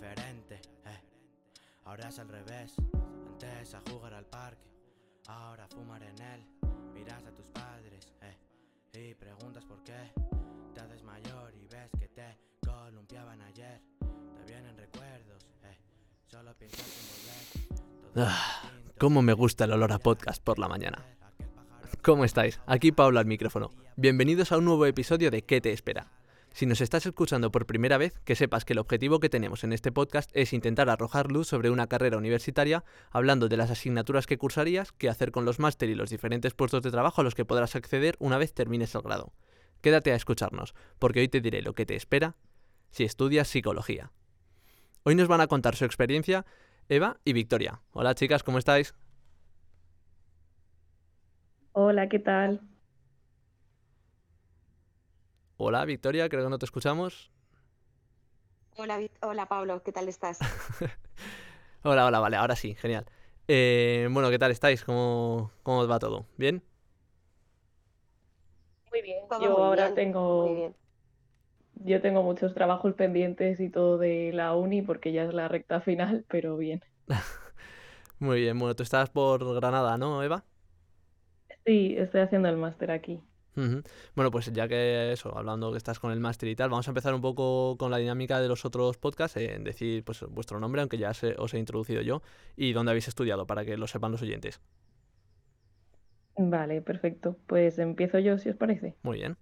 diferente. 0.00 0.54
Eh. 0.86 1.00
Ahora 1.84 2.08
es 2.08 2.18
al 2.18 2.28
revés. 2.28 2.74
Antes 3.28 3.74
a 3.74 3.82
jugar 3.90 4.14
al 4.14 4.26
parque, 4.26 4.68
ahora 5.26 5.64
a 5.64 5.68
fumar 5.68 6.02
en 6.02 6.18
él. 6.20 6.44
Miras 6.94 7.24
a 7.24 7.34
tus 7.34 7.46
padres 7.46 8.12
eh. 8.22 8.36
y 8.92 9.14
preguntas 9.14 9.64
por 9.64 9.82
qué. 9.82 10.12
Te 10.74 10.80
haces 10.80 11.02
mayor 11.02 11.54
y 11.54 11.66
ves 11.66 11.90
que 11.98 12.08
te 12.08 12.38
columpiaban 12.64 13.40
ayer. 13.42 13.80
Te 13.98 14.52
vienen 14.52 14.76
recuerdos, 14.76 15.46
eh. 15.64 15.78
solo 16.28 16.54
piensas 16.54 16.80
en 16.80 18.14
volver. 18.14 18.28
Ah, 18.28 18.62
cómo 18.98 19.22
me 19.22 19.34
gusta 19.34 19.64
el 19.64 19.72
olor 19.72 19.92
a 19.92 19.98
podcast 19.98 20.42
por 20.42 20.58
la 20.58 20.68
mañana. 20.68 21.04
¿Cómo 22.02 22.24
estáis? 22.24 22.60
Aquí 22.66 22.92
Pablo 22.92 23.20
al 23.20 23.26
micrófono. 23.26 23.70
Bienvenidos 23.96 24.52
a 24.52 24.58
un 24.58 24.64
nuevo 24.64 24.86
episodio 24.86 25.30
de 25.30 25.42
¿Qué 25.42 25.60
te 25.60 25.72
espera? 25.72 26.10
Si 26.52 26.66
nos 26.66 26.80
estás 26.80 27.06
escuchando 27.06 27.50
por 27.52 27.66
primera 27.66 27.96
vez, 27.96 28.18
que 28.24 28.34
sepas 28.34 28.64
que 28.64 28.72
el 28.72 28.80
objetivo 28.80 29.20
que 29.20 29.28
tenemos 29.28 29.62
en 29.64 29.72
este 29.72 29.92
podcast 29.92 30.30
es 30.34 30.52
intentar 30.52 30.90
arrojar 30.90 31.30
luz 31.30 31.46
sobre 31.46 31.70
una 31.70 31.86
carrera 31.86 32.18
universitaria, 32.18 32.84
hablando 33.10 33.48
de 33.48 33.56
las 33.56 33.70
asignaturas 33.70 34.26
que 34.26 34.36
cursarías, 34.36 34.92
qué 34.92 35.08
hacer 35.08 35.30
con 35.30 35.44
los 35.44 35.58
máster 35.60 35.88
y 35.88 35.94
los 35.94 36.10
diferentes 36.10 36.54
puestos 36.54 36.82
de 36.82 36.90
trabajo 36.90 37.20
a 37.20 37.24
los 37.24 37.34
que 37.34 37.44
podrás 37.44 37.76
acceder 37.76 38.16
una 38.18 38.36
vez 38.36 38.52
termines 38.52 38.94
el 38.94 39.02
grado. 39.02 39.32
Quédate 39.80 40.12
a 40.12 40.16
escucharnos, 40.16 40.74
porque 40.98 41.20
hoy 41.20 41.28
te 41.28 41.40
diré 41.40 41.62
lo 41.62 41.74
que 41.74 41.86
te 41.86 41.94
espera 41.94 42.36
si 42.90 43.04
estudias 43.04 43.48
psicología. 43.48 44.10
Hoy 45.04 45.14
nos 45.14 45.28
van 45.28 45.40
a 45.40 45.46
contar 45.46 45.76
su 45.76 45.84
experiencia 45.84 46.44
Eva 46.88 47.18
y 47.24 47.32
Victoria. 47.32 47.80
Hola 47.92 48.14
chicas, 48.14 48.42
¿cómo 48.42 48.58
estáis? 48.58 48.94
Hola, 51.72 52.08
¿qué 52.08 52.18
tal? 52.18 52.60
Hola 55.62 55.84
Victoria, 55.84 56.28
creo 56.28 56.42
que 56.44 56.50
no 56.50 56.58
te 56.58 56.64
escuchamos. 56.64 57.30
Hola, 58.76 58.98
hola 59.22 59.46
Pablo, 59.46 59.80
¿qué 59.84 59.92
tal 59.92 60.08
estás? 60.08 60.50
Hola, 61.82 62.06
hola, 62.06 62.18
vale, 62.20 62.36
ahora 62.36 62.56
sí, 62.56 62.74
genial. 62.76 63.06
Eh, 63.48 64.08
bueno, 64.10 64.30
¿qué 64.30 64.38
tal 64.38 64.50
estáis? 64.50 64.84
¿Cómo, 64.84 65.50
cómo 65.62 65.80
os 65.80 65.90
va 65.90 65.98
todo? 65.98 66.26
¿Bien? 66.36 66.62
Muy 68.90 69.02
bien. 69.02 69.24
Todo 69.28 69.40
Yo 69.40 69.50
muy 69.50 69.64
ahora 69.64 69.82
bien, 69.82 69.94
tengo, 69.94 70.44
Muy 70.44 70.54
bien. 70.54 70.76
yo 71.74 72.00
tengo 72.00 72.22
muchos 72.22 72.54
trabajos 72.54 72.94
pendientes 72.94 73.58
y 73.60 73.70
todo 73.70 73.98
de 73.98 74.30
la 74.32 74.54
uni 74.54 74.82
porque 74.82 75.12
ya 75.12 75.24
es 75.24 75.34
la 75.34 75.48
recta 75.48 75.80
final, 75.80 76.24
pero 76.28 76.56
bien. 76.56 76.80
Muy 78.18 78.40
bien, 78.40 78.58
bueno, 78.58 78.74
tú 78.76 78.82
estás 78.82 79.10
por 79.10 79.44
Granada, 79.54 79.96
¿no, 79.98 80.22
Eva? 80.22 80.44
Sí, 81.64 81.94
estoy 81.96 82.20
haciendo 82.22 82.48
el 82.50 82.56
máster 82.58 82.90
aquí. 82.90 83.22
Bueno, 84.14 84.30
pues 84.30 84.52
ya 84.52 84.68
que 84.68 85.12
eso, 85.12 85.36
hablando 85.36 85.70
que 85.72 85.78
estás 85.78 85.98
con 86.00 86.12
el 86.12 86.20
máster 86.20 86.48
y 86.48 86.56
tal, 86.56 86.70
vamos 86.70 86.86
a 86.88 86.90
empezar 86.90 87.14
un 87.14 87.20
poco 87.20 87.76
con 87.78 87.90
la 87.90 87.98
dinámica 87.98 88.40
de 88.40 88.48
los 88.48 88.64
otros 88.64 88.96
podcasts, 88.98 89.36
en 89.36 89.64
decir 89.64 90.04
pues 90.04 90.22
vuestro 90.28 90.60
nombre, 90.60 90.80
aunque 90.80 90.98
ya 90.98 91.12
se- 91.14 91.34
os 91.38 91.52
he 91.54 91.58
introducido 91.58 92.02
yo, 92.02 92.22
y 92.56 92.72
dónde 92.72 92.90
habéis 92.92 93.08
estudiado, 93.08 93.46
para 93.46 93.64
que 93.64 93.76
lo 93.76 93.86
sepan 93.86 94.12
los 94.12 94.22
oyentes. 94.22 94.60
Vale, 96.36 96.82
perfecto. 96.82 97.38
Pues 97.46 97.78
empiezo 97.78 98.18
yo, 98.18 98.36
si 98.38 98.48
os 98.48 98.56
parece. 98.56 98.96
Muy 99.02 99.18
bien. 99.18 99.36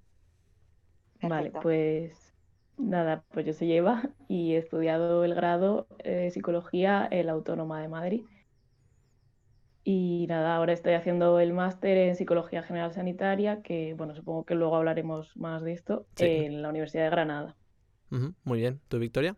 Vale, 1.20 1.50
pues 1.52 2.34
nada, 2.76 3.24
pues 3.30 3.46
yo 3.46 3.52
soy 3.52 3.72
Eva 3.72 4.10
y 4.28 4.54
he 4.54 4.58
estudiado 4.58 5.24
el 5.24 5.34
grado 5.34 5.86
de 6.04 6.30
psicología 6.30 7.06
en 7.10 7.26
la 7.26 7.32
Autónoma 7.32 7.80
de 7.82 7.88
Madrid. 7.88 8.26
Y 9.91 10.27
nada, 10.28 10.55
ahora 10.55 10.75
estoy 10.75 10.92
haciendo 10.92 11.41
el 11.41 11.55
máster 11.55 11.97
en 11.97 12.14
psicología 12.14 12.62
general 12.62 12.92
sanitaria, 12.92 13.62
que 13.62 13.94
bueno, 13.94 14.14
supongo 14.14 14.44
que 14.44 14.55
luego 14.55 14.77
hablaremos 14.77 15.34
más 15.34 15.62
de 15.62 15.72
esto, 15.72 16.05
Sí. 16.14 16.27
en 16.27 16.61
la 16.61 16.69
Universidad 16.69 17.05
de 17.05 17.11
Granada. 17.11 17.56
Muy 18.44 18.59
bien. 18.59 18.83
¿Tú, 18.89 18.98
Victoria? 18.98 19.34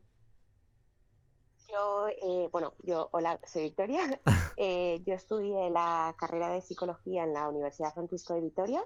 Yo, 1.68 2.08
eh, 2.08 2.48
bueno, 2.50 2.74
yo, 2.82 3.08
hola, 3.12 3.38
soy 3.46 3.62
Victoria. 3.62 4.00
Eh, 4.62 5.00
yo 5.06 5.14
estudié 5.14 5.70
la 5.70 6.16
carrera 6.18 6.48
de 6.50 6.60
psicología 6.60 7.22
en 7.22 7.32
la 7.32 7.48
Universidad 7.48 7.94
Francisco 7.94 8.34
de 8.34 8.40
Vitoria 8.40 8.84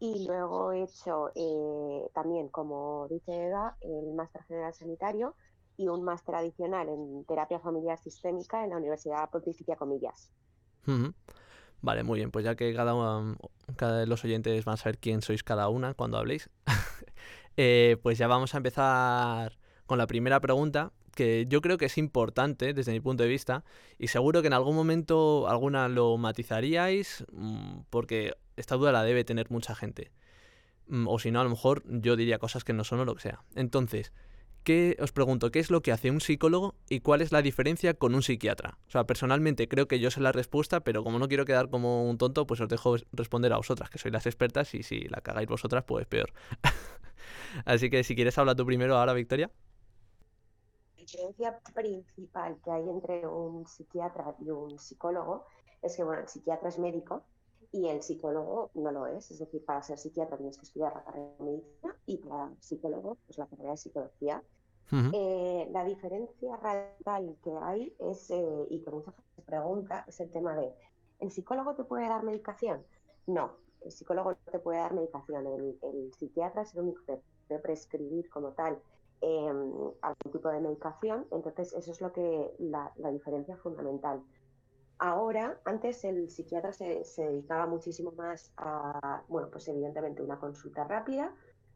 y 0.00 0.26
luego 0.26 0.72
he 0.72 0.84
hecho 0.84 1.28
eh, 1.34 2.08
también, 2.14 2.48
como 2.48 3.06
dice 3.08 3.44
Eva, 3.44 3.76
el 3.82 4.14
máster 4.14 4.42
general 4.44 4.72
sanitario 4.72 5.36
y 5.76 5.86
un 5.88 6.02
máster 6.02 6.34
adicional 6.34 6.88
en 6.88 7.24
terapia 7.26 7.60
familiar 7.60 7.98
sistémica 7.98 8.64
en 8.64 8.70
la 8.70 8.78
Universidad 8.78 9.28
Pontificia 9.30 9.76
Comillas. 9.76 10.32
Vale, 11.82 12.02
muy 12.02 12.18
bien. 12.18 12.30
Pues 12.30 12.44
ya 12.44 12.54
que 12.54 12.74
cada, 12.74 12.94
uno- 12.94 13.36
cada 13.76 13.98
de 13.98 14.06
los 14.06 14.24
oyentes 14.24 14.64
van 14.64 14.74
a 14.74 14.76
saber 14.76 14.98
quién 14.98 15.22
sois 15.22 15.42
cada 15.42 15.68
una 15.68 15.94
cuando 15.94 16.16
habléis, 16.18 16.48
eh, 17.56 17.96
pues 18.02 18.18
ya 18.18 18.26
vamos 18.26 18.54
a 18.54 18.58
empezar 18.58 19.58
con 19.86 19.98
la 19.98 20.06
primera 20.06 20.40
pregunta, 20.40 20.92
que 21.14 21.46
yo 21.48 21.60
creo 21.60 21.78
que 21.78 21.84
es 21.86 21.98
importante 21.98 22.72
desde 22.74 22.92
mi 22.92 23.00
punto 23.00 23.22
de 23.22 23.28
vista, 23.28 23.64
y 23.98 24.08
seguro 24.08 24.40
que 24.40 24.48
en 24.48 24.54
algún 24.54 24.74
momento 24.74 25.46
alguna 25.48 25.88
lo 25.88 26.16
matizaríais, 26.16 27.24
mm, 27.32 27.80
porque 27.90 28.34
esta 28.56 28.76
duda 28.76 28.92
la 28.92 29.02
debe 29.04 29.24
tener 29.24 29.50
mucha 29.50 29.74
gente. 29.74 30.10
Mm, 30.88 31.08
O 31.08 31.18
si 31.18 31.30
no, 31.30 31.40
a 31.40 31.44
lo 31.44 31.50
mejor 31.50 31.82
yo 31.86 32.16
diría 32.16 32.38
cosas 32.38 32.64
que 32.64 32.72
no 32.72 32.84
son 32.84 33.00
o 33.00 33.04
lo 33.04 33.14
que 33.14 33.22
sea. 33.22 33.42
Entonces, 33.54 34.12
¿qué, 34.64 34.96
os 35.00 35.12
pregunto, 35.12 35.50
¿qué 35.50 35.60
es 35.60 35.70
lo 35.70 35.82
que 35.82 35.92
hace 35.92 36.10
un 36.10 36.20
psicólogo 36.20 36.74
y 36.88 37.00
cuál 37.00 37.22
es 37.22 37.32
la 37.32 37.42
diferencia 37.42 37.94
con 37.94 38.14
un 38.14 38.22
psiquiatra? 38.22 38.78
O 38.88 38.90
sea, 38.90 39.04
personalmente 39.06 39.68
creo 39.68 39.88
que 39.88 40.00
yo 40.00 40.10
sé 40.10 40.20
la 40.20 40.32
respuesta, 40.32 40.80
pero 40.80 41.04
como 41.04 41.18
no 41.18 41.28
quiero 41.28 41.44
quedar 41.44 41.70
como 41.70 42.08
un 42.08 42.18
tonto, 42.18 42.46
pues 42.46 42.60
os 42.60 42.68
dejo 42.68 42.96
es- 42.96 43.06
responder 43.12 43.52
a 43.52 43.58
vosotras, 43.58 43.90
que 43.90 43.98
sois 43.98 44.12
las 44.12 44.26
expertas, 44.26 44.74
y 44.74 44.82
si 44.82 45.00
la 45.08 45.20
cagáis 45.20 45.48
vosotras, 45.48 45.84
pues 45.86 46.06
peor. 46.06 46.32
Así 47.64 47.90
que 47.90 48.04
si 48.04 48.14
quieres 48.14 48.38
habla 48.38 48.54
tú 48.54 48.66
primero 48.66 48.96
ahora, 48.98 49.12
Victoria. 49.14 49.50
La 50.96 51.02
diferencia 51.04 51.60
principal 51.74 52.60
que 52.64 52.70
hay 52.70 52.88
entre 52.88 53.26
un 53.28 53.66
psiquiatra 53.66 54.34
y 54.40 54.50
un 54.50 54.78
psicólogo 54.78 55.46
es 55.82 55.96
que, 55.96 56.02
bueno, 56.04 56.22
el 56.22 56.28
psiquiatra 56.28 56.68
es 56.68 56.78
médico 56.78 57.26
y 57.70 57.88
el 57.88 58.02
psicólogo 58.02 58.70
no 58.74 58.90
lo 58.90 59.06
es. 59.06 59.30
Es 59.30 59.38
decir, 59.38 59.64
para 59.64 59.82
ser 59.82 59.98
psiquiatra 59.98 60.36
tienes 60.38 60.56
que 60.56 60.64
estudiar 60.64 60.94
la 60.94 61.04
carrera 61.04 61.28
de 61.38 61.44
medicina 61.44 61.96
y 62.06 62.18
para 62.18 62.54
psicólogo, 62.60 63.18
pues 63.26 63.38
la 63.38 63.46
carrera 63.46 63.70
de 63.72 63.76
psicología. 63.76 64.42
Eh, 64.92 65.68
la 65.72 65.84
diferencia 65.84 66.56
radical 66.56 67.36
que 67.42 67.52
hay 67.62 67.96
es, 67.98 68.30
eh, 68.30 68.66
y 68.70 68.80
que 68.80 68.90
mucha 68.90 69.10
gente 69.12 69.30
se 69.34 69.42
pregunta, 69.42 70.04
es 70.06 70.20
el 70.20 70.30
tema 70.30 70.54
de, 70.54 70.72
¿el 71.20 71.30
psicólogo 71.30 71.74
te 71.74 71.84
puede 71.84 72.08
dar 72.08 72.22
medicación? 72.22 72.84
No, 73.26 73.56
el 73.80 73.90
psicólogo 73.90 74.30
no 74.30 74.52
te 74.52 74.58
puede 74.58 74.78
dar 74.78 74.94
medicación. 74.94 75.46
El, 75.46 76.12
psiquiatra 76.12 76.62
es 76.62 76.74
el 76.74 76.82
único 76.82 77.02
que 77.06 77.20
puede 77.48 77.60
prescribir 77.60 78.28
como 78.30 78.52
tal 78.52 78.78
eh, 79.20 79.46
algún 79.48 80.32
tipo 80.32 80.48
de 80.48 80.60
medicación. 80.60 81.26
Entonces, 81.32 81.72
eso 81.72 81.90
es 81.90 82.00
lo 82.00 82.12
que 82.12 82.54
la, 82.58 82.92
la 82.96 83.10
diferencia 83.10 83.56
fundamental. 83.56 84.22
Ahora, 84.98 85.60
antes 85.64 86.04
el 86.04 86.30
psiquiatra 86.30 86.72
se, 86.72 87.04
se 87.04 87.24
dedicaba 87.24 87.66
muchísimo 87.66 88.12
más 88.12 88.52
a, 88.56 89.22
bueno, 89.28 89.48
pues 89.50 89.66
evidentemente 89.68 90.22
una 90.22 90.38
consulta 90.38 90.84
rápida, 90.84 91.34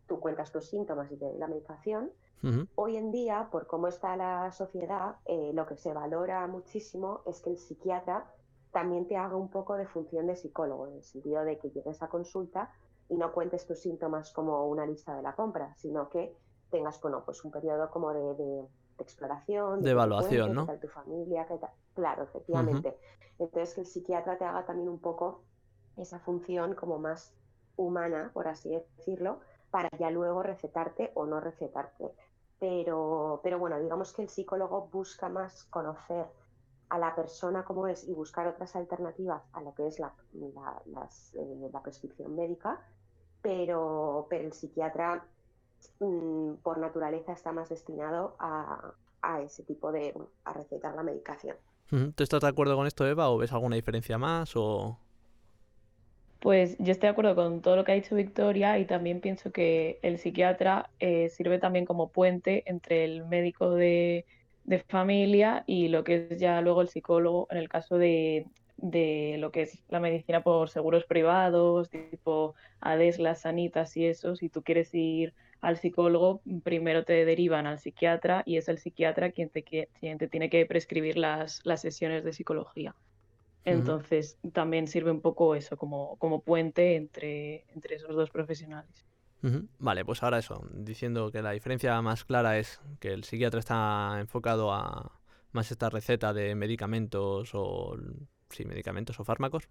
tú 0.09 0.21
cuentas 0.21 0.53
tus 0.53 0.69
síntomas 0.69 1.13
y 1.13 1.19
te 1.19 1.27
doy 1.27 1.39
la 1.39 1.49
medicación. 1.49 2.13
ujú, 2.43 2.69
Hoy 2.77 2.97
en 2.97 3.11
día, 3.11 3.49
por 3.51 3.67
cómo 3.67 3.89
está 3.89 4.17
la 4.17 4.53
sociedad, 4.53 5.17
eh, 5.27 5.53
lo 5.53 5.67
que 5.67 5.77
se 5.77 5.93
valora 5.93 6.47
muchísimo 6.47 7.23
es 7.27 7.43
que 7.43 7.51
el 7.51 7.59
psiquiatra 7.59 8.33
también 8.71 9.07
te 9.09 9.17
haga 9.17 9.37
un 9.37 9.51
poco 9.51 9.75
de 9.77 9.87
función 9.87 10.27
de 10.29 10.37
psicólogo, 10.37 10.87
en 10.89 10.97
el 10.97 11.03
sentido 11.03 11.45
de 11.45 11.59
que 11.59 11.71
llegues 11.71 12.03
a 12.03 12.09
consulta 12.09 12.73
y 13.09 13.17
no 13.17 13.33
cuentes 13.33 13.67
tus 13.67 13.81
síntomas 13.81 14.33
como 14.33 14.67
una 14.69 14.87
lista 14.87 15.17
de 15.17 15.23
la 15.23 15.35
compra, 15.35 15.75
sino 15.77 16.09
que 16.09 16.37
tengas, 16.71 17.01
bueno, 17.01 17.25
pues 17.25 17.43
un 17.45 17.51
periodo 17.51 17.91
como 17.91 18.13
de, 18.13 18.35
de- 18.35 18.69
de 18.99 19.05
exploración, 19.05 19.83
De 19.85 19.91
te 19.91 19.93
evaluación, 19.93 20.55
¿no? 20.55 20.63
qué 20.63 20.67
tal 20.67 20.81
tu 20.81 20.89
familia, 20.89 21.47
qué 21.47 21.59
tal. 21.59 21.71
Claro, 21.95 22.25
efectivamente. 22.25 22.99
Entonces, 23.39 23.75
que 23.75 23.81
el 23.83 23.87
psiquiatra 23.87 24.37
te 24.39 24.45
haga 24.45 24.67
también 24.67 24.89
un 24.89 25.01
poco 25.01 25.47
esa 25.97 26.19
función 26.21 26.75
como 26.75 26.99
más 26.99 27.35
humana, 27.77 28.31
por 28.35 28.49
así 28.49 28.71
decirlo, 28.71 29.41
para 29.71 29.89
ya 29.99 30.11
luego 30.11 30.43
recetarte 30.43 31.13
o 31.15 31.27
no 31.27 31.41
recetarte. 31.41 32.13
Pero, 32.59 33.41
pero 33.43 33.59
bueno, 33.59 33.79
digamos 33.79 34.13
que 34.13 34.23
el 34.23 34.29
psicólogo 34.29 34.89
busca 34.93 35.29
más 35.29 35.65
conocer 35.65 36.27
a 36.89 36.99
la 36.99 37.15
persona 37.15 37.65
como 37.65 37.87
es 37.87 38.09
y 38.09 38.15
buscar 38.15 38.47
otras 38.47 38.75
alternativas 38.75 39.43
a 39.53 39.61
lo 39.61 39.75
que 39.75 39.87
es 39.87 39.99
la, 39.99 40.13
la, 40.33 41.09
eh, 41.35 41.71
prescripción 41.83 42.35
médica, 42.35 42.81
pero, 43.43 44.27
pero 44.29 44.45
el 44.45 44.53
psiquiatra 44.53 45.25
mm, 46.01 46.55
por 46.63 46.79
naturaleza 46.79 47.33
está 47.33 47.53
más 47.53 47.69
destinado 47.69 48.37
a, 48.39 48.93
a 49.23 49.43
ese 49.43 49.63
tipo 49.65 49.93
de, 49.93 50.15
a 50.45 50.53
recetar 50.53 50.95
la 50.95 51.03
medicación. 51.03 51.57
¿Tú 51.91 52.23
estás 52.23 52.43
de 52.43 52.49
acuerdo 52.49 52.77
con 52.77 52.87
esto, 52.87 53.07
Eva, 53.07 53.31
o 53.31 53.39
ves 53.39 53.53
alguna 53.53 53.77
diferencia 53.77 54.19
más? 54.19 54.55
O... 54.57 54.99
Pues 56.41 56.77
yo 56.79 56.93
estoy 56.93 57.09
de 57.09 57.13
acuerdo 57.13 57.35
con 57.35 57.63
todo 57.63 57.75
lo 57.75 57.85
que 57.85 57.93
ha 57.93 57.95
dicho 57.97 58.15
Victoria 58.15 58.79
y 58.79 58.85
también 58.85 59.21
pienso 59.21 59.51
que 59.51 59.99
el 60.03 60.19
psiquiatra 60.19 60.89
eh, 61.01 61.31
sirve 61.31 61.59
también 61.59 61.85
como 61.85 62.11
puente 62.11 62.63
entre 62.67 63.05
el 63.05 63.25
médico 63.27 63.71
de, 63.71 64.25
familia 64.89 65.65
y 65.67 65.89
lo 65.89 66.05
que 66.05 66.29
es 66.31 66.39
ya 66.39 66.61
luego 66.61 66.83
el 66.83 66.89
psicólogo 66.89 67.49
en 67.51 67.57
el 67.59 67.69
caso 67.69 67.97
de, 67.99 68.47
lo 69.39 69.51
que 69.51 69.63
es 69.63 69.83
la 69.89 69.99
medicina 69.99 70.43
por 70.43 70.69
seguros 70.71 71.05
privados, 71.07 71.91
tipo 71.91 72.55
ADES, 72.81 73.19
las 73.19 73.41
sanitas 73.41 73.97
y 73.97 74.07
eso, 74.07 74.37
si 74.37 74.49
tú 74.49 74.63
quieres 74.63 74.95
ir 74.95 75.35
al 75.61 75.77
psicólogo, 75.79 76.41
primero 76.63 77.05
te 77.05 77.25
derivan 77.25 77.67
al 77.67 77.79
psiquiatra 77.81 78.43
y 78.47 78.59
es 78.59 78.69
el 78.69 78.79
psiquiatra 78.79 79.33
quien 79.33 79.49
te, 79.49 79.65
quien 79.65 80.19
te 80.19 80.29
tiene 80.29 80.51
que 80.51 80.65
prescribir 80.67 81.17
las 81.19 81.63
sesiones 81.81 82.25
de 82.25 82.33
psicología. 82.33 82.95
Entonces, 83.73 84.39
también 84.53 84.87
sirve 84.87 85.11
un 85.11 85.21
poco 85.21 85.55
eso, 85.55 85.77
como, 85.77 86.17
como 86.19 86.43
puente 86.43 86.97
entre, 86.97 87.65
entre 87.75 87.97
esos 87.97 88.15
dos 88.15 88.31
profesionales. 88.31 89.07
Vale, 89.79 90.05
pues 90.05 90.23
ahora 90.23 90.39
eso, 90.39 90.65
diciendo 90.73 91.31
que 91.31 91.43
la 91.43 91.53
diferencia 91.53 92.01
más 92.03 92.25
clara 92.25 92.59
es 92.59 92.81
que 92.99 93.13
el 93.13 93.23
psiquiatra 93.23 93.61
está 93.61 94.17
enfocado 94.19 94.73
a 94.73 95.13
más 95.53 95.71
esta 95.71 95.89
receta 95.91 96.33
de 96.33 96.55
medicamentos 96.57 97.51
o 97.55 97.97
sí, 98.51 98.65
medicamentos 98.65 99.21
o 99.21 99.25
fármacos 99.25 99.69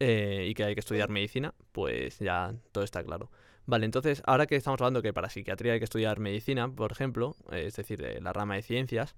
eh, 0.00 0.46
y 0.48 0.54
que 0.54 0.64
hay 0.64 0.74
que 0.74 0.80
estudiar 0.80 1.10
medicina, 1.10 1.54
pues 1.70 2.18
ya 2.18 2.54
todo 2.72 2.82
está 2.82 3.04
claro. 3.04 3.30
Vale, 3.66 3.84
entonces 3.84 4.22
ahora 4.26 4.46
que 4.46 4.56
estamos 4.56 4.80
hablando 4.80 5.02
que 5.02 5.12
para 5.12 5.28
psiquiatría 5.28 5.74
hay 5.74 5.78
que 5.78 5.84
estudiar 5.84 6.18
medicina, 6.18 6.68
por 6.68 6.90
ejemplo, 6.90 7.36
es 7.52 7.76
decir, 7.76 8.00
de 8.00 8.20
la 8.20 8.32
rama 8.32 8.56
de 8.56 8.62
ciencias, 8.62 9.14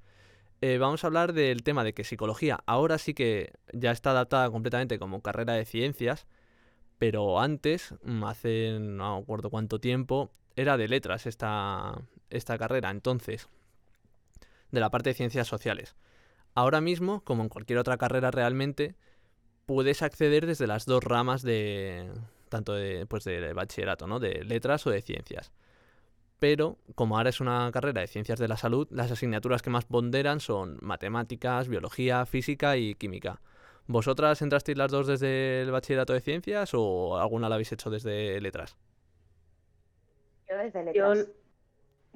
eh, 0.61 0.79
vamos 0.79 1.05
a 1.05 1.07
hablar 1.07 1.33
del 1.33 1.63
tema 1.63 1.85
de 1.85 1.95
que 1.95 2.05
psicología 2.05 2.61
ahora 2.67 2.99
sí 2.99 3.15
que 3.15 3.53
ya 3.73 3.91
está 3.93 4.11
adaptada 4.11 4.51
completamente 4.51 4.99
como 4.99 5.23
carrera 5.23 5.55
de 5.55 5.65
ciencias, 5.65 6.27
pero 6.99 7.41
antes, 7.41 7.95
mm, 8.03 8.25
hace 8.25 8.79
no 8.81 9.17
me 9.17 9.23
acuerdo 9.23 9.51
cuánto 9.51 9.81
tiempo, 9.81 10.31
era 10.57 10.77
de 10.77 10.89
letras 10.89 11.27
esta, 11.27 12.03
esta 12.29 12.59
carrera, 12.59 12.91
entonces, 12.91 13.49
de 14.71 14.81
la 14.81 14.91
parte 14.91 15.11
de 15.11 15.15
ciencias 15.15 15.49
sociales. 15.49 15.97
Ahora 16.55 16.81
mismo, 16.81 17.23
como 17.25 17.43
en 17.43 17.49
cualquier 17.49 17.79
otra 17.79 17.97
carrera 17.97 18.31
realmente, 18.31 18.97
puedes 19.67 20.03
acceder 20.03 20.47
desde 20.47 20.67
las 20.67 20.85
dos 20.85 21.03
ramas 21.05 21.43
de 21.43 22.11
tanto 22.51 22.75
de, 22.75 23.07
pues 23.07 23.25
de 23.25 23.53
bachillerato, 23.55 24.07
¿no? 24.07 24.19
De 24.21 24.45
letras 24.45 24.87
o 24.87 24.91
de 24.91 25.01
ciencias. 25.01 25.53
Pero 26.41 26.79
como 26.97 27.17
ahora 27.17 27.31
es 27.31 27.41
una 27.41 27.71
carrera 27.71 28.01
de 28.01 28.07
ciencias 28.09 28.39
de 28.39 28.49
la 28.49 28.57
salud, 28.57 28.89
las 28.91 29.13
asignaturas 29.13 29.63
que 29.63 29.71
más 29.71 29.85
ponderan 29.85 30.41
son 30.41 30.79
matemáticas, 30.81 31.69
biología, 31.69 32.27
física 32.27 32.77
y 32.79 32.95
química. 32.95 33.41
¿Vosotras 33.87 34.41
entrasteis 34.41 34.79
las 34.79 34.91
dos 34.91 35.07
desde 35.07 35.61
el 35.61 35.71
bachillerato 35.71 36.15
de 36.15 36.21
ciencias 36.21 36.71
o 36.73 37.19
alguna 37.19 37.49
la 37.49 37.57
habéis 37.57 37.73
hecho 37.73 37.91
desde 37.91 38.41
letras? 38.41 38.77
Yo 40.49 40.57
desde 40.57 40.83
letras. 40.83 41.29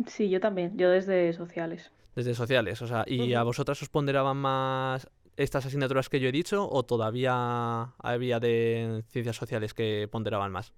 Sí, 0.07 0.31
yo 0.31 0.41
también, 0.41 0.77
yo 0.77 0.91
desde 0.91 1.33
sociales. 1.35 1.93
Desde 2.17 2.35
sociales, 2.35 2.81
o 2.81 2.87
sea, 2.87 3.05
¿y 3.07 3.35
a 3.35 3.43
vosotras 3.43 3.83
os 3.83 3.89
ponderaban 3.89 4.37
más 4.37 5.09
estas 5.37 5.67
asignaturas 5.67 6.09
que 6.09 6.21
yo 6.21 6.29
he 6.29 6.33
dicho 6.33 6.69
o 6.69 6.85
todavía 6.85 7.93
había 7.99 8.41
de 8.41 9.03
ciencias 9.09 9.37
sociales 9.37 9.75
que 9.75 10.09
ponderaban 10.11 10.51
más? 10.51 10.73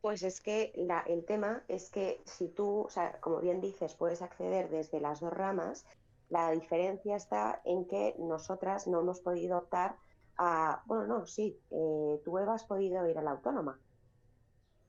Pues 0.00 0.22
es 0.22 0.40
que 0.40 0.72
el 1.06 1.24
tema 1.26 1.62
es 1.68 1.90
que 1.90 2.22
si 2.24 2.48
tú, 2.48 2.82
o 2.86 2.88
sea, 2.88 3.20
como 3.20 3.40
bien 3.40 3.60
dices, 3.60 3.94
puedes 3.94 4.22
acceder 4.22 4.70
desde 4.70 5.00
las 5.00 5.20
dos 5.20 5.32
ramas, 5.32 5.84
la 6.30 6.50
diferencia 6.52 7.16
está 7.16 7.60
en 7.64 7.86
que 7.86 8.14
nosotras 8.18 8.86
no 8.86 9.00
hemos 9.00 9.20
podido 9.20 9.58
optar 9.58 9.96
a, 10.38 10.82
bueno, 10.86 11.06
no, 11.06 11.26
sí, 11.26 11.60
eh, 11.70 12.20
tú 12.24 12.38
Eva 12.38 12.54
has 12.54 12.64
podido 12.64 13.06
ir 13.06 13.18
a 13.18 13.22
la 13.22 13.32
autónoma. 13.32 13.78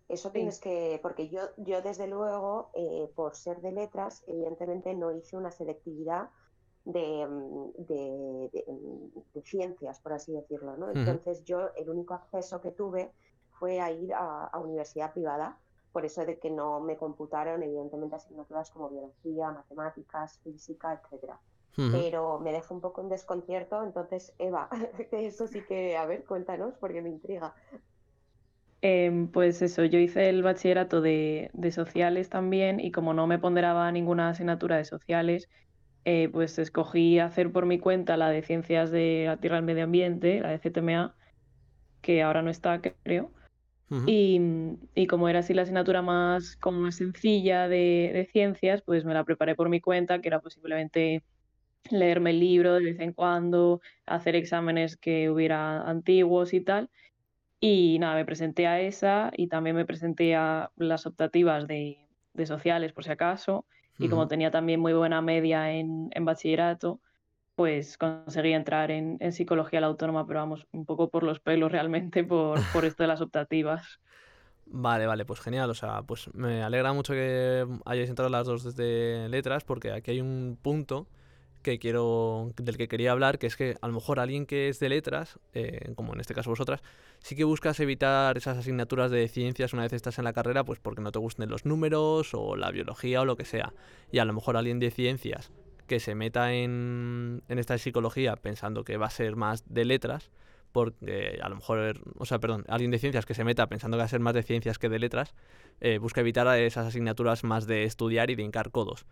Eso 0.07 0.31
tienes 0.31 0.59
que, 0.59 0.99
porque 1.01 1.29
yo, 1.29 1.41
yo 1.57 1.81
desde 1.81 2.07
luego, 2.07 2.69
eh, 2.73 3.09
por 3.15 3.35
ser 3.35 3.61
de 3.61 3.71
letras, 3.71 4.23
evidentemente 4.27 4.93
no 4.93 5.11
hice 5.11 5.37
una 5.37 5.51
selectividad 5.51 6.29
de, 6.85 7.25
mm, 7.27 7.71
mm, 7.77 9.11
de, 9.33 9.41
ciencias, 9.43 9.99
por 9.99 10.13
así 10.13 10.33
decirlo. 10.33 10.77
¿no? 10.77 10.89
Entonces 10.91 11.43
yo 11.43 11.73
el 11.75 11.89
único 11.89 12.13
acceso 12.13 12.61
que 12.61 12.71
tuve 12.71 13.11
fue 13.61 13.79
a 13.79 13.91
ir 13.91 14.11
a, 14.11 14.47
a 14.47 14.59
universidad 14.59 15.13
privada 15.13 15.55
por 15.91 16.05
eso 16.05 16.25
de 16.25 16.39
que 16.39 16.49
no 16.49 16.79
me 16.79 16.95
computaron, 16.95 17.63
evidentemente, 17.63 18.15
asignaturas 18.15 18.71
como 18.71 18.89
biología, 18.89 19.51
matemáticas, 19.51 20.39
física, 20.43 20.99
etcétera. 21.03 21.39
Pero 21.73 22.37
me 22.39 22.51
deja 22.51 22.73
un 22.73 22.81
poco 22.81 23.01
en 23.01 23.07
desconcierto, 23.07 23.81
entonces, 23.81 24.33
Eva, 24.37 24.67
eso 25.11 25.47
sí 25.47 25.61
que, 25.61 25.95
a 25.95 26.05
ver, 26.05 26.25
cuéntanos, 26.25 26.73
porque 26.79 27.01
me 27.01 27.09
intriga. 27.09 27.55
Em, 28.81 29.29
pues 29.29 29.61
eso, 29.61 29.85
yo 29.85 29.97
hice 29.97 30.27
el 30.27 30.43
bachillerato 30.43 30.99
de, 30.99 31.49
de, 31.53 31.71
sociales 31.71 32.29
también 32.29 32.81
y 32.81 32.91
como 32.91 33.13
no 33.13 33.25
me 33.25 33.39
ponderaba 33.39 33.89
ninguna 33.91 34.29
asignatura 34.29 34.75
de 34.75 34.85
sociales, 34.85 35.49
eh, 36.03 36.29
pues 36.29 36.59
escogí 36.59 37.19
hacer 37.19 37.51
por 37.53 37.65
mi 37.65 37.79
cuenta 37.79 38.17
la 38.17 38.29
de 38.29 38.41
ciencias 38.41 38.91
de 38.91 39.23
la 39.27 39.37
tierra 39.37 39.57
y 39.57 39.59
el 39.59 39.65
medio 39.65 39.85
ambiente, 39.85 40.41
la 40.41 40.49
de 40.49 40.59
CTMA, 40.59 41.15
que 42.01 42.21
ahora 42.21 42.41
no 42.41 42.49
está, 42.49 42.81
creo 42.81 43.31
y, 44.05 45.07
como 45.07 45.27
era 45.27 45.39
así 45.39 45.53
la 45.53 45.63
asignatura 45.63 46.01
más, 46.01 46.55
como 46.57 46.79
más 46.79 46.95
sencilla 46.95 47.67
de, 47.67 48.27
ciencias, 48.31 48.81
pues 48.81 49.03
me 49.03 49.13
la 49.13 49.25
preparé 49.25 49.55
por 49.55 49.67
mi 49.67 49.81
cuenta, 49.81 50.21
que 50.21 50.29
era 50.29 50.39
posiblemente 50.39 51.23
leerme 51.89 52.29
el 52.29 52.39
libro 52.39 52.75
de 52.75 52.85
vez 52.85 52.99
en 52.99 53.11
cuando, 53.11 53.81
hacer 54.05 54.35
exámenes 54.35 54.95
que 54.95 55.29
hubiera 55.29 55.81
antiguos 55.81 56.53
y 56.53 56.61
tal. 56.61 56.89
Y 57.59 57.97
nada, 57.99 58.15
me 58.15 58.25
presenté 58.25 58.65
a 58.65 58.79
esa 58.79 59.31
y 59.35 59.47
también 59.47 59.75
me 59.75 59.85
presenté 59.85 60.35
a 60.35 60.71
las 60.77 61.05
optativas 61.05 61.67
de, 61.67 62.07
sociales, 62.45 62.93
por 62.93 63.03
si 63.03 63.11
acaso. 63.11 63.65
Y 63.99 64.09
como 64.09 64.27
tenía 64.27 64.49
también 64.49 64.79
muy 64.79 64.93
buena 64.93 65.21
media 65.21 65.73
en, 65.73 66.09
en 66.11 66.25
bachillerato, 66.25 67.01
pues 67.61 67.95
conseguí 67.95 68.53
entrar 68.53 68.89
en, 68.89 69.19
psicología 69.31 69.81
la 69.81 69.85
autónoma, 69.85 70.25
pero 70.25 70.39
vamos, 70.39 70.65
un 70.71 70.83
poco 70.83 71.11
por 71.11 71.21
los 71.21 71.39
pelos 71.39 71.71
realmente, 71.71 72.23
por, 72.23 72.59
por 72.73 72.85
esto 72.85 73.03
de 73.03 73.07
las 73.07 73.21
optativas. 73.21 73.99
Vale, 74.65 75.05
vale, 75.05 75.25
pues 75.25 75.41
genial. 75.41 75.69
O 75.69 75.75
sea, 75.75 76.01
pues 76.01 76.33
me 76.33 76.63
alegra 76.63 76.91
mucho 76.91 77.13
que 77.13 77.67
hayáis 77.85 78.09
entrado 78.09 78.31
las 78.31 78.47
dos 78.47 78.63
desde 78.63 79.29
letras, 79.29 79.63
porque 79.63 79.91
aquí 79.91 80.09
hay 80.09 80.21
un 80.21 80.57
punto 80.59 81.05
que 81.61 81.77
quiero, 81.77 82.51
del 82.55 82.77
que 82.77 82.87
quería 82.87 83.11
hablar, 83.11 83.37
que 83.37 83.45
es 83.45 83.55
que 83.55 83.77
a 83.79 83.87
lo 83.87 83.93
mejor 83.93 84.19
alguien 84.19 84.47
que 84.47 84.69
es 84.69 84.79
de 84.79 84.89
letras, 84.89 85.37
eh, 85.53 85.93
como 85.93 86.15
en 86.15 86.19
este 86.19 86.33
caso 86.33 86.49
vosotras, 86.49 86.81
sí 87.19 87.35
que 87.35 87.43
buscas 87.43 87.79
evitar 87.79 88.35
esas 88.39 88.57
asignaturas 88.57 89.11
de 89.11 89.27
ciencias 89.27 89.73
una 89.73 89.83
vez 89.83 89.93
estás 89.93 90.17
en 90.17 90.23
la 90.23 90.33
carrera, 90.33 90.63
pues 90.63 90.79
porque 90.79 91.03
no 91.03 91.11
te 91.11 91.19
gusten 91.19 91.47
los 91.47 91.63
números 91.63 92.33
o 92.33 92.55
la 92.55 92.71
biología 92.71 93.21
o 93.21 93.25
lo 93.25 93.37
que 93.37 93.45
sea. 93.45 93.71
Y 94.11 94.17
a 94.17 94.25
lo 94.25 94.33
mejor 94.33 94.57
alguien 94.57 94.79
de 94.79 94.89
ciencias 94.89 95.51
que 95.91 95.99
se 95.99 96.15
meta 96.15 96.53
en, 96.53 97.43
en 97.49 97.59
esta 97.59 97.77
psicología 97.77 98.37
pensando 98.37 98.85
que 98.85 98.95
va 98.95 99.07
a 99.07 99.09
ser 99.09 99.35
más 99.35 99.65
de 99.67 99.83
letras, 99.83 100.31
porque 100.71 101.37
a 101.43 101.49
lo 101.49 101.57
mejor, 101.57 101.99
o 102.17 102.25
sea, 102.25 102.39
perdón, 102.39 102.63
alguien 102.69 102.91
de 102.91 102.97
ciencias 102.97 103.25
que 103.25 103.33
se 103.33 103.43
meta 103.43 103.67
pensando 103.67 103.97
que 103.97 103.99
va 103.99 104.05
a 104.05 104.07
ser 104.07 104.21
más 104.21 104.33
de 104.33 104.41
ciencias 104.41 104.79
que 104.79 104.87
de 104.87 104.99
letras, 104.99 105.35
eh, 105.81 105.97
busca 105.97 106.21
evitar 106.21 106.47
esas 106.57 106.87
asignaturas 106.87 107.43
más 107.43 107.67
de 107.67 107.83
estudiar 107.83 108.29
y 108.29 108.35
de 108.35 108.43
hincar 108.43 108.71
codos. 108.71 109.05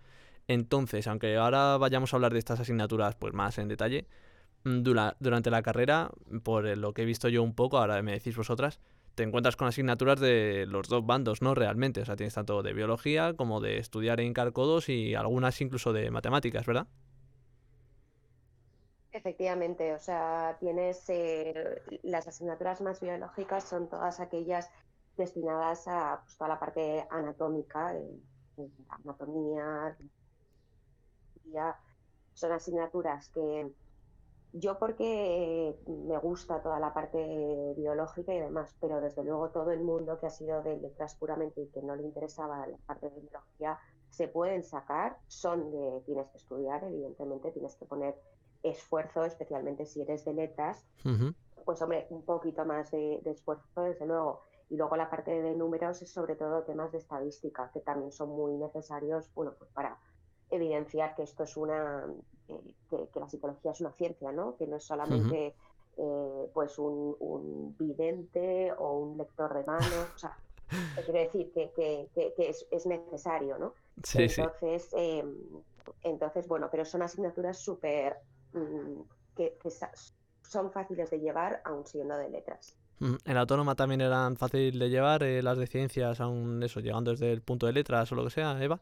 Entonces, 0.48 1.06
aunque 1.08 1.36
ahora 1.36 1.76
vayamos 1.76 2.14
a 2.14 2.16
hablar 2.16 2.32
de 2.32 2.40
estas 2.40 2.62
asignaturas 2.62 3.16
pues 3.16 3.34
más 3.34 3.58
en 3.58 3.68
detalle, 3.68 4.08
mm, 4.64 4.82
durante 5.20 5.52
la 5.52 5.62
carrera, 5.64 6.12
por 6.44 6.64
lo 6.78 6.94
que 6.94 7.02
he 7.02 7.06
visto 7.06 7.28
yo 7.28 7.44
un 7.44 7.56
poco, 7.56 7.78
ahora 7.78 8.02
me 8.04 8.14
decís 8.14 8.38
vosotras, 8.38 8.80
te 9.16 9.24
encuentras 9.24 9.56
con 9.56 9.68
asignaturas 9.68 10.20
de 10.20 10.66
los 10.68 10.88
dos 10.88 11.06
bandos, 11.06 11.42
¿no? 11.42 11.56
Realmente. 11.56 12.02
O 12.02 12.06
sea, 12.06 12.16
tienes 12.16 12.34
tanto 12.34 12.64
de 12.64 12.74
biología 12.74 13.34
como 13.34 13.60
de 13.60 13.78
estudiar 13.78 14.20
en 14.20 14.34
codos 14.34 14.90
y 14.90 15.16
algunas 15.16 15.60
incluso 15.62 15.94
de 15.94 16.12
matemáticas, 16.12 16.66
¿verdad? 16.66 16.88
Efectivamente, 19.12 19.94
o 19.94 20.00
sea, 20.00 20.56
tienes 20.60 21.10
eh, 21.10 21.82
las 22.04 22.28
asignaturas 22.28 22.80
más 22.82 23.02
biológicas 23.02 23.64
son 23.64 23.90
todas 23.90 24.20
aquellas 24.20 24.70
destinadas 25.18 25.88
a 25.88 26.22
pues, 26.24 26.38
toda 26.38 26.50
la 26.50 26.60
parte 26.60 27.06
anatómica, 27.10 27.96
eh, 27.96 28.70
anatomía, 28.90 29.98
son 32.34 32.52
asignaturas 32.52 33.30
que 33.30 33.72
yo 34.54 34.80
porque 34.80 35.78
me 35.88 36.18
gusta 36.18 36.62
toda 36.62 36.80
la 36.80 36.94
parte 36.94 37.74
biológica 37.78 38.34
y 38.34 38.40
demás, 38.40 38.76
pero 38.82 39.00
desde 39.00 39.24
luego 39.24 39.50
todo 39.50 39.72
el 39.72 39.82
mundo 39.82 40.20
que 40.20 40.28
ha 40.28 40.32
sido 40.32 40.64
de 40.64 40.78
letras 40.78 41.16
puramente 41.16 41.62
y 41.62 41.68
que 41.68 41.82
no 41.82 41.96
le 41.96 42.04
interesaba 42.04 42.66
la 42.66 42.78
parte 42.86 43.10
de 43.10 43.20
biología 43.20 43.78
se 44.10 44.28
pueden 44.28 44.64
sacar, 44.64 45.18
son 45.28 45.72
de 45.72 46.02
tienes 46.06 46.28
que 46.30 46.38
estudiar, 46.38 46.84
evidentemente 46.84 47.52
tienes 47.52 47.76
que 47.76 47.86
poner 47.86 48.16
esfuerzo, 48.64 49.24
especialmente 49.24 49.86
si 49.86 50.02
eres 50.02 50.26
de 50.26 50.34
letras, 50.34 50.84
pues 51.64 51.82
hombre, 51.82 52.08
un 52.10 52.26
poquito 52.26 52.66
más 52.66 52.92
de, 52.92 53.22
esfuerzo, 53.26 53.84
desde 53.84 54.06
luego. 54.06 54.42
Y 54.70 54.78
luego 54.78 54.96
la 54.96 55.10
parte 55.10 55.32
de 55.42 55.56
números 55.56 56.02
es 56.02 56.12
sobre 56.12 56.36
todo 56.36 56.64
temas 56.64 56.92
de 56.92 57.00
estadística, 57.00 57.72
que 57.72 57.80
también 57.80 58.12
son 58.12 58.30
muy 58.30 58.58
necesarios, 58.58 59.32
bueno, 59.34 59.54
pues 59.58 59.72
para 59.72 59.98
evidenciar 60.50 61.16
que 61.16 61.24
esto 61.24 61.44
es 61.44 61.56
una 61.58 62.06
que, 62.90 63.20
la 63.20 63.30
psicología 63.30 63.72
es 63.72 63.82
una 63.82 63.92
ciencia, 63.94 64.32
¿no? 64.32 64.56
Que 64.58 64.68
no 64.68 64.78
es 64.78 64.84
solamente 64.84 65.56
eh, 65.98 66.50
pues 66.54 66.78
un, 66.80 67.76
vidente 67.78 68.72
o 68.78 69.00
un 69.00 69.18
lector 69.18 69.54
de 69.54 69.64
manos, 69.64 70.08
o 70.16 70.18
sea, 70.18 70.38
quiero 71.06 71.20
decir 71.20 71.52
que, 71.52 72.10
es, 72.72 72.86
necesario, 72.86 73.58
¿no? 73.58 73.74
Sí, 74.04 74.24
entonces, 74.24 74.90
em, 74.94 75.36
entonces, 76.04 76.48
bueno, 76.48 76.70
pero 76.72 76.86
son 76.86 77.02
asignaturas 77.02 77.58
súper 77.58 78.18
mm, 78.54 79.02
que, 79.36 79.58
son 80.42 80.72
fáciles 80.72 81.10
de 81.10 81.20
llevar 81.20 81.62
aún 81.66 81.86
siendo 81.86 82.18
de 82.18 82.30
letras. 82.30 82.76
¿En 83.00 83.34
la 83.34 83.42
autónoma 83.42 83.76
también 83.76 84.02
eran 84.02 84.36
fácil 84.36 84.78
de 84.78 84.90
llevar 84.90 85.24
eh, 85.24 85.42
las 85.42 85.58
de 85.58 85.68
ciencias, 85.68 86.20
aún 86.20 86.62
eso, 86.64 86.82
llegando 86.82 87.12
desde 87.12 87.32
el 87.32 87.42
punto 87.42 87.66
de 87.66 87.74
letras 87.74 88.12
o 88.12 88.16
lo 88.16 88.26
que 88.26 88.30
sea, 88.30 88.62
Eva? 88.62 88.82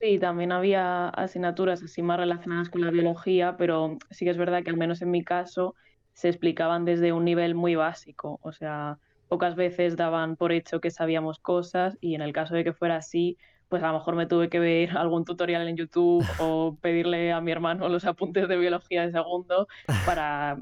Sí, 0.00 0.18
también 0.18 0.50
había 0.50 1.08
asignaturas 1.10 1.82
así 1.82 2.00
más 2.00 2.18
relacionadas 2.18 2.70
con 2.70 2.80
la 2.80 2.90
biología, 2.90 3.56
pero 3.58 3.98
sí 4.10 4.24
que 4.24 4.30
es 4.30 4.38
verdad 4.38 4.62
que 4.62 4.70
al 4.70 4.78
menos 4.78 5.02
en 5.02 5.10
mi 5.10 5.22
caso 5.22 5.74
se 6.14 6.28
explicaban 6.28 6.86
desde 6.86 7.12
un 7.12 7.24
nivel 7.24 7.54
muy 7.54 7.74
básico, 7.74 8.38
o 8.42 8.52
sea, 8.52 8.98
pocas 9.28 9.56
veces 9.56 9.96
daban 9.96 10.36
por 10.36 10.52
hecho 10.52 10.80
que 10.80 10.90
sabíamos 10.90 11.38
cosas 11.38 11.98
y 12.00 12.14
en 12.14 12.22
el 12.22 12.32
caso 12.32 12.54
de 12.54 12.64
que 12.64 12.72
fuera 12.72 12.96
así, 12.96 13.36
pues 13.68 13.82
a 13.82 13.88
lo 13.88 13.98
mejor 13.98 14.16
me 14.16 14.26
tuve 14.26 14.48
que 14.48 14.58
ver 14.58 14.90
algún 14.96 15.26
tutorial 15.26 15.68
en 15.68 15.76
YouTube 15.76 16.26
o 16.38 16.78
pedirle 16.80 17.32
a 17.32 17.42
mi 17.42 17.52
hermano 17.52 17.88
los 17.90 18.06
apuntes 18.06 18.48
de 18.48 18.56
biología 18.56 19.02
de 19.02 19.12
segundo 19.12 19.68
para 20.06 20.58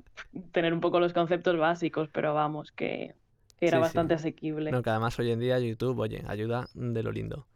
tener 0.50 0.75
un 0.75 0.80
poco 0.80 0.99
los 0.99 1.12
conceptos 1.12 1.57
básicos, 1.57 2.09
pero 2.12 2.35
vamos, 2.35 2.73
que 2.73 3.14
era 3.61 3.78
bastante 3.78 4.14
asequible. 4.14 4.73
No, 4.73 4.83
que 4.83 4.90
además 4.90 5.16
hoy 5.18 5.30
en 5.30 5.38
día 5.38 5.61
YouTube, 5.61 5.99
oye, 6.00 6.25
ayuda 6.26 6.66
de 6.75 7.02
lo 7.04 7.12
lindo. 7.12 7.47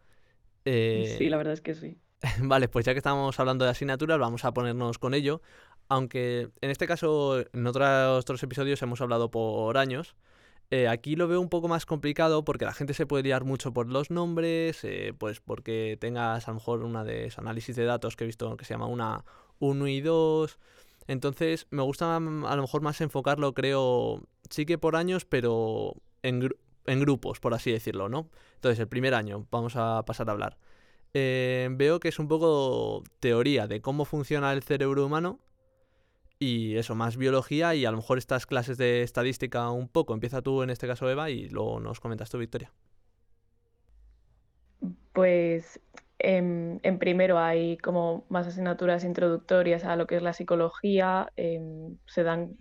Sí, 0.64 0.70
eh, 0.70 1.26
la 1.28 1.36
verdad 1.36 1.54
es 1.54 1.60
que 1.60 1.74
sí. 1.74 1.98
Vale, 2.40 2.68
pues 2.68 2.84
ya 2.84 2.92
que 2.92 2.98
estamos 2.98 3.38
hablando 3.40 3.64
de 3.64 3.70
asignaturas, 3.70 4.18
vamos 4.18 4.44
a 4.44 4.52
ponernos 4.52 4.98
con 4.98 5.14
ello. 5.14 5.42
Aunque 5.88 6.50
en 6.60 6.70
este 6.70 6.86
caso, 6.86 7.44
en 7.52 7.66
otros, 7.66 8.20
otros 8.20 8.42
episodios 8.42 8.80
hemos 8.82 9.00
hablado 9.00 9.30
por 9.30 9.76
años, 9.76 10.14
eh, 10.70 10.88
aquí 10.88 11.16
lo 11.16 11.28
veo 11.28 11.38
un 11.38 11.50
poco 11.50 11.68
más 11.68 11.84
complicado 11.84 12.44
porque 12.44 12.64
la 12.64 12.72
gente 12.72 12.94
se 12.94 13.04
puede 13.04 13.24
liar 13.24 13.44
mucho 13.44 13.74
por 13.74 13.88
los 13.88 14.10
nombres, 14.10 14.84
eh, 14.84 15.12
pues 15.18 15.40
porque 15.40 15.98
tengas 16.00 16.48
a 16.48 16.50
lo 16.52 16.54
mejor 16.54 16.82
una 16.82 17.04
de 17.04 17.26
esos 17.26 17.40
análisis 17.40 17.76
de 17.76 17.84
datos 17.84 18.16
que 18.16 18.24
he 18.24 18.26
visto 18.26 18.56
que 18.56 18.64
se 18.64 18.72
llama 18.72 18.86
una 18.86 19.24
1 19.58 19.86
y 19.88 20.00
2. 20.00 20.58
Entonces 21.08 21.66
me 21.70 21.82
gusta 21.82 22.18
mm, 22.18 22.46
a 22.46 22.56
lo 22.56 22.62
mejor 22.62 22.80
más 22.80 23.00
enfocarlo, 23.02 23.52
creo, 23.52 24.22
sí 24.48 24.64
que 24.64 24.78
por 24.78 24.96
años, 24.96 25.26
pero 25.26 25.94
en, 26.22 26.48
en 26.86 27.00
grupos, 27.00 27.40
por 27.40 27.54
así 27.54 27.70
decirlo, 27.72 28.08
¿no? 28.08 28.28
Entonces 28.54 28.78
el 28.78 28.88
primer 28.88 29.14
año 29.14 29.46
vamos 29.50 29.74
a 29.76 30.04
pasar 30.04 30.28
a 30.28 30.32
hablar. 30.32 30.58
Eh, 31.14 31.68
veo 31.72 32.00
que 32.00 32.08
es 32.08 32.18
un 32.18 32.28
poco 32.28 33.04
teoría 33.20 33.66
de 33.66 33.82
cómo 33.82 34.04
funciona 34.04 34.52
el 34.52 34.62
cerebro 34.62 35.04
humano 35.04 35.40
y 36.38 36.76
eso, 36.76 36.94
más 36.94 37.16
biología 37.16 37.74
y 37.74 37.84
a 37.84 37.90
lo 37.90 37.98
mejor 37.98 38.18
estas 38.18 38.46
clases 38.46 38.76
de 38.78 39.02
estadística 39.02 39.70
un 39.70 39.88
poco. 39.88 40.14
Empieza 40.14 40.42
tú 40.42 40.62
en 40.62 40.70
este 40.70 40.86
caso, 40.86 41.08
Eva, 41.08 41.30
y 41.30 41.48
luego 41.48 41.78
nos 41.80 42.00
comentas 42.00 42.30
tú, 42.30 42.38
Victoria. 42.38 42.72
Pues 45.12 45.78
en, 46.22 46.98
primero 46.98 47.38
hay 47.38 47.76
como 47.78 48.24
más 48.28 48.46
asignaturas 48.46 49.04
introductorias 49.04 49.84
a 49.84 49.96
lo 49.96 50.06
que 50.06 50.16
es 50.16 50.22
la 50.22 50.32
psicología, 50.32 51.32
em, 51.36 51.98
se 52.06 52.22
dan 52.22 52.56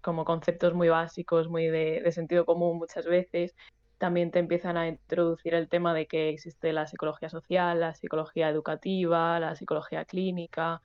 como 0.00 0.24
conceptos 0.24 0.74
muy 0.74 0.88
básicos, 0.88 1.48
muy 1.48 1.66
de, 1.66 2.00
de, 2.02 2.12
sentido 2.12 2.44
común 2.46 2.78
muchas 2.78 3.06
veces. 3.06 3.54
También 3.98 4.30
te 4.30 4.38
empiezan 4.38 4.76
a 4.76 4.88
introducir 4.88 5.54
el 5.54 5.68
tema 5.68 5.94
de 5.94 6.06
que 6.06 6.30
existe 6.30 6.72
la 6.72 6.86
psicología 6.86 7.28
social, 7.28 7.80
la 7.80 7.94
psicología 7.94 8.48
educativa, 8.48 9.40
la 9.40 9.56
psicología 9.56 10.04
clínica, 10.04 10.80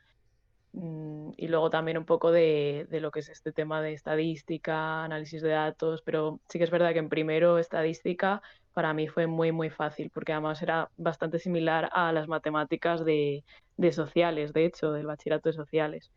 Mm, 0.72 1.32
y 1.38 1.48
luego 1.48 1.70
también 1.70 1.98
un 1.98 2.06
poco 2.06 2.32
de, 2.32 2.86
de, 2.90 3.00
lo 3.00 3.10
que 3.12 3.22
es 3.22 3.30
este 3.30 3.52
tema 3.52 3.82
de 3.82 3.94
estadística, 3.94 5.04
análisis 5.04 5.42
de 5.42 5.50
datos, 5.50 6.04
pero 6.04 6.42
sí 6.48 6.60
que 6.60 6.64
es 6.66 6.70
verdad 6.72 6.94
que 6.94 7.00
en 7.00 7.10
primero 7.10 7.58
estadística 7.58 8.42
para 8.80 8.94
mí 8.94 9.10
fue 9.10 9.28
muy, 9.28 9.52
muy 9.52 9.70
fácil, 9.70 10.10
porque 10.10 10.32
además 10.32 10.62
era 10.62 10.90
bastante 10.96 11.38
similar 11.38 11.90
a 11.92 12.14
las 12.14 12.30
matemáticas 12.30 13.04
de, 13.04 13.44
de 13.76 13.92
sociales, 13.92 14.54
de 14.54 14.64
hecho, 14.64 14.94
del 14.94 15.06
bachillerato 15.06 15.50
de 15.50 15.54
sociales. 15.54 16.10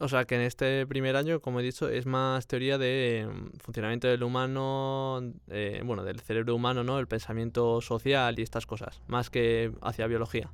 O 0.00 0.08
sea 0.08 0.24
que 0.24 0.34
en 0.34 0.40
este 0.40 0.88
primer 0.88 1.14
año, 1.14 1.38
como 1.38 1.60
he 1.60 1.62
dicho, 1.62 1.88
es 1.88 2.04
más 2.04 2.48
teoría 2.48 2.78
de 2.78 3.28
mm, 3.30 3.58
funcionamiento 3.60 4.08
del 4.08 4.24
humano, 4.24 5.22
eh, 5.46 5.82
bueno, 5.84 6.02
del 6.02 6.18
cerebro 6.18 6.56
humano, 6.56 6.82
¿no? 6.82 6.98
El 6.98 7.06
pensamiento 7.06 7.80
social 7.80 8.40
y 8.40 8.42
estas 8.42 8.66
cosas, 8.66 9.00
más 9.06 9.30
que 9.30 9.70
hacia 9.80 10.08
biología. 10.08 10.50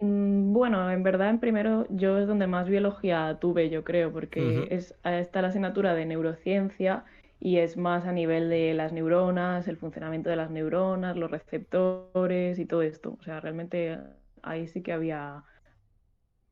Mm, 0.00 0.52
bueno, 0.52 0.90
en 0.90 1.04
verdad 1.04 1.30
en 1.30 1.38
primero 1.38 1.86
yo 1.90 2.18
es 2.18 2.26
donde 2.26 2.48
más 2.48 2.68
biología 2.68 3.38
tuve, 3.40 3.70
yo 3.70 3.84
creo, 3.84 4.10
porque 4.10 4.66
es, 4.72 4.96
está 5.04 5.42
la 5.42 5.48
asignatura 5.48 5.94
de 5.94 6.06
neurociencia 6.06 7.04
y 7.40 7.58
es 7.58 7.78
más 7.78 8.06
a 8.06 8.12
nivel 8.12 8.50
de 8.50 8.74
las 8.74 8.92
neuronas, 8.92 9.66
el 9.66 9.78
funcionamiento 9.78 10.28
de 10.28 10.36
las 10.36 10.50
neuronas, 10.50 11.16
los 11.16 11.30
receptores 11.30 12.58
y 12.58 12.66
todo 12.66 12.82
esto. 12.82 13.16
O 13.18 13.22
sea, 13.22 13.40
realmente 13.40 13.98
ahí 14.42 14.68
sí 14.68 14.82
que 14.82 14.92
había 14.92 15.42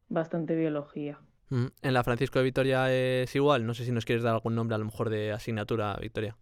bastante 0.09 0.57
biología. 0.57 1.21
¿En 1.51 1.95
la 1.95 2.05
Francisco 2.05 2.39
de 2.39 2.47
Vitoria 2.47 2.93
es 2.93 3.35
igual? 3.37 3.67
No 3.67 3.75
sé 3.75 3.85
si 3.85 3.93
nos 3.93 4.05
quieres 4.05 4.23
dar 4.23 4.35
algún 4.35 4.55
nombre 4.55 4.75
a 4.75 4.79
lo 4.79 4.87
mejor 4.87 5.11
de 5.11 5.33
asignatura, 5.33 5.97
Victoria. 6.01 6.37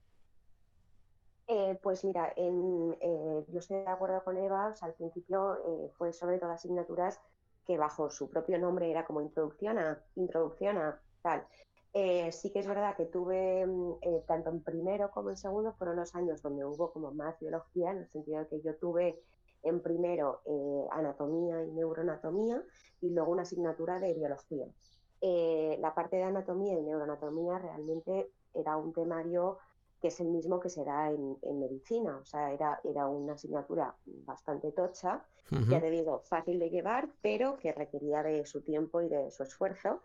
Eh, 1.48 1.78
pues 1.80 2.04
mira, 2.04 2.32
eh, 2.36 3.44
yo 3.48 3.58
estoy 3.58 3.78
de 3.78 3.88
acuerdo 3.88 4.22
con 4.24 4.36
Eva, 4.36 4.74
al 4.80 4.94
principio 4.94 5.54
eh, 5.54 5.90
fue 5.96 6.12
sobre 6.12 6.38
todo 6.38 6.50
asignaturas 6.50 7.20
que 7.64 7.78
bajo 7.78 8.10
su 8.10 8.28
propio 8.28 8.58
nombre 8.58 8.90
era 8.90 9.04
como 9.04 9.20
introducción 9.20 9.78
a, 9.78 10.00
introducción 10.16 10.78
a 10.78 11.00
tal. 11.22 11.46
Sí 12.32 12.50
que 12.50 12.58
es 12.58 12.66
verdad 12.66 12.96
que 12.96 13.06
tuve, 13.06 13.66
mm, 13.66 14.26
tanto 14.26 14.50
en 14.50 14.62
primero 14.62 15.10
como 15.10 15.30
en 15.30 15.36
segundo, 15.36 15.72
fueron 15.74 15.96
los 15.96 16.14
años 16.14 16.42
donde 16.42 16.64
hubo 16.64 16.92
como 16.92 17.12
más 17.12 17.38
biología, 17.40 17.92
en 17.92 17.98
el 17.98 18.08
sentido 18.08 18.40
de 18.40 18.48
que 18.48 18.60
yo 18.60 18.76
tuve 18.76 19.22
en 19.62 19.80
primero 19.80 20.42
anatomía 20.92 21.64
y 21.64 21.72
neuroanatomía 21.72 22.62
y 23.00 23.10
luego 23.10 23.32
una 23.32 23.42
asignatura 23.42 23.98
de 23.98 24.14
biología. 24.14 24.66
la 25.78 25.94
parte 25.94 26.16
de 26.16 26.24
anatomía 26.24 26.78
y 26.78 26.82
neuroanatomía 26.82 27.58
realmente 27.58 28.30
era 28.54 28.76
un 28.76 28.92
temario 28.92 29.58
que 30.00 30.08
es 30.08 30.20
el 30.20 30.28
mismo 30.28 30.60
que 30.60 30.68
se 30.68 30.84
da 30.84 31.10
en, 31.10 31.38
medicina. 31.58 32.18
O 32.18 32.24
sea, 32.24 32.52
era, 32.52 32.80
era 32.84 33.06
una 33.08 33.34
asignatura 33.34 33.94
bastante 34.04 34.72
tocha, 34.72 35.24
ya 35.68 35.80
te 35.80 35.90
digo, 35.90 36.20
fácil 36.24 36.58
de 36.58 36.70
llevar, 36.70 37.08
pero 37.22 37.56
que 37.56 37.72
requería 37.72 38.22
de 38.22 38.44
su 38.46 38.62
tiempo 38.62 39.00
y 39.00 39.08
de 39.08 39.30
su 39.30 39.44
esfuerzo. 39.44 40.00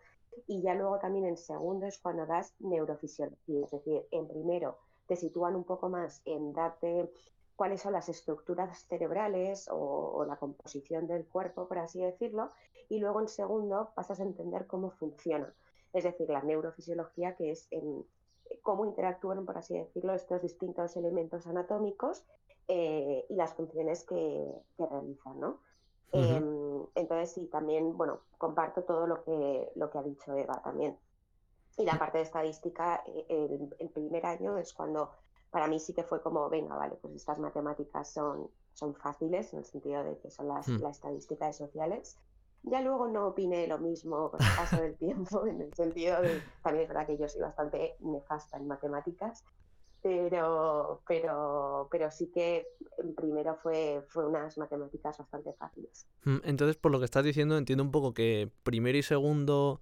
Y 0.46 0.62
ya 0.62 0.74
luego 0.74 0.98
también 0.98 1.26
en 1.26 1.36
segundo 1.36 1.86
es 1.86 1.98
cuando 1.98 2.26
das 2.26 2.54
neurofisiología, 2.58 3.64
es 3.64 3.70
decir, 3.70 4.06
en 4.10 4.28
primero 4.28 4.78
te 5.06 5.16
sitúan 5.16 5.56
un 5.56 5.64
poco 5.64 5.88
más 5.88 6.22
en 6.24 6.52
darte 6.52 7.10
cuáles 7.56 7.82
son 7.82 7.92
las 7.92 8.08
estructuras 8.08 8.86
cerebrales 8.88 9.68
o, 9.68 9.76
o, 9.76 10.24
la 10.24 10.36
composición 10.36 11.06
del 11.06 11.26
cuerpo, 11.26 11.68
por 11.68 11.78
así 11.78 12.00
decirlo, 12.00 12.50
y 12.88 12.98
luego 12.98 13.20
en 13.20 13.28
segundo 13.28 13.90
pasas 13.94 14.20
a 14.20 14.24
entender 14.24 14.66
cómo 14.66 14.90
funciona. 14.90 15.52
Es 15.92 16.04
decir, 16.04 16.28
la 16.30 16.42
neurofisiología 16.42 17.36
que 17.36 17.50
es 17.50 17.68
en, 17.70 18.04
cómo 18.62 18.84
interactúan, 18.84 19.44
por 19.44 19.56
así 19.56 19.78
decirlo, 19.78 20.14
estos 20.14 20.42
distintos 20.42 20.96
elementos 20.96 21.46
anatómicos 21.46 22.24
eh, 22.68 23.24
y 23.28 23.34
las 23.34 23.54
funciones 23.54 24.04
que, 24.04 24.46
realizan, 24.78 25.40
¿no? 25.40 25.60
Entonces, 26.94 27.32
sí, 27.32 27.46
también, 27.46 27.96
bueno, 27.96 28.20
comparto 28.38 28.82
todo 28.82 29.06
lo 29.06 29.22
que, 29.22 29.70
lo 29.74 29.90
que 29.90 29.98
ha 29.98 30.02
dicho 30.02 30.34
Eva 30.34 30.60
también. 30.62 30.96
Y 31.78 31.84
la 31.84 31.98
parte 31.98 32.18
de 32.18 32.24
estadística, 32.24 33.02
eh, 33.06 33.70
el, 33.78 33.88
primer 33.90 34.26
año 34.26 34.58
es 34.58 34.72
cuando 34.74 35.10
para 35.50 35.66
mí 35.66 35.80
sí 35.80 35.94
que 35.94 36.02
fue 36.02 36.22
como, 36.22 36.48
venga, 36.48 36.76
vale, 36.76 36.96
pues 36.96 37.14
estas 37.14 37.38
matemáticas 37.38 38.08
son, 38.12 38.50
son 38.74 38.94
fáciles, 38.94 39.52
en 39.52 39.60
el 39.60 39.64
sentido 39.64 40.04
de 40.04 40.18
que 40.18 40.30
son 40.30 40.48
las, 40.48 40.68
mm. 40.68 40.82
las 40.82 40.96
estadísticas 40.96 41.56
sociales. 41.56 42.18
Ya 42.64 42.80
luego 42.80 43.08
no 43.08 43.26
opiné 43.26 43.66
lo 43.66 43.78
mismo 43.78 44.30
con 44.30 44.40
el 44.42 44.56
paso 44.56 44.76
del 44.76 44.94
tiempo, 44.98 45.46
en 45.46 45.62
el 45.62 45.74
sentido 45.74 46.20
de, 46.20 46.42
también 46.62 46.84
es 46.84 46.88
verdad 46.88 47.06
que 47.06 47.16
yo 47.16 47.28
soy 47.28 47.40
bastante 47.40 47.96
nefasta 48.00 48.56
en 48.56 48.66
matemáticas, 48.66 49.44
pero, 50.02 51.02
pero, 51.06 51.88
pero 51.90 52.10
sí 52.10 52.30
que 52.34 52.66
primero 53.16 53.56
fue, 53.62 54.04
fue 54.08 54.26
unas 54.26 54.58
matemáticas 54.58 55.16
bastante 55.18 55.52
fáciles. 55.54 56.06
Mm, 56.24 56.38
entonces, 56.44 56.76
por 56.76 56.90
lo 56.90 56.98
que 56.98 57.04
estás 57.04 57.24
diciendo, 57.24 57.56
entiendo 57.56 57.84
un 57.84 57.92
poco 57.92 58.12
que 58.12 58.50
primero 58.64 58.98
y 58.98 59.02
segundo 59.02 59.80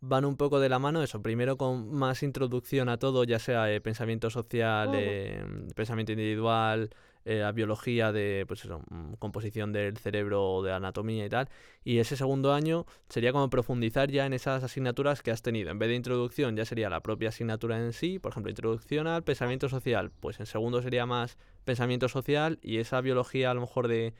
van 0.00 0.24
un 0.24 0.36
poco 0.36 0.60
de 0.60 0.68
la 0.68 0.78
mano, 0.78 1.02
eso, 1.02 1.22
primero 1.22 1.56
con 1.56 1.92
más 1.92 2.22
introducción 2.22 2.88
a 2.88 2.98
todo, 2.98 3.24
ya 3.24 3.38
sea 3.38 3.72
eh, 3.72 3.80
pensamiento 3.80 4.30
social, 4.30 4.90
eh, 4.94 5.44
pensamiento 5.76 6.12
individual, 6.12 6.90
eh, 7.24 7.42
a 7.42 7.52
biología 7.52 8.12
de 8.12 8.44
pues 8.48 8.64
eso, 8.64 8.82
mm, 8.90 9.14
composición 9.14 9.72
del 9.72 9.96
cerebro 9.98 10.62
de 10.62 10.72
anatomía 10.72 11.26
y 11.26 11.28
tal. 11.28 11.48
Y 11.84 11.98
ese 11.98 12.16
segundo 12.16 12.52
año 12.52 12.86
sería 13.08 13.32
como 13.32 13.50
profundizar 13.50 14.10
ya 14.10 14.26
en 14.26 14.32
esas 14.32 14.62
asignaturas 14.64 15.22
que 15.22 15.30
has 15.30 15.42
tenido. 15.42 15.70
En 15.70 15.78
vez 15.78 15.88
de 15.88 15.96
introducción 15.96 16.56
ya 16.56 16.64
sería 16.64 16.90
la 16.90 17.00
propia 17.00 17.28
asignatura 17.30 17.78
en 17.78 17.92
sí, 17.92 18.18
por 18.18 18.32
ejemplo, 18.32 18.50
introducción 18.50 19.06
al 19.06 19.24
pensamiento 19.24 19.68
social, 19.68 20.10
pues 20.20 20.40
en 20.40 20.46
segundo 20.46 20.82
sería 20.82 21.06
más 21.06 21.38
pensamiento 21.64 22.08
social 22.08 22.58
y 22.62 22.78
esa 22.78 23.00
biología 23.00 23.50
a 23.50 23.54
lo 23.54 23.60
mejor 23.62 23.88
de 23.88 24.14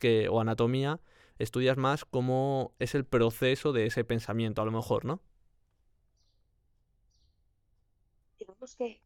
que 0.00 0.28
o 0.28 0.40
anatomía 0.40 1.00
estudias 1.38 1.76
más 1.76 2.04
cómo 2.04 2.72
es 2.78 2.94
el 2.94 3.04
proceso 3.04 3.72
de 3.72 3.86
ese 3.86 4.04
pensamiento 4.04 4.62
a 4.62 4.64
lo 4.64 4.72
mejor, 4.72 5.04
¿no? 5.04 5.20
Digamos 8.38 8.76
que 8.76 9.00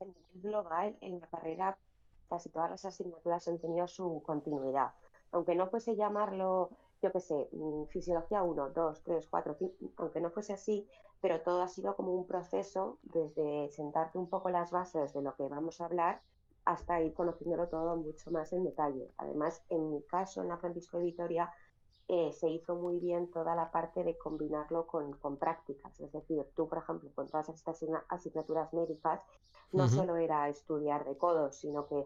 en 1.00 1.20
la 1.20 1.26
carrera 1.28 1.78
casi 2.28 2.50
todas 2.50 2.70
las 2.70 2.84
asignaturas 2.84 3.48
han 3.48 3.58
tenido 3.58 3.86
su 3.88 4.22
continuidad. 4.24 4.92
Aunque 5.32 5.54
no 5.54 5.68
fuese 5.68 5.96
llamarlo 5.96 6.70
yo 7.02 7.12
qué 7.12 7.20
sé, 7.20 7.48
mm, 7.52 7.84
fisiología 7.86 8.42
1, 8.42 8.70
2, 8.70 9.02
3, 9.02 9.26
4, 9.28 9.56
aunque 9.96 10.20
no 10.20 10.30
fuese 10.30 10.52
así, 10.54 10.88
pero 11.20 11.40
todo 11.42 11.62
ha 11.62 11.68
sido 11.68 11.94
como 11.96 12.12
un 12.12 12.26
proceso 12.26 12.98
desde 13.02 13.68
sentarte 13.70 14.18
un 14.18 14.28
poco 14.28 14.50
las 14.50 14.70
bases 14.70 15.12
de 15.12 15.22
lo 15.22 15.34
que 15.34 15.48
vamos 15.48 15.80
a 15.80 15.86
hablar 15.86 16.22
hasta 16.64 17.00
ir 17.00 17.14
conociéndolo 17.14 17.68
todo 17.68 17.96
mucho 17.96 18.30
más 18.30 18.52
en 18.52 18.64
detalle. 18.64 19.12
Además, 19.18 19.62
en 19.68 19.90
mi 19.90 20.02
caso, 20.02 20.42
en 20.42 20.48
la 20.48 20.58
Francisco 20.58 20.98
de 20.98 21.04
Vitoria, 21.04 21.50
eh, 22.08 22.32
se 22.32 22.48
hizo 22.48 22.76
muy 22.76 22.98
bien 22.98 23.30
toda 23.30 23.54
la 23.54 23.70
parte 23.70 24.04
de 24.04 24.16
combinarlo 24.16 24.86
con, 24.86 25.12
con, 25.14 25.36
prácticas. 25.36 25.98
Es 26.00 26.12
decir, 26.12 26.44
tú, 26.54 26.68
por 26.68 26.78
ejemplo, 26.78 27.10
con 27.14 27.28
todas 27.28 27.48
estas 27.48 27.82
asignaturas 28.08 28.72
médicas, 28.72 29.20
no 29.72 29.88
solo 29.88 30.16
era 30.16 30.48
estudiar 30.48 31.04
de 31.04 31.16
codos, 31.16 31.56
sino 31.56 31.86
que 31.86 32.04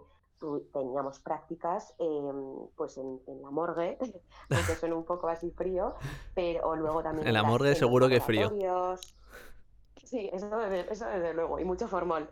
teníamos 0.73 1.21
prácticas 1.21 1.95
em, 1.99 2.67
pues 2.77 2.97
en, 2.97 3.21
la 3.43 3.51
morgue, 3.51 3.99
aunque 4.51 4.75
suena 4.75 4.95
un 4.95 5.05
poco 5.05 5.29
así 5.29 5.51
frío, 5.51 5.95
pero 6.35 6.75
luego 6.77 7.03
también... 7.03 7.29
En 7.29 7.35
la 7.35 7.43
morgue 7.43 7.75
seguro 7.75 8.09
que 8.09 8.21
frío. 8.21 8.51
Sí, 10.05 10.29
eso 10.33 10.49
desde, 10.57 10.93
eso 10.93 11.07
desde 11.07 11.35
luego, 11.35 11.61
y 11.61 11.65
mucho 11.65 11.87
formol. 11.87 12.29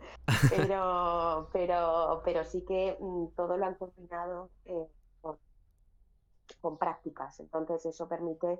Pero, 0.49 1.49
pero, 1.53 2.21
pero 2.25 2.43
sí 2.43 2.65
que 2.65 2.97
mm, 2.99 3.27
todo 3.37 3.55
lo 3.55 3.65
han 3.65 3.75
combinado 3.75 4.49
eh, 4.65 4.87
con, 6.61 6.77
prácticas. 6.77 7.39
Entonces 7.39 7.85
eso 7.85 8.07
permite, 8.07 8.59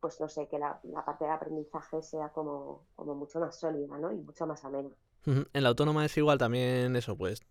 pues 0.00 0.20
no 0.20 0.28
sé, 0.28 0.48
que 0.48 0.58
la, 0.58 0.80
la 0.84 1.04
parte 1.04 1.24
de 1.24 1.30
aprendizaje 1.30 2.02
sea 2.02 2.30
como, 2.30 2.86
como 2.96 3.14
mucho 3.14 3.40
más 3.40 3.58
sólida, 3.58 3.98
¿no? 3.98 4.12
Y 4.12 4.16
mucho 4.16 4.46
más 4.46 4.64
amena. 4.64 4.90
En 5.26 5.62
la 5.62 5.68
autónoma 5.68 6.06
es 6.06 6.16
igual 6.16 6.38
también 6.38 6.96
eso, 6.96 7.16
pues 7.16 7.46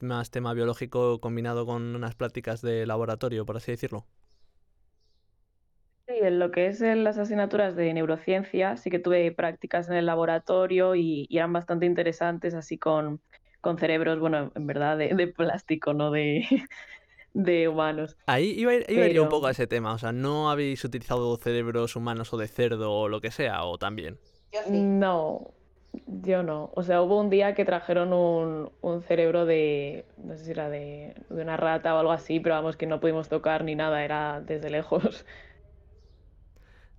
más 0.00 0.30
tema 0.30 0.54
biológico 0.54 1.20
combinado 1.20 1.66
con 1.66 1.94
unas 1.94 2.14
prácticas 2.14 2.62
de 2.62 2.86
laboratorio, 2.86 3.44
por 3.44 3.58
así 3.58 3.72
decirlo. 3.72 4.06
Sí, 6.06 6.14
en 6.22 6.38
lo 6.38 6.50
que 6.50 6.66
es 6.66 6.80
en 6.80 7.04
las 7.04 7.18
asignaturas 7.18 7.76
de 7.76 7.92
neurociencia, 7.92 8.76
sí 8.76 8.90
que 8.90 8.98
tuve 8.98 9.30
prácticas 9.32 9.88
en 9.88 9.96
el 9.96 10.06
laboratorio 10.06 10.94
y, 10.94 11.28
eran 11.30 11.52
bastante 11.52 11.86
interesantes, 11.86 12.54
así 12.54 12.78
con, 12.78 13.20
con, 13.60 13.78
cerebros, 13.78 14.18
bueno, 14.18 14.50
en 14.54 14.66
verdad 14.66 14.96
de, 14.96 15.26
plástico, 15.28 15.92
no 15.92 16.10
de, 16.10 16.46
de 17.32 17.68
humanos. 17.68 18.16
Ahí 18.26 18.54
iba, 18.56 18.74
iba 18.74 19.04
a 19.04 19.08
ir 19.08 19.20
un 19.20 19.28
poco 19.28 19.46
a 19.46 19.52
ese 19.52 19.66
tema, 19.66 19.92
o 19.92 19.98
sea, 19.98 20.12
¿no 20.12 20.50
habéis 20.50 20.84
utilizado 20.84 21.36
cerebros 21.36 21.96
humanos 21.96 22.32
o 22.32 22.36
de 22.36 22.48
cerdo 22.48 22.92
o 22.92 23.08
lo 23.08 23.20
que 23.20 23.30
sea, 23.30 23.64
o 23.64 23.78
también? 23.78 24.18
No, 24.68 25.52
yo 26.06 26.42
no. 26.42 26.70
O 26.74 26.82
sea, 26.82 27.02
hubo 27.02 27.20
un 27.20 27.30
día 27.30 27.54
que 27.54 27.64
trajeron 27.64 28.12
un, 28.12 28.72
un 28.80 29.02
cerebro 29.02 29.46
de, 29.46 30.06
no 30.18 30.36
sé 30.36 30.44
si 30.44 30.50
era 30.50 30.68
de, 30.68 31.14
de, 31.28 31.42
una 31.42 31.56
rata 31.56 31.94
o 31.94 31.98
algo 31.98 32.12
así, 32.12 32.40
pero 32.40 32.56
vamos, 32.56 32.76
que 32.76 32.86
no 32.86 33.00
pudimos 33.00 33.28
tocar 33.28 33.64
ni 33.64 33.74
nada, 33.74 34.04
era 34.04 34.40
desde 34.40 34.70
lejos. 34.70 35.24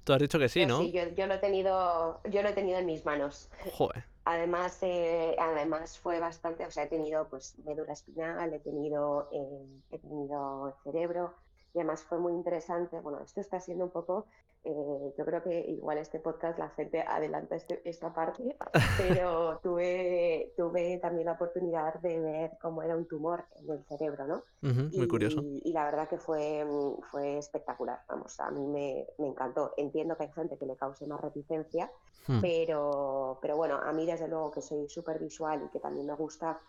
Tú 0.03 0.13
has 0.13 0.19
dicho 0.19 0.39
que 0.39 0.49
sí, 0.49 0.65
¿no? 0.65 0.79
Sí, 0.79 0.91
yo, 0.91 1.01
yo, 1.15 1.27
lo 1.27 1.35
he 1.35 1.37
tenido, 1.37 2.21
yo 2.29 2.41
lo 2.41 2.49
he 2.49 2.53
tenido 2.53 2.79
en 2.79 2.85
mis 2.87 3.05
manos. 3.05 3.49
Joder. 3.71 4.05
Además, 4.23 4.77
eh, 4.83 5.35
además 5.39 5.97
fue 5.99 6.19
bastante, 6.19 6.65
o 6.65 6.71
sea, 6.71 6.83
he 6.83 6.87
tenido 6.87 7.27
pues 7.29 7.57
médula 7.59 7.93
espinal, 7.93 8.53
he 8.53 8.59
tenido, 8.59 9.29
eh, 9.31 9.81
he 9.89 9.99
tenido 9.99 10.77
cerebro, 10.83 11.35
y 11.73 11.79
además 11.79 12.03
fue 12.03 12.19
muy 12.19 12.33
interesante. 12.33 12.99
Bueno, 12.99 13.21
esto 13.23 13.41
está 13.41 13.59
siendo 13.59 13.85
un 13.85 13.91
poco 13.91 14.27
eh, 14.63 15.13
yo 15.17 15.25
creo 15.25 15.41
que 15.41 15.59
igual 15.59 15.97
este 15.97 16.19
podcast 16.19 16.59
la 16.59 16.69
gente 16.69 17.01
adelanta 17.01 17.55
este, 17.55 17.81
esta 17.83 18.13
parte, 18.13 18.55
pero 18.97 19.59
tuve, 19.63 20.53
tuve 20.55 20.99
también 20.99 21.25
la 21.25 21.31
oportunidad 21.33 21.95
de 22.01 22.19
ver 22.19 22.51
cómo 22.61 22.83
era 22.83 22.95
un 22.95 23.07
tumor 23.07 23.45
en 23.55 23.71
el 23.71 23.83
cerebro, 23.85 24.27
¿no? 24.27 24.43
muy 24.61 25.07
curioso. 25.07 25.41
Y 25.43 25.73
la 25.73 25.85
verdad 25.85 26.07
que 26.07 26.17
fue, 26.17 26.65
fue 27.09 27.39
espectacular, 27.39 28.01
vamos, 28.07 28.39
a 28.39 28.51
mí 28.51 28.67
me, 28.67 29.07
me 29.17 29.27
encantó. 29.27 29.73
Entiendo 29.77 30.15
que 30.15 30.23
hay 30.23 30.31
gente 30.31 30.57
que 30.57 30.67
le 30.67 30.75
cause 30.75 31.07
más 31.07 31.19
reticencia, 31.19 31.91
hmm. 32.27 32.41
pero, 32.41 33.39
pero 33.41 33.57
bueno, 33.57 33.79
a 33.83 33.91
mí 33.93 34.05
desde 34.05 34.27
luego 34.27 34.51
que 34.51 34.61
soy 34.61 34.87
súper 34.89 35.17
visual 35.17 35.63
y 35.65 35.69
que 35.69 35.79
también 35.79 36.05
me 36.05 36.13
gusta, 36.13 36.59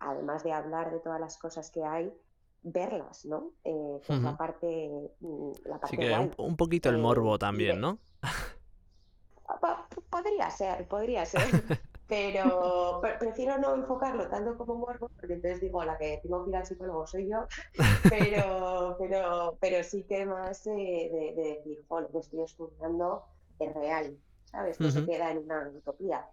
además 0.00 0.42
de 0.42 0.52
hablar 0.52 0.90
de 0.90 1.00
todas 1.00 1.20
las 1.20 1.36
cosas 1.36 1.70
que 1.70 1.84
hay, 1.84 2.12
verlas, 2.62 3.24
¿no? 3.24 3.52
Eh, 3.64 4.00
que 4.06 4.14
es 4.14 4.22
la 4.22 4.36
parte, 4.36 4.90
mm, 5.20 5.52
la 5.64 5.78
parte 5.80 5.96
sí 5.96 6.02
que 6.02 6.32
un, 6.38 6.56
poquito 6.56 6.88
el 6.88 6.96
eh, 6.96 6.98
morbo 6.98 7.38
también, 7.38 7.80
¿no? 7.80 7.98
Podría 10.10 10.50
ser, 10.50 10.86
podría 10.88 11.24
ser. 11.24 11.40
Pero 12.08 13.02
prefiero 13.20 13.58
no 13.58 13.74
enfocarlo 13.74 14.28
tanto 14.28 14.56
como 14.56 14.76
morbo, 14.76 15.10
porque 15.20 15.34
entonces 15.34 15.60
digo, 15.60 15.84
la 15.84 15.98
que 15.98 16.20
tengo 16.22 16.42
que 16.42 16.50
ir 16.50 16.56
al 16.56 16.64
psicólogo 16.64 17.06
soy 17.06 17.28
yo, 17.28 17.46
pero, 18.08 18.96
pero, 18.98 19.58
pero 19.60 19.84
sí 19.84 20.04
que 20.04 20.24
más 20.24 20.64
de, 20.64 20.72
de, 20.72 21.42
decir, 21.42 21.84
lo 21.90 22.10
que 22.10 22.18
estoy 22.18 22.40
estudiando 22.40 23.26
es 23.58 23.74
real, 23.74 24.16
¿sabes? 24.46 24.80
No 24.80 24.90
se 24.90 25.04
queda 25.04 25.32
en 25.32 25.38
una 25.38 25.68
utopía. 25.68 26.26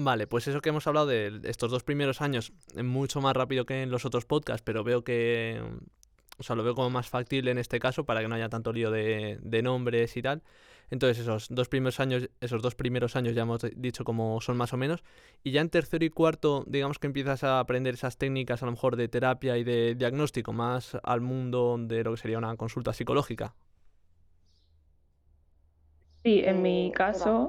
Vale, 0.00 0.28
pues 0.28 0.46
eso 0.46 0.60
que 0.60 0.68
hemos 0.68 0.86
hablado 0.86 1.08
de 1.08 1.40
estos 1.42 1.72
dos 1.72 1.82
primeros 1.82 2.20
años, 2.20 2.52
mucho 2.76 3.20
más 3.20 3.34
rápido 3.34 3.66
que 3.66 3.82
en 3.82 3.90
los 3.90 4.04
otros 4.04 4.26
podcasts, 4.26 4.62
pero 4.64 4.84
veo 4.84 5.02
que, 5.02 5.60
o 6.38 6.42
sea, 6.44 6.54
lo 6.54 6.62
veo 6.62 6.76
como 6.76 6.88
más 6.88 7.08
factible 7.08 7.50
en 7.50 7.58
este 7.58 7.80
caso 7.80 8.04
para 8.04 8.20
que 8.20 8.28
no 8.28 8.36
haya 8.36 8.48
tanto 8.48 8.72
lío 8.72 8.92
de, 8.92 9.60
nombres 9.64 10.16
y 10.16 10.22
tal. 10.22 10.44
Entonces 10.90 11.18
esos 11.18 11.48
dos 11.50 11.68
primeros 11.68 11.98
años, 11.98 12.30
esos 12.40 12.62
dos 12.62 12.76
primeros 12.76 13.16
años 13.16 13.34
ya 13.34 13.42
hemos 13.42 13.66
dicho 13.74 14.04
como 14.04 14.40
son 14.40 14.56
más 14.56 14.72
o 14.72 14.76
menos. 14.76 15.02
Y 15.42 15.50
ya 15.50 15.62
en 15.62 15.68
tercero 15.68 16.04
y 16.04 16.10
cuarto, 16.10 16.62
digamos 16.68 17.00
que 17.00 17.08
empiezas 17.08 17.42
a 17.42 17.58
aprender 17.58 17.94
esas 17.94 18.18
técnicas 18.18 18.62
a 18.62 18.66
lo 18.66 18.72
mejor 18.72 18.94
de 18.94 19.08
terapia 19.08 19.58
y 19.58 19.64
de 19.64 19.96
diagnóstico, 19.96 20.52
más 20.52 20.96
al 21.02 21.22
mundo 21.22 21.76
de 21.76 22.04
lo 22.04 22.12
que 22.12 22.18
sería 22.18 22.38
una 22.38 22.56
consulta 22.56 22.92
psicológica. 22.92 23.56
Sí, 26.22 26.40
en 26.44 26.62
mi 26.62 26.92
caso, 26.94 27.48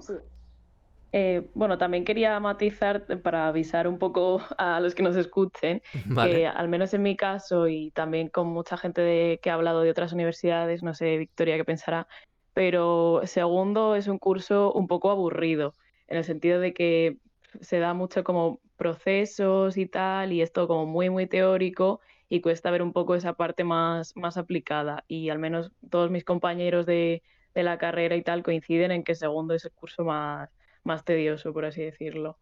eh, 1.12 1.50
bueno, 1.56 1.78
también 1.78 2.06
quería 2.06 2.39
matizar 2.39 3.06
para 3.22 3.48
avisar 3.48 3.88
un 3.88 3.98
poco 3.98 4.41
a 4.58 4.80
los 4.80 4.93
que 4.93 5.04
nos 5.04 5.15
escuchen, 5.15 5.82
que 6.24 6.48
al 6.48 6.69
menos 6.69 6.93
en 6.93 7.02
mi 7.02 7.15
caso 7.15 7.67
y 7.67 7.91
también 7.91 8.30
con 8.30 8.48
mucha 8.48 8.78
gente 8.78 9.39
que 9.41 9.50
ha 9.50 9.56
hablado 9.56 9.82
de 9.82 9.89
otras 9.89 10.13
universidades, 10.13 10.84
no 10.84 10.93
sé, 10.93 11.17
Victoria, 11.17 11.58
qué 11.58 11.65
pensará, 11.65 12.08
pero 12.54 13.22
segundo 13.24 13.95
es 13.95 14.08
un 14.08 14.19
curso 14.19 14.72
un 14.74 14.88
poco 14.88 15.10
aburrido, 15.10 15.76
en 16.08 16.17
el 16.17 16.24
sentido 16.24 16.60
de 16.60 16.74
que 16.74 17.17
se 17.62 17.80
da 17.80 17.93
mucho 17.93 18.24
como 18.24 18.60
procesos 18.78 19.78
y 19.78 19.88
tal, 19.88 20.32
y 20.32 20.41
esto 20.41 20.67
como 20.67 20.86
muy, 20.86 21.10
muy 21.10 21.28
teórico 21.28 22.02
y 22.30 22.41
cuesta 22.41 22.69
ver 22.69 22.84
un 22.84 22.93
poco 22.93 23.15
esa 23.15 23.34
parte 23.34 23.63
más, 23.63 24.15
más 24.15 24.38
aplicada. 24.38 25.04
Y 25.08 25.30
al 25.30 25.39
menos 25.39 25.72
todos 25.89 26.12
mis 26.12 26.24
compañeros 26.24 26.86
de, 26.86 27.24
de 27.56 27.63
la 27.63 27.80
carrera 27.80 28.15
y 28.15 28.22
tal 28.22 28.43
coinciden 28.43 28.91
en 28.91 29.04
que 29.04 29.15
segundo 29.15 29.56
es 29.56 29.65
el 29.65 29.72
curso 29.72 30.04
más 30.04 30.50
más 30.84 31.04
tedioso, 31.06 31.54
por 31.54 31.65
así 31.65 31.84
decirlo. 31.84 32.38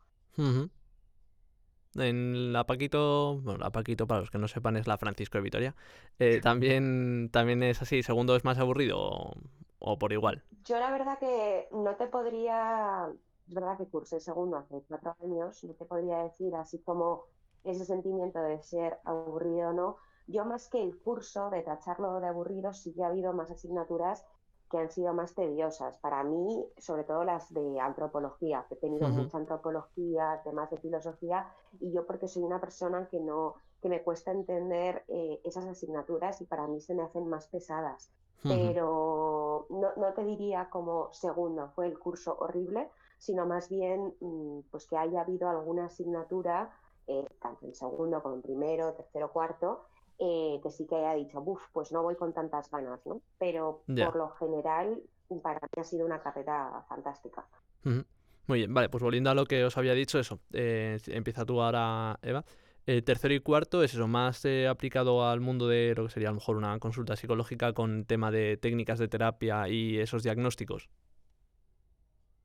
En 1.95 2.54
la 2.54 2.65
Paquito, 2.65 3.39
bueno, 3.41 3.60
la 3.60 3.71
Paquito 3.71 4.06
para 4.08 4.21
los 4.21 4.30
que 4.30 4.38
no 4.38 4.47
sepan 4.47 4.78
es 4.78 4.88
la 4.88 4.97
Francisco 4.97 5.38
de 5.38 5.43
Vitoria, 5.43 5.76
eh, 6.19 6.39
también, 6.43 7.30
también 7.32 7.63
es 7.63 7.82
así, 7.82 8.04
segundo 8.04 8.36
es 8.36 8.45
más 8.45 8.60
aburrido 8.60 9.34
o, 9.80 10.00
por 10.00 10.13
igual. 10.13 10.43
Yo 10.65 10.80
la 10.80 10.91
verdad 10.91 11.17
que 11.17 11.67
no 11.71 11.95
te 11.95 12.08
podría, 12.08 13.10
es 13.47 13.54
verdad 13.54 13.78
que 13.78 13.88
cursé 13.88 14.19
segundo 14.19 14.58
hace 14.58 14.84
cuatro 14.88 15.15
años, 15.23 15.63
no 15.63 15.73
te 15.73 15.86
podría 15.86 16.19
decir 16.19 16.54
así 16.56 16.80
como 16.80 17.26
ese 17.63 17.86
sentimiento 17.86 18.39
de 18.41 18.62
ser 18.62 19.00
aburrido 19.04 19.69
o 19.69 19.73
no. 19.73 19.97
Yo 20.28 20.45
más 20.45 20.67
que 20.67 20.84
el 20.84 20.97
curso 21.00 21.50
de 21.50 21.62
tacharlo 21.62 22.19
de 22.19 22.28
aburrido, 22.28 22.73
sí 22.73 22.93
que 22.93 23.04
ha 23.04 23.08
habido 23.08 23.34
más 23.34 23.50
asignaturas 23.50 24.26
que 24.69 24.77
han 24.77 24.89
sido 24.89 25.13
más 25.13 25.34
tediosas. 25.34 25.97
Para 25.99 26.23
mí, 26.23 26.65
sobre 26.77 27.03
todo 27.03 27.23
las 27.23 27.53
de 27.53 27.80
antropología, 27.80 28.65
he 28.69 28.75
tenido 28.75 29.08
mucha 29.10 29.38
antropología, 29.38 30.41
temas 30.43 30.69
de 30.69 30.77
filosofía, 30.77 31.47
y 31.80 31.91
yo 31.91 32.06
porque 32.06 32.27
soy 32.27 32.43
una 32.43 32.60
persona 32.60 33.08
que 33.08 33.19
no 33.19 33.56
que 33.82 33.89
me 33.89 34.01
cuesta 34.01 34.32
entender 34.32 35.03
eh, 35.08 35.39
esas 35.43 35.65
asignaturas 35.65 36.41
y 36.41 36.45
para 36.45 36.67
mí 36.67 36.82
se 36.82 36.95
me 36.95 37.03
hacen 37.03 37.27
más 37.27 37.47
pesadas. 37.47 38.12
Pero 38.43 39.65
no, 39.69 39.89
no, 39.97 40.13
te 40.13 40.23
diría 40.23 40.69
como 40.69 41.12
segundo 41.12 41.69
fue 41.75 41.88
el 41.88 41.97
curso 41.97 42.38
horrible, 42.39 42.89
sino 43.17 43.45
más 43.45 43.67
bien 43.67 44.13
mm, 44.21 44.60
pues 44.71 44.86
que 44.88 44.95
haya 44.95 45.21
habido 45.21 45.49
alguna 45.49 45.86
asignatura, 45.86 46.71
eh, 47.08 47.27
tanto 47.41 47.65
en 47.65 47.73
segundo 47.73 48.21
como 48.21 48.36
en 48.36 48.41
primero, 48.43 48.93
tercero, 48.93 49.34
cuarto, 49.34 49.86
eh, 50.19 50.60
que 50.63 50.71
sí 50.71 50.88
que 50.88 50.95
haya 50.95 51.13
dicho, 51.13 51.41
uff, 51.41 51.62
pues 51.71 51.91
no 51.91 52.01
voy 52.03 52.15
con 52.15 52.34
tantas 52.34 52.69
ganas, 52.71 53.06
¿no? 53.06 53.21
Pero 53.38 53.84
por 53.86 54.15
lo 54.15 54.30
general, 54.32 55.01
para 55.41 55.60
mí 55.60 55.82
ha 55.82 55.84
sido 55.84 56.06
una 56.06 56.21
carrera 56.21 56.84
fantástica. 56.89 57.45
Muy 57.84 58.60
bien, 58.60 58.73
vale, 58.73 58.89
pues 58.89 59.03
volviendo 59.03 59.30
a 59.30 59.36
lo 59.36 59.45
que 59.45 59.63
os 59.63 59.77
había 59.77 59.93
dicho, 59.93 60.19
eso, 60.19 60.39
eh, 60.53 60.99
empieza 61.08 61.45
tú 61.45 61.62
ahora, 61.62 62.17
Eva. 62.21 62.43
Eh, 62.86 63.01
tercero 63.01 63.34
y 63.34 63.41
cuarto 63.41 63.84
es 63.84 63.93
eso, 63.93 64.08
más 64.08 64.45
aplicado 64.69 65.27
al 65.27 65.41
mundo 65.41 65.67
de 65.67 65.93
lo 65.95 66.06
que 66.06 66.12
sería 66.12 66.30
a 66.30 66.32
lo 66.32 66.36
mejor 66.36 66.56
una 66.56 66.80
consulta 66.80 67.17
psicológica 67.17 67.73
con 67.73 68.06
tema 68.06 68.32
de 68.32 68.56
técnicas 68.56 68.97
de 68.97 69.10
terapia 69.10 69.67
y 69.67 69.97
esos 69.99 70.23
diagnósticos. 70.23 70.89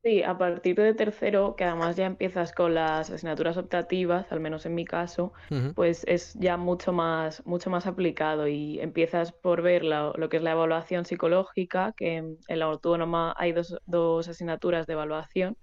Sí, 0.03 0.21
a 0.21 0.37
partir 0.37 0.75
de 0.75 0.93
tercero, 0.93 1.55
que 1.55 1.63
además 1.63 1.95
ya 1.95 2.05
empiezas 2.05 2.51
con 2.51 2.73
las 2.75 3.09
asignaturas 3.09 3.55
optativas, 3.55 4.29
al 4.33 4.41
menos 4.41 4.65
en 4.65 4.75
mi 4.75 4.83
caso, 4.83 5.31
pues 5.73 6.03
es 6.07 6.33
ya 6.33 6.57
mucho 6.57 6.91
más, 6.91 7.45
mucho 7.45 7.69
más 7.69 7.87
aplicado 7.87 8.47
y 8.49 8.79
empiezas 8.81 9.31
por 9.31 9.61
ver 9.61 9.83
la- 9.85 10.11
lo 10.17 10.27
que 10.27 10.37
es 10.37 10.43
la 10.43 10.51
evaluación 10.51 11.05
psicológica, 11.05 11.93
que 11.95 12.17
en, 12.17 12.37
la 12.49 12.65
autónoma 12.65 13.33
hay 13.37 13.53
dos, 13.53 13.77
dos 13.85 14.27
asignaturas 14.27 14.87
de 14.87 14.93
evaluación 14.93 15.57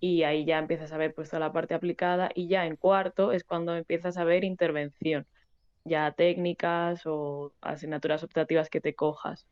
y 0.00 0.24
ahí 0.24 0.44
ya 0.46 0.58
empiezas 0.58 0.92
a 0.92 0.98
ver 0.98 1.14
pues 1.14 1.30
toda 1.30 1.40
la 1.40 1.52
parte 1.52 1.74
aplicada 1.74 2.30
y 2.34 2.48
ya 2.48 2.66
en 2.66 2.76
cuarto 2.76 3.32
es 3.32 3.44
cuando 3.44 3.76
empiezas 3.76 4.16
a 4.18 4.24
ver 4.24 4.44
intervención, 4.44 5.26
ya 5.84 6.12
técnicas 6.12 7.02
o 7.06 7.54
asignaturas 7.62 8.24
optativas 8.24 8.70
que 8.70 8.80
te 8.82 8.94
cojas. 8.94 9.46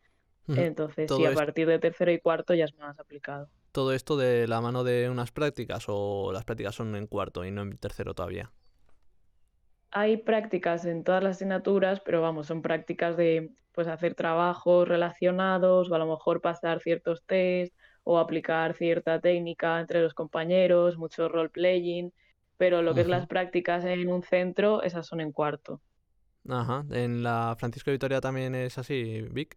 Entonces, 0.55 1.13
sí, 1.13 1.25
Todo 1.25 1.27
a 1.27 1.33
esto, 1.33 1.35
partir 1.35 1.69
de 1.69 1.79
tercero 1.81 2.13
y 2.13 2.21
cuarto 2.21 2.55
ya 2.55 2.67
es 2.67 2.75
más 2.77 2.99
aplicado. 3.01 3.51
Todo 3.73 3.93
esto 3.93 4.17
de 4.17 4.49
la 4.49 4.61
mano 4.61 4.85
de 4.85 5.09
unas 5.11 5.33
prácticas 5.33 5.85
o 5.89 6.33
las 6.33 6.45
prácticas 6.45 6.75
son 6.75 6.95
en 6.97 7.07
cuarto 7.07 7.45
y 7.45 7.51
no 7.51 7.63
en 7.63 7.77
tercero 7.79 8.15
todavía. 8.15 8.53
Hay 9.91 10.19
prácticas 10.19 10.85
en 10.85 11.03
todas 11.05 11.23
las 11.23 11.37
asignaturas, 11.37 12.01
pero 12.01 12.21
vamos, 12.21 12.47
son 12.47 12.63
prácticas 12.63 13.17
de 13.17 13.51
pues 13.73 13.87
hacer 13.89 14.15
trabajos 14.15 14.89
relacionados 14.89 15.91
o 15.91 15.95
a 15.95 15.99
lo 15.99 16.07
mejor 16.07 16.41
pasar 16.41 16.81
ciertos 16.81 17.25
test 17.25 17.75
o 18.05 18.19
aplicar 18.19 18.75
cierta 18.75 19.21
técnica 19.21 19.81
entre 19.81 20.03
los 20.03 20.15
compañeros, 20.15 20.99
mucho 20.99 21.29
role-playing, 21.29 22.13
pero 22.57 22.83
lo 22.83 22.95
que 22.95 23.03
es 23.03 23.09
las 23.09 23.27
prácticas 23.27 23.85
en 23.85 24.09
un 24.09 24.23
centro, 24.23 24.83
esas 24.83 25.07
son 25.07 25.21
en 25.21 25.33
cuarto. 25.33 25.81
Ajá. 26.49 26.85
En 26.91 27.23
la 27.23 27.55
Francisco 27.59 27.91
Vitoria 27.91 28.21
también 28.21 28.55
es 28.55 28.79
así, 28.79 29.23
Vic. 29.31 29.57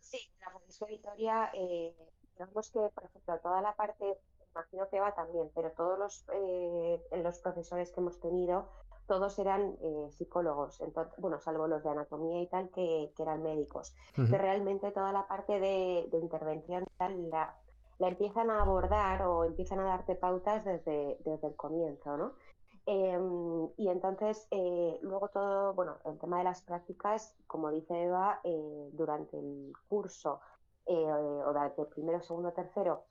Sí, 0.00 0.18
la 0.40 0.50
Francisco 0.50 0.86
Vitoria, 0.86 1.50
eh, 1.54 1.94
digamos 2.38 2.70
que, 2.70 2.80
por 2.94 3.04
ejemplo, 3.04 3.38
toda 3.42 3.60
la 3.60 3.74
parte, 3.74 4.18
imagino 4.52 4.88
que 4.88 5.00
va 5.00 5.14
también, 5.14 5.50
pero 5.54 5.72
todos 5.72 5.98
los, 5.98 6.24
eh, 6.34 7.02
los 7.22 7.38
profesores 7.40 7.90
que 7.90 8.00
hemos 8.00 8.20
tenido, 8.20 8.68
todos 9.06 9.38
eran 9.38 9.76
eh, 9.80 10.08
psicólogos, 10.10 10.80
entonces, 10.80 11.14
bueno, 11.18 11.40
salvo 11.40 11.66
los 11.66 11.82
de 11.82 11.90
anatomía 11.90 12.42
y 12.42 12.46
tal, 12.46 12.70
que, 12.70 13.12
que 13.16 13.22
eran 13.22 13.42
médicos. 13.42 13.94
Ujú. 14.16 14.30
Que 14.30 14.38
realmente 14.38 14.90
toda 14.92 15.12
la 15.12 15.26
parte 15.26 15.58
de, 15.58 16.08
de 16.10 16.18
intervención 16.18 16.84
la, 16.98 17.56
la 17.98 18.08
empiezan 18.08 18.50
a 18.50 18.60
abordar 18.60 19.22
o 19.22 19.44
empiezan 19.44 19.80
a 19.80 19.84
darte 19.84 20.14
pautas 20.14 20.64
desde, 20.64 21.18
desde 21.24 21.48
el 21.48 21.56
comienzo, 21.56 22.16
¿no? 22.16 22.34
Em, 22.86 23.68
y 23.76 23.88
entonces, 23.88 24.46
eh, 24.50 24.98
luego 25.02 25.28
todo, 25.28 25.74
bueno, 25.74 25.98
el 26.04 26.18
tema 26.18 26.38
de 26.38 26.44
las 26.44 26.62
prácticas, 26.62 27.36
como 27.46 27.70
dice 27.70 28.04
Eva, 28.04 28.40
eh, 28.44 28.90
durante 28.92 29.38
el 29.38 29.72
curso 29.88 30.40
eh, 30.88 30.94
o 30.94 31.82
el 31.82 31.86
primero, 31.88 32.20
segundo, 32.20 32.52
tercero, 32.52 33.04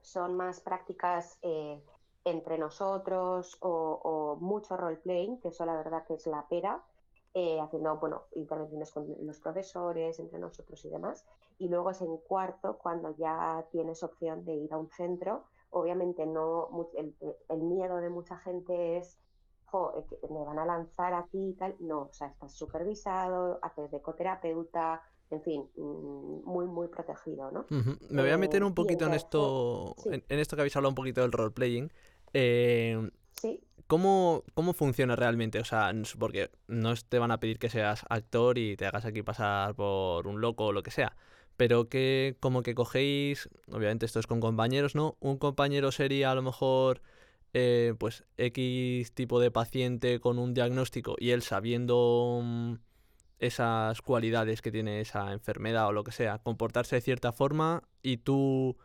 son 0.00 0.36
más 0.36 0.60
prácticas 0.60 1.38
eh, 1.42 1.82
entre 2.24 2.58
nosotros 2.58 3.56
o, 3.60 4.36
mucho 4.40 4.76
role-playing, 4.76 5.40
que 5.40 5.48
eso 5.48 5.64
la 5.64 5.76
verdad 5.76 6.04
que 6.06 6.14
es 6.14 6.26
la 6.26 6.46
pera, 6.48 6.84
eh, 7.34 7.60
haciendo, 7.60 7.96
bueno, 7.98 8.22
intervenciones 8.34 8.92
con 8.92 9.06
los 9.26 9.40
profesores, 9.40 10.18
entre 10.20 10.38
nosotros 10.38 10.84
y 10.84 10.90
demás. 10.90 11.24
Y 11.58 11.68
luego 11.68 11.90
es 11.90 12.00
en 12.00 12.16
cuarto 12.18 12.78
cuando 12.78 13.16
ya 13.16 13.66
tienes 13.70 14.02
opción 14.02 14.44
de 14.44 14.54
ir 14.54 14.72
a 14.72 14.78
un 14.78 14.90
centro 14.90 15.44
obviamente 15.70 16.26
no, 16.26 16.68
el, 16.96 17.14
el 17.48 17.58
miedo 17.62 17.96
de 17.96 18.10
mucha 18.10 18.36
gente 18.38 18.98
es, 18.98 19.18
"Jo, 19.66 19.92
me 20.30 20.44
van 20.44 20.58
a 20.58 20.64
lanzar 20.66 21.14
aquí 21.14 21.50
y 21.50 21.54
tal. 21.54 21.76
No, 21.80 22.02
o 22.02 22.12
sea, 22.12 22.28
estás 22.28 22.54
supervisado, 22.54 23.58
haces 23.62 23.90
de 23.90 23.98
ecoterapeuta, 23.98 25.02
en 25.30 25.42
fin, 25.42 25.64
mm, 25.76 26.44
muy, 26.44 26.66
muy 26.66 26.88
protegido, 26.88 27.50
¿no? 27.50 27.66
Me 28.10 28.22
voy 28.22 28.30
a 28.30 28.38
meter 28.38 28.62
Eh, 28.62 28.64
un 28.64 28.74
poquito 28.74 29.06
en 29.06 29.14
esto, 29.14 29.94
sí, 29.98 30.10
en, 30.12 30.24
en 30.28 30.38
esto 30.38 30.56
que 30.56 30.62
habéis 30.62 30.76
hablado 30.76 30.90
un 30.90 30.94
poquito 30.94 31.22
del 31.22 31.32
roleplaying. 31.32 31.92
Eh, 32.32 33.10
sí, 33.32 33.60
¿cómo, 33.86 34.44
¿Cómo 34.54 34.72
funciona 34.72 35.16
realmente? 35.16 35.58
O 35.58 35.64
sea, 35.64 35.92
porque 36.18 36.50
no 36.68 36.94
te 37.08 37.18
van 37.18 37.30
a 37.30 37.40
pedir 37.40 37.58
que 37.58 37.70
seas 37.70 38.04
actor 38.08 38.58
y 38.58 38.76
te 38.76 38.86
hagas 38.86 39.04
aquí 39.04 39.22
pasar 39.22 39.74
por 39.74 40.26
un 40.26 40.40
loco 40.40 40.66
o 40.66 40.72
lo 40.72 40.82
que 40.82 40.90
sea. 40.90 41.16
Pero 41.56 41.88
que 41.88 42.36
como 42.40 42.62
que 42.62 42.74
cogéis, 42.74 43.48
obviamente 43.72 44.04
esto 44.06 44.20
es 44.20 44.26
con 44.26 44.40
compañeros, 44.40 44.94
¿no? 44.94 45.16
Un 45.20 45.38
compañero 45.38 45.90
sería 45.90 46.30
a 46.30 46.34
lo 46.34 46.42
mejor 46.42 47.00
eh, 47.54 47.94
pues 47.98 48.24
X 48.36 49.12
tipo 49.12 49.40
de 49.40 49.50
paciente 49.50 50.20
con 50.20 50.38
un 50.38 50.52
diagnóstico 50.52 51.16
y 51.18 51.30
él 51.30 51.40
sabiendo 51.42 52.40
mm, 52.44 52.74
esas 53.38 54.00
cualidades 54.02 54.62
que 54.62 54.72
tiene 54.72 55.00
esa 55.00 55.32
enfermedad 55.32 55.88
o 55.88 55.92
lo 55.92 56.04
que 56.04 56.12
sea, 56.12 56.38
comportarse 56.38 56.96
de 56.96 57.02
cierta 57.02 57.32
forma 57.32 57.82
y 58.02 58.18
tú 58.18 58.76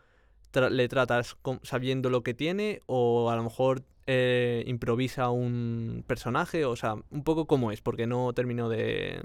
le 0.54 0.88
tratas 0.90 1.38
sabiendo 1.64 2.10
lo 2.10 2.24
que 2.24 2.34
tiene 2.34 2.82
o 2.86 3.30
a 3.30 3.36
lo 3.36 3.44
mejor 3.44 3.84
eh, 4.08 4.64
improvisa 4.68 5.30
un 5.30 6.04
personaje, 6.08 6.66
o 6.66 6.76
sea, 6.76 6.96
un 7.12 7.24
poco 7.24 7.48
cómo 7.48 7.72
es, 7.72 7.82
porque 7.82 8.08
no 8.08 8.34
termino 8.34 8.68
de, 8.68 9.24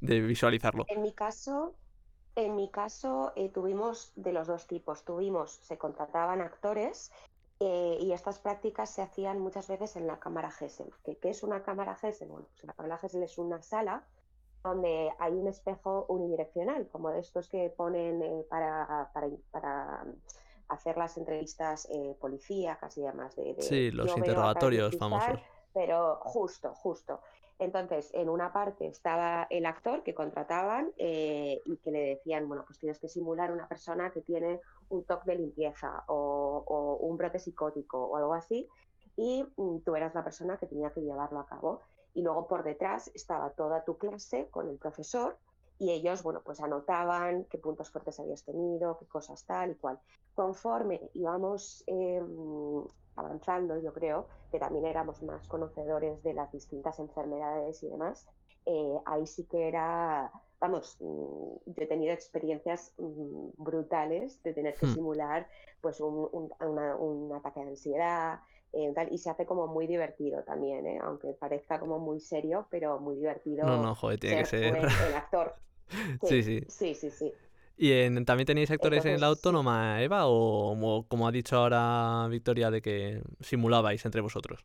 de 0.00 0.20
visualizarlo. 0.20 0.84
en 0.88 1.02
mi 1.02 1.12
caso, 1.12 1.74
en 2.34 2.54
mi 2.54 2.68
caso 2.68 3.32
eh, 3.34 3.48
tuvimos 3.48 4.12
de 4.16 4.32
los 4.32 4.46
dos 4.46 4.66
tipos. 4.66 5.04
Tuvimos, 5.04 5.52
se 5.62 5.78
contrataban 5.78 6.40
actores 6.42 7.10
eh, 7.60 7.96
y 8.00 8.12
estas 8.12 8.38
prácticas 8.38 8.90
se 8.90 9.00
hacían 9.00 9.40
muchas 9.40 9.68
veces 9.68 9.96
en 9.96 10.06
la 10.06 10.18
cámara 10.18 10.50
Gesell. 10.50 10.92
¿Qué, 11.02 11.18
es 11.22 11.42
una 11.42 11.62
cámara 11.62 11.94
Gesell? 11.94 12.28
Bueno, 12.28 12.46
pues 12.52 12.64
la 12.64 12.74
cámara 12.74 12.98
Gesell 12.98 13.22
es 13.22 13.38
una 13.38 13.62
sala 13.62 14.04
donde 14.66 15.10
hay 15.18 15.32
un 15.32 15.46
espejo 15.48 16.06
unidireccional, 16.08 16.88
como 16.88 17.10
estos 17.10 17.48
que 17.48 17.70
ponen 17.70 18.22
eh, 18.22 18.44
para, 18.50 19.10
para, 19.12 19.28
para 19.50 20.04
hacer 20.68 20.96
las 20.96 21.16
entrevistas 21.16 21.88
eh, 21.90 22.16
policíacas 22.20 22.96
y 22.98 23.02
demás, 23.02 23.36
de, 23.36 23.54
de 23.54 23.62
Sí, 23.62 23.90
los 23.90 24.16
interrogatorios 24.16 24.96
famosos. 24.98 25.38
pero 25.72 26.16
justo, 26.22 26.74
justo. 26.74 27.20
Entonces, 27.58 28.10
en 28.12 28.28
una 28.28 28.52
parte 28.52 28.86
estaba 28.86 29.46
el 29.48 29.64
actor 29.64 30.02
que 30.02 30.14
contrataban 30.14 30.92
eh, 30.98 31.62
y 31.64 31.78
que 31.78 31.90
le 31.90 32.00
decían, 32.00 32.46
bueno, 32.48 32.64
pues 32.66 32.78
tienes 32.78 32.98
que 32.98 33.08
simular 33.08 33.50
una 33.50 33.66
persona 33.66 34.10
que 34.10 34.20
tiene 34.20 34.60
un 34.90 35.04
toque 35.04 35.30
de 35.30 35.38
limpieza 35.38 36.04
o, 36.08 36.64
o 36.66 36.96
un 36.96 37.16
brote 37.16 37.38
psicótico 37.38 37.98
o 38.04 38.16
algo 38.16 38.34
así, 38.34 38.68
y 39.16 39.42
mm, 39.56 39.78
tú 39.84 39.96
eras 39.96 40.14
la 40.14 40.22
persona 40.22 40.58
que 40.58 40.66
tenía 40.66 40.90
que 40.90 41.00
llevarlo 41.00 41.40
a 41.40 41.46
cabo. 41.46 41.80
Y 42.16 42.22
luego 42.22 42.48
por 42.48 42.64
detrás 42.64 43.10
estaba 43.14 43.50
toda 43.52 43.84
tu 43.84 43.98
clase 43.98 44.48
con 44.50 44.70
el 44.70 44.78
profesor 44.78 45.38
y 45.78 45.90
ellos, 45.92 46.22
bueno, 46.22 46.42
pues 46.42 46.60
anotaban 46.62 47.44
qué 47.44 47.58
puntos 47.58 47.90
fuertes 47.90 48.18
habías 48.18 48.42
tenido, 48.42 48.96
qué 48.98 49.06
cosas 49.06 49.44
tal 49.44 49.72
y 49.72 49.74
cual. 49.76 50.00
Conforme 50.34 51.10
íbamos 51.12 51.84
eh, 51.86 52.22
avanzando, 53.16 53.78
yo 53.82 53.92
creo, 53.92 54.28
que 54.50 54.58
también 54.58 54.86
éramos 54.86 55.22
más 55.22 55.46
conocedores 55.46 56.22
de 56.22 56.32
las 56.34 56.50
distintas 56.52 56.98
enfermedades 57.00 57.82
y 57.82 57.88
demás, 57.90 58.26
eh, 58.64 58.98
ahí 59.04 59.26
sí 59.26 59.46
que 59.46 59.68
era, 59.68 60.32
vamos, 60.60 60.96
mm, 61.00 61.56
yo 61.66 61.82
he 61.84 61.86
tenido 61.86 62.14
experiencias 62.14 62.94
mm, 62.98 63.50
brutales 63.58 64.42
de 64.42 64.54
tener 64.54 64.78
que 64.78 64.86
Hmm. 64.86 64.94
simular 64.94 65.48
pues 65.82 66.00
un, 66.00 66.28
un, 66.32 66.50
una, 66.60 66.96
un 66.96 67.34
ataque 67.34 67.60
de 67.60 67.68
ansiedad, 67.70 68.40
eh, 68.72 68.92
tal, 68.94 69.12
y 69.12 69.18
se 69.18 69.30
hace 69.30 69.46
como 69.46 69.66
muy 69.68 69.86
divertido 69.86 70.42
también, 70.44 70.86
¿eh? 70.86 70.98
aunque 71.02 71.32
parezca 71.34 71.80
como 71.80 71.98
muy 71.98 72.20
serio, 72.20 72.68
pero 72.70 72.98
muy 73.00 73.16
No, 73.60 73.76
divertido 73.76 73.78
no, 73.78 73.94
joder, 73.94 74.18
tiene 74.18 74.36
que 74.36 74.44
ser 74.44 74.46
ser... 74.46 74.62
tú 74.62 74.74
el, 74.74 74.94
el 74.98 75.14
actor. 75.14 75.56
Sí, 76.22 76.42
Sí, 76.42 76.42
sí. 76.42 76.66
sí, 76.68 76.94
sí, 76.94 77.10
sí. 77.10 77.34
¿Y 77.76 77.92
en, 77.92 78.24
también 78.24 78.46
tenéis 78.46 78.70
actores 78.70 79.04
en 79.04 79.20
la 79.20 79.26
autónoma, 79.28 80.02
Eva? 80.02 80.26
¿O 80.26 80.70
como, 80.70 81.06
como 81.08 81.28
ha 81.28 81.32
dicho 81.32 81.56
ahora 81.56 82.26
Victoria, 82.30 82.70
de 82.70 82.80
que 82.82 83.22
simulabais 83.40 84.04
entre 84.06 84.20
vosotros? 84.22 84.64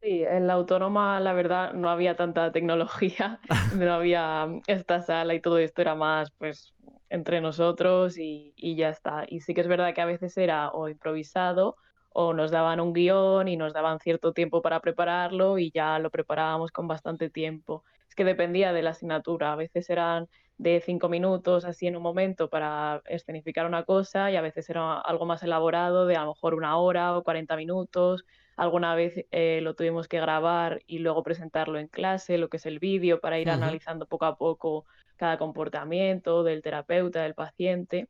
Sí, 0.00 0.24
en 0.24 0.46
la 0.48 0.54
autónoma, 0.54 1.20
la 1.20 1.32
verdad, 1.32 1.72
no 1.74 1.88
había 1.88 2.16
tanta 2.16 2.50
tecnología, 2.52 3.40
no 3.76 3.92
había 3.92 4.48
esta 4.66 5.00
sala 5.00 5.34
y 5.34 5.40
todo 5.40 5.58
esto 5.58 5.80
era 5.82 5.94
más, 5.94 6.30
pues, 6.38 6.74
entre 7.08 7.40
nosotros 7.40 8.18
y, 8.18 8.52
y 8.56 8.74
ya 8.76 8.88
está. 8.90 9.24
Y 9.28 9.40
sí 9.40 9.54
que 9.54 9.60
es 9.60 9.68
verdad 9.68 9.94
que 9.94 10.00
a 10.00 10.04
veces 10.06 10.36
era 10.36 10.70
o 10.70 10.88
improvisado 10.88 11.76
o 12.14 12.32
nos 12.32 12.50
daban 12.50 12.80
un 12.80 12.92
guion 12.92 13.48
y 13.48 13.56
nos 13.56 13.72
daban 13.72 13.98
cierto 14.00 14.32
tiempo 14.32 14.62
para 14.62 14.80
prepararlo 14.80 15.58
y 15.58 15.70
ya 15.70 15.98
lo 15.98 16.10
preparábamos 16.10 16.70
con 16.70 16.88
bastante 16.88 17.30
tiempo. 17.30 17.84
Es 18.08 18.14
que 18.14 18.24
dependía 18.24 18.72
de 18.72 18.82
la 18.82 18.90
asignatura, 18.90 19.52
a 19.52 19.56
veces 19.56 19.88
eran 19.90 20.28
de 20.58 20.80
cinco 20.84 21.08
minutos 21.08 21.64
así 21.64 21.86
en 21.86 21.96
un 21.96 22.02
momento 22.02 22.48
para 22.48 23.02
escenificar 23.06 23.66
una 23.66 23.84
cosa 23.84 24.30
y 24.30 24.36
a 24.36 24.42
veces 24.42 24.68
era 24.70 25.00
algo 25.00 25.26
más 25.26 25.42
elaborado 25.42 26.06
de 26.06 26.16
a 26.16 26.24
lo 26.24 26.34
mejor 26.34 26.54
una 26.54 26.76
hora 26.76 27.16
o 27.16 27.22
40 27.22 27.56
minutos 27.56 28.24
Alguna 28.56 28.94
vez 28.94 29.24
eh, 29.30 29.60
lo 29.62 29.74
tuvimos 29.74 30.08
que 30.08 30.20
grabar 30.20 30.82
y 30.86 30.98
luego 30.98 31.22
presentarlo 31.22 31.78
en 31.78 31.88
clase, 31.88 32.36
lo 32.36 32.48
que 32.48 32.58
es 32.58 32.66
el 32.66 32.78
vídeo, 32.78 33.20
para 33.20 33.38
ir 33.38 33.50
analizando 33.50 34.06
poco 34.06 34.26
a 34.26 34.36
poco 34.36 34.84
cada 35.16 35.38
comportamiento 35.38 36.42
del 36.42 36.62
terapeuta, 36.62 37.22
del 37.22 37.34
paciente. 37.34 38.08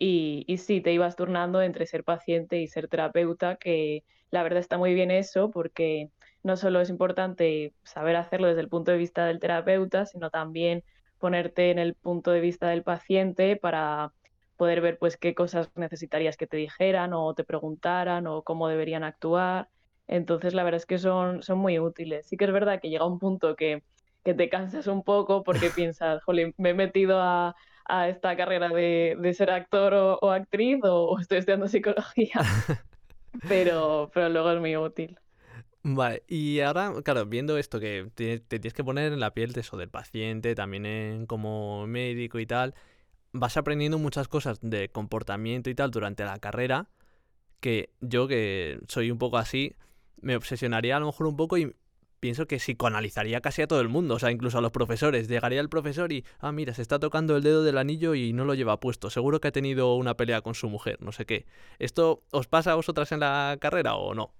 Y, 0.00 0.44
y 0.48 0.58
sí, 0.58 0.80
te 0.80 0.92
ibas 0.94 1.16
turnando 1.16 1.62
entre 1.62 1.86
ser 1.86 2.04
paciente 2.04 2.58
y 2.60 2.68
ser 2.68 2.88
terapeuta, 2.88 3.56
que 3.56 4.04
la 4.30 4.42
verdad 4.42 4.60
está 4.60 4.78
muy 4.78 4.94
bien 4.94 5.10
eso, 5.10 5.50
porque 5.50 6.10
no 6.42 6.56
solo 6.56 6.80
es 6.80 6.90
importante 6.90 7.74
saber 7.84 8.16
hacerlo 8.16 8.48
desde 8.48 8.62
el 8.62 8.70
punto 8.70 8.92
de 8.92 8.98
vista 8.98 9.26
del 9.26 9.40
terapeuta, 9.40 10.06
sino 10.06 10.30
también 10.30 10.84
ponerte 11.18 11.70
en 11.70 11.78
el 11.78 11.94
punto 11.96 12.30
de 12.32 12.40
vista 12.40 12.70
del 12.70 12.82
paciente 12.82 13.56
para 13.56 14.14
poder 14.56 14.80
ver 14.80 14.98
pues 14.98 15.16
qué 15.18 15.34
cosas 15.34 15.70
necesitarías 15.76 16.36
que 16.38 16.46
te 16.46 16.56
dijeran 16.56 17.12
o 17.14 17.34
te 17.34 17.44
preguntaran 17.44 18.26
o 18.26 18.42
cómo 18.42 18.68
deberían 18.68 19.04
actuar. 19.04 19.68
Entonces, 20.06 20.54
la 20.54 20.64
verdad 20.64 20.78
es 20.78 20.86
que 20.86 20.98
son, 20.98 21.42
son 21.42 21.58
muy 21.58 21.78
útiles. 21.78 22.26
Sí 22.26 22.36
que 22.36 22.44
es 22.46 22.52
verdad 22.52 22.80
que 22.80 22.90
llega 22.90 23.06
un 23.06 23.18
punto 23.18 23.54
que, 23.56 23.84
que 24.24 24.34
te 24.34 24.48
cansas 24.48 24.86
un 24.86 25.02
poco 25.04 25.42
porque 25.44 25.70
piensas, 25.70 26.22
jolín, 26.24 26.54
me 26.58 26.70
he 26.70 26.74
metido 26.74 27.20
a, 27.20 27.54
a 27.98 28.08
esta 28.08 28.36
carrera 28.36 28.68
de, 28.68 29.16
de 29.18 29.34
ser 29.34 29.50
actor 29.50 29.94
o, 29.94 30.18
o 30.20 30.30
actriz 30.30 30.82
o, 30.84 31.10
o, 31.10 31.18
estoy 31.18 31.38
estudiando 31.38 31.68
psicología, 31.68 32.40
pero, 33.48 34.10
pero 34.12 34.28
luego 34.28 34.52
es 34.52 34.60
muy 34.60 34.76
útil. 34.76 35.18
Vale, 35.82 36.22
y 36.28 36.60
ahora, 36.60 36.92
claro, 37.02 37.24
viendo 37.26 37.56
esto 37.56 37.80
que 37.80 38.10
te, 38.14 38.38
te, 38.40 38.58
tienes 38.58 38.74
que 38.74 38.84
poner 38.84 39.12
en 39.12 39.20
la 39.20 39.32
piel 39.32 39.52
de 39.52 39.60
eso 39.60 39.78
del 39.78 39.88
paciente, 39.88 40.54
también 40.54 40.84
en, 40.84 41.26
como 41.26 41.86
médico 41.86 42.38
y 42.38 42.46
tal, 42.46 42.74
vas 43.32 43.56
aprendiendo 43.56 43.98
muchas 43.98 44.28
cosas 44.28 44.58
de 44.60 44.90
comportamiento 44.90 45.70
y 45.70 45.74
tal 45.74 45.90
durante 45.90 46.24
la 46.24 46.38
carrera, 46.38 46.90
que 47.60 47.90
yo 48.00 48.28
que 48.28 48.80
soy 48.88 49.10
un 49.10 49.18
poco 49.18 49.38
así, 49.38 49.74
me 50.20 50.36
obsesionaría 50.36 50.96
a 50.96 51.00
lo 51.00 51.06
mejor 51.06 51.26
un 51.26 51.36
poco 51.36 51.56
y 51.56 51.74
pienso 52.20 52.46
que 52.46 52.56
psicoanalizaría 52.58 53.40
casi 53.40 53.62
a 53.62 53.66
todo 53.66 53.80
el 53.80 53.88
mundo, 53.88 54.14
o 54.14 54.18
sea, 54.18 54.30
incluso 54.30 54.58
a 54.58 54.60
los 54.60 54.72
profesores. 54.72 55.28
Llegaría 55.28 55.60
el 55.60 55.68
profesor 55.68 56.12
y, 56.12 56.24
ah, 56.38 56.52
mira, 56.52 56.74
se 56.74 56.82
está 56.82 56.98
tocando 56.98 57.36
el 57.36 57.42
dedo 57.42 57.62
del 57.64 57.78
anillo 57.78 58.14
y 58.14 58.32
no 58.32 58.44
lo 58.44 58.54
lleva 58.54 58.80
puesto. 58.80 59.10
Seguro 59.10 59.40
que 59.40 59.48
ha 59.48 59.52
tenido 59.52 59.94
una 59.96 60.16
pelea 60.16 60.42
con 60.42 60.54
su 60.54 60.68
mujer, 60.68 60.98
no 61.02 61.12
sé 61.12 61.26
qué. 61.26 61.46
¿Esto 61.78 62.22
os 62.30 62.46
pasa 62.48 62.72
a 62.72 62.74
vosotras 62.76 63.12
en 63.12 63.20
la 63.20 63.56
carrera 63.60 63.96
o 63.96 64.14
no? 64.14 64.34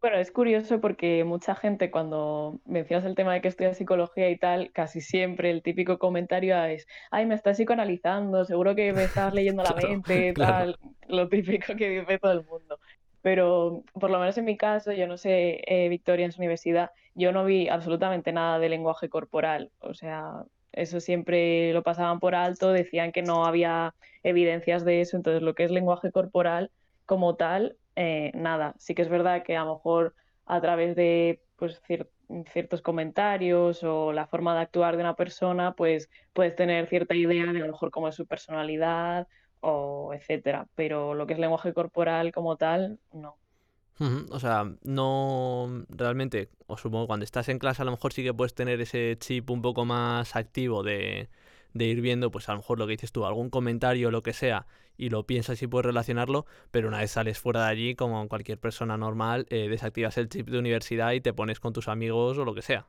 Bueno, 0.00 0.16
es 0.18 0.30
curioso 0.30 0.80
porque 0.80 1.24
mucha 1.24 1.56
gente 1.56 1.90
cuando 1.90 2.60
mencionas 2.64 3.04
el 3.04 3.16
tema 3.16 3.34
de 3.34 3.40
que 3.40 3.48
estudia 3.48 3.74
psicología 3.74 4.30
y 4.30 4.38
tal, 4.38 4.70
casi 4.72 5.00
siempre 5.00 5.50
el 5.50 5.60
típico 5.62 5.98
comentario 5.98 6.56
es, 6.64 6.86
ay, 7.10 7.26
me 7.26 7.34
estás 7.34 7.56
psicoanalizando, 7.56 8.44
seguro 8.44 8.76
que 8.76 8.92
me 8.92 9.02
estás 9.04 9.34
leyendo 9.34 9.64
la 9.64 9.74
Claro, 9.80 9.88
mente, 9.88 10.34
claro. 10.34 10.68
tal, 10.68 10.78
lo 11.08 11.28
típico 11.28 11.74
que 11.74 11.88
dice 11.90 12.18
todo 12.20 12.30
el 12.32 12.44
mundo. 12.44 12.78
Pero 13.20 13.84
por 13.92 14.10
lo 14.10 14.18
menos 14.20 14.38
en 14.38 14.44
mi 14.44 14.56
caso, 14.56 14.92
yo 14.92 15.06
no 15.06 15.16
sé, 15.16 15.60
eh, 15.66 15.88
Victoria 15.88 16.24
en 16.26 16.32
su 16.32 16.40
universidad, 16.40 16.90
yo 17.14 17.32
no 17.32 17.44
vi 17.44 17.68
absolutamente 17.68 18.32
nada 18.32 18.58
de 18.58 18.68
lenguaje 18.68 19.08
corporal. 19.08 19.72
O 19.80 19.94
sea, 19.94 20.44
eso 20.72 21.00
siempre 21.00 21.72
lo 21.72 21.82
pasaban 21.82 22.20
por 22.20 22.34
alto, 22.34 22.72
decían 22.72 23.12
que 23.12 23.22
no 23.22 23.44
había 23.46 23.94
evidencias 24.22 24.84
de 24.84 25.00
eso. 25.00 25.16
Entonces, 25.16 25.42
lo 25.42 25.54
que 25.54 25.64
es 25.64 25.70
lenguaje 25.70 26.12
corporal 26.12 26.70
como 27.06 27.36
tal, 27.36 27.78
eh, 27.96 28.30
nada. 28.34 28.74
Sí 28.78 28.94
que 28.94 29.02
es 29.02 29.08
verdad 29.08 29.42
que 29.44 29.56
a 29.56 29.64
lo 29.64 29.74
mejor 29.74 30.14
a 30.46 30.60
través 30.60 30.94
de 30.96 31.42
pues, 31.56 31.82
cier- 31.82 32.08
ciertos 32.52 32.82
comentarios 32.82 33.82
o 33.82 34.12
la 34.12 34.26
forma 34.26 34.54
de 34.54 34.60
actuar 34.62 34.96
de 34.96 35.02
una 35.02 35.16
persona, 35.16 35.74
pues 35.74 36.08
puedes 36.32 36.54
tener 36.54 36.88
cierta 36.88 37.14
idea 37.14 37.44
de 37.52 37.58
a 37.60 37.66
lo 37.66 37.72
mejor 37.72 37.90
cómo 37.90 38.08
es 38.08 38.14
su 38.14 38.26
personalidad 38.26 39.26
o 39.60 40.12
etcétera. 40.14 40.66
Pero 40.74 41.14
lo 41.14 41.26
que 41.26 41.34
es 41.34 41.38
lenguaje 41.38 41.72
corporal 41.72 42.32
como 42.32 42.56
tal, 42.56 42.98
no. 43.12 43.36
O 44.30 44.38
sea, 44.38 44.64
no 44.84 45.84
realmente, 45.88 46.50
os 46.68 46.80
supongo 46.80 47.08
cuando 47.08 47.24
estás 47.24 47.48
en 47.48 47.58
clase 47.58 47.82
a 47.82 47.84
lo 47.84 47.90
mejor 47.90 48.12
sí 48.12 48.22
que 48.22 48.32
puedes 48.32 48.54
tener 48.54 48.80
ese 48.80 49.16
chip 49.18 49.50
un 49.50 49.60
poco 49.60 49.84
más 49.84 50.36
activo 50.36 50.84
de, 50.84 51.28
de 51.74 51.84
ir 51.86 52.00
viendo, 52.00 52.30
pues 52.30 52.48
a 52.48 52.52
lo 52.52 52.58
mejor 52.58 52.78
lo 52.78 52.86
que 52.86 52.92
dices 52.92 53.10
tú, 53.10 53.26
algún 53.26 53.50
comentario 53.50 54.08
o 54.08 54.10
lo 54.12 54.22
que 54.22 54.32
sea, 54.32 54.66
y 54.96 55.10
lo 55.10 55.26
piensas 55.26 55.60
y 55.62 55.66
puedes 55.66 55.86
relacionarlo, 55.86 56.46
pero 56.70 56.88
una 56.88 56.98
vez 56.98 57.10
sales 57.10 57.38
fuera 57.40 57.64
de 57.64 57.70
allí, 57.70 57.94
como 57.96 58.28
cualquier 58.28 58.58
persona 58.58 58.96
normal, 58.96 59.46
eh, 59.50 59.68
desactivas 59.68 60.16
el 60.18 60.28
chip 60.28 60.48
de 60.48 60.58
universidad 60.58 61.12
y 61.12 61.20
te 61.20 61.32
pones 61.32 61.58
con 61.60 61.72
tus 61.72 61.88
amigos 61.88 62.38
o 62.38 62.44
lo 62.44 62.54
que 62.54 62.62
sea. 62.62 62.86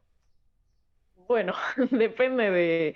Bueno, 1.28 1.54
depende 1.92 2.50
de 2.52 2.96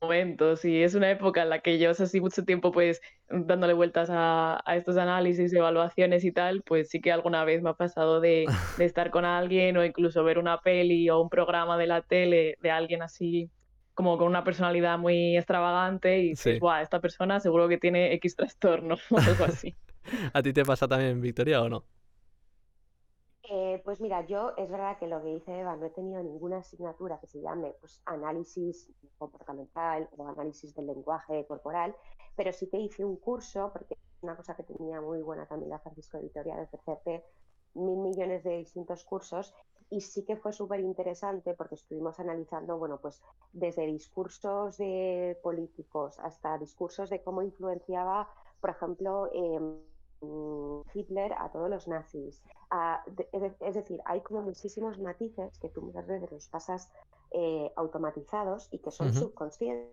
momentos. 0.00 0.60
Si 0.60 0.82
es 0.82 0.94
una 0.94 1.10
época 1.10 1.42
en 1.42 1.50
la 1.50 1.60
que 1.60 1.78
llevas 1.78 2.00
así 2.00 2.20
mucho 2.20 2.44
tiempo 2.44 2.72
pues 2.72 3.00
dándole 3.28 3.74
vueltas 3.74 4.08
a, 4.10 4.60
a 4.64 4.76
estos 4.76 4.96
análisis, 4.96 5.52
evaluaciones 5.52 6.24
y 6.24 6.32
tal, 6.32 6.62
pues 6.62 6.88
sí 6.90 7.00
que 7.00 7.12
alguna 7.12 7.44
vez 7.44 7.62
me 7.62 7.70
ha 7.70 7.74
pasado 7.74 8.20
de, 8.20 8.46
de 8.78 8.84
estar 8.84 9.10
con 9.10 9.24
alguien 9.24 9.76
o 9.76 9.84
incluso 9.84 10.24
ver 10.24 10.38
una 10.38 10.60
peli 10.60 11.08
o 11.10 11.20
un 11.20 11.28
programa 11.28 11.76
de 11.78 11.86
la 11.86 12.02
tele 12.02 12.56
de 12.60 12.70
alguien 12.70 13.02
así 13.02 13.50
como 13.94 14.16
con 14.16 14.28
una 14.28 14.44
personalidad 14.44 14.98
muy 14.98 15.36
extravagante 15.36 16.18
y 16.20 16.28
dices, 16.30 16.58
Sí. 16.58 16.66
esta 16.80 17.00
persona 17.00 17.40
seguro 17.40 17.68
que 17.68 17.76
tiene 17.78 18.14
X 18.14 18.36
trastorno 18.36 18.96
o 19.10 19.18
algo 19.18 19.44
así. 19.44 19.76
¿A 20.32 20.42
ti 20.42 20.52
te 20.52 20.64
pasa 20.64 20.88
también, 20.88 21.20
Victoria, 21.20 21.60
o 21.60 21.68
no? 21.68 21.84
Eh, 23.52 23.82
pues 23.84 24.00
mira, 24.00 24.24
yo 24.26 24.52
es 24.56 24.70
verdad 24.70 24.96
que 24.98 25.08
lo 25.08 25.20
que 25.22 25.28
dice 25.30 25.58
Eva, 25.60 25.74
no 25.76 25.86
he 25.86 25.90
tenido 25.90 26.22
ninguna 26.22 26.58
asignatura 26.58 27.18
que 27.18 27.26
se 27.26 27.40
llame 27.40 27.74
pues, 27.80 28.00
análisis 28.06 28.92
comportamental 29.18 30.08
o 30.16 30.28
análisis 30.28 30.72
del 30.74 30.86
lenguaje 30.86 31.44
corporal, 31.48 31.96
pero 32.36 32.52
sí 32.52 32.68
que 32.70 32.78
hice 32.78 33.04
un 33.04 33.16
curso, 33.16 33.70
porque 33.72 33.94
es 33.94 34.22
una 34.22 34.36
cosa 34.36 34.54
que 34.54 34.62
tenía 34.62 35.00
muy 35.00 35.20
buena 35.22 35.46
también 35.48 35.70
la 35.70 35.80
Francisco 35.80 36.16
de 36.18 36.24
Vitoria, 36.24 36.54
de 36.56 36.62
ofrecerte 36.62 37.24
mil 37.74 37.98
millones 37.98 38.44
de 38.44 38.58
distintos 38.58 39.04
cursos, 39.04 39.52
y 39.88 40.00
sí 40.02 40.24
que 40.24 40.36
fue 40.36 40.52
súper 40.52 40.78
interesante 40.80 41.54
porque 41.54 41.74
estuvimos 41.74 42.20
analizando, 42.20 42.78
bueno, 42.78 43.00
pues 43.00 43.20
desde 43.52 43.84
discursos 43.86 44.76
de 44.78 45.36
políticos 45.42 46.20
hasta 46.20 46.56
discursos 46.58 47.10
de 47.10 47.20
cómo 47.24 47.42
influenciaba, 47.42 48.28
por 48.60 48.70
ejemplo, 48.70 49.28
em, 49.32 49.82
mm, 49.82 49.99
Hitler 50.94 51.32
a 51.38 51.50
todos 51.50 51.70
los 51.70 51.88
nazis. 51.88 52.42
De- 53.06 53.28
es 53.32 53.40
de- 53.42 53.56
es 53.60 53.74
decir, 53.74 54.00
hay 54.04 54.20
como 54.22 54.42
muchísimos 54.42 54.98
matices 54.98 55.58
que 55.58 55.68
tú 55.70 55.82
muchas 55.82 56.06
veces 56.06 56.30
los 56.30 56.48
pasas 56.48 56.90
eh, 57.32 57.72
automatizados 57.76 58.68
y 58.72 58.78
que 58.80 58.90
son 58.90 59.12
subconscientes. 59.12 59.90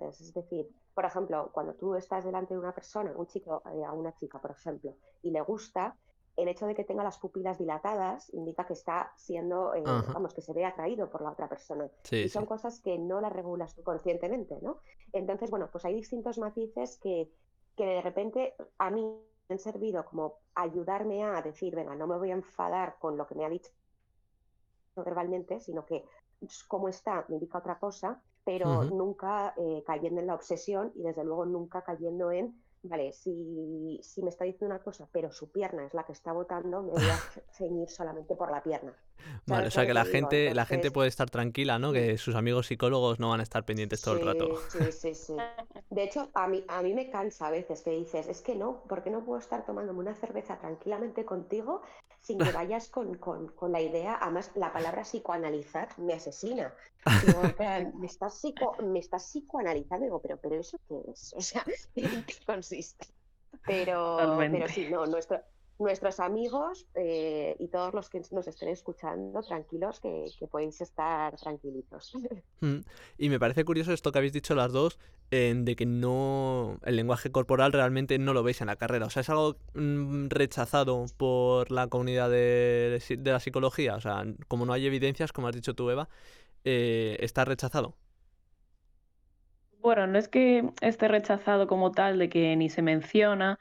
Es 0.00 0.32
decir, 0.34 0.68
por 0.94 1.04
ejemplo, 1.04 1.50
cuando 1.52 1.74
tú 1.74 1.94
estás 1.94 2.24
delante 2.24 2.54
de 2.54 2.60
una 2.60 2.74
persona, 2.74 3.12
un 3.16 3.26
chico, 3.26 3.62
eh, 3.72 3.84
a 3.84 3.92
una 3.92 4.14
chica, 4.14 4.40
por 4.40 4.52
ejemplo, 4.52 4.96
y 5.22 5.30
le 5.30 5.40
gusta, 5.42 5.96
el 6.36 6.48
hecho 6.48 6.66
de 6.66 6.74
que 6.74 6.84
tenga 6.84 7.02
las 7.04 7.18
pupilas 7.18 7.58
dilatadas 7.58 8.32
indica 8.32 8.66
que 8.66 8.72
está 8.74 9.12
siendo, 9.16 9.74
eh, 9.74 9.82
vamos, 10.12 10.32
que 10.32 10.42
se 10.42 10.52
ve 10.54 10.64
atraído 10.64 11.10
por 11.10 11.22
la 11.22 11.32
otra 11.32 11.48
persona. 11.48 11.90
Sí, 12.04 12.16
Y 12.24 12.28
sí. 12.28 12.28
son 12.28 12.46
cosas 12.46 12.80
que 12.80 12.98
no 12.98 13.20
las 13.20 13.32
regulas 13.32 13.74
tú 13.74 13.82
conscientemente, 13.82 14.58
¿no? 14.62 14.80
Entonces, 15.12 15.50
bueno, 15.50 15.68
pues 15.72 15.84
hay 15.84 15.94
distintos 15.94 16.38
matices 16.38 16.98
que, 17.02 17.30
que 17.76 17.84
de 17.84 18.00
repente 18.02 18.54
a 18.78 18.90
mí 18.90 19.02
han 19.54 19.58
servido 19.58 20.04
como 20.04 20.38
ayudarme 20.54 21.24
a 21.24 21.42
decir, 21.42 21.74
venga, 21.74 21.94
no 21.94 22.06
me 22.06 22.18
voy 22.18 22.30
a 22.30 22.34
enfadar 22.34 22.96
con 22.98 23.16
lo 23.16 23.26
que 23.26 23.34
me 23.34 23.44
ha 23.44 23.48
dicho 23.48 23.70
verbalmente, 24.96 25.60
sino 25.60 25.84
que 25.86 26.04
cómo 26.68 26.88
está 26.88 27.24
me 27.28 27.36
indica 27.36 27.58
otra 27.58 27.78
cosa, 27.78 28.20
pero 28.44 28.84
nunca 28.84 29.54
eh, 29.56 29.82
cayendo 29.86 30.20
en 30.20 30.26
la 30.26 30.34
obsesión 30.34 30.92
y 30.94 31.02
desde 31.02 31.24
luego 31.24 31.46
nunca 31.46 31.82
cayendo 31.82 32.30
en, 32.30 32.60
vale, 32.82 33.12
si, 33.12 33.98
si 34.02 34.22
me 34.22 34.30
está 34.30 34.44
diciendo 34.44 34.74
una 34.74 34.82
cosa, 34.82 35.08
pero 35.12 35.30
su 35.32 35.50
pierna 35.50 35.86
es 35.86 35.94
la 35.94 36.04
que 36.04 36.12
está 36.12 36.32
votando, 36.32 36.82
me 36.82 36.92
voy 36.92 37.08
a 37.08 37.16
ceñir 37.52 37.88
solamente 37.88 38.36
por 38.36 38.50
la 38.50 38.62
pierna. 38.62 38.94
Vale, 39.46 39.68
o 39.68 39.70
¿Sabes 39.70 39.72
sea 39.72 39.86
que 39.86 39.94
la 39.94 40.04
digo? 40.04 40.12
gente, 40.12 40.54
la 40.54 40.66
gente 40.66 40.90
puede 40.90 41.08
estar 41.08 41.28
tranquila, 41.30 41.78
¿no? 41.78 41.92
Que 41.92 42.16
sus 42.18 42.34
amigos 42.34 42.66
psicólogos 42.66 43.18
no 43.20 43.30
van 43.30 43.40
a 43.40 43.42
estar 43.42 43.64
pendientes 43.64 44.00
todo 44.02 44.14
el 44.14 44.20
rato. 44.20 44.50
Sí, 44.68 44.78
sí, 44.78 44.92
sí, 44.92 45.14
sí. 45.14 45.36
De 45.90 46.02
hecho, 46.04 46.30
a 46.34 46.48
mí, 46.48 46.64
a 46.68 46.82
mí 46.82 46.94
me 46.94 47.10
cansa 47.10 47.48
a 47.48 47.50
veces 47.50 47.82
que 47.82 47.90
dices, 47.90 48.28
es 48.28 48.42
que 48.42 48.54
no, 48.54 48.82
¿por 48.88 49.02
qué 49.02 49.10
no 49.10 49.24
puedo 49.24 49.38
estar 49.38 49.64
tomándome 49.66 49.98
una 50.00 50.14
cerveza 50.14 50.58
tranquilamente 50.58 51.24
contigo 51.24 51.82
sin 52.20 52.38
que 52.38 52.52
vayas 52.52 52.88
con, 52.88 53.14
con, 53.16 53.48
con 53.48 53.72
la 53.72 53.80
idea? 53.80 54.18
Además, 54.20 54.50
la 54.54 54.72
palabra 54.72 55.02
psicoanalizar 55.02 55.88
me 55.98 56.14
asesina. 56.14 56.74
Digo, 57.26 57.42
me 57.98 58.06
estás, 58.06 58.40
psico, 58.40 58.76
me 58.82 58.98
estás 58.98 59.24
psicoanalizando, 59.24 60.04
digo, 60.04 60.20
pero, 60.20 60.36
pero 60.36 60.56
¿eso 60.56 60.78
qué 60.88 61.00
es? 61.10 61.32
O 61.36 61.40
sea, 61.40 61.64
¿en 61.94 62.24
qué 62.24 62.34
consiste? 62.44 63.06
Pero, 63.66 64.36
pero 64.38 64.68
sí, 64.68 64.88
no, 64.88 65.06
nuestro, 65.06 65.40
nuestros 65.80 66.20
amigos 66.20 66.86
eh, 66.94 67.56
y 67.58 67.68
todos 67.68 67.94
los 67.94 68.10
que 68.10 68.22
nos 68.32 68.46
estén 68.48 68.68
escuchando, 68.70 69.42
tranquilos, 69.42 70.00
que, 70.00 70.26
que 70.38 70.46
podéis 70.48 70.80
estar 70.80 71.36
tranquilitos. 71.36 72.12
Mm, 72.60 72.80
Y 73.18 73.28
me 73.30 73.38
parece 73.40 73.64
curioso 73.64 73.92
esto 73.92 74.12
que 74.12 74.18
habéis 74.18 74.32
dicho 74.34 74.54
las 74.54 74.72
dos, 74.72 74.98
de 75.30 75.76
que 75.76 75.86
no 75.86 76.80
el 76.84 76.96
lenguaje 76.96 77.30
corporal 77.30 77.72
realmente 77.72 78.18
no 78.18 78.34
lo 78.34 78.42
veis 78.42 78.60
en 78.60 78.66
la 78.66 78.76
carrera. 78.76 79.06
O 79.06 79.10
sea, 79.10 79.20
es 79.22 79.30
algo 79.30 79.56
mm, 79.74 80.26
rechazado 80.28 81.06
por 81.16 81.70
la 81.70 81.86
comunidad 81.88 82.28
de, 82.30 83.00
de 83.18 83.32
la 83.32 83.40
psicología. 83.40 83.94
O 83.96 84.00
sea, 84.00 84.24
como 84.48 84.66
no 84.66 84.72
hay 84.72 84.86
evidencias, 84.86 85.32
como 85.32 85.48
has 85.48 85.54
dicho 85.54 85.74
tú, 85.74 85.88
Eva, 85.90 86.08
eh, 86.64 87.16
está 87.20 87.44
rechazado. 87.44 87.96
Bueno, 89.78 90.06
no 90.06 90.18
es 90.18 90.28
que 90.28 90.70
esté 90.82 91.08
rechazado 91.08 91.66
como 91.66 91.90
tal, 91.92 92.18
de 92.18 92.28
que 92.28 92.54
ni 92.56 92.68
se 92.68 92.82
menciona, 92.82 93.58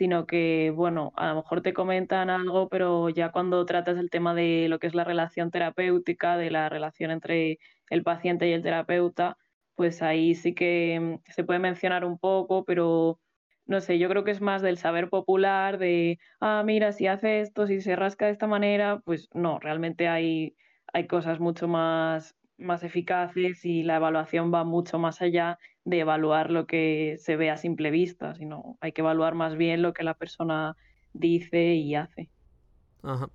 sino 0.00 0.26
que, 0.26 0.72
bueno, 0.74 1.12
a 1.16 1.28
lo 1.28 1.34
mejor 1.36 1.60
te 1.60 1.74
comentan 1.74 2.30
algo, 2.30 2.70
pero 2.70 3.10
ya 3.10 3.32
cuando 3.32 3.66
tratas 3.66 3.98
el 3.98 4.08
tema 4.08 4.32
de 4.34 4.66
lo 4.70 4.78
que 4.78 4.86
es 4.86 4.94
la 4.94 5.04
relación 5.04 5.50
terapéutica, 5.50 6.38
de 6.38 6.50
la 6.50 6.70
relación 6.70 7.10
entre 7.10 7.58
el 7.90 8.02
paciente 8.02 8.48
y 8.48 8.52
el 8.54 8.62
terapeuta, 8.62 9.36
pues 9.74 10.00
ahí 10.00 10.34
sí 10.34 10.54
que 10.54 10.98
mm, 11.26 11.30
se 11.30 11.44
puede 11.44 11.58
mencionar 11.58 12.06
un 12.06 12.18
poco, 12.18 12.64
pero 12.64 13.20
no 13.66 13.82
sé, 13.82 13.98
yo 13.98 14.08
creo 14.08 14.24
que 14.24 14.30
es 14.30 14.40
más 14.40 14.62
del 14.62 14.78
saber 14.78 15.10
popular, 15.10 15.76
de, 15.76 16.18
ah, 16.40 16.62
mira, 16.64 16.92
si 16.92 17.06
hace 17.06 17.40
esto, 17.42 17.66
si 17.66 17.82
se 17.82 17.94
rasca 17.94 18.24
de 18.24 18.32
esta 18.32 18.46
manera, 18.46 19.00
pues 19.04 19.28
no, 19.34 19.58
realmente 19.58 20.08
hay, 20.08 20.56
hay 20.94 21.06
cosas 21.08 21.40
mucho 21.40 21.68
más, 21.68 22.34
más 22.56 22.82
eficaces 22.84 23.66
y 23.66 23.82
la 23.82 23.96
evaluación 23.96 24.50
va 24.50 24.64
mucho 24.64 24.98
más 24.98 25.20
allá 25.20 25.58
de 25.84 26.00
evaluar 26.00 26.50
lo 26.50 26.66
que 26.66 27.16
se 27.18 27.36
ve 27.36 27.50
a 27.50 27.56
simple 27.56 27.90
vista, 27.90 28.34
sino 28.34 28.76
hay 28.80 28.92
que 28.92 29.00
evaluar 29.02 29.34
más 29.34 29.56
bien 29.56 29.82
lo 29.82 29.92
que 29.92 30.04
la 30.04 30.14
persona 30.14 30.76
dice 31.12 31.74
y 31.74 31.94
hace. 31.94 32.30
Ajá. 33.02 33.30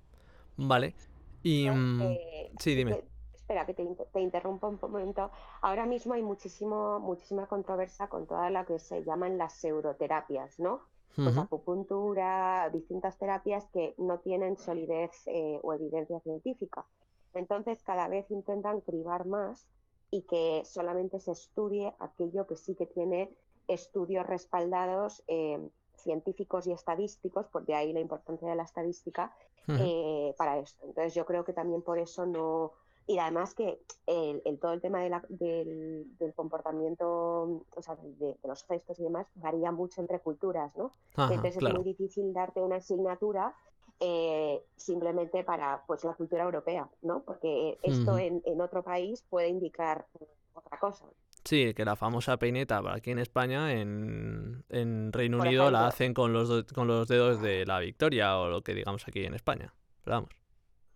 Vale. 0.56 0.94
Y... 1.42 1.68
Mm, 1.70 2.02
Eh, 2.02 2.52
sí, 2.58 2.74
dime. 2.74 3.04
espera, 3.34 3.66
que 3.66 3.74
te, 3.74 3.84
te 4.12 4.20
interrumpo 4.20 4.68
un 4.68 4.78
momento. 4.80 5.30
Ahora 5.62 5.86
mismo 5.86 6.14
hay 6.14 6.22
muchísimo, 6.22 6.98
muchísima 7.00 7.46
controversia 7.46 8.08
con 8.08 8.26
toda 8.26 8.50
la 8.50 8.64
que 8.64 8.78
se 8.78 9.04
llaman 9.04 9.38
las 9.38 9.54
pseudoterapias, 9.54 10.58
¿no? 10.58 10.82
Pues 11.22 11.38
acupuntura, 11.38 12.68
distintas 12.70 13.16
terapias 13.18 13.66
que 13.72 13.94
no 13.96 14.18
tienen 14.20 14.58
solidez 14.58 15.12
eh, 15.26 15.58
o 15.62 15.72
evidencia 15.72 16.20
científica. 16.20 16.84
Entonces, 17.32 17.82
cada 17.82 18.08
vez 18.08 18.30
intentan 18.30 18.82
cribar 18.82 19.24
más 19.26 19.66
y 20.10 20.22
que 20.22 20.62
solamente 20.64 21.20
se 21.20 21.32
estudie 21.32 21.94
aquello 21.98 22.46
que 22.46 22.56
sí 22.56 22.74
que 22.74 22.86
tiene 22.86 23.30
estudios 23.68 24.26
respaldados 24.26 25.22
eh, 25.28 25.58
científicos 25.96 26.66
y 26.66 26.72
estadísticos, 26.72 27.46
porque 27.52 27.74
ahí 27.74 27.92
la 27.92 28.00
importancia 28.00 28.48
de 28.48 28.56
la 28.56 28.62
estadística 28.62 29.34
eh, 29.68 30.34
para 30.38 30.58
esto. 30.58 30.86
Entonces 30.86 31.14
yo 31.14 31.24
creo 31.26 31.44
que 31.44 31.52
también 31.52 31.82
por 31.82 31.98
eso 31.98 32.24
no... 32.26 32.72
Y 33.08 33.18
además 33.18 33.54
que 33.54 33.80
el, 34.06 34.42
el- 34.44 34.58
todo 34.58 34.72
el 34.72 34.80
tema 34.80 35.00
de 35.00 35.10
la- 35.10 35.24
del, 35.28 36.06
del 36.18 36.34
comportamiento, 36.34 37.64
o 37.74 37.82
sea, 37.82 37.96
de, 37.96 38.34
de 38.42 38.48
los 38.48 38.64
gestos 38.64 38.98
y 38.98 39.04
demás, 39.04 39.26
varía 39.34 39.70
mucho 39.72 40.00
entre 40.00 40.20
culturas, 40.20 40.74
¿no? 40.76 40.92
Ajá, 41.14 41.34
Entonces 41.34 41.62
es 41.62 41.72
muy 41.74 41.84
difícil 41.84 42.32
darte 42.32 42.60
una 42.60 42.76
asignatura 42.76 43.54
eh, 44.00 44.62
simplemente 44.76 45.44
para 45.44 45.82
pues 45.86 46.04
la 46.04 46.14
cultura 46.14 46.44
europea, 46.44 46.88
¿no? 47.02 47.22
Porque 47.22 47.78
esto 47.82 48.18
en, 48.18 48.42
en 48.44 48.60
otro 48.60 48.82
país 48.82 49.24
puede 49.28 49.48
indicar 49.48 50.06
otra 50.54 50.78
cosa. 50.78 51.06
Sí, 51.44 51.74
que 51.74 51.84
la 51.84 51.94
famosa 51.94 52.36
peineta 52.38 52.82
para 52.82 52.96
aquí 52.96 53.12
en 53.12 53.20
España, 53.20 53.72
en, 53.72 54.64
en 54.68 55.12
Reino 55.12 55.38
Por 55.38 55.46
Unido 55.46 55.70
la 55.70 55.86
hacen 55.86 56.12
con 56.12 56.32
los, 56.32 56.64
con 56.74 56.88
los 56.88 57.06
dedos 57.06 57.40
de 57.40 57.64
la 57.64 57.78
victoria 57.78 58.36
o 58.38 58.48
lo 58.48 58.62
que 58.62 58.74
digamos 58.74 59.06
aquí 59.06 59.24
en 59.24 59.34
España. 59.34 59.72
Pero 60.02 60.16
vamos. 60.16 60.30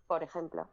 Por 0.07 0.23
ejemplo. 0.23 0.67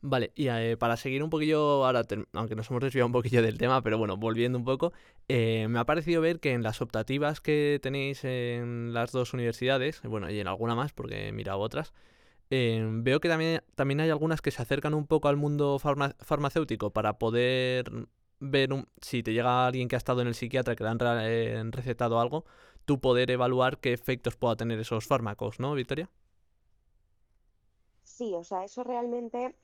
Vale, 0.00 0.32
y 0.34 0.48
eh, 0.48 0.76
para 0.78 0.96
seguir 0.96 1.22
un 1.22 1.30
poquillo, 1.30 1.84
ahora, 1.84 2.02
aunque 2.32 2.54
nos 2.56 2.70
hemos 2.70 2.82
desviado 2.82 3.06
un 3.06 3.12
poquillo 3.12 3.42
del 3.42 3.58
tema, 3.58 3.82
pero 3.82 3.98
bueno, 3.98 4.16
volviendo 4.16 4.58
un 4.58 4.64
poco, 4.64 4.92
eh, 5.28 5.66
me 5.68 5.78
ha 5.78 5.84
parecido 5.84 6.20
ver 6.20 6.40
que 6.40 6.52
en 6.52 6.62
las 6.62 6.80
optativas 6.80 7.40
que 7.40 7.78
tenéis 7.82 8.24
en 8.24 8.92
las 8.92 9.12
dos 9.12 9.32
universidades, 9.34 10.00
bueno, 10.02 10.30
y 10.30 10.38
en 10.40 10.46
alguna 10.48 10.74
más, 10.74 10.92
porque 10.92 11.28
he 11.28 11.32
mirado 11.32 11.58
otras, 11.60 11.92
eh, 12.50 12.86
veo 12.90 13.20
que 13.20 13.28
también, 13.28 13.62
también 13.74 14.00
hay 14.00 14.10
algunas 14.10 14.40
que 14.42 14.50
se 14.50 14.62
acercan 14.62 14.94
un 14.94 15.06
poco 15.06 15.28
al 15.28 15.36
mundo 15.36 15.78
farma- 15.78 16.14
farmacéutico 16.20 16.90
para 16.92 17.18
poder 17.18 17.90
ver 18.40 18.72
un- 18.72 18.88
si 19.02 19.22
te 19.22 19.32
llega 19.32 19.66
alguien 19.66 19.88
que 19.88 19.96
ha 19.96 19.98
estado 19.98 20.22
en 20.22 20.28
el 20.28 20.34
psiquiatra 20.34 20.76
que 20.76 20.84
le 20.84 20.90
han 20.90 20.98
eh, 21.02 21.62
recetado 21.72 22.20
algo, 22.20 22.44
tú 22.84 23.00
poder 23.00 23.30
evaluar 23.30 23.78
qué 23.78 23.92
efectos 23.92 24.36
pueda 24.36 24.56
tener 24.56 24.78
esos 24.80 25.06
fármacos, 25.06 25.60
¿no, 25.60 25.74
Victoria? 25.74 26.08
Sí, 28.18 28.34
o 28.34 28.42
sea, 28.42 28.64
eso 28.64 28.82
realmente 28.82 29.54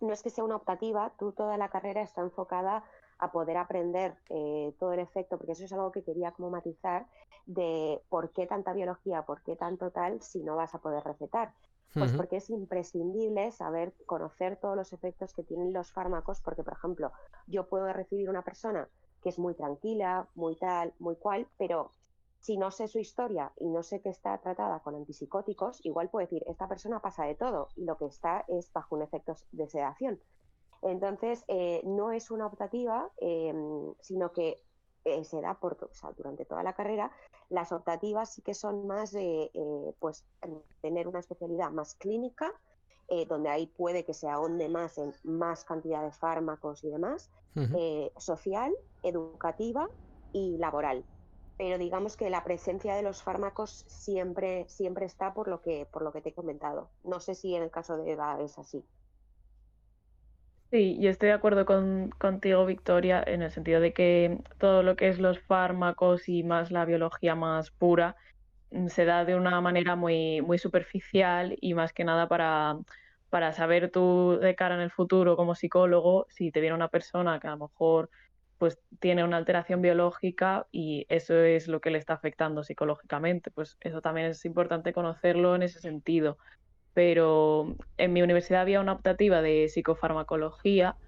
no 0.00 0.12
es 0.12 0.22
que 0.22 0.28
sea 0.28 0.44
una 0.44 0.56
optativa, 0.56 1.14
tú 1.18 1.32
toda 1.32 1.56
la 1.56 1.70
carrera 1.70 2.02
está 2.02 2.20
enfocada 2.20 2.84
a 3.16 3.32
poder 3.32 3.56
aprender 3.56 4.14
eh, 4.28 4.74
todo 4.78 4.92
el 4.92 5.00
efecto, 5.00 5.38
porque 5.38 5.52
eso 5.52 5.64
es 5.64 5.72
algo 5.72 5.90
que 5.90 6.02
quería 6.04 6.32
como 6.32 6.50
matizar 6.50 7.06
de 7.46 8.02
por 8.10 8.30
qué 8.32 8.46
tanta 8.46 8.74
biología, 8.74 9.22
por 9.22 9.42
qué 9.42 9.56
tanto 9.56 9.90
tal 9.90 10.20
si 10.20 10.42
no 10.42 10.54
vas 10.54 10.74
a 10.74 10.80
poder 10.80 11.02
recetar. 11.02 11.54
Pues 11.94 12.12
porque 12.12 12.38
es 12.38 12.50
imprescindible 12.50 13.52
saber 13.52 13.94
conocer 14.04 14.56
todos 14.56 14.76
los 14.76 14.92
efectos 14.92 15.32
que 15.32 15.44
tienen 15.44 15.72
los 15.72 15.92
fármacos, 15.92 16.40
porque 16.42 16.64
por 16.64 16.74
ejemplo, 16.74 17.12
yo 17.46 17.68
puedo 17.68 17.90
recibir 17.90 18.28
una 18.28 18.42
persona 18.42 18.86
que 19.22 19.30
es 19.30 19.38
muy 19.38 19.54
tranquila, 19.54 20.28
muy 20.34 20.56
tal, 20.56 20.92
muy 20.98 21.14
cual, 21.16 21.46
pero 21.56 21.92
si 22.44 22.58
no 22.58 22.70
sé 22.70 22.88
su 22.88 22.98
historia 22.98 23.52
y 23.56 23.68
no 23.70 23.82
sé 23.82 24.02
que 24.02 24.10
está 24.10 24.38
tratada 24.38 24.80
con 24.80 24.94
antipsicóticos, 24.94 25.80
igual 25.86 26.10
puedo 26.10 26.26
decir, 26.26 26.42
esta 26.46 26.68
persona 26.68 27.00
pasa 27.00 27.24
de 27.24 27.36
todo 27.36 27.68
y 27.74 27.84
lo 27.86 27.96
que 27.96 28.04
está 28.06 28.44
es 28.48 28.70
bajo 28.72 28.96
un 28.96 29.02
efecto 29.02 29.34
de 29.52 29.66
sedación. 29.66 30.20
Entonces, 30.82 31.44
eh, 31.48 31.80
no 31.84 32.12
es 32.12 32.30
una 32.30 32.46
optativa, 32.46 33.10
eh, 33.18 33.54
sino 34.00 34.30
que 34.32 34.62
eh, 35.04 35.24
se 35.24 35.40
da 35.40 35.58
por, 35.58 35.76
to- 35.76 35.86
o 35.86 35.94
sea, 35.94 36.12
durante 36.12 36.44
toda 36.44 36.62
la 36.62 36.74
carrera. 36.74 37.10
Las 37.48 37.72
optativas 37.72 38.34
sí 38.34 38.42
que 38.42 38.52
son 38.54 38.86
más 38.86 39.12
de 39.12 39.50
pues, 39.98 40.26
tener 40.82 41.08
una 41.08 41.20
especialidad 41.20 41.70
más 41.70 41.94
clínica, 41.94 42.52
eh, 43.08 43.24
donde 43.26 43.48
ahí 43.48 43.66
puede 43.68 44.04
que 44.04 44.12
se 44.14 44.28
ahonde 44.28 44.68
más 44.68 44.98
en 44.98 45.14
más 45.24 45.64
cantidad 45.64 46.02
de 46.02 46.12
fármacos 46.12 46.84
y 46.84 46.90
demás, 46.90 47.30
eh, 47.72 48.12
social, 48.18 48.74
educativa 49.02 49.88
y 50.32 50.58
laboral. 50.58 51.06
Pero 51.56 51.78
digamos 51.78 52.16
que 52.16 52.30
la 52.30 52.44
presencia 52.44 52.94
de 52.94 53.02
los 53.02 53.22
fármacos 53.22 53.84
siempre, 53.88 54.66
siempre 54.68 55.06
está 55.06 55.34
por 55.34 55.48
lo 55.48 55.60
que, 55.62 55.86
por 55.86 56.02
lo 56.02 56.12
que 56.12 56.20
te 56.22 56.30
he 56.30 56.34
comentado. 56.34 56.92
No 57.02 57.20
sé 57.20 57.34
si 57.34 57.54
en 57.54 57.62
el 57.62 57.70
caso 57.70 57.96
de 57.96 58.12
Eva 58.12 58.38
es 58.40 58.58
así. 58.58 58.84
Sí, 60.70 60.98
yo 61.00 61.10
estoy 61.10 61.28
de 61.28 61.34
acuerdo 61.34 61.66
con, 61.66 62.10
contigo, 62.18 62.66
Victoria, 62.66 63.22
en 63.24 63.42
el 63.42 63.52
sentido 63.52 63.80
de 63.80 63.92
que 63.92 64.38
todo 64.58 64.82
lo 64.82 64.96
que 64.96 65.08
es 65.08 65.20
los 65.20 65.38
fármacos 65.40 66.28
y 66.28 66.42
más 66.42 66.72
la 66.72 66.84
biología 66.84 67.36
más 67.36 67.70
pura 67.70 68.16
mm, 68.70 68.88
se 68.88 69.04
da 69.04 69.24
de 69.24 69.36
una 69.36 69.60
manera 69.60 69.96
muy, 69.96 70.42
muy 70.42 70.58
superficial 70.58 71.56
y 71.60 71.74
más 71.74 71.92
que 71.92 72.04
nada 72.04 72.28
para, 72.28 72.78
para 73.30 73.52
saber 73.52 73.90
tú 73.92 74.38
de 74.40 74.56
cara 74.56 74.74
en 74.74 74.80
el 74.82 74.90
futuro 74.90 75.36
como 75.36 75.54
psicólogo 75.54 76.26
si 76.30 76.50
te 76.52 76.60
viene 76.60 76.74
una 76.76 76.88
persona 76.88 77.38
que 77.40 77.48
a 77.48 77.52
lo 77.52 77.68
mejor 77.68 78.10
pues 78.58 78.78
tiene 79.00 79.24
una 79.24 79.36
alteración 79.38 79.82
biológica 79.82 80.66
y 80.72 81.06
eso 81.08 81.34
es 81.40 81.68
lo 81.68 81.80
que 81.80 81.90
le 81.90 81.98
está 81.98 82.14
afectando 82.14 82.62
psicológicamente, 82.64 83.50
pues 83.50 83.76
eso 83.80 84.00
también 84.00 84.28
es 84.28 84.44
importante 84.44 84.92
conocerlo 84.92 85.54
en 85.56 85.62
ese 85.64 85.80
sentido 85.80 86.38
pero 86.94 87.76
en 87.98 88.12
mi 88.12 88.22
universidad 88.22 88.62
había 88.62 88.80
una 88.80 88.92
optativa 88.94 89.42
de 89.42 89.68
psicofarmacología 89.68 90.98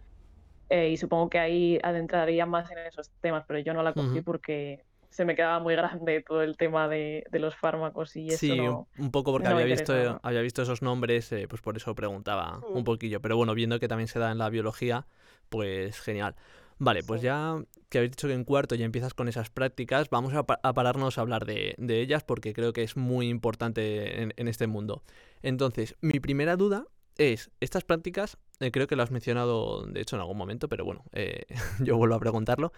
eh, 0.69 0.91
y 0.91 0.97
supongo 0.97 1.31
que 1.31 1.39
ahí 1.39 1.79
adentraría 1.83 2.47
más 2.47 2.71
en 2.71 2.79
esos 2.79 3.11
temas, 3.21 3.45
pero 3.47 3.61
yo 3.61 3.75
no 3.75 3.83
la 3.83 3.95
cogí 3.95 4.23
porque 4.23 4.85
se 5.11 5.25
me 5.25 5.37
quedaba 5.37 5.61
muy 5.61 5.75
grande 5.77 6.23
todo 6.27 6.43
el 6.43 6.57
tema 6.57 6.89
de, 6.89 7.25
de 7.31 7.39
los 7.39 7.57
fármacos 7.57 8.17
y 8.17 8.33
eso 8.33 8.55
Sí, 8.55 8.67
un, 8.69 8.81
no, 8.81 8.89
un 8.97 9.11
poco 9.13 9.31
porque 9.31 9.49
no 9.49 9.51
había 9.51 9.65
visto, 9.65 9.93
había 10.23 10.41
visto 10.41 10.63
esos 10.63 10.83
nombres, 10.83 11.31
eh, 11.33 11.47
pues 11.49 11.63
por 11.63 11.77
eso 11.77 11.95
preguntaba 11.95 12.67
un 12.73 12.83
Mm. 12.83 12.85
poquillo. 12.85 13.21
Pero 13.21 13.37
bueno, 13.37 13.55
viendo 13.55 13.79
que 13.79 13.87
también 13.89 14.09
se 14.09 14.19
da 14.19 14.33
en 14.33 14.39
la 14.39 14.51
biología, 14.51 15.07
pues 15.49 16.01
genial. 16.01 16.35
Vale, 16.79 17.03
pues 17.03 17.23
ya 17.23 17.57
que 17.89 17.99
habéis 17.99 18.13
dicho 18.13 18.29
que 18.29 18.35
en 18.35 18.45
cuarto 18.45 18.75
ya 18.75 18.85
empiezas 18.85 19.15
con 19.15 19.29
esas 19.29 19.49
prácticas, 19.49 20.11
vamos 20.11 20.35
a, 20.35 20.45
pa- 20.45 20.61
a 20.63 20.75
pararnos 20.75 21.17
a 21.17 21.23
hablar 21.23 21.47
de, 21.47 21.75
de 21.79 22.01
ellas 22.03 22.23
porque 22.25 22.53
creo 22.53 22.73
que 22.75 22.83
es 22.83 22.97
muy 22.97 23.29
importante 23.29 24.23
en, 24.23 24.35
en 24.37 24.49
este 24.49 24.67
mundo. 24.67 25.03
Entonces, 25.43 25.97
mi 26.03 26.21
primera 26.21 26.57
duda 26.57 26.87
es, 27.17 27.51
estas 27.61 27.85
prácticas, 27.85 28.37
eh, 28.61 28.71
creo 28.73 28.87
que 28.89 28.97
lo 28.97 29.03
has 29.03 29.11
mencionado 29.11 29.87
de 29.87 30.01
hecho 30.03 30.17
en 30.17 30.21
algún 30.21 30.37
momento, 30.37 30.69
pero 30.69 30.85
bueno, 30.85 31.05
eh, 31.13 31.47
yo 31.81 31.97
vuelvo 31.97 32.15
a 32.17 32.21
preguntarlo. 32.21 32.73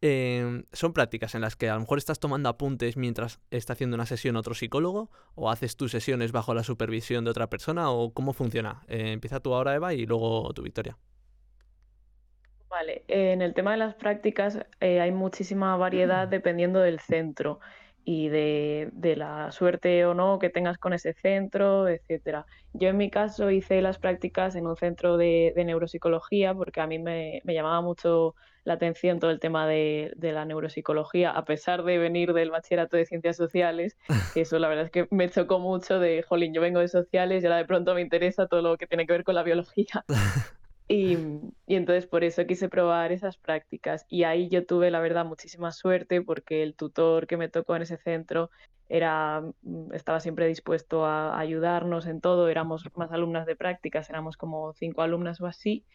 Eh, 0.00 0.64
¿Son 0.72 0.92
prácticas 0.92 1.34
en 1.34 1.42
las 1.42 1.54
que 1.56 1.70
a 1.70 1.74
lo 1.74 1.80
mejor 1.80 1.98
estás 1.98 2.18
tomando 2.20 2.48
apuntes 2.48 2.96
mientras 2.96 3.40
está 3.50 3.74
haciendo 3.74 3.94
una 3.96 4.06
sesión 4.06 4.36
otro 4.36 4.54
psicólogo? 4.54 5.10
¿O 5.34 5.50
haces 5.50 5.76
tus 5.76 5.92
sesiones 5.92 6.32
bajo 6.32 6.54
la 6.54 6.64
supervisión 6.64 7.24
de 7.24 7.30
otra 7.30 7.50
persona? 7.50 7.90
¿O 7.90 8.12
cómo 8.12 8.32
funciona? 8.32 8.82
Eh, 8.88 9.12
empieza 9.12 9.40
tú 9.40 9.54
ahora, 9.54 9.74
Eva, 9.74 9.94
y 9.94 10.06
luego 10.06 10.52
tu 10.54 10.62
Victoria. 10.62 10.98
Vale, 12.72 13.04
eh, 13.06 13.32
en 13.32 13.42
el 13.42 13.52
tema 13.52 13.72
de 13.72 13.76
las 13.76 13.94
prácticas 13.94 14.58
eh, 14.80 14.98
hay 15.02 15.12
muchísima 15.12 15.76
variedad 15.76 16.26
dependiendo 16.28 16.80
del 16.80 17.00
centro 17.00 17.60
y 18.02 18.30
de, 18.30 18.88
de 18.92 19.14
la 19.14 19.52
suerte 19.52 20.06
o 20.06 20.14
no 20.14 20.38
que 20.38 20.48
tengas 20.48 20.78
con 20.78 20.94
ese 20.94 21.12
centro, 21.12 21.86
etcétera. 21.86 22.46
Yo 22.72 22.88
en 22.88 22.96
mi 22.96 23.10
caso 23.10 23.50
hice 23.50 23.82
las 23.82 23.98
prácticas 23.98 24.56
en 24.56 24.66
un 24.66 24.76
centro 24.76 25.18
de, 25.18 25.52
de 25.54 25.64
neuropsicología 25.66 26.54
porque 26.54 26.80
a 26.80 26.86
mí 26.86 26.98
me, 26.98 27.42
me 27.44 27.52
llamaba 27.52 27.82
mucho 27.82 28.34
la 28.64 28.74
atención 28.74 29.20
todo 29.20 29.30
el 29.30 29.38
tema 29.38 29.66
de, 29.66 30.14
de 30.16 30.32
la 30.32 30.46
neuropsicología, 30.46 31.30
a 31.30 31.44
pesar 31.44 31.82
de 31.82 31.98
venir 31.98 32.32
del 32.32 32.50
bachillerato 32.50 32.96
de 32.96 33.04
ciencias 33.04 33.36
sociales, 33.36 33.98
que 34.32 34.42
eso 34.42 34.58
la 34.58 34.68
verdad 34.68 34.86
es 34.86 34.90
que 34.90 35.08
me 35.10 35.28
chocó 35.28 35.58
mucho 35.58 35.98
de, 35.98 36.22
jolín, 36.22 36.54
yo 36.54 36.62
vengo 36.62 36.80
de 36.80 36.88
sociales 36.88 37.42
y 37.42 37.46
ahora 37.46 37.58
de 37.58 37.66
pronto 37.66 37.94
me 37.94 38.00
interesa 38.00 38.46
todo 38.46 38.62
lo 38.62 38.78
que 38.78 38.86
tiene 38.86 39.06
que 39.06 39.12
ver 39.12 39.24
con 39.24 39.34
la 39.34 39.42
biología. 39.42 40.04
Y, 40.94 41.16
y 41.66 41.76
entonces 41.76 42.06
por 42.06 42.22
eso 42.22 42.44
quise 42.46 42.68
probar 42.68 43.12
esas 43.12 43.38
prácticas. 43.38 44.04
Y 44.10 44.24
ahí 44.24 44.50
yo 44.50 44.66
tuve, 44.66 44.90
la 44.90 45.00
verdad, 45.00 45.24
muchísima 45.24 45.72
suerte 45.72 46.20
porque 46.20 46.62
el 46.62 46.74
tutor 46.74 47.26
que 47.26 47.38
me 47.38 47.48
tocó 47.48 47.74
en 47.76 47.82
ese 47.82 47.96
centro 47.96 48.50
era, 48.90 49.40
mm, 49.62 49.94
estaba 49.94 50.20
siempre 50.20 50.46
dispuesto 50.46 51.06
a 51.06 51.38
ayudarnos 51.38 52.06
en 52.06 52.20
todo. 52.20 52.48
Éramos 52.48 52.84
más 52.94 53.10
alumnas 53.10 53.46
de 53.46 53.56
prácticas, 53.56 54.10
éramos 54.10 54.36
como 54.36 54.74
cinco 54.74 55.00
alumnas 55.00 55.40
o 55.40 55.46
así. 55.46 55.86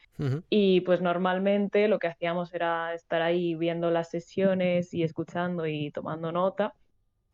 Y 0.49 0.81
pues 0.81 0.99
normalmente 1.01 1.87
lo 1.87 1.99
que 1.99 2.07
hacíamos 2.07 2.53
era 2.53 2.93
estar 2.95 3.21
ahí 3.21 3.53
viendo 3.55 3.91
las 3.91 4.09
sesiones 4.09 4.93
y 4.95 5.03
escuchando 5.03 5.67
y 5.67 5.91
tomando 5.91 6.31
nota. 6.31 6.73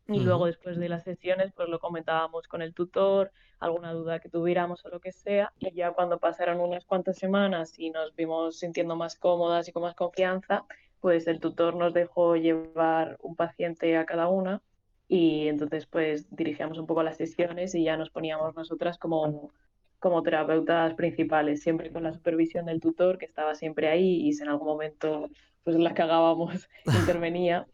Y 0.06 0.20
luego 0.20 0.46
después 0.46 0.78
de 0.78 0.88
las 0.88 1.02
sesiones 1.02 1.52
pues 1.52 1.68
lo 1.68 1.78
comentábamos 1.80 2.46
con 2.46 2.60
el 2.60 2.74
tutor, 2.74 3.32
alguna 3.58 3.92
duda 3.92 4.20
que 4.20 4.28
tuviéramos 4.28 4.84
o 4.84 4.90
lo 4.90 5.00
que 5.00 5.12
sea. 5.12 5.52
Y 5.58 5.72
ya 5.72 5.92
cuando 5.92 6.18
pasaron 6.18 6.60
unas 6.60 6.84
cuantas 6.84 7.16
semanas 7.16 7.78
y 7.78 7.90
nos 7.90 8.14
vimos 8.14 8.58
sintiendo 8.58 8.96
más 8.96 9.16
cómodas 9.16 9.66
y 9.68 9.72
con 9.72 9.82
más 9.82 9.94
confianza, 9.94 10.66
pues 11.00 11.26
el 11.26 11.40
tutor 11.40 11.74
nos 11.74 11.94
dejó 11.94 12.36
llevar 12.36 13.16
un 13.22 13.34
paciente 13.34 13.96
a 13.96 14.04
cada 14.04 14.28
una 14.28 14.62
y 15.08 15.48
entonces 15.48 15.86
pues 15.86 16.26
dirigíamos 16.34 16.78
un 16.78 16.86
poco 16.86 17.02
las 17.02 17.16
sesiones 17.16 17.74
y 17.74 17.84
ya 17.84 17.96
nos 17.96 18.10
poníamos 18.10 18.54
nosotras 18.54 18.98
como, 18.98 19.52
como 19.98 20.22
terapeutas 20.22 20.94
principales, 20.94 21.62
siempre 21.62 21.92
con 21.92 22.02
la 22.02 22.12
supervisión 22.12 22.66
del 22.66 22.80
tutor 22.80 23.18
que 23.18 23.26
estaba 23.26 23.54
siempre 23.54 23.88
ahí 23.88 24.26
y 24.26 24.32
si 24.32 24.42
en 24.42 24.48
algún 24.48 24.68
momento 24.68 25.28
pues 25.62 25.76
la 25.76 25.94
cagábamos, 25.94 26.68
intervenía, 26.86 27.66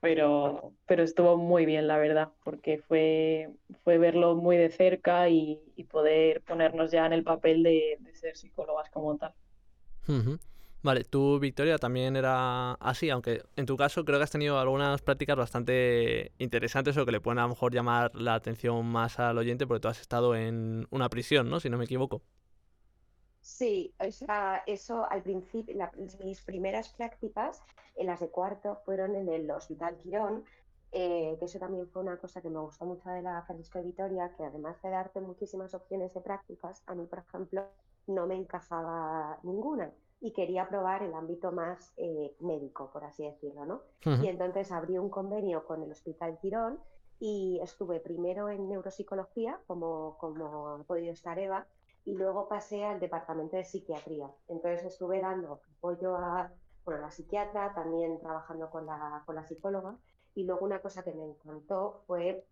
pero, 0.00 0.72
pero 0.86 1.02
estuvo 1.02 1.36
muy 1.36 1.66
bien, 1.66 1.86
la 1.86 1.98
verdad, 1.98 2.30
porque 2.44 2.78
fue, 2.78 3.50
fue 3.84 3.98
verlo 3.98 4.36
muy 4.36 4.56
de 4.56 4.70
cerca 4.70 5.28
y, 5.28 5.60
poder 5.90 6.42
ponernos 6.42 6.90
ya 6.90 7.06
en 7.06 7.14
el 7.14 7.24
papel 7.24 7.62
de, 7.62 7.98
ser 8.12 8.36
psicólogas 8.36 8.90
como 8.90 9.16
tal. 9.16 9.32
Vale, 10.82 11.04
tú, 11.04 11.40
Victoria, 11.40 11.78
también 11.78 12.14
era 12.14 12.72
así, 12.74 13.10
aunque 13.10 13.42
en 13.56 13.66
tu 13.66 13.76
caso 13.76 14.04
creo 14.04 14.18
que 14.18 14.24
has 14.24 14.30
tenido 14.30 14.58
algunas 14.58 15.02
prácticas 15.02 15.36
bastante 15.36 16.32
interesantes 16.38 16.96
o 16.96 17.04
que 17.04 17.12
le 17.12 17.20
pueden 17.20 17.40
a 17.40 17.42
lo 17.42 17.48
mejor 17.48 17.74
llamar 17.74 18.14
la 18.14 18.34
atención 18.34 18.86
más 18.86 19.18
al 19.18 19.38
oyente 19.38 19.66
porque 19.66 19.80
tú 19.80 19.88
has 19.88 20.00
estado 20.00 20.36
en 20.36 20.86
una 20.90 21.08
prisión, 21.08 21.50
¿no? 21.50 21.58
Si 21.58 21.68
no 21.68 21.78
me 21.78 21.84
equivoco. 21.84 22.22
Sí, 23.40 23.94
o 23.98 24.10
sea, 24.10 24.62
eso 24.66 25.06
al 25.10 25.22
principio, 25.22 25.74
mis 26.24 26.42
primeras 26.42 26.88
prácticas, 26.90 27.62
en 27.96 28.06
las 28.06 28.20
de 28.20 28.28
cuarto, 28.28 28.76
fueron 28.84 29.14
en 29.16 29.28
el 29.28 29.50
Hospital 29.50 29.96
Quirón, 29.96 30.44
eh, 30.92 31.36
que 31.38 31.44
eso 31.44 31.58
también 31.58 31.88
fue 31.88 32.02
una 32.02 32.16
cosa 32.18 32.40
que 32.40 32.48
me 32.48 32.60
gustó 32.60 32.84
mucho 32.84 33.08
de 33.10 33.22
la 33.22 33.42
Francisco 33.42 33.78
de 33.78 33.84
Vitoria, 33.84 34.32
que 34.36 34.44
además 34.44 34.80
de 34.82 34.90
darte 34.90 35.20
muchísimas 35.20 35.74
opciones 35.74 36.14
de 36.14 36.20
prácticas, 36.20 36.82
a 36.86 36.94
mí, 36.94 37.06
por 37.06 37.20
ejemplo, 37.20 37.66
no 38.06 38.26
me 38.26 38.36
encajaba 38.36 39.38
ninguna 39.42 39.92
y 40.20 40.32
quería 40.32 40.68
probar 40.68 41.02
el 41.02 41.14
ámbito 41.14 41.52
más 41.52 41.92
eh, 41.96 42.34
médico, 42.40 42.90
por 42.92 43.04
así 43.04 43.24
decirlo, 43.24 43.64
¿no? 43.66 43.82
Y 44.22 44.26
entonces 44.26 44.72
abrí 44.72 44.98
un 44.98 45.10
convenio 45.10 45.64
con 45.64 45.82
el 45.82 45.92
Hospital 45.92 46.38
Quirón 46.38 46.80
y 47.20 47.60
estuve 47.62 48.00
primero 48.00 48.48
en 48.48 48.68
neuropsicología, 48.68 49.60
como, 49.66 50.16
como 50.18 50.68
ha 50.68 50.82
podido 50.84 51.12
estar 51.12 51.38
Eva, 51.38 51.66
y 52.08 52.14
luego 52.14 52.48
pasé 52.48 52.86
al 52.86 53.00
departamento 53.00 53.58
de 53.58 53.64
psiquiatría. 53.64 54.30
Entonces 54.48 54.82
estuve 54.82 55.20
dando 55.20 55.60
apoyo 55.76 56.16
a, 56.16 56.50
bueno, 56.82 57.02
la 57.02 57.10
psiquiatra, 57.10 57.74
también 57.74 58.18
trabajando 58.18 58.70
con 58.70 58.86
la, 58.86 59.22
con 59.26 59.34
la 59.34 59.44
psicóloga, 59.44 59.94
y 60.34 60.44
luego 60.44 60.64
una 60.64 60.80
cosa 60.80 61.02
que 61.02 61.12
me 61.12 61.26
encantó 61.26 62.02
fue 62.06 62.46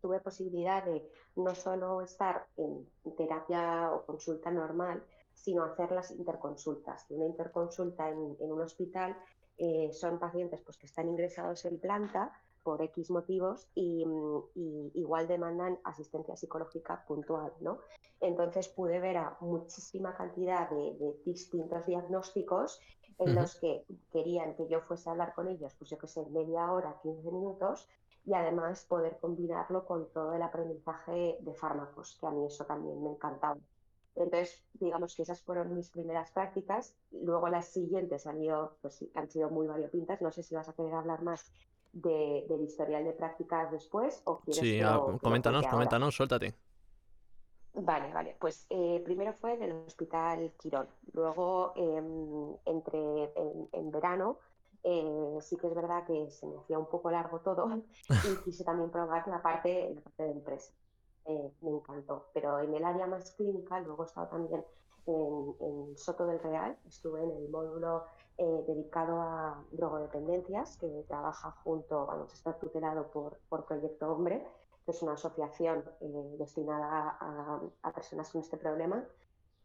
tuve 0.00 0.20
posibilidad 0.20 0.84
de 0.84 1.10
no 1.34 1.56
solo 1.56 2.02
estar 2.02 2.46
en 2.56 2.86
terapia 3.16 3.90
o 3.92 4.06
consulta 4.06 4.50
normal, 4.52 5.02
sino 5.34 5.64
hacer 5.64 5.90
las 5.90 6.12
interconsultas. 6.12 7.04
Una 7.10 7.26
interconsulta 7.26 8.08
en, 8.08 8.36
un 8.38 8.60
hospital 8.62 9.16
eh, 9.58 9.90
son 9.92 10.20
pacientes 10.20 10.60
pues, 10.62 10.78
que 10.78 10.86
están 10.86 11.08
ingresados 11.08 11.64
en 11.64 11.80
planta 11.80 12.32
por 12.62 12.82
X 12.82 13.10
motivos 13.10 13.68
y, 13.74 14.04
igual 14.94 15.26
demandan 15.28 15.78
asistencia 15.84 16.36
psicológica 16.36 17.04
puntual, 17.06 17.52
¿no? 17.60 17.78
Entonces 18.20 18.68
pude 18.68 19.00
ver 19.00 19.16
a 19.16 19.36
muchísima 19.40 20.14
cantidad 20.14 20.68
de, 20.70 21.14
distintos 21.24 21.86
diagnósticos 21.86 22.80
en 23.18 23.34
los 23.34 23.58
que 23.58 23.84
querían 24.12 24.54
que 24.54 24.66
yo 24.68 24.80
fuese 24.80 25.08
a 25.08 25.12
hablar 25.12 25.34
con 25.34 25.48
ellos, 25.48 25.74
pues 25.74 25.90
yo 25.90 25.98
que 25.98 26.06
sé, 26.06 26.24
media 26.30 26.72
hora, 26.72 26.98
15 27.02 27.30
minutos, 27.30 27.88
y 28.24 28.34
además 28.34 28.84
poder 28.86 29.18
combinarlo 29.20 29.84
con 29.84 30.10
todo 30.12 30.34
el 30.34 30.42
aprendizaje 30.42 31.36
de 31.40 31.54
fármacos, 31.54 32.16
que 32.18 32.26
a 32.26 32.30
mí 32.30 32.46
eso 32.46 32.64
también 32.64 33.02
me 33.02 33.10
encantaba. 33.10 33.58
Entonces, 34.14 34.62
digamos 34.74 35.14
que 35.14 35.22
esas 35.22 35.40
fueron 35.42 35.74
mis 35.74 35.90
primeras 35.90 36.30
prácticas. 36.32 36.94
Luego 37.10 37.48
las 37.48 37.68
siguientes 37.68 38.26
han, 38.26 38.42
ido, 38.42 38.76
pues, 38.82 39.04
han 39.14 39.30
sido 39.30 39.50
muy 39.50 39.66
variopintas. 39.66 40.20
No 40.20 40.32
sé 40.32 40.42
si 40.42 40.54
vas 40.54 40.68
a 40.68 40.72
querer 40.72 40.94
hablar 40.94 41.22
más 41.22 41.52
de, 41.92 42.46
del 42.48 42.62
historial 42.62 43.04
de 43.04 43.12
prácticas 43.12 43.70
después 43.70 44.22
o 44.24 44.40
quieres 44.40 44.60
Sí, 44.60 44.80
ah, 44.80 45.00
coméntanos, 45.20 45.66
coméntanos, 45.66 46.14
suéltate. 46.14 46.54
Vale, 47.74 48.12
vale. 48.12 48.36
Pues 48.38 48.66
eh, 48.70 49.00
primero 49.04 49.32
fue 49.34 49.54
en 49.54 49.62
el 49.62 49.72
Hospital 49.86 50.52
Quirón. 50.58 50.88
Luego, 51.12 51.72
em, 51.76 52.56
entre 52.64 53.32
en, 53.72 53.90
verano, 53.90 54.38
eh, 54.82 55.38
sí 55.40 55.56
que 55.56 55.68
es 55.68 55.74
verdad 55.74 56.04
que 56.04 56.30
se 56.30 56.46
me 56.46 56.58
hacía 56.58 56.78
un 56.78 56.86
poco 56.86 57.10
largo 57.10 57.40
todo 57.40 57.82
y 58.08 58.44
quise 58.44 58.64
también 58.64 58.90
probar 58.90 59.26
la 59.28 59.40
parte, 59.40 59.94
la 59.94 60.00
parte 60.00 60.22
de 60.24 60.30
empresa. 60.32 60.72
Eh, 61.26 61.50
me 61.60 61.70
encantó. 61.70 62.28
Pero 62.34 62.58
en 62.60 62.74
el 62.74 62.84
área 62.84 63.06
más 63.06 63.30
clínica, 63.32 63.78
luego 63.80 64.02
he 64.02 64.06
estado 64.06 64.28
también 64.28 64.64
en, 65.06 65.96
Soto 65.96 66.26
del 66.26 66.40
Real, 66.40 66.76
estuve 66.88 67.22
en 67.22 67.30
el 67.30 67.48
módulo 67.48 68.04
eh, 68.42 68.64
dedicado 68.66 69.20
a 69.20 69.62
drogodependencias, 69.70 70.78
que 70.78 70.86
trabaja 71.06 71.50
junto, 71.62 72.06
vamos, 72.06 72.32
está 72.32 72.58
tutelado 72.58 73.10
por, 73.10 73.38
por 73.50 73.66
Proyecto 73.66 74.10
Hombre, 74.10 74.46
que 74.86 74.92
es 74.92 75.02
una 75.02 75.12
asociación 75.12 75.84
eh, 76.00 76.36
destinada 76.38 77.18
a, 77.20 77.92
personas 77.92 78.30
con 78.30 78.40
este 78.40 78.56
problema. 78.56 79.04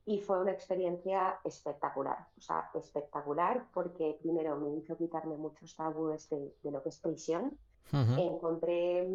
Y 0.05 0.19
fue 0.19 0.41
una 0.41 0.51
experiencia 0.51 1.39
espectacular, 1.45 2.27
o 2.37 2.41
sea, 2.41 2.69
espectacular 2.73 3.65
porque 3.73 4.17
primero 4.21 4.57
me 4.57 4.75
hizo 4.75 4.97
quitarme 4.97 5.37
muchos 5.37 5.73
tabúes 5.73 6.29
de, 6.29 6.53
lo 6.63 6.83
que 6.83 6.89
es 6.89 6.99
prisión. 6.99 7.57
Encontré 7.93 9.07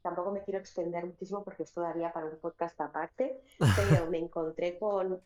tampoco 0.00 0.30
me 0.30 0.44
quiero 0.44 0.60
extender 0.60 1.06
muchísimo 1.06 1.42
porque 1.42 1.64
esto 1.64 1.80
daría 1.80 2.12
para 2.12 2.26
un 2.26 2.36
podcast 2.36 2.80
aparte, 2.80 3.42
pero 3.58 4.06
me 4.10 4.18
encontré 4.18 4.78
con, 4.78 5.20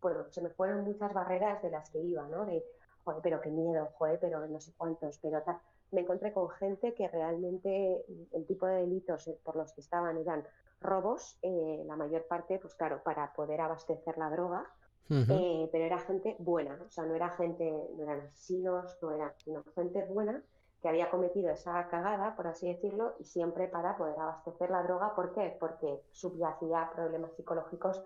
bueno, 0.00 0.26
se 0.30 0.42
me 0.42 0.50
fueron 0.50 0.84
muchas 0.84 1.12
barreras 1.12 1.60
de 1.60 1.70
las 1.70 1.90
que 1.90 1.98
iba, 2.00 2.22
¿no? 2.28 2.46
De, 2.46 2.64
joder, 3.04 3.20
pero 3.22 3.40
qué 3.40 3.50
miedo, 3.50 3.88
joder, 3.98 4.18
pero 4.20 4.46
no 4.46 4.60
sé 4.60 4.72
cuántos, 4.76 5.18
pero 5.18 5.42
tal. 5.42 5.58
Me 5.92 6.00
encontré 6.00 6.32
con 6.32 6.48
gente 6.50 6.94
que 6.94 7.06
realmente 7.08 8.04
el 8.32 8.46
tipo 8.46 8.66
de 8.66 8.80
delitos 8.80 9.30
por 9.44 9.56
los 9.56 9.72
que 9.72 9.80
estaban 9.80 10.16
eran 10.18 10.44
robos, 10.80 11.38
eh, 11.42 11.82
la 11.86 11.96
mayor 11.96 12.26
parte, 12.26 12.58
pues 12.58 12.74
claro, 12.74 13.02
para 13.02 13.32
poder 13.32 13.60
abastecer 13.60 14.18
la 14.18 14.30
droga, 14.30 14.64
eh, 15.10 15.68
pero 15.70 15.84
era 15.84 15.98
gente 15.98 16.34
buena, 16.38 16.78
o 16.84 16.90
sea, 16.90 17.04
no 17.04 17.14
era 17.14 17.28
gente, 17.30 17.70
no 17.96 18.04
eran 18.04 18.20
asesinos, 18.20 18.96
no 19.02 19.12
era, 19.12 19.34
sino 19.36 19.62
gente 19.74 20.02
buena 20.06 20.42
que 20.84 20.88
había 20.90 21.10
cometido 21.10 21.50
esa 21.50 21.88
cagada, 21.88 22.36
por 22.36 22.46
así 22.46 22.68
decirlo, 22.68 23.14
y 23.18 23.24
siempre 23.24 23.68
para 23.68 23.96
poder 23.96 24.18
abastecer 24.18 24.68
la 24.68 24.82
droga. 24.82 25.14
¿Por 25.14 25.32
qué? 25.32 25.56
Porque 25.58 26.02
subyacía 26.10 26.90
problemas 26.94 27.32
psicológicos 27.32 28.02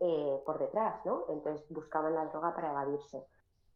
eh, 0.00 0.40
por 0.46 0.58
detrás, 0.58 1.04
¿no? 1.04 1.26
Entonces 1.28 1.66
buscaban 1.68 2.14
la 2.14 2.24
droga 2.24 2.54
para 2.54 2.70
evadirse. 2.70 3.22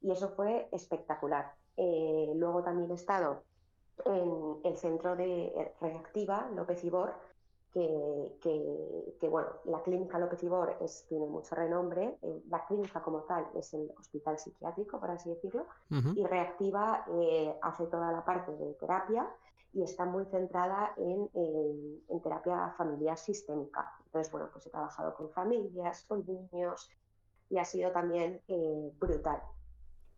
Y 0.02 0.10
eso 0.10 0.28
fue 0.30 0.68
espectacular. 0.72 1.52
Eh, 1.76 2.32
luego 2.36 2.62
también 2.62 2.90
he 2.90 2.94
estado 2.94 3.42
en 4.04 4.60
el 4.64 4.76
centro 4.76 5.16
de 5.16 5.72
reactiva 5.80 6.48
López 6.54 6.84
Ibor, 6.84 7.14
que, 8.40 9.28
bueno, 9.28 9.48
la 9.64 9.82
clínica 9.82 10.18
López 10.18 10.42
Ibor 10.42 10.78
es, 10.80 11.04
tiene 11.08 11.26
mucho 11.26 11.54
renombre, 11.54 12.18
eh, 12.22 12.42
la 12.48 12.64
clínica 12.64 13.02
como 13.02 13.20
tal 13.24 13.46
es 13.54 13.74
el 13.74 13.90
hospital 13.98 14.38
psiquiátrico, 14.38 14.98
por 14.98 15.10
así 15.10 15.28
decirlo, 15.28 15.66
y 15.90 16.24
Reactiva 16.24 17.04
eh, 17.20 17.54
hace 17.60 17.86
toda 17.86 18.12
la 18.12 18.24
parte 18.24 18.56
de 18.56 18.72
terapia 18.74 19.28
y 19.74 19.82
está 19.82 20.06
muy 20.06 20.24
centrada 20.24 20.94
en, 20.96 21.28
en, 22.08 22.20
terapia 22.22 22.74
familiar 22.78 23.18
sistémica. 23.18 23.92
Entonces, 24.06 24.32
bueno, 24.32 24.48
pues 24.50 24.66
he 24.66 24.70
trabajado 24.70 25.14
con 25.14 25.28
familias, 25.30 26.04
con 26.08 26.24
niños 26.24 26.90
y 27.50 27.58
ha 27.58 27.64
sido 27.64 27.92
también 27.92 28.40
eh, 28.48 28.90
brutal. 28.98 29.42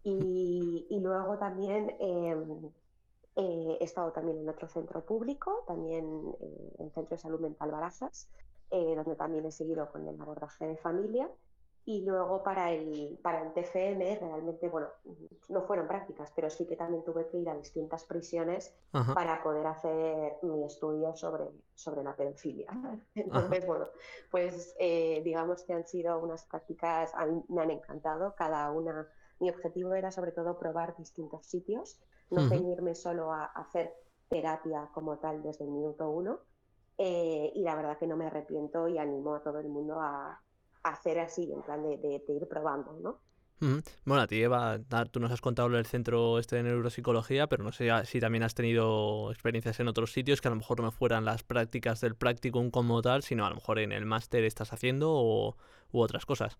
Y, 0.05 0.86
y, 0.88 1.01
luego 1.01 1.36
también 1.38 1.94
em, 1.99 2.70
eh, 3.40 3.78
he 3.80 3.84
estado 3.84 4.11
también 4.11 4.38
en 4.38 4.49
otro 4.49 4.66
centro 4.66 5.01
público, 5.05 5.62
también 5.64 6.34
eh, 6.40 6.72
en 6.76 6.86
el 6.86 6.92
Centro 6.92 7.16
de 7.16 7.22
Salud 7.22 7.38
Mental 7.38 7.70
Barajas, 7.70 8.28
eh, 8.72 8.96
donde 8.96 9.14
también 9.14 9.46
he 9.46 9.53
seguido 9.53 9.88
con 9.92 10.09
el 10.09 10.20
abordaje 10.20 10.66
de 10.66 10.76
familia. 10.76 11.30
Y 11.84 12.05
luego 12.05 12.42
para 12.42 12.72
el, 12.72 13.16
para 13.22 13.42
el 13.42 13.53
TFM, 13.53 14.18
realmente, 14.18 14.68
bueno, 14.68 14.88
no 15.49 15.62
fueron 15.62 15.86
prácticas, 15.86 16.32
pero 16.34 16.51
sí 16.51 16.66
que 16.66 16.74
también 16.74 17.05
tuve 17.05 17.28
que 17.28 17.38
ir 17.38 17.49
a 17.49 17.55
distintas 17.55 18.05
prisiones 18.05 18.74
para 19.14 19.42
poder 19.42 19.66
hacer 19.68 20.34
mi 20.42 20.64
estudio 20.64 21.14
sobre, 21.16 21.44
sobre 21.74 22.03
la 22.03 22.14
pedofilia. 22.14 22.68
Entonces, 23.14 23.66
bueno, 23.66 23.86
pues 24.30 24.76
digamos 24.78 25.62
que 25.62 25.72
han 25.72 25.86
sido 25.86 26.18
unas 26.18 26.44
prácticas, 26.44 27.14
me 27.49 27.62
han 27.62 27.70
encantado, 27.70 28.34
cada 28.34 28.70
una, 28.70 29.09
mi 29.41 29.51
objetivo 29.51 29.95
era 29.95 30.11
sobre 30.11 30.32
todo 30.32 30.59
probar 30.59 30.97
distintos 30.97 31.47
sitios 31.47 31.99
no 32.30 32.49
ceñirme 32.49 32.95
solo 32.95 33.32
a 33.32 33.45
hacer 33.47 33.93
terapia 34.28 34.89
como 34.93 35.18
tal 35.18 35.43
desde 35.43 35.64
el 35.64 35.70
minuto 35.70 36.09
uno. 36.11 36.41
Eh, 36.99 37.53
y 37.55 37.62
la 37.62 37.76
verdad 37.76 37.99
que 37.99 38.07
no 38.07 38.16
me 38.16 38.26
arrepiento 38.26 38.89
y 38.89 38.99
animo 38.99 39.34
a 39.34 39.43
todo 39.43 39.61
el 39.61 39.68
mundo 39.68 40.01
a, 40.01 40.41
hacer 40.82 41.18
así, 41.20 41.53
en 41.53 41.62
plan 41.62 41.82
de, 41.82 42.22
ir 42.28 42.49
probando, 42.49 42.99
¿no? 43.01 43.20
Bueno, 44.05 44.22
a 44.22 44.26
ti, 44.28 44.41
Eva, 44.41 44.78
tú 45.11 45.18
nos 45.18 45.32
has 45.32 45.41
contado 45.41 45.76
el 45.76 45.84
centro 45.84 46.39
este 46.39 46.57
de 46.57 46.62
neuropsicología, 46.62 47.49
pero 47.49 47.64
no 47.64 47.72
sé 47.72 47.91
si 48.05 48.20
también 48.20 48.45
has 48.45 48.55
tenido 48.55 49.32
experiencias 49.32 49.80
en 49.80 49.89
otros 49.89 50.12
sitios 50.12 50.41
que 50.41 50.47
a 50.47 50.53
lo 50.53 50.57
mejor 50.57 50.80
no 50.80 50.93
fueran 50.93 51.24
las 51.24 51.43
prácticas 51.43 52.01
del 52.01 52.14
practicum 52.14 52.70
como 52.70 53.03
tal, 53.03 53.22
sino 53.22 53.45
a 53.45 53.51
lo 53.51 53.57
mejor 53.57 53.80
en 53.80 53.91
el 53.91 54.07
máster 54.07 54.45
estás 54.45 54.72
haciendo 54.72 55.11
o, 55.11 55.57
u 55.91 56.01
otras 56.01 56.24
cosas. 56.24 56.59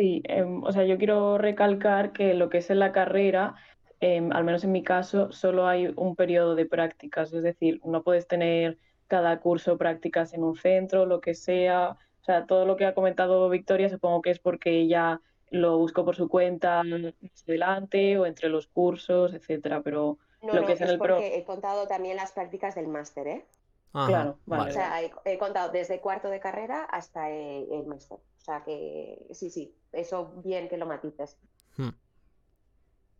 Sí, 0.00 0.22
em, 0.24 0.62
o 0.64 0.72
sea, 0.72 0.84
yo 0.84 0.96
quiero 0.96 1.36
recalcar 1.36 2.12
que 2.12 2.32
lo 2.32 2.48
que 2.48 2.56
es 2.58 2.70
en 2.70 2.78
la 2.78 2.90
carrera, 2.90 3.54
em, 4.00 4.32
al 4.32 4.44
menos 4.44 4.64
en 4.64 4.72
mi 4.72 4.82
caso, 4.82 5.30
solo 5.30 5.66
hay 5.66 5.92
un 5.94 6.16
periodo 6.16 6.54
de 6.54 6.64
prácticas, 6.64 7.34
es 7.34 7.42
decir, 7.42 7.82
no 7.84 8.02
puedes 8.02 8.26
tener 8.26 8.78
cada 9.08 9.40
curso 9.40 9.76
prácticas 9.76 10.32
en 10.32 10.42
un 10.42 10.56
centro, 10.56 11.04
lo 11.04 11.20
que 11.20 11.34
sea. 11.34 11.98
O 12.22 12.24
sea, 12.24 12.46
todo 12.46 12.64
lo 12.64 12.76
que 12.76 12.86
ha 12.86 12.94
comentado 12.94 13.50
Victoria 13.50 13.90
supongo 13.90 14.22
que 14.22 14.30
es 14.30 14.38
porque 14.38 14.70
ella 14.70 15.20
lo 15.50 15.76
buscó 15.76 16.02
por 16.06 16.16
su 16.16 16.30
cuenta 16.30 16.82
más 16.82 17.12
adelante 17.46 18.18
o 18.18 18.24
entre 18.24 18.48
los 18.48 18.68
cursos, 18.68 19.34
etcétera, 19.34 19.82
pero 19.82 20.18
no, 20.40 20.54
lo 20.54 20.60
no, 20.62 20.66
que 20.66 20.72
es, 20.72 20.80
es 20.80 20.86
en 20.86 20.92
el 20.94 20.98
porque 20.98 21.12
pro... 21.12 21.22
he 21.22 21.44
contado 21.44 21.86
también 21.86 22.16
las 22.16 22.32
prácticas 22.32 22.74
del 22.74 22.88
máster, 22.88 23.26
¿eh? 23.28 23.44
Ajá, 23.92 24.06
Claro, 24.08 24.38
vale. 24.46 24.70
O 24.70 24.72
sea, 24.72 25.02
he, 25.02 25.10
he 25.24 25.38
contado 25.38 25.72
desde 25.72 26.00
cuarto 26.00 26.28
de 26.28 26.40
carrera 26.40 26.84
hasta 26.84 27.30
el, 27.30 27.66
el 27.72 27.86
máster. 27.86 28.18
O 28.18 28.44
sea 28.44 28.62
que 28.64 29.26
sí, 29.32 29.50
sí, 29.50 29.74
eso 29.92 30.32
bien 30.44 30.68
que 30.68 30.76
lo 30.76 30.86
matices. 30.86 31.36
Hmm. 31.76 31.90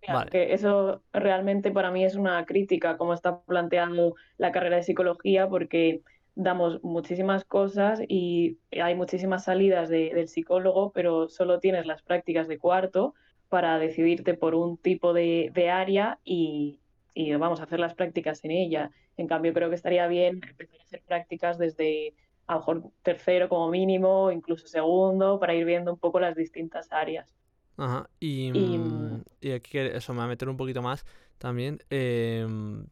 Claro, 0.01 0.19
Vale. 0.21 0.31
que 0.31 0.55
eso 0.55 1.03
realmente 1.13 1.71
para 1.73 1.91
mí 1.91 2.05
es 2.05 2.15
una 2.15 2.45
crítica, 2.47 2.97
como 2.97 3.13
está 3.13 3.43
planteando 3.43 4.15
la 4.39 4.51
carrera 4.51 4.77
de 4.77 4.83
psicología, 4.83 5.49
porque 5.49 6.03
damos 6.35 6.83
muchísimas 6.83 7.45
cosas 7.45 8.01
y 8.09 8.59
hay 8.71 8.95
muchísimas 8.95 9.45
salidas 9.45 9.89
de- 9.91 10.13
del 10.15 10.29
psicólogo, 10.29 10.91
pero 10.93 11.29
solo 11.29 11.61
tienes 11.61 11.85
las 11.87 12.03
prácticas 12.03 12.49
de 12.49 12.59
cuarto 12.59 13.15
para 13.49 13.79
decidirte 13.79 14.35
por 14.35 14.55
un 14.55 14.79
tipo 14.79 15.13
de, 15.13 15.51
de 15.53 15.71
área 15.71 16.19
y, 16.25 16.80
y 17.15 17.33
vamos 17.35 17.61
a 17.61 17.65
hacer 17.65 17.81
las 17.81 17.95
prácticas 17.95 18.45
en 18.45 18.51
ella. 18.53 18.91
En 19.17 19.27
cambio, 19.27 19.53
creo 19.55 19.69
que 19.69 19.75
estaría 19.77 20.07
bien 20.09 20.45
empezar 20.49 20.81
a 20.81 20.85
hacer 20.85 21.03
prácticas 21.07 21.59
desde 21.59 22.15
a 22.47 22.55
lo 22.55 22.59
mejor 22.61 22.83
tercero 23.03 23.49
como 23.49 23.71
mínimo, 23.71 24.31
incluso 24.33 24.67
segundo, 24.67 25.39
para 25.41 25.55
ir 25.55 25.65
viendo 25.65 25.93
un 25.93 25.99
poco 26.01 26.21
las 26.21 26.37
distintas 26.37 26.91
áreas. 26.93 27.35
Ajá. 27.77 28.11
Y, 28.21 28.53
Y, 28.53 28.79
mm, 28.79 29.23
y 29.41 29.53
aquí 29.53 29.79
eso 29.79 30.13
me 30.13 30.19
va 30.19 30.25
a 30.27 30.29
meter 30.29 30.49
un 30.49 30.57
poquito 30.57 30.83
más 30.83 31.05
también. 31.39 31.79
em, 31.91 32.87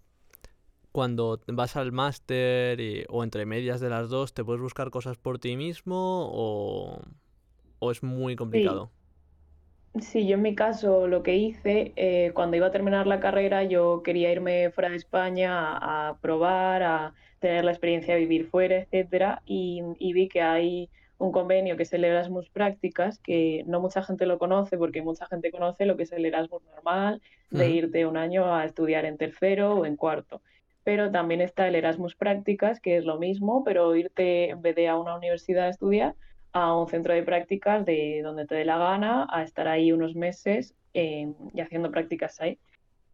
cuando 0.92 1.40
vas 1.48 1.76
al 1.76 1.92
máster 1.92 3.06
o 3.08 3.24
entre 3.24 3.46
medias 3.46 3.80
de 3.80 3.90
las 3.90 4.08
dos, 4.08 4.34
¿te 4.34 4.44
puedes 4.44 4.60
buscar 4.62 4.90
cosas 4.90 5.16
por 5.18 5.38
ti 5.38 5.56
mismo 5.56 6.28
o, 6.32 7.02
o 7.80 7.90
es 7.92 8.02
muy 8.02 8.36
complicado? 8.36 8.82
Sí, 8.82 8.97
yo 10.00 10.34
en 10.34 10.42
mi 10.42 10.54
caso 10.54 11.06
lo 11.08 11.22
que 11.22 11.36
hice, 11.36 11.92
eh, 11.96 12.32
cuando 12.34 12.56
iba 12.56 12.66
a 12.68 12.70
terminar 12.70 13.06
la 13.06 13.20
carrera, 13.20 13.64
yo 13.64 14.02
quería 14.02 14.32
irme 14.32 14.70
fuera 14.70 14.90
de 14.90 14.96
España 14.96 15.76
a, 15.76 16.08
a 16.10 16.18
probar, 16.20 16.82
a 16.82 17.14
tener 17.38 17.64
la 17.64 17.70
experiencia 17.72 18.14
de 18.14 18.20
vivir 18.20 18.46
fuera, 18.48 18.76
etcétera, 18.78 19.42
y, 19.44 19.82
y 19.98 20.12
vi 20.12 20.28
que 20.28 20.42
hay 20.42 20.90
un 21.18 21.32
convenio 21.32 21.76
que 21.76 21.82
es 21.84 21.92
el 21.92 22.04
Erasmus 22.04 22.50
Prácticas, 22.50 23.18
que 23.20 23.64
no 23.66 23.80
mucha 23.80 24.02
gente 24.02 24.26
lo 24.26 24.38
conoce, 24.38 24.78
porque 24.78 25.02
mucha 25.02 25.26
gente 25.26 25.50
conoce 25.50 25.86
lo 25.86 25.96
que 25.96 26.04
es 26.04 26.12
el 26.12 26.24
Erasmus 26.24 26.62
normal, 26.64 27.20
de 27.50 27.68
Ujú. 27.68 27.70
irte 27.70 28.06
un 28.06 28.16
año 28.16 28.54
a 28.54 28.64
estudiar 28.64 29.04
en 29.04 29.16
tercero 29.18 29.74
o 29.74 29.86
en 29.86 29.96
cuarto. 29.96 30.42
Pero 30.84 31.10
también 31.10 31.40
está 31.40 31.68
el 31.68 31.74
Erasmus 31.74 32.14
Prácticas, 32.16 32.80
que 32.80 32.96
es 32.96 33.04
lo 33.04 33.18
mismo, 33.18 33.64
pero 33.64 33.94
irte 33.96 34.50
en 34.50 34.62
vez 34.62 34.76
de 34.76 34.88
a 34.88 34.96
una 34.98 35.16
universidad 35.16 35.66
a 35.66 35.70
estudiar, 35.70 36.14
a 36.52 36.74
un 36.74 36.88
centro 36.88 37.14
de 37.14 37.22
prácticas 37.22 37.84
de 37.84 38.20
donde 38.22 38.46
te 38.46 38.54
dé 38.54 38.64
la 38.64 38.78
gana, 38.78 39.26
a 39.30 39.42
estar 39.42 39.68
ahí 39.68 39.92
unos 39.92 40.14
meses 40.14 40.74
eh, 40.94 41.32
y 41.52 41.60
haciendo 41.60 41.90
prácticas 41.90 42.40
ahí. 42.40 42.58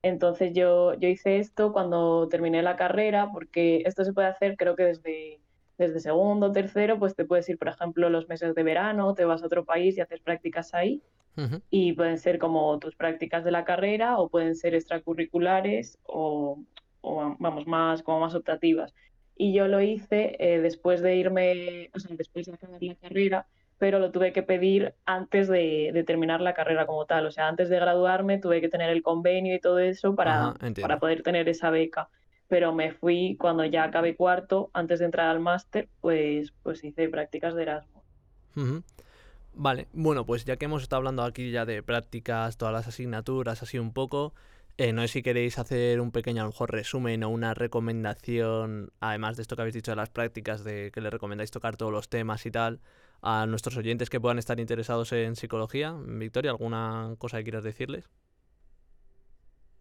Entonces 0.03 0.53
yo, 0.53 0.95
yo 0.95 1.09
hice 1.09 1.39
esto 1.39 1.73
cuando 1.73 2.29
terminé 2.29 2.63
la 2.63 2.77
carrera, 2.77 3.31
porque 3.33 3.83
esto 3.87 4.05
se 4.05 4.13
puede 4.13 4.29
hacer 4.29 4.57
creo 4.57 4.77
que 4.77 4.85
desde, 4.85 5.41
desde 5.79 6.01
segundo, 6.01 6.53
tercero, 6.53 6.99
pues 6.99 7.17
te 7.17 7.25
puedes 7.25 7.49
ir, 7.49 7.59
por 7.59 7.69
ejemplo, 7.69 8.11
los 8.11 8.29
meses 8.29 8.55
de 8.55 8.63
verano, 8.63 9.15
te 9.15 9.25
vas 9.25 9.43
a 9.43 9.47
otro 9.47 9.65
país 9.65 9.97
y 9.97 10.03
haces 10.03 10.21
prácticas 10.21 10.75
ahí, 10.75 11.03
y 11.71 11.95
pueden 11.95 12.19
ser 12.19 12.39
como 12.39 12.79
tus 12.79 12.95
prácticas 12.95 13.45
de 13.45 13.51
la 13.51 13.65
carrera 13.65 14.19
o 14.19 14.29
pueden 14.29 14.55
ser 14.55 14.75
extracurriculares 14.75 15.99
o, 16.05 16.63
o, 17.01 17.37
vamos, 17.39 17.67
más, 17.67 18.03
como 18.03 18.21
más 18.21 18.35
optativas. 18.35 18.95
Y 19.37 19.53
yo 19.53 19.67
lo 19.69 19.81
hice 19.81 20.37
eh, 20.39 20.61
después 20.61 21.03
de 21.03 21.17
irme, 21.17 21.91
o 21.95 21.99
sea, 21.99 22.15
después 22.17 22.47
de 22.47 22.55
acabar 22.55 22.83
la 22.83 22.95
carrera, 22.95 23.47
pero 23.79 23.99
lo 23.99 24.11
tuve 24.13 24.33
que 24.33 24.43
pedir 24.43 24.95
antes 25.05 25.49
de, 25.49 25.91
de 25.93 26.05
terminar 26.05 26.41
la 26.41 26.55
carrera 26.55 26.87
como 26.87 27.07
tal. 27.07 27.27
O 27.27 27.31
sea, 27.31 27.49
antes 27.49 27.69
de 27.69 27.77
graduarme 27.77 28.39
tuve 28.39 28.61
que 28.61 28.69
tener 28.69 28.91
el 28.91 29.03
convenio 29.03 29.55
y 29.55 29.61
todo 29.61 29.79
eso 29.79 30.15
para, 30.15 30.51
Ajá, 30.51 30.57
para 30.81 30.99
poder 30.99 31.23
tener 31.23 31.49
esa 31.49 31.71
beca. 31.71 32.09
Pero 32.47 32.73
me 32.73 32.93
fui 32.93 33.37
cuando 33.39 33.65
ya 33.65 33.85
acabé 33.85 34.17
cuarto, 34.17 34.71
antes 34.73 35.01
de 35.01 35.07
entrar 35.07 35.29
al 35.29 35.41
máster, 35.41 35.89
pues, 36.01 36.53
pues 36.63 36.85
hice 36.85 37.09
prácticas 37.09 37.55
de 37.55 37.63
Erasmus. 37.63 38.05
Vale, 39.55 39.89
bueno, 39.93 40.27
pues 40.27 40.45
ya 40.45 40.57
que 40.57 40.65
hemos 40.65 40.83
estado 40.83 40.99
hablando 40.99 41.23
aquí 41.23 41.51
ya 41.51 41.65
de 41.65 41.83
prácticas, 41.83 42.57
todas 42.57 42.75
las 42.75 42.89
asignaturas, 42.89 43.63
así 43.63 43.79
un 43.79 43.93
poco, 43.93 44.35
eh, 44.77 44.93
no 44.93 45.03
sé 45.03 45.09
si 45.09 45.23
queréis 45.23 45.59
hacer 45.59 46.01
un 46.01 46.11
pequeño, 46.11 46.43
a 46.43 46.45
lo 46.45 46.51
mejor, 46.51 46.73
resumen 46.73 47.23
o 47.25 47.31
una 47.31 47.55
recomendación, 47.55 48.93
además 49.01 49.37
de 49.37 49.43
esto 49.43 49.57
que 49.57 49.63
habéis 49.63 49.75
dicho 49.75 49.93
de 49.93 49.97
las 49.97 50.11
prácticas, 50.11 50.65
de 50.65 50.91
que 50.93 51.01
le 51.01 51.11
recomendáis 51.11 51.51
tocar 51.51 51.77
todos 51.77 51.93
los 51.93 52.09
temas 52.09 52.45
y 52.47 52.51
tal, 52.51 52.81
a 53.23 53.47
nuestros 53.47 53.77
oyentes 53.77 54.11
que 54.11 54.21
puedan 54.21 54.39
estar 54.39 54.59
interesados 54.61 55.13
en 55.13 55.37
psicología. 55.37 55.95
Victoria, 56.07 56.51
¿alguna 56.51 57.15
cosa 57.19 57.39
que 57.39 57.45
quieras 57.45 57.65
decirles? 57.65 58.11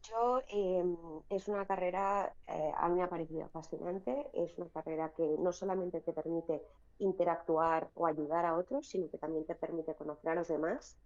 Yo, 0.04 0.42
eh, 0.50 0.84
es 1.30 1.48
una 1.48 1.66
carrera, 1.66 2.36
eh, 2.48 2.72
a 2.78 2.90
mí 2.90 2.96
me 2.96 3.04
ha 3.04 3.10
parecido 3.10 3.48
fascinante, 3.50 4.30
es 4.34 4.58
una 4.58 4.70
carrera 4.70 5.14
que 5.16 5.38
no 5.40 5.54
solamente 5.54 6.02
te 6.02 6.14
permite 6.14 6.62
interactuar 7.00 7.90
o 7.96 8.06
ayudar 8.06 8.46
a 8.46 8.56
otros, 8.56 8.88
sino 8.88 9.10
que 9.10 9.18
también 9.18 9.46
te 9.46 9.56
permite 9.56 9.96
conocer 9.96 10.32
a 10.32 10.36
los 10.36 10.50
demás. 10.50 10.98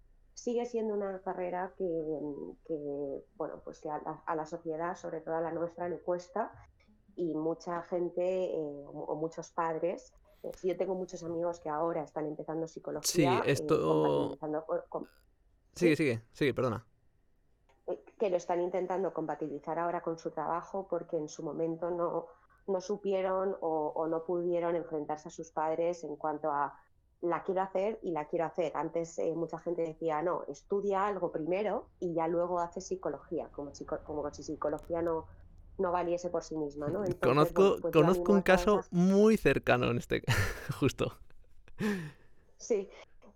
Sigue 0.43 0.65
siendo 0.65 0.93
una 0.93 1.21
carrera 1.23 1.73
que, 1.77 1.83
que, 2.65 2.75
bueno, 3.35 3.59
pues 3.63 3.81
que 3.81 3.89
a 3.89 3.97
la, 3.99 4.23
a 4.25 4.35
la 4.35 4.45
sociedad, 4.45 4.95
sobre 4.95 5.21
todo 5.21 5.35
a 5.35 5.41
la 5.41 5.51
nuestra, 5.51 5.89
le 5.89 5.99
cuesta 6.01 6.53
y 7.15 7.33
mucha 7.35 7.81
gente 7.83 8.23
eh, 8.53 8.83
o, 8.87 9.15
muchos 9.15 9.51
padres 9.51 10.13
eh, 10.43 10.51
yo 10.63 10.77
tengo 10.77 10.95
muchos 10.95 11.23
amigos 11.23 11.59
que 11.61 11.69
ahora 11.69 12.03
están 12.03 12.27
empezando 12.27 12.67
Sí, 13.01 13.41
psicología, 13.41 13.47
eh, 13.57 13.79
esto... 13.79 13.85
compatibilizando 13.85 14.65
con- 14.65 14.81
con- 14.89 15.09
Sigue, 15.75 15.95
¿sí? 15.95 15.95
sigue, 15.95 16.23
sigue, 16.33 16.53
perdona. 16.53 16.85
eh, 17.87 18.03
que 18.19 18.29
lo 18.29 18.37
están 18.37 18.61
intentando 18.61 19.13
compatibilizar 19.13 19.79
ahora 19.79 20.01
con 20.01 20.17
su 20.17 20.31
trabajo 20.31 20.87
porque 20.89 21.17
en 21.17 21.27
su 21.29 21.43
momento 21.43 21.89
no, 21.91 22.27
no 22.67 22.81
supieron 22.81 23.55
o, 23.61 23.93
o 23.95 24.07
no 24.07 24.23
pudieron 24.25 24.75
enfrentarse 24.75 25.29
a 25.29 25.31
sus 25.31 25.51
padres 25.51 26.03
en 26.03 26.15
cuanto 26.15 26.51
a 26.51 26.73
la 27.21 27.43
quiero 27.43 27.61
hacer 27.61 27.99
y 28.03 28.11
la 28.11 28.25
quiero 28.27 28.45
hacer. 28.45 28.71
Antes 28.75 29.17
eh, 29.19 29.33
mucha 29.35 29.59
gente 29.59 29.81
decía, 29.81 30.21
no, 30.21 30.43
estudia 30.47 31.07
algo 31.07 31.31
primero 31.31 31.87
y 31.99 32.13
ya 32.13 32.27
luego 32.27 32.59
hace 32.59 32.81
psicología, 32.81 33.49
como, 33.51 33.71
psico- 33.73 34.03
como 34.03 34.29
si 34.33 34.43
psicología 34.43 35.01
no, 35.01 35.25
no 35.77 35.91
valiese 35.91 36.29
por 36.29 36.43
sí 36.43 36.55
misma, 36.57 36.89
¿no? 36.89 37.03
Entonces, 37.05 37.19
Conozco, 37.53 37.81
pues 37.81 37.93
conozco 37.93 38.31
un 38.33 38.39
a 38.39 38.43
caso 38.43 38.81
muy 38.91 39.37
cercano 39.37 39.89
en 39.91 39.97
este, 39.97 40.23
justo. 40.79 41.17
Sí, 42.57 42.89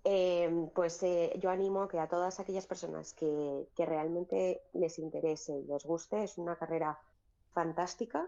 eh, 0.03 0.49
pues 0.73 1.01
eh, 1.03 1.33
yo 1.39 1.49
animo 1.49 1.87
que 1.87 1.99
a 1.99 2.07
todas 2.07 2.39
aquellas 2.39 2.65
personas 2.67 3.13
que, 3.13 3.67
que 3.75 3.85
realmente 3.85 4.61
les 4.73 4.97
interese 4.99 5.53
y 5.57 5.63
les 5.65 5.83
guste, 5.85 6.23
es 6.23 6.37
una 6.37 6.55
carrera 6.55 6.99
fantástica 7.53 8.27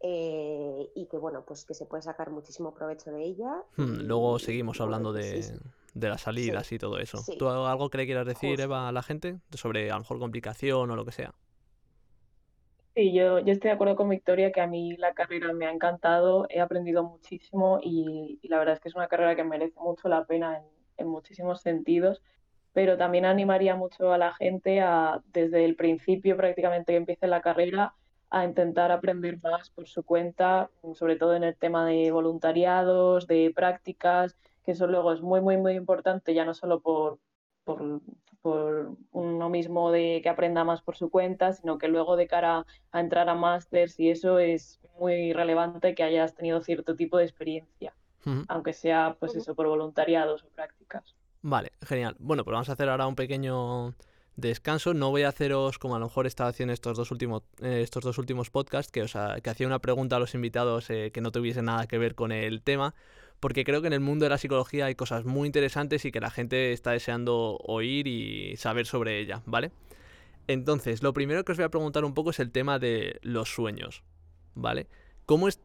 eh, 0.00 0.90
y 0.94 1.06
que 1.06 1.18
bueno, 1.18 1.44
pues 1.46 1.64
que 1.64 1.74
se 1.74 1.86
puede 1.86 2.02
sacar 2.02 2.30
muchísimo 2.30 2.74
provecho 2.74 3.10
de 3.12 3.24
ella. 3.24 3.62
Hmm, 3.76 4.00
y- 4.00 4.02
Luego 4.02 4.38
seguimos 4.38 4.80
hablando 4.80 5.12
pues 5.12 5.26
sí, 5.26 5.42
de, 5.42 5.42
sí. 5.42 5.54
de 5.94 6.08
las 6.08 6.22
salidas 6.22 6.70
y 6.72 6.78
todo 6.78 6.98
eso. 6.98 7.26
sí. 7.26 7.36
¿Tú 7.36 7.48
algo 7.48 7.90
que 7.90 7.98
le 7.98 8.06
quieras 8.06 8.26
decir, 8.26 8.60
Justo. 8.60 8.62
Eva, 8.62 8.88
a 8.88 8.92
la 8.92 9.02
gente? 9.02 9.40
Sobre 9.52 9.90
a 9.90 9.94
lo 9.94 10.00
mejor 10.00 10.18
complicación 10.18 10.90
o 10.90 10.96
lo 10.96 11.04
que 11.04 11.12
sea. 11.12 11.34
Sí, 12.94 13.12
yo, 13.14 13.38
yo 13.38 13.52
estoy 13.52 13.68
de 13.68 13.74
acuerdo 13.74 13.94
con 13.96 14.08
Victoria 14.08 14.50
que 14.52 14.60
a 14.60 14.66
mí 14.66 14.96
la 14.96 15.14
carrera 15.14 15.52
me 15.52 15.66
ha 15.66 15.70
encantado, 15.72 16.46
he 16.50 16.60
aprendido 16.60 17.04
muchísimo 17.04 17.78
y, 17.82 18.38
y 18.42 18.48
la 18.48 18.58
verdad 18.58 18.74
es 18.74 18.80
que 18.80 18.88
es 18.88 18.96
una 18.96 19.06
carrera 19.08 19.36
que 19.36 19.44
merece 19.44 19.78
mucho 19.78 20.08
la 20.08 20.24
pena 20.26 20.58
en, 20.58 20.64
en 20.96 21.06
muchísimos 21.08 21.60
sentidos, 21.62 22.20
pero 22.72 22.98
también 22.98 23.24
animaría 23.26 23.76
mucho 23.76 24.12
a 24.12 24.18
la 24.18 24.34
gente 24.34 24.80
a, 24.80 25.22
desde 25.32 25.64
el 25.64 25.76
principio 25.76 26.36
prácticamente 26.36 26.92
que 26.92 26.96
empiece 26.96 27.26
la 27.28 27.40
carrera, 27.42 27.94
a 28.30 28.44
intentar 28.44 28.92
aprender 28.92 29.40
más 29.42 29.70
por 29.70 29.88
su 29.88 30.04
cuenta, 30.04 30.70
sobre 30.94 31.16
todo 31.16 31.34
en 31.34 31.44
el 31.44 31.56
tema 31.56 31.84
de 31.84 32.10
voluntariados, 32.12 33.26
de 33.26 33.52
prácticas, 33.54 34.36
que 34.64 34.72
eso 34.72 34.86
luego 34.86 35.12
es 35.12 35.20
muy, 35.20 35.40
muy, 35.40 35.56
muy 35.56 35.74
importante, 35.74 36.32
ya 36.32 36.44
no 36.44 36.54
solo 36.54 36.80
por, 36.80 37.18
por, 37.64 38.00
por 38.40 38.96
uno 39.10 39.50
mismo 39.50 39.90
de 39.90 40.20
que 40.22 40.28
aprenda 40.28 40.64
más 40.64 40.80
por 40.80 40.96
su 40.96 41.10
cuenta, 41.10 41.52
sino 41.52 41.78
que 41.78 41.88
luego 41.88 42.16
de 42.16 42.28
cara 42.28 42.66
a 42.92 43.00
entrar 43.00 43.28
a 43.28 43.34
másters 43.34 43.98
y 43.98 44.10
eso 44.10 44.38
es 44.38 44.80
muy 44.98 45.32
relevante 45.32 45.94
que 45.94 46.04
hayas 46.04 46.34
tenido 46.34 46.60
cierto 46.60 46.94
tipo 46.94 47.18
de 47.18 47.24
experiencia, 47.24 47.94
aunque 48.48 48.72
sea 48.72 49.16
pues 49.18 49.34
eso 49.34 49.54
por 49.56 49.66
voluntariados 49.66 50.44
o 50.44 50.48
prácticas. 50.48 51.16
Vale, 51.42 51.72
genial. 51.82 52.16
Bueno, 52.18 52.44
pues 52.44 52.52
vamos 52.52 52.68
a 52.68 52.74
hacer 52.74 52.88
ahora 52.88 53.06
un 53.06 53.16
pequeño 53.16 53.94
descanso. 54.36 54.94
No 54.94 55.10
voy 55.10 55.22
a 55.22 55.28
haceros 55.28 55.78
como 55.78 55.96
a 55.96 55.98
lo 55.98 56.06
mejor 56.06 56.26
estaba 56.26 56.50
haciendo 56.50 56.72
estos 56.72 56.96
dos 56.96 57.10
últimos, 57.10 57.42
eh, 57.62 57.80
estos 57.82 58.02
dos 58.04 58.18
últimos 58.18 58.50
podcasts, 58.50 58.90
que, 58.92 59.02
o 59.02 59.06
que 59.06 59.50
hacía 59.50 59.66
una 59.66 59.78
pregunta 59.78 60.16
a 60.16 60.18
los 60.18 60.34
invitados 60.34 60.90
eh, 60.90 61.10
que 61.12 61.20
no 61.20 61.30
tuviese 61.30 61.62
nada 61.62 61.86
que 61.86 61.98
ver 61.98 62.14
con 62.14 62.32
el 62.32 62.62
tema, 62.62 62.94
porque 63.40 63.64
creo 63.64 63.80
que 63.80 63.86
en 63.86 63.92
el 63.92 64.00
mundo 64.00 64.24
de 64.24 64.30
la 64.30 64.38
psicología 64.38 64.86
hay 64.86 64.94
cosas 64.94 65.24
muy 65.24 65.46
interesantes 65.46 66.04
y 66.04 66.12
que 66.12 66.20
la 66.20 66.30
gente 66.30 66.72
está 66.72 66.92
deseando 66.92 67.56
oír 67.64 68.06
y 68.06 68.56
saber 68.56 68.86
sobre 68.86 69.20
ella, 69.20 69.42
¿vale? 69.46 69.72
Entonces, 70.46 71.02
lo 71.02 71.12
primero 71.12 71.44
que 71.44 71.52
os 71.52 71.58
voy 71.58 71.64
a 71.64 71.70
preguntar 71.70 72.04
un 72.04 72.14
poco 72.14 72.30
es 72.30 72.40
el 72.40 72.50
tema 72.50 72.78
de 72.78 73.18
los 73.22 73.54
sueños, 73.54 74.02
¿vale? 74.54 74.88
¿Cómo, 75.30 75.46
es, 75.46 75.60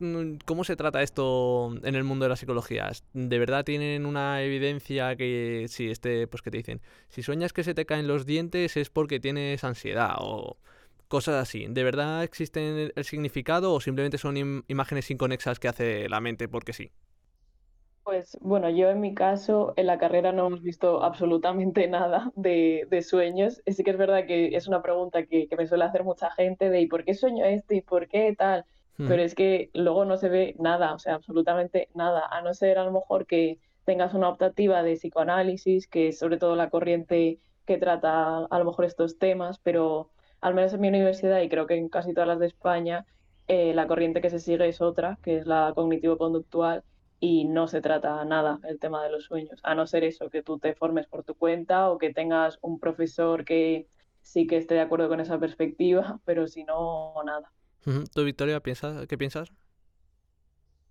¿Cómo 0.45 0.63
se 0.63 0.75
trata 0.75 1.01
esto 1.01 1.71
en 1.83 1.95
el 1.95 2.03
mundo 2.03 2.25
de 2.25 2.29
la 2.29 2.35
psicología? 2.35 2.91
¿De 3.13 3.39
verdad 3.39 3.63
tienen 3.63 4.05
una 4.05 4.43
evidencia 4.43 5.15
que 5.15 5.65
si 5.69 5.89
este, 5.89 6.27
pues 6.27 6.43
que 6.43 6.51
te 6.51 6.57
dicen, 6.57 6.81
si 7.09 7.23
sueñas 7.23 7.51
que 7.51 7.63
se 7.63 7.73
te 7.73 7.87
caen 7.87 8.07
los 8.07 8.27
dientes 8.27 8.77
es 8.77 8.91
porque 8.91 9.19
tienes 9.19 9.63
ansiedad 9.63 10.17
o 10.19 10.57
cosas 11.07 11.41
así? 11.41 11.65
¿De 11.67 11.83
verdad 11.83 12.23
existen 12.23 12.91
el 12.95 13.03
significado 13.05 13.73
o 13.73 13.79
simplemente 13.81 14.19
son 14.19 14.63
imágenes 14.67 15.09
inconexas 15.09 15.59
que 15.59 15.67
hace 15.67 16.09
la 16.09 16.21
mente 16.21 16.47
porque 16.47 16.71
sí? 16.71 16.91
Pues 18.03 18.37
bueno, 18.41 18.69
yo 18.69 18.91
en 18.91 18.99
mi 19.01 19.15
caso 19.15 19.73
en 19.77 19.87
la 19.87 19.97
carrera 19.97 20.31
no 20.31 20.45
hemos 20.45 20.61
visto 20.61 21.01
absolutamente 21.01 21.87
nada 21.87 22.31
de, 22.35 22.87
sueños. 23.01 23.63
Sí 23.65 23.83
que 23.83 23.89
es 23.89 23.97
verdad 23.97 24.27
que 24.27 24.55
es 24.55 24.67
una 24.67 24.83
pregunta 24.83 25.25
que, 25.25 25.47
que, 25.47 25.55
me 25.55 25.65
suele 25.65 25.85
hacer 25.85 26.03
mucha 26.03 26.29
gente 26.29 26.69
de 26.69 26.81
¿y 26.81 26.85
por 26.85 27.03
qué 27.03 27.15
sueño 27.15 27.45
esto? 27.45 27.73
¿y 27.73 27.81
por 27.81 28.07
qué 28.07 28.35
tal? 28.37 28.63
Pero 28.97 29.21
es 29.21 29.35
que 29.35 29.69
luego 29.73 30.05
no 30.05 30.17
se 30.17 30.29
ve 30.29 30.55
nada, 30.57 30.93
o 30.93 30.99
sea, 30.99 31.15
absolutamente 31.15 31.89
nada, 31.93 32.25
a 32.29 32.41
no 32.41 32.53
ser 32.53 32.77
a 32.77 32.85
lo 32.85 32.91
mejor 32.91 33.25
que 33.25 33.59
tengas 33.83 34.13
una 34.13 34.29
optativa 34.29 34.83
de 34.83 34.95
psicoanálisis, 34.95 35.87
que 35.87 36.09
es 36.09 36.19
sobre 36.19 36.37
todo 36.37 36.55
la 36.55 36.69
corriente 36.69 37.39
que 37.65 37.77
trata 37.77 38.45
a 38.45 38.59
lo 38.59 38.65
mejor 38.65 38.85
estos 38.85 39.17
temas, 39.17 39.59
pero 39.59 40.11
al 40.41 40.53
menos 40.53 40.73
en 40.73 40.81
mi 40.81 40.87
universidad 40.87 41.41
y 41.41 41.49
creo 41.49 41.67
que 41.67 41.75
en 41.75 41.89
casi 41.89 42.13
todas 42.13 42.27
las 42.27 42.39
de 42.39 42.47
España, 42.47 43.05
eh, 43.47 43.73
la 43.73 43.87
corriente 43.87 44.21
que 44.21 44.29
se 44.29 44.39
sigue 44.39 44.67
es 44.67 44.81
otra, 44.81 45.19
que 45.23 45.37
es 45.37 45.45
la 45.45 45.73
cognitivo-conductual, 45.75 46.83
y 47.19 47.45
no 47.45 47.67
se 47.67 47.81
trata 47.81 48.23
nada 48.25 48.59
el 48.63 48.79
tema 48.79 49.03
de 49.03 49.11
los 49.11 49.25
sueños, 49.25 49.59
a 49.63 49.75
no 49.75 49.87
ser 49.87 50.03
eso, 50.03 50.29
que 50.29 50.43
tú 50.43 50.59
te 50.59 50.75
formes 50.75 51.07
por 51.07 51.23
tu 51.23 51.35
cuenta 51.35 51.89
o 51.89 51.97
que 51.97 52.13
tengas 52.13 52.59
un 52.61 52.79
profesor 52.79 53.45
que 53.45 53.87
sí 54.21 54.47
que 54.47 54.57
esté 54.57 54.75
de 54.75 54.81
acuerdo 54.81 55.09
con 55.09 55.19
esa 55.19 55.39
perspectiva, 55.39 56.19
pero 56.25 56.47
si 56.47 56.63
no, 56.63 57.13
nada. 57.25 57.51
¿Tú, 58.13 58.23
Victoria, 58.23 58.59
piensas, 58.61 59.05
qué 59.07 59.17
piensas? 59.17 59.51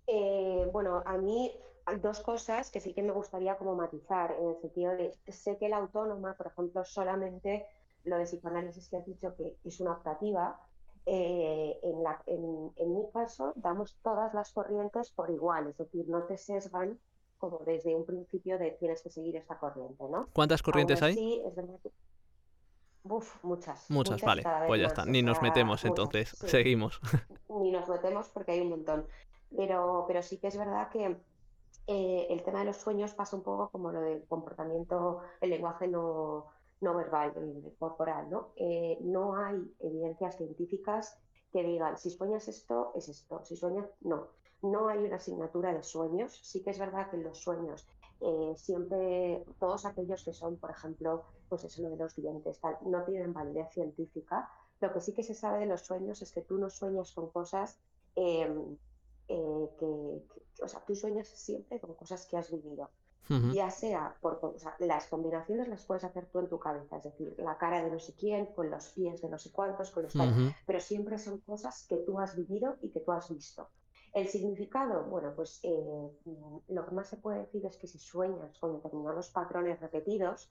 Eh, 0.07 0.67
bueno, 0.71 1.03
a 1.05 1.17
mí 1.17 1.51
hay 1.85 1.99
dos 1.99 2.21
cosas 2.21 2.71
que 2.71 2.79
sí 2.79 2.93
que 2.93 3.03
me 3.03 3.11
gustaría 3.11 3.57
como 3.57 3.75
matizar, 3.75 4.35
en 4.39 4.49
el 4.49 4.61
sentido 4.61 4.91
de, 4.95 5.17
sé 5.27 5.57
que 5.57 5.69
la 5.69 5.77
autónoma, 5.77 6.35
por 6.35 6.47
ejemplo, 6.47 6.85
solamente 6.85 7.65
lo 8.03 8.17
de 8.17 8.25
psicoanálisis 8.25 8.89
que 8.89 8.97
has 8.97 9.05
dicho 9.05 9.35
que 9.35 9.57
es 9.63 9.79
una 9.79 9.93
optativa, 9.93 10.59
eh, 11.07 11.79
en, 11.83 12.01
la, 12.01 12.21
en, 12.25 12.95
mi 12.95 13.11
caso 13.11 13.53
damos 13.55 13.95
todas 14.01 14.33
las 14.33 14.51
corrientes 14.51 15.11
por 15.11 15.29
igual, 15.29 15.67
es 15.67 15.77
decir, 15.77 16.07
no 16.07 16.23
te 16.23 16.37
sesgan 16.37 16.99
como 17.37 17.59
desde 17.65 17.95
un 17.95 18.05
principio 18.05 18.57
de 18.57 18.71
tienes 18.71 19.03
que 19.03 19.09
seguir 19.09 19.35
esta 19.35 19.59
corriente, 19.59 20.03
¿no? 20.09 20.29
¿Cuántas 20.33 20.63
corrientes 20.63 21.01
hay? 21.03 21.13
Sí, 21.13 21.41
es 21.45 21.53
verdad 21.53 21.75
que 21.83 21.91
Uf, 23.07 23.43
muchas. 23.43 23.89
Muchas, 23.89 24.21
vale. 24.21 24.43
Pues 24.67 24.81
ya 24.81 24.87
está. 24.87 25.05
Ni 25.05 25.21
nos 25.21 25.41
metemos 25.41 25.85
entonces. 25.85 26.29
Seguimos. 26.29 26.99
Ni 27.49 27.71
nos 27.71 27.87
metemos 27.87 28.29
porque 28.29 28.53
hay 28.53 28.61
un 28.61 28.69
montón. 28.69 29.07
Pero, 29.55 30.05
pero 30.07 30.21
sí 30.23 30.37
que 30.37 30.47
es 30.47 30.57
verdad 30.57 30.89
que 30.89 31.15
eh, 31.87 32.27
el 32.29 32.43
tema 32.43 32.59
de 32.59 32.65
los 32.65 32.77
sueños 32.77 33.13
pasa 33.13 33.35
un 33.35 33.43
poco 33.43 33.69
como 33.69 33.91
lo 33.91 34.01
del 34.01 34.25
comportamiento, 34.27 35.21
el 35.39 35.51
lenguaje 35.51 35.87
no, 35.87 36.47
no 36.81 36.95
verbal, 36.95 37.33
el 37.37 37.73
corporal, 37.77 38.29
¿no? 38.29 38.49
Eh, 38.55 38.97
no 39.01 39.37
hay 39.37 39.71
evidencias 39.79 40.37
científicas 40.37 41.17
que 41.53 41.63
digan, 41.63 41.97
si 41.97 42.09
sueñas 42.09 42.47
esto, 42.47 42.91
es 42.95 43.07
esto, 43.07 43.45
si 43.45 43.55
sueñas, 43.55 43.85
no. 44.01 44.29
No 44.63 44.87
hay 44.87 44.97
una 44.97 45.17
asignatura 45.17 45.73
de 45.73 45.83
sueños. 45.83 46.39
Sí 46.41 46.63
que 46.63 46.71
es 46.71 46.79
verdad 46.79 47.09
que 47.11 47.17
en 47.17 47.23
los 47.23 47.37
sueños 47.37 47.87
eh, 48.19 48.53
siempre 48.55 49.45
todos 49.59 49.85
aquellos 49.85 50.23
que 50.23 50.33
son, 50.33 50.57
por 50.57 50.71
ejemplo, 50.71 51.25
pues 51.49 51.63
eso 51.63 51.81
lo 51.81 51.89
de 51.89 51.97
los 51.97 52.15
dientes, 52.15 52.59
tal, 52.59 52.77
no 52.85 53.03
tienen 53.03 53.33
validez 53.33 53.71
científica. 53.71 54.49
Lo 54.81 54.91
que 54.93 55.01
sí 55.01 55.13
que 55.13 55.23
se 55.23 55.33
sabe 55.33 55.59
de 55.59 55.65
los 55.65 55.81
sueños 55.81 56.21
es 56.21 56.31
que 56.31 56.41
tú 56.41 56.57
no 56.57 56.69
sueñas 56.69 57.11
con 57.11 57.29
cosas 57.29 57.79
em, 58.15 58.77
eh, 59.27 59.69
que, 59.79 59.85
o 60.63 60.67
sea, 60.67 60.83
tú 60.85 60.95
sueñas 60.95 61.27
siempre 61.27 61.79
con 61.79 61.95
cosas 61.95 62.25
que 62.25 62.37
has 62.37 62.51
vivido. 62.51 62.89
Ya 63.53 63.71
sea 63.71 64.15
por 64.21 64.39
o 64.43 64.59
sea, 64.59 64.75
las 64.77 65.07
combinaciones 65.07 65.67
las 65.67 65.83
puedes 65.83 66.03
hacer 66.03 66.27
tú 66.27 66.37
en 66.37 66.47
tu 66.47 66.59
cabeza, 66.59 66.97
es 66.97 67.05
decir, 67.05 67.33
la 67.39 67.57
cara 67.57 67.83
de 67.83 67.89
no 67.89 67.97
sé 67.97 68.13
quién, 68.13 68.45
con 68.53 68.69
los 68.69 68.89
pies 68.89 69.19
de 69.19 69.29
no 69.29 69.39
sé 69.39 69.51
cuántos, 69.51 69.89
con 69.89 70.03
los 70.03 70.13
pero 70.67 70.79
siempre 70.79 71.17
son 71.17 71.39
cosas 71.39 71.87
que 71.89 71.97
tú 71.97 72.19
has 72.19 72.35
vivido 72.35 72.77
y 72.81 72.89
que 72.89 72.99
tú 72.99 73.11
has 73.11 73.27
visto. 73.33 73.67
El 74.13 74.27
significado, 74.29 75.03
bueno, 75.05 75.33
pues 75.35 75.59
eh, 75.63 76.09
lo 76.69 76.85
que 76.85 76.91
más 76.91 77.09
se 77.09 77.17
puede 77.17 77.39
decir 77.39 77.65
es 77.65 77.77
que 77.77 77.87
si 77.87 77.97
sueñas 77.97 78.57
con 78.59 78.73
determinados 78.73 79.29
patrones 79.29 79.79
repetidos, 79.81 80.49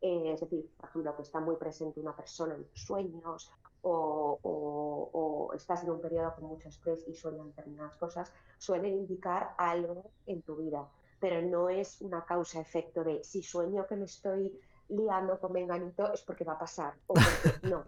eh, 0.00 0.32
es 0.34 0.40
decir, 0.40 0.70
por 0.76 0.88
ejemplo, 0.88 1.16
que 1.16 1.22
está 1.22 1.40
muy 1.40 1.56
presente 1.56 2.00
una 2.00 2.14
persona 2.14 2.54
en 2.54 2.64
tus 2.64 2.82
sueños 2.82 3.50
o, 3.82 5.52
estás 5.54 5.84
en 5.84 5.90
un 5.90 6.00
periodo 6.00 6.34
con 6.34 6.44
mucho 6.44 6.68
estrés 6.68 7.06
y 7.06 7.14
sueñan 7.14 7.48
determinadas 7.48 7.96
cosas, 7.96 8.32
suelen 8.58 8.94
indicar 8.94 9.54
algo 9.56 10.10
en 10.26 10.42
tu 10.42 10.56
vida, 10.56 10.88
pero 11.20 11.40
no 11.40 11.68
es 11.68 12.00
una 12.00 12.24
causa-efecto 12.24 13.04
de 13.04 13.22
si 13.22 13.42
sueño 13.42 13.86
que 13.86 13.96
me 13.96 14.04
estoy 14.04 14.58
liando 14.88 15.38
con 15.38 15.52
menganito 15.52 16.12
es 16.12 16.22
porque 16.22 16.44
va 16.44 16.54
a 16.54 16.58
pasar 16.58 16.94
o 17.06 17.14
porque 17.14 17.66
no. 17.68 17.84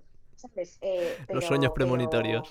Eh, 0.80 1.18
Los 1.30 1.44
sueños 1.44 1.72
premonitorios. 1.72 2.48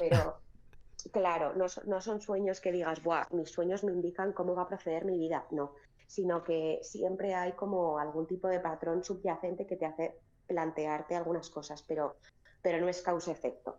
Claro, 1.12 1.54
no, 1.54 2.02
son 2.02 2.22
sueños 2.22 2.60
que 2.60 2.72
digas, 2.72 3.02
Buah, 3.02 3.28
mis 3.32 3.52
sueños 3.52 3.84
me 3.84 3.94
indican 3.94 4.34
cómo 4.34 4.56
va 4.56 4.64
a 4.64 4.68
proceder 4.68 5.06
mi 5.06 5.18
vida, 5.18 5.46
no, 5.52 5.74
sino 6.08 6.44
que 6.44 6.80
siempre 6.82 7.36
hay 7.36 7.52
como 7.52 8.00
algún 8.00 8.26
tipo 8.26 8.48
de 8.48 8.60
patrón 8.60 9.04
subyacente 9.04 9.68
que 9.68 9.76
te 9.76 9.86
hace 9.86 10.16
plantearte 10.48 11.16
algunas 11.16 11.50
cosas, 11.50 11.84
pero, 11.84 12.18
pero 12.62 12.80
no 12.80 12.88
es 12.88 13.02
causa-efecto. 13.02 13.78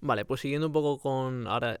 Vale, 0.00 0.24
pues 0.24 0.40
siguiendo 0.40 0.66
un 0.66 0.72
poco 0.72 0.98
con 0.98 1.46
ahora 1.46 1.80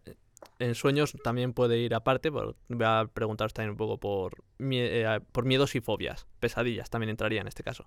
en 0.58 0.74
sueños 0.74 1.14
también 1.22 1.52
puede 1.52 1.78
ir 1.78 1.94
aparte, 1.94 2.30
voy 2.30 2.54
a 2.80 3.08
preguntaros 3.12 3.52
también 3.52 3.72
un 3.72 3.76
poco 3.76 3.98
por, 3.98 4.42
eh, 4.58 5.20
por 5.32 5.44
miedos 5.44 5.74
y 5.74 5.80
fobias, 5.80 6.26
pesadillas 6.38 6.90
también 6.90 7.10
entraría 7.10 7.40
en 7.40 7.48
este 7.48 7.62
caso 7.62 7.86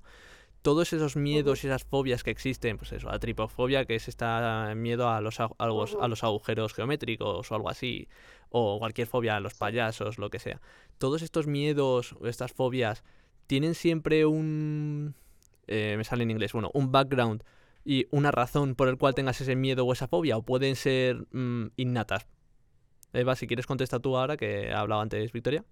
todos 0.64 0.94
esos 0.94 1.18
miedos 1.18 1.64
y 1.64 1.68
esas 1.68 1.84
fobias 1.84 2.24
que 2.24 2.32
existen, 2.32 2.78
pues 2.78 2.94
eso, 2.94 3.10
la 3.10 3.20
tripofobia, 3.20 3.86
que 3.86 3.96
es 3.96 4.08
este 4.08 4.26
miedo 4.76 5.10
a 5.10 5.20
los, 5.20 5.40
a, 5.40 5.68
los, 5.68 6.24
agujeros 6.24 6.74
geométricos 6.74 7.52
o 7.52 7.56
algo 7.56 7.70
así, 7.70 8.08
o 8.50 8.80
cualquier 8.80 9.08
fobia 9.08 9.36
a 9.36 9.42
los 9.42 9.56
payasos, 9.56 10.18
lo 10.18 10.30
que 10.30 10.40
sea. 10.40 10.62
Todos 10.98 11.22
estos 11.22 11.48
miedos 11.48 12.14
o 12.14 12.28
estas 12.28 12.54
fobias 12.54 13.04
tienen 13.46 13.76
siempre 13.76 14.26
un... 14.26 15.16
Eh, 15.68 15.96
me 15.98 16.06
sale 16.06 16.24
en 16.24 16.32
inglés, 16.32 16.54
bueno, 16.54 16.72
un 16.74 16.92
background 16.92 17.44
y 17.84 18.08
una 18.12 18.32
razón 18.32 18.76
por 18.76 18.88
el 18.88 18.98
cual 18.98 19.16
tengas 19.16 19.42
ese 19.42 19.58
miedo 19.58 19.86
o 19.86 19.92
esa 19.92 20.08
fobia, 20.08 20.38
o 20.38 20.44
pueden 20.44 20.78
ser 20.78 21.28
mm, 21.32 21.72
innatas. 21.76 22.26
Eva, 23.12 23.36
si 23.36 23.48
quieres 23.48 23.68
contestar 23.68 24.00
tú 24.00 24.18
ahora, 24.18 24.38
que 24.38 24.72
ha 24.72 24.80
hablado 24.80 25.02
antes 25.02 25.34
Victoria. 25.34 25.66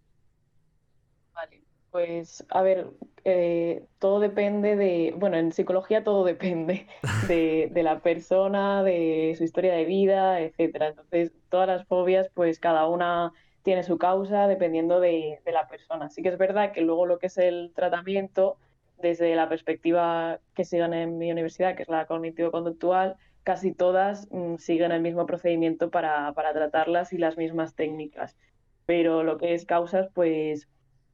Pues, 1.91 2.45
a 2.49 2.61
ver, 2.61 2.87
eh, 3.25 3.85
todo 3.99 4.21
depende 4.21 4.77
de, 4.77 5.13
bueno, 5.17 5.37
en 5.37 5.51
psicología 5.51 6.03
todo 6.03 6.23
depende 6.25 6.87
de, 7.27 7.69
la 7.83 7.99
persona, 7.99 8.81
de 8.83 9.33
su 9.37 9.43
historia 9.43 9.73
de 9.73 9.85
vida, 9.85 10.39
etcétera. 10.39 10.87
Entonces, 10.89 11.33
todas 11.49 11.67
las 11.67 11.85
fobias, 11.87 12.29
pues 12.33 12.59
cada 12.59 12.87
una 12.87 13.33
tiene 13.63 13.83
su 13.83 13.97
causa 13.97 14.47
dependiendo 14.47 14.99
de, 15.01 15.39
la 15.45 15.67
persona. 15.67 16.09
Sí 16.09 16.23
que 16.23 16.29
es 16.29 16.37
verdad 16.37 16.71
que 16.71 16.81
luego 16.81 17.05
lo 17.05 17.19
que 17.19 17.27
es 17.27 17.37
el 17.37 17.73
tratamiento, 17.75 18.57
desde 18.97 19.35
la 19.35 19.49
perspectiva 19.49 20.39
que 20.55 20.63
siguen 20.63 20.93
en 20.93 21.17
mi 21.17 21.31
universidad, 21.31 21.75
que 21.75 21.83
es 21.83 21.89
la 21.89 22.05
cognitivo-conductual, 22.05 23.17
casi 23.43 23.73
todas 23.73 24.29
mm, 24.31 24.55
siguen 24.57 24.91
el 24.91 25.01
mismo 25.01 25.25
procedimiento 25.25 25.89
para, 25.89 26.31
para 26.33 26.53
tratarlas 26.53 27.11
y 27.13 27.17
las 27.17 27.37
mismas 27.37 27.75
técnicas. 27.75 28.37
Pero 28.85 29.23
lo 29.23 29.37
que 29.37 29.53
es 29.53 29.65
causas, 29.65 30.09
pues 30.13 30.69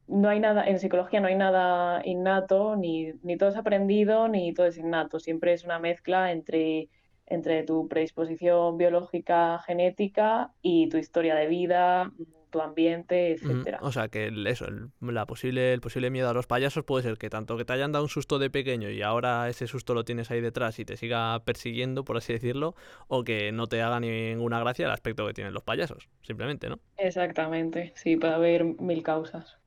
no 0.08 0.28
hay 0.28 0.40
nada, 0.40 0.66
en 0.66 0.78
psicología 0.78 1.20
no 1.20 1.28
hay 1.28 1.36
nada 1.36 2.00
innato, 2.04 2.76
ni, 2.76 3.12
ni 3.22 3.36
todo 3.36 3.50
es 3.50 3.56
aprendido, 3.56 4.28
ni 4.28 4.52
todo 4.52 4.66
es 4.66 4.78
innato. 4.78 5.20
Siempre 5.20 5.52
es 5.52 5.64
una 5.64 5.78
mezcla 5.78 6.32
entre, 6.32 6.88
entre 7.26 7.62
tu 7.62 7.88
predisposición 7.88 8.78
biológica, 8.78 9.58
genética 9.60 10.52
y 10.62 10.88
tu 10.88 10.96
historia 10.96 11.34
de 11.34 11.46
vida, 11.46 12.10
tu 12.50 12.60
ambiente, 12.60 13.32
etcétera. 13.32 13.78
O 13.82 13.92
sea 13.92 14.08
que 14.08 14.32
eso, 14.46 14.66
el, 14.66 14.90
la 15.00 15.26
posible, 15.26 15.74
el 15.74 15.80
posible 15.80 16.10
miedo 16.10 16.30
a 16.30 16.32
los 16.32 16.46
payasos 16.46 16.84
puede 16.84 17.02
ser 17.02 17.18
que 17.18 17.28
tanto 17.28 17.56
que 17.58 17.64
te 17.64 17.74
hayan 17.74 17.92
dado 17.92 18.04
un 18.04 18.08
susto 18.08 18.38
de 18.38 18.48
pequeño 18.48 18.90
y 18.90 19.02
ahora 19.02 19.48
ese 19.48 19.66
susto 19.66 19.92
lo 19.92 20.04
tienes 20.04 20.30
ahí 20.30 20.40
detrás 20.40 20.78
y 20.78 20.84
te 20.86 20.96
siga 20.96 21.38
persiguiendo, 21.44 22.04
por 22.04 22.16
así 22.16 22.32
decirlo, 22.32 22.74
o 23.08 23.24
que 23.24 23.52
no 23.52 23.66
te 23.66 23.82
haga 23.82 24.00
ninguna 24.00 24.60
gracia 24.60 24.86
el 24.86 24.92
aspecto 24.92 25.26
que 25.26 25.34
tienen 25.34 25.52
los 25.52 25.62
payasos, 25.62 26.08
simplemente, 26.22 26.68
¿no? 26.68 26.78
Exactamente, 26.96 27.92
sí, 27.94 28.16
puede 28.16 28.32
haber 28.32 28.64
mil 28.64 29.02
causas. 29.02 29.58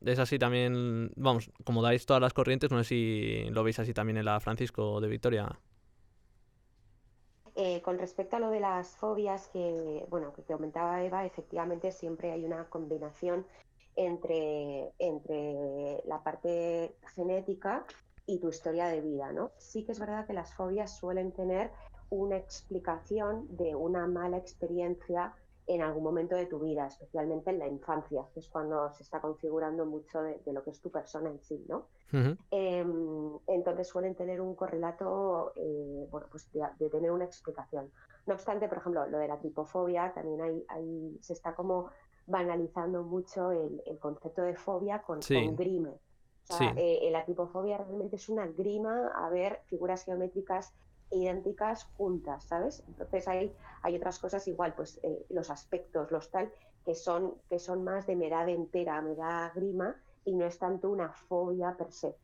Es 0.00 0.18
así 0.18 0.38
también, 0.38 1.10
vamos, 1.16 1.50
como 1.64 1.82
dais 1.82 2.06
todas 2.06 2.22
las 2.22 2.32
corrientes, 2.32 2.70
no 2.70 2.78
sé 2.78 2.84
si 2.84 3.44
lo 3.50 3.62
veis 3.64 3.78
así 3.78 3.92
también 3.92 4.16
en 4.16 4.24
la 4.24 4.40
Francisco 4.40 5.00
de 5.00 5.08
Victoria. 5.08 5.60
eh, 7.60 7.82
con 7.82 7.98
respecto 7.98 8.36
a 8.36 8.38
lo 8.40 8.50
de 8.50 8.60
las 8.60 8.96
fobias 8.96 9.48
que, 9.48 10.06
bueno, 10.08 10.32
que 10.32 10.42
comentaba 10.44 11.02
Eva, 11.02 11.26
efectivamente 11.26 11.90
siempre 11.90 12.30
hay 12.30 12.44
una 12.44 12.68
combinación 12.68 13.46
entre, 13.96 14.92
entre 15.00 16.00
la 16.06 16.22
parte 16.22 16.94
genética 17.16 17.84
y 18.26 18.38
tu 18.38 18.48
historia 18.50 18.86
de 18.86 19.00
vida, 19.00 19.32
¿no? 19.32 19.50
Sí 19.58 19.84
que 19.84 19.90
es 19.90 19.98
verdad 19.98 20.24
que 20.26 20.34
las 20.34 20.54
fobias 20.54 20.96
suelen 20.98 21.32
tener 21.32 21.72
una 22.10 22.36
explicación 22.36 23.48
de 23.56 23.74
una 23.74 24.06
mala 24.06 24.36
experiencia 24.36 25.34
en 25.68 25.82
algún 25.82 26.02
momento 26.02 26.34
de 26.34 26.46
tu 26.46 26.58
vida, 26.58 26.86
especialmente 26.86 27.50
en 27.50 27.58
la 27.58 27.68
infancia, 27.68 28.22
que 28.32 28.40
es 28.40 28.48
cuando 28.48 28.90
se 28.94 29.02
está 29.02 29.20
configurando 29.20 29.84
mucho 29.84 30.22
de, 30.22 30.40
lo 30.46 30.64
que 30.64 30.70
es 30.70 30.80
tu 30.80 30.90
persona 30.90 31.28
en 31.28 31.38
sí, 31.40 31.62
¿no? 31.68 31.86
Em, 32.50 33.38
entonces 33.46 33.86
suelen 33.86 34.14
tener 34.14 34.40
un 34.40 34.54
correlato, 34.54 35.52
eh, 35.56 36.08
bueno, 36.10 36.26
pues 36.30 36.50
de, 36.52 36.88
tener 36.88 37.10
una 37.12 37.26
explicación. 37.26 37.90
No 38.26 38.32
obstante, 38.32 38.66
por 38.66 38.78
ejemplo, 38.78 39.06
lo 39.08 39.18
de 39.18 39.28
la 39.28 39.38
tripofobia, 39.38 40.10
también 40.14 40.64
hay, 40.68 41.18
se 41.20 41.34
está 41.34 41.54
como 41.54 41.90
banalizando 42.26 43.02
mucho 43.02 43.52
el, 43.52 43.98
concepto 44.00 44.42
de 44.42 44.54
fobia 44.54 45.02
con, 45.02 45.20
grime. 45.54 46.00
O 46.48 46.56
sea, 46.56 46.72
eh, 46.78 47.10
la 47.12 47.26
tripofobia 47.26 47.76
realmente 47.76 48.16
es 48.16 48.30
una 48.30 48.46
grima 48.46 49.08
a 49.14 49.28
ver 49.28 49.60
figuras 49.66 50.06
geométricas 50.06 50.72
idénticas 51.10 51.84
juntas, 51.96 52.44
¿sabes? 52.44 52.82
Entonces 52.88 53.26
hay, 53.28 53.52
hay 53.82 53.96
otras 53.96 54.18
cosas 54.18 54.46
igual, 54.48 54.74
pues 54.74 55.00
eh, 55.02 55.26
los 55.30 55.50
aspectos, 55.50 56.10
los 56.10 56.30
tal, 56.30 56.50
que 56.84 56.94
son, 56.94 57.34
que 57.48 57.58
son 57.58 57.84
más 57.84 58.06
de 58.06 58.16
me 58.16 58.30
da 58.30 58.48
entera, 58.48 59.00
me 59.02 59.14
da 59.14 59.52
grima 59.54 59.96
y 60.24 60.34
no 60.34 60.46
es 60.46 60.58
tanto 60.58 60.90
una 60.90 61.12
fobia 61.12 61.76
per 61.76 61.92
se, 61.92 62.16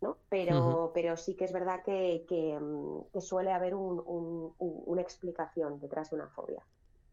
¿no? 0.00 0.18
Pero, 0.28 0.90
pero 0.94 1.16
sí 1.16 1.34
que 1.34 1.44
es 1.44 1.52
verdad 1.52 1.82
que, 1.84 2.24
que, 2.28 2.58
mm, 2.58 3.18
suele 3.20 3.52
haber 3.52 3.74
una 3.74 5.02
explicación 5.02 5.80
detrás 5.80 6.10
de 6.10 6.16
una 6.16 6.28
fobia. 6.28 6.64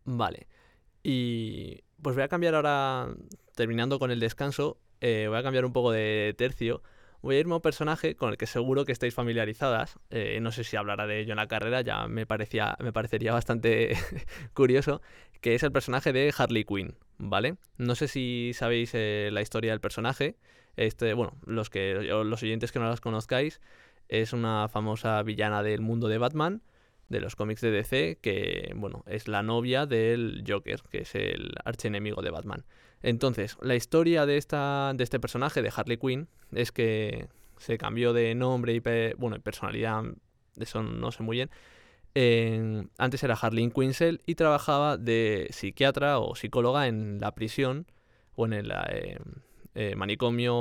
Vale. 0.06 0.48
Y 1.04 1.82
pues 2.02 2.16
voy 2.16 2.24
a 2.24 2.28
cambiar 2.28 2.56
ahora, 2.56 3.08
terminando 3.56 4.00
con 4.00 4.12
el 4.12 4.20
descanso, 4.20 4.78
eh, 5.02 5.28
voy 5.28 5.38
a 5.38 5.44
cambiar 5.44 5.66
un 5.66 5.74
poco 5.74 5.92
de 5.92 6.34
tercio 6.38 6.82
voy 7.22 7.36
a 7.36 7.40
irme 7.40 7.54
a 7.54 7.58
un 7.58 7.62
personaje 7.62 8.16
con 8.16 8.30
el 8.30 8.38
que 8.38 8.48
seguro 8.48 8.86
que 8.86 8.92
estáis 8.92 9.14
familiarizadas. 9.14 10.00
Eh, 10.10 10.40
no 10.42 10.52
sé 10.52 10.64
si 10.64 10.76
hablará 10.76 11.08
de 11.08 11.20
ello 11.20 11.34
en 11.34 11.38
la 11.38 11.48
carrera, 11.48 11.82
ya 11.82 12.08
me, 12.08 12.26
parecía, 12.26 12.76
me 12.80 12.94
parecería 12.94 13.34
bastante 13.34 13.96
curioso, 14.54 15.02
que 15.42 15.56
es 15.56 15.64
el 15.64 15.72
personaje 15.72 16.14
de 16.14 16.34
Harley 16.38 16.64
Quinn, 16.64 16.96
¿vale? 17.18 17.58
No 17.78 17.96
sé 17.96 18.08
si 18.08 18.52
sabéis 18.54 18.92
eh, 18.94 19.30
la 19.32 19.42
historia 19.42 19.72
del 19.72 19.82
personaje. 19.82 20.36
Este, 20.76 21.14
bueno, 21.14 21.34
los, 21.46 21.70
que, 21.70 21.94
los 21.96 22.44
oyentes 22.44 22.72
que 22.72 22.80
no 22.80 22.88
las 22.88 23.02
conozcáis, 23.02 23.62
es 24.10 24.34
una 24.34 24.68
famosa 24.70 25.22
villana 25.24 25.64
del 25.64 25.82
mundo 25.82 26.08
de 26.08 26.18
Batman, 26.18 26.62
de 27.10 27.22
los 27.22 27.36
cómics 27.36 27.62
de 27.62 27.72
DC, 27.72 28.20
que, 28.22 28.74
bueno, 28.76 29.04
es 29.08 29.28
la 29.28 29.44
novia 29.44 29.86
del 29.86 30.44
Joker, 30.48 30.82
que 30.90 31.00
es 31.00 31.16
el 31.16 31.54
archienemigo 31.64 32.22
de 32.22 32.32
Batman. 32.32 32.66
Entonces, 33.02 33.58
la 33.62 33.76
historia 33.76 34.26
de, 34.26 34.38
esta, 34.38 34.94
de 34.96 35.04
este 35.04 35.20
personaje, 35.20 35.62
de 35.62 35.72
Harley 35.76 35.98
Quinn, 35.98 36.28
es 36.52 36.72
que 36.72 37.28
se 37.58 37.78
cambió 37.78 38.14
de 38.14 38.36
nombre 38.36 38.74
y, 38.74 38.82
bueno, 39.18 39.40
personalidad, 39.40 40.04
eso 40.60 40.84
no 40.84 41.12
sé 41.12 41.24
muy 41.24 41.38
bien. 41.38 42.90
antes 42.98 43.24
era 43.24 43.36
Harley 43.36 43.70
Quinzel 43.72 44.22
y 44.26 44.36
trabajaba 44.36 44.98
de 44.98 45.48
psiquiatra 45.52 46.20
o 46.20 46.36
psicóloga 46.36 46.88
en 46.88 47.20
la 47.20 47.34
prisión 47.36 47.86
o 48.36 48.46
en 48.46 48.54
el 48.54 48.72
eh, 48.90 49.20
eh, 49.80 49.96
manicomio 49.96 50.56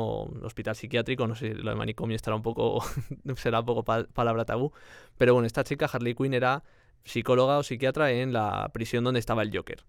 hospital 0.45 0.77
psiquiátrico. 0.77 1.27
No 1.27 1.35
sé, 1.35 1.55
lo 1.55 1.71
de 1.71 1.77
manicomio 1.77 2.15
estará 2.15 2.37
un 2.37 2.43
poco, 2.43 2.85
será 3.37 3.61
un 3.61 3.67
poco 3.67 3.83
palabra 3.83 4.45
tabú. 4.45 4.73
Pero 5.17 5.33
bueno, 5.33 5.47
esta 5.47 5.65
chica, 5.65 5.89
Harley 5.91 6.15
Quinn, 6.15 6.35
era 6.35 6.63
psicóloga 7.03 7.57
o 7.57 7.63
psiquiatra 7.63 8.13
en 8.13 8.35
la 8.35 8.71
prisión 8.75 9.05
donde 9.05 9.21
estaba 9.21 9.43
el 9.43 9.57
Joker. 9.57 9.85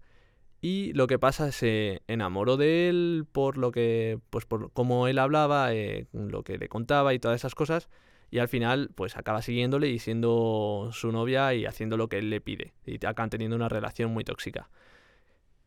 Y 0.62 0.94
lo 0.94 1.06
que 1.06 1.18
pasa 1.18 1.48
es 1.48 1.56
se 1.56 2.02
enamoró 2.08 2.56
de 2.56 2.88
él 2.88 3.26
por 3.30 3.58
lo 3.58 3.70
que, 3.70 4.18
pues 4.30 4.46
por 4.46 4.72
cómo 4.72 5.08
él 5.08 5.18
hablaba, 5.18 5.74
eh, 5.74 6.06
lo 6.12 6.42
que 6.42 6.56
le 6.56 6.68
contaba 6.68 7.12
y 7.12 7.18
todas 7.18 7.36
esas 7.36 7.54
cosas. 7.54 7.90
Y 8.30 8.38
al 8.38 8.48
final, 8.48 8.90
pues 8.94 9.16
acaba 9.18 9.42
siguiéndole 9.42 9.88
y 9.88 9.98
siendo 9.98 10.88
su 10.92 11.12
novia 11.12 11.52
y 11.52 11.66
haciendo 11.66 11.98
lo 11.98 12.08
que 12.08 12.18
él 12.18 12.30
le 12.30 12.40
pide. 12.40 12.72
Y 12.86 13.04
acaban 13.06 13.28
teniendo 13.30 13.56
una 13.56 13.68
relación 13.68 14.10
muy 14.10 14.24
tóxica. 14.24 14.70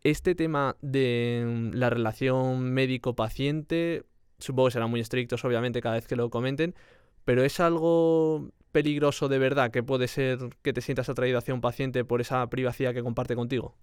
Este 0.03 0.33
tema 0.33 0.75
de 0.81 1.43
mm, 1.45 1.75
la 1.75 1.89
relación 1.89 2.73
médico-paciente, 2.73 4.03
supongo 4.39 4.67
que 4.67 4.73
serán 4.73 4.89
muy 4.89 4.99
estrictos, 4.99 5.45
obviamente, 5.45 5.81
cada 5.81 5.95
vez 5.95 6.07
que 6.07 6.15
lo 6.15 6.29
comenten. 6.29 6.73
Pero 7.23 7.43
es 7.43 7.59
algo 7.59 8.49
peligroso 8.71 9.27
de 9.29 9.37
verdad 9.37 9.69
que 9.69 9.83
puede 9.83 10.07
ser 10.07 10.39
que 10.63 10.73
te 10.73 10.81
sientas 10.81 11.09
atraído 11.09 11.37
hacia 11.37 11.53
un 11.53 11.61
paciente 11.61 12.03
por 12.03 12.21
esa 12.21 12.47
privacidad 12.49 12.93
que 12.93 13.03
comparte 13.03 13.35
contigo. 13.35 13.75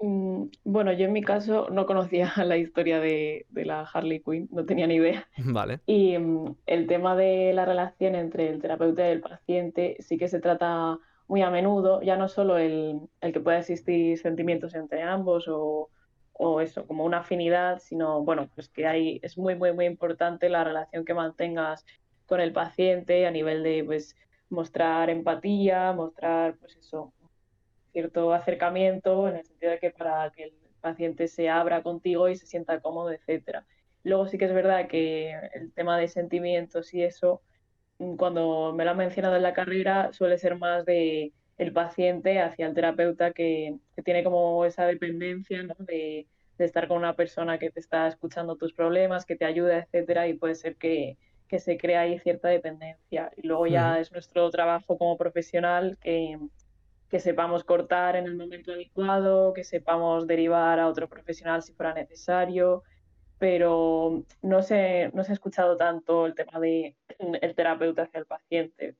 Mm, 0.00 0.46
bueno, 0.64 0.92
yo 0.92 1.04
en 1.06 1.12
mi 1.12 1.22
caso 1.22 1.68
no 1.70 1.86
conocía 1.86 2.32
la 2.44 2.56
historia 2.56 2.98
de, 2.98 3.46
la 3.52 3.82
Harley 3.82 4.20
Quinn, 4.20 4.48
no 4.50 4.64
tenía 4.64 4.86
ni 4.86 4.96
idea. 4.96 5.28
Vale. 5.38 5.80
Y 5.86 6.18
mm, 6.18 6.56
el 6.66 6.86
tema 6.86 7.14
de 7.14 7.52
la 7.52 7.64
relación 7.64 8.16
entre 8.16 8.48
el 8.50 8.60
terapeuta 8.60 9.08
y 9.08 9.12
el 9.12 9.20
paciente 9.20 9.96
sí 10.00 10.18
que 10.18 10.28
se 10.28 10.40
trata 10.40 10.98
muy 11.32 11.40
a 11.40 11.48
menudo, 11.48 12.02
ya 12.02 12.18
no 12.18 12.28
solo 12.28 12.58
el, 12.58 13.08
que 13.22 13.40
pueda 13.40 13.60
existir 13.60 14.18
sentimientos 14.18 14.74
entre 14.74 15.02
ambos 15.02 15.46
o, 15.48 15.88
eso, 16.60 16.86
como 16.86 17.06
una 17.06 17.20
afinidad, 17.20 17.78
sino, 17.78 18.22
bueno, 18.22 18.50
pues 18.54 18.68
que 18.68 18.86
hay, 18.86 19.18
es 19.22 19.38
muy, 19.38 19.54
muy, 19.54 19.72
muy 19.72 19.86
importante 19.86 20.50
la 20.50 20.62
relación 20.62 21.06
que 21.06 21.14
mantengas 21.14 21.86
con 22.26 22.42
el 22.42 22.52
paciente 22.52 23.26
a 23.26 23.30
nivel 23.30 23.62
de, 23.62 23.82
pues, 23.82 24.14
mostrar 24.50 25.08
empatía, 25.08 25.94
mostrar, 25.94 26.58
pues 26.58 26.76
eso, 26.76 27.14
cierto 27.92 28.34
acercamiento 28.34 29.26
en 29.26 29.36
el 29.36 29.44
sentido 29.46 29.72
de 29.72 29.78
que 29.78 29.90
para 29.90 30.30
que 30.32 30.44
el 30.44 30.52
paciente 30.82 31.28
se 31.28 31.48
abra 31.48 31.82
contigo 31.82 32.28
y 32.28 32.36
se 32.36 32.44
sienta 32.44 32.80
cómodo, 32.80 33.10
etcétera. 33.10 33.64
Luego 34.02 34.26
sí 34.28 34.36
que 34.36 34.44
es 34.44 34.52
verdad 34.52 34.86
que 34.86 35.32
el 35.54 35.72
tema 35.72 35.96
de 35.96 36.08
sentimientos 36.08 36.92
y 36.92 37.02
eso, 37.02 37.40
cuando 38.16 38.72
me 38.74 38.84
lo 38.84 38.90
han 38.90 38.96
mencionado 38.96 39.36
en 39.36 39.42
la 39.42 39.54
carrera, 39.54 40.12
suele 40.12 40.38
ser 40.38 40.56
más 40.56 40.84
de 40.84 41.32
el 41.58 41.72
paciente 41.72 42.40
hacia 42.40 42.66
el 42.66 42.74
terapeuta 42.74 43.32
que, 43.32 43.76
tiene 44.04 44.24
como 44.24 44.64
esa 44.64 44.86
dependencia 44.86 45.66
de, 45.78 46.26
estar 46.58 46.86
con 46.86 46.98
una 46.98 47.16
persona 47.16 47.58
que 47.58 47.70
te 47.70 47.80
está 47.80 48.06
escuchando 48.06 48.56
tus 48.56 48.72
problemas, 48.72 49.26
que 49.26 49.34
te 49.34 49.44
ayuda, 49.44 49.78
etcétera, 49.78 50.28
y 50.28 50.34
puede 50.34 50.54
ser 50.54 50.76
que, 50.76 51.16
se 51.58 51.76
crea 51.76 52.00
ahí 52.02 52.18
cierta 52.18 52.48
dependencia. 52.48 53.30
Y 53.36 53.46
luego 53.46 53.66
ya 53.66 54.00
es 54.00 54.10
nuestro 54.10 54.48
trabajo 54.48 54.96
como 54.96 55.18
profesional 55.18 55.98
que, 56.00 56.38
que 57.10 57.20
sepamos 57.20 57.62
cortar 57.62 58.16
en 58.16 58.24
el 58.24 58.36
momento 58.36 58.72
adecuado, 58.72 59.52
que 59.52 59.62
sepamos 59.62 60.26
derivar 60.26 60.80
a 60.80 60.88
otro 60.88 61.10
profesional 61.10 61.62
si 61.62 61.74
fuera 61.74 61.92
necesario, 61.92 62.84
pero 63.38 64.24
no 64.40 64.62
se, 64.62 65.10
no 65.12 65.24
se 65.24 65.32
ha 65.32 65.34
escuchado 65.34 65.76
tanto 65.76 66.24
el 66.24 66.34
tema 66.34 66.58
de 66.58 66.96
el 67.42 67.54
terapeuta 67.54 68.02
hacia 68.02 68.20
el 68.20 68.26
paciente, 68.26 68.96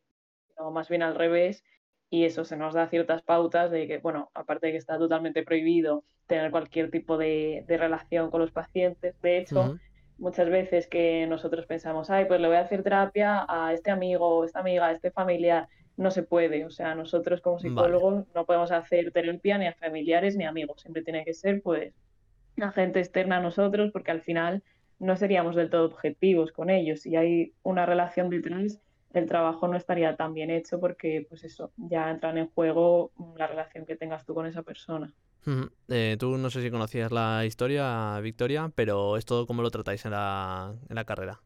sino 0.48 0.70
más 0.70 0.88
bien 0.88 1.02
al 1.02 1.14
revés, 1.14 1.64
y 2.10 2.24
eso 2.24 2.44
se 2.44 2.56
nos 2.56 2.74
da 2.74 2.88
ciertas 2.88 3.22
pautas 3.22 3.70
de 3.70 3.86
que, 3.86 3.98
bueno, 3.98 4.30
aparte 4.34 4.66
de 4.66 4.72
que 4.72 4.78
está 4.78 4.98
totalmente 4.98 5.42
prohibido 5.42 6.04
tener 6.26 6.50
cualquier 6.50 6.90
tipo 6.90 7.16
de, 7.16 7.64
relación 7.66 8.30
con 8.30 8.42
los 8.42 8.50
pacientes, 8.50 9.18
de 9.22 9.38
hecho, 9.38 9.78
muchas 10.18 10.50
veces 10.50 10.86
que 10.86 11.26
nosotros 11.26 11.66
pensamos, 11.66 12.10
ay, 12.10 12.26
pues 12.26 12.40
le 12.40 12.48
voy 12.48 12.56
a 12.56 12.60
hacer 12.60 12.82
terapia 12.82 13.46
a 13.48 13.72
este 13.72 13.90
amigo, 13.90 14.44
esta 14.44 14.60
amiga, 14.60 14.88
a 14.88 14.92
este 14.92 15.10
familiar, 15.10 15.68
no 15.96 16.10
se 16.10 16.22
puede. 16.22 16.64
O 16.64 16.70
sea, 16.70 16.94
nosotros 16.94 17.40
como 17.40 17.58
psicólogos 17.58 18.26
no 18.34 18.44
podemos 18.44 18.72
hacer 18.72 19.10
terapia 19.12 19.58
ni 19.58 19.66
a 19.66 19.74
familiares 19.74 20.36
ni 20.36 20.44
a 20.44 20.50
amigos. 20.50 20.82
Siempre 20.82 21.02
tiene 21.02 21.24
que 21.24 21.34
ser, 21.34 21.62
pues, 21.62 21.94
a 22.60 22.70
gente 22.72 23.00
externa 23.00 23.38
a 23.38 23.40
nosotros, 23.40 23.90
porque 23.90 24.10
al 24.10 24.20
final 24.20 24.62
no 25.03 25.16
seríamos 25.16 25.57
del 25.57 25.68
todo 25.68 25.86
objetivos 25.86 26.53
con 26.53 26.70
ellos. 26.70 27.00
Si 27.00 27.16
hay 27.16 27.53
una 27.64 27.84
relación 27.84 28.30
detrás, 28.30 28.80
el 29.12 29.26
trabajo 29.26 29.66
no 29.66 29.76
estaría 29.76 30.16
tan 30.16 30.32
bien 30.32 30.48
hecho 30.48 30.78
porque, 30.78 31.26
pues 31.28 31.42
eso, 31.42 31.72
ya 31.76 32.09
entran 32.09 32.38
en 32.38 32.48
juego 32.48 33.11
la 33.36 33.48
relación 33.48 33.84
que 33.84 33.96
tengas 33.96 34.24
tú 34.24 34.32
con 34.32 34.46
esa 34.46 34.62
persona. 34.62 35.12
Eh, 35.88 36.16
tú 36.20 36.38
no 36.38 36.50
sé 36.50 36.62
si 36.62 36.70
conocías 36.70 37.11
la 37.11 37.44
historia, 37.44 38.18
Victoria, 38.20 38.70
pero 38.76 39.16
esto 39.16 39.44
cómo 39.44 39.61
lo 39.61 39.72
tratáis 39.72 40.05
en 40.05 40.12
la, 40.12 40.72
en 40.88 40.94
la 40.94 41.05
carrera. 41.05 41.40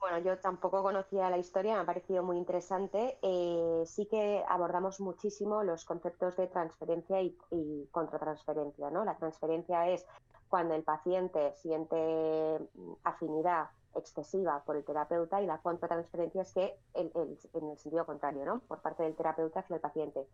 Bueno, 0.00 0.18
yo 0.18 0.38
tampoco 0.38 0.82
conocía 0.82 1.30
la 1.30 1.38
historia, 1.38 1.74
me 1.74 1.80
ha 1.80 1.86
parecido 1.86 2.24
muy 2.24 2.36
interesante. 2.36 3.18
Eh, 3.22 3.82
sí 3.86 4.06
que 4.06 4.42
abordamos 4.48 5.00
muchísimo 5.00 5.62
los 5.62 5.84
conceptos 5.84 6.36
de 6.36 6.48
transferencia 6.48 7.22
y, 7.22 7.36
y, 7.50 7.86
contratransferencia. 7.92 8.90
¿no? 8.90 9.04
La 9.04 9.16
transferencia 9.16 9.88
es 9.88 10.04
cuando 10.48 10.74
el 10.74 10.82
paciente 10.82 11.52
siente 11.56 12.58
mm, 12.74 12.92
afinidad 13.04 13.68
excesiva 13.94 14.62
por 14.64 14.76
el 14.76 14.84
terapeuta 14.84 15.42
y 15.42 15.46
la 15.46 15.58
contratransferencia 15.58 16.42
es 16.42 16.52
que 16.52 16.76
en 16.94 17.10
el 17.14 17.78
sentido 17.78 18.06
contrario, 18.06 18.44
¿no? 18.44 18.60
por 18.60 18.80
parte 18.80 19.02
del 19.02 19.16
terapeuta 19.16 19.60
hacia 19.60 19.76
el 19.76 19.80
paciente. 19.80 20.26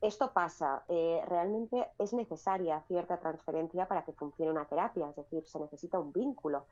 Esto 0.00 0.32
pasa, 0.32 0.82
eh, 0.88 1.22
realmente 1.26 1.88
es 1.98 2.14
necesaria 2.14 2.80
cierta 2.88 3.18
transferencia 3.18 3.86
para 3.86 4.02
que 4.04 4.12
funcione 4.12 4.50
una 4.50 4.64
terapia, 4.64 5.10
es 5.10 5.16
decir, 5.16 5.44
se 5.44 5.60
necesita 5.60 5.98
un 5.98 6.10
vínculo 6.12 6.64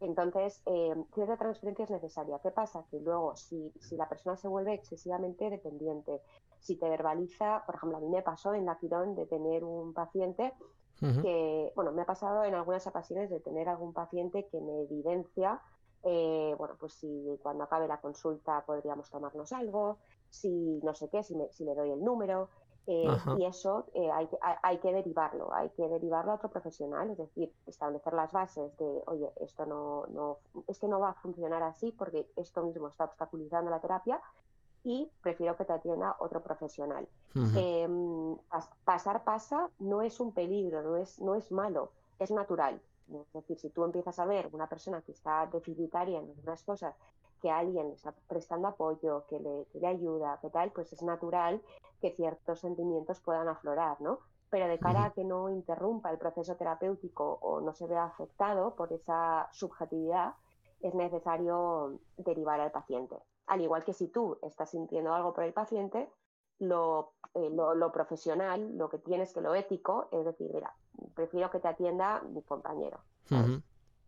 Entonces, 0.00 0.60
eh, 0.66 0.94
cierta 1.14 1.38
transferencia 1.38 1.84
es 1.84 1.90
necesaria. 1.90 2.38
¿Qué 2.40 2.50
pasa? 2.50 2.84
Que 2.90 3.00
luego, 3.00 3.36
si, 3.36 3.72
si, 3.80 3.96
la 3.96 4.06
persona 4.06 4.36
se 4.36 4.48
vuelve 4.48 4.74
excesivamente 4.74 5.48
dependiente, 5.48 6.20
si 6.58 6.76
te 6.76 6.88
verbaliza, 6.88 7.62
por 7.64 7.76
ejemplo, 7.76 7.98
a 7.98 8.00
mí 8.00 8.08
me 8.08 8.20
pasó 8.20 8.52
en 8.52 8.66
la 8.66 8.76
Quirón 8.76 9.14
de 9.14 9.24
tener 9.26 9.64
un 9.64 9.94
paciente 9.94 10.52
que, 11.00 11.72
bueno, 11.74 11.92
me 11.92 12.02
ha 12.02 12.06
pasado 12.06 12.44
en 12.44 12.54
algunas 12.54 12.86
ocasiones 12.86 13.28
de 13.30 13.40
tener 13.40 13.68
algún 13.68 13.92
paciente 13.92 14.46
que 14.50 14.60
me 14.60 14.82
evidencia, 14.82 15.60
eh, 16.02 16.54
bueno, 16.58 16.76
pues 16.78 16.94
si 16.94 17.38
cuando 17.42 17.64
acabe 17.64 17.88
la 17.88 18.00
consulta 18.00 18.62
podríamos 18.66 19.10
tomarnos 19.10 19.52
algo, 19.52 19.98
si 20.28 20.80
no 20.82 20.94
sé 20.94 21.08
qué, 21.08 21.22
si, 21.22 21.34
me, 21.34 21.50
si 21.52 21.64
le 21.64 21.74
doy 21.74 21.90
el 21.90 22.02
número, 22.02 22.48
eh, 22.86 23.06
y 23.38 23.46
eso 23.46 23.86
eh, 23.94 24.10
hay, 24.10 24.28
hay, 24.62 24.78
que 24.78 24.92
derivarlo, 24.92 25.54
hay 25.54 25.70
que 25.70 25.88
derivarlo 25.88 26.32
a 26.32 26.34
otro 26.34 26.50
profesional, 26.50 27.10
es 27.10 27.16
decir, 27.16 27.50
establecer 27.66 28.12
las 28.12 28.30
bases 28.30 28.76
de, 28.76 29.02
oye, 29.06 29.30
esto 29.40 29.64
no, 29.64 30.06
no, 30.08 30.38
es 30.68 30.78
que 30.78 30.86
no 30.86 31.00
va 31.00 31.10
a 31.10 31.14
funcionar 31.14 31.62
así 31.62 31.92
porque 31.92 32.28
esto 32.36 32.62
mismo 32.62 32.88
está 32.88 33.04
obstaculizando 33.04 33.70
la 33.70 33.80
terapia 33.80 34.20
y 34.84 35.10
prefiero 35.22 35.56
que 35.56 35.64
te 35.64 35.72
atienda 35.72 36.16
otro 36.20 36.42
profesional. 36.42 37.08
Em, 37.34 38.36
pasar 38.84 39.24
pasa 39.24 39.68
no 39.80 40.02
es 40.02 40.20
un 40.20 40.32
peligro, 40.32 40.82
no 40.82 40.96
es, 40.96 41.20
no 41.20 41.34
es 41.34 41.50
malo, 41.50 41.90
es 42.18 42.30
natural. 42.30 42.80
Es 43.10 43.32
decir, 43.32 43.58
si 43.58 43.70
tú 43.70 43.84
empiezas 43.84 44.18
a 44.18 44.26
ver 44.26 44.48
una 44.52 44.68
persona 44.68 45.00
que 45.02 45.12
está 45.12 45.46
deficitaria 45.46 46.20
en 46.20 46.30
algunas 46.30 46.62
cosas 46.62 46.94
que 47.40 47.50
alguien 47.50 47.88
le 47.88 47.94
está 47.94 48.14
prestando 48.28 48.68
apoyo, 48.68 49.24
que 49.28 49.40
le, 49.40 49.66
que 49.72 49.80
le 49.80 49.86
ayuda, 49.86 50.38
que 50.40 50.50
tal, 50.50 50.70
pues 50.70 50.92
es 50.92 51.02
natural 51.02 51.60
que 52.00 52.12
ciertos 52.12 52.60
sentimientos 52.60 53.20
puedan 53.20 53.48
aflorar, 53.48 54.00
¿no? 54.00 54.20
Pero 54.50 54.68
de 54.68 54.78
cara 54.78 55.06
a 55.06 55.10
que 55.10 55.24
no 55.24 55.48
interrumpa 55.48 56.10
el 56.10 56.18
proceso 56.18 56.56
terapéutico 56.56 57.38
o 57.40 57.60
no 57.60 57.72
se 57.74 57.86
vea 57.86 58.04
afectado 58.04 58.74
por 58.76 58.92
esa 58.92 59.48
subjetividad, 59.52 60.34
es 60.80 60.94
necesario 60.94 61.98
derivar 62.18 62.60
al 62.60 62.70
paciente. 62.70 63.16
Al 63.46 63.60
igual 63.60 63.84
que 63.84 63.92
si 63.92 64.08
tú 64.08 64.38
estás 64.42 64.70
sintiendo 64.70 65.14
algo 65.14 65.34
por 65.34 65.44
el 65.44 65.52
paciente, 65.52 66.08
lo, 66.58 67.14
eh, 67.34 67.50
lo, 67.50 67.92
profesional, 67.92 68.76
lo 68.76 68.88
que 68.88 68.98
tienes 68.98 69.32
que 69.32 69.40
lo 69.40 69.54
ético, 69.54 70.08
es 70.12 70.24
decir, 70.24 70.50
mira, 70.52 70.72
prefiero 71.14 71.50
que 71.50 71.60
te 71.60 71.68
atienda 71.68 72.22
mi 72.22 72.42
compañero. 72.42 73.00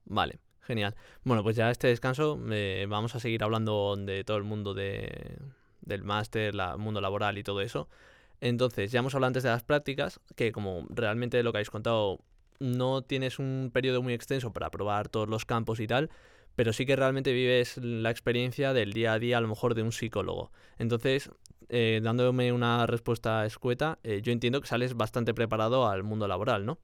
Vale. 0.04 0.40
Genial. 0.66 0.96
Bueno, 1.22 1.44
pues 1.44 1.54
ya 1.54 1.70
este 1.70 1.86
descanso 1.86 2.36
eh, 2.50 2.86
vamos 2.88 3.14
a 3.14 3.20
seguir 3.20 3.44
hablando 3.44 3.94
de 3.96 4.24
todo 4.24 4.36
el 4.36 4.42
mundo 4.42 4.74
de, 4.74 5.38
del 5.80 6.02
máster, 6.02 6.54
el 6.54 6.78
mundo 6.78 7.00
laboral 7.00 7.38
y 7.38 7.44
todo 7.44 7.60
eso. 7.60 7.88
Entonces, 8.40 8.90
ya 8.90 8.98
hemos 8.98 9.14
hablado 9.14 9.28
antes 9.28 9.44
de 9.44 9.50
las 9.50 9.62
prácticas, 9.62 10.20
que 10.34 10.50
como 10.50 10.84
realmente 10.90 11.42
lo 11.44 11.52
que 11.52 11.58
habéis 11.58 11.70
contado, 11.70 12.18
no 12.58 13.02
tienes 13.02 13.38
un 13.38 13.70
periodo 13.72 14.02
muy 14.02 14.12
extenso 14.12 14.52
para 14.52 14.70
probar 14.70 15.08
todos 15.08 15.28
los 15.28 15.44
campos 15.44 15.78
y 15.78 15.86
tal, 15.86 16.10
pero 16.56 16.72
sí 16.72 16.86
que 16.86 16.96
realmente 16.96 17.32
vives 17.32 17.76
la 17.76 18.10
experiencia 18.10 18.72
del 18.72 18.92
día 18.92 19.12
a 19.12 19.18
día 19.18 19.38
a 19.38 19.40
lo 19.40 19.48
mejor 19.48 19.74
de 19.74 19.82
un 19.82 19.92
psicólogo. 19.92 20.50
Entonces, 20.78 21.30
eh, 21.68 22.00
dándome 22.02 22.52
una 22.52 22.86
respuesta 22.86 23.44
escueta, 23.46 23.98
eh, 24.02 24.20
yo 24.22 24.32
entiendo 24.32 24.60
que 24.60 24.66
sales 24.66 24.96
bastante 24.96 25.34
preparado 25.34 25.86
al 25.86 26.02
mundo 26.02 26.26
laboral, 26.26 26.66
¿no? 26.66 26.78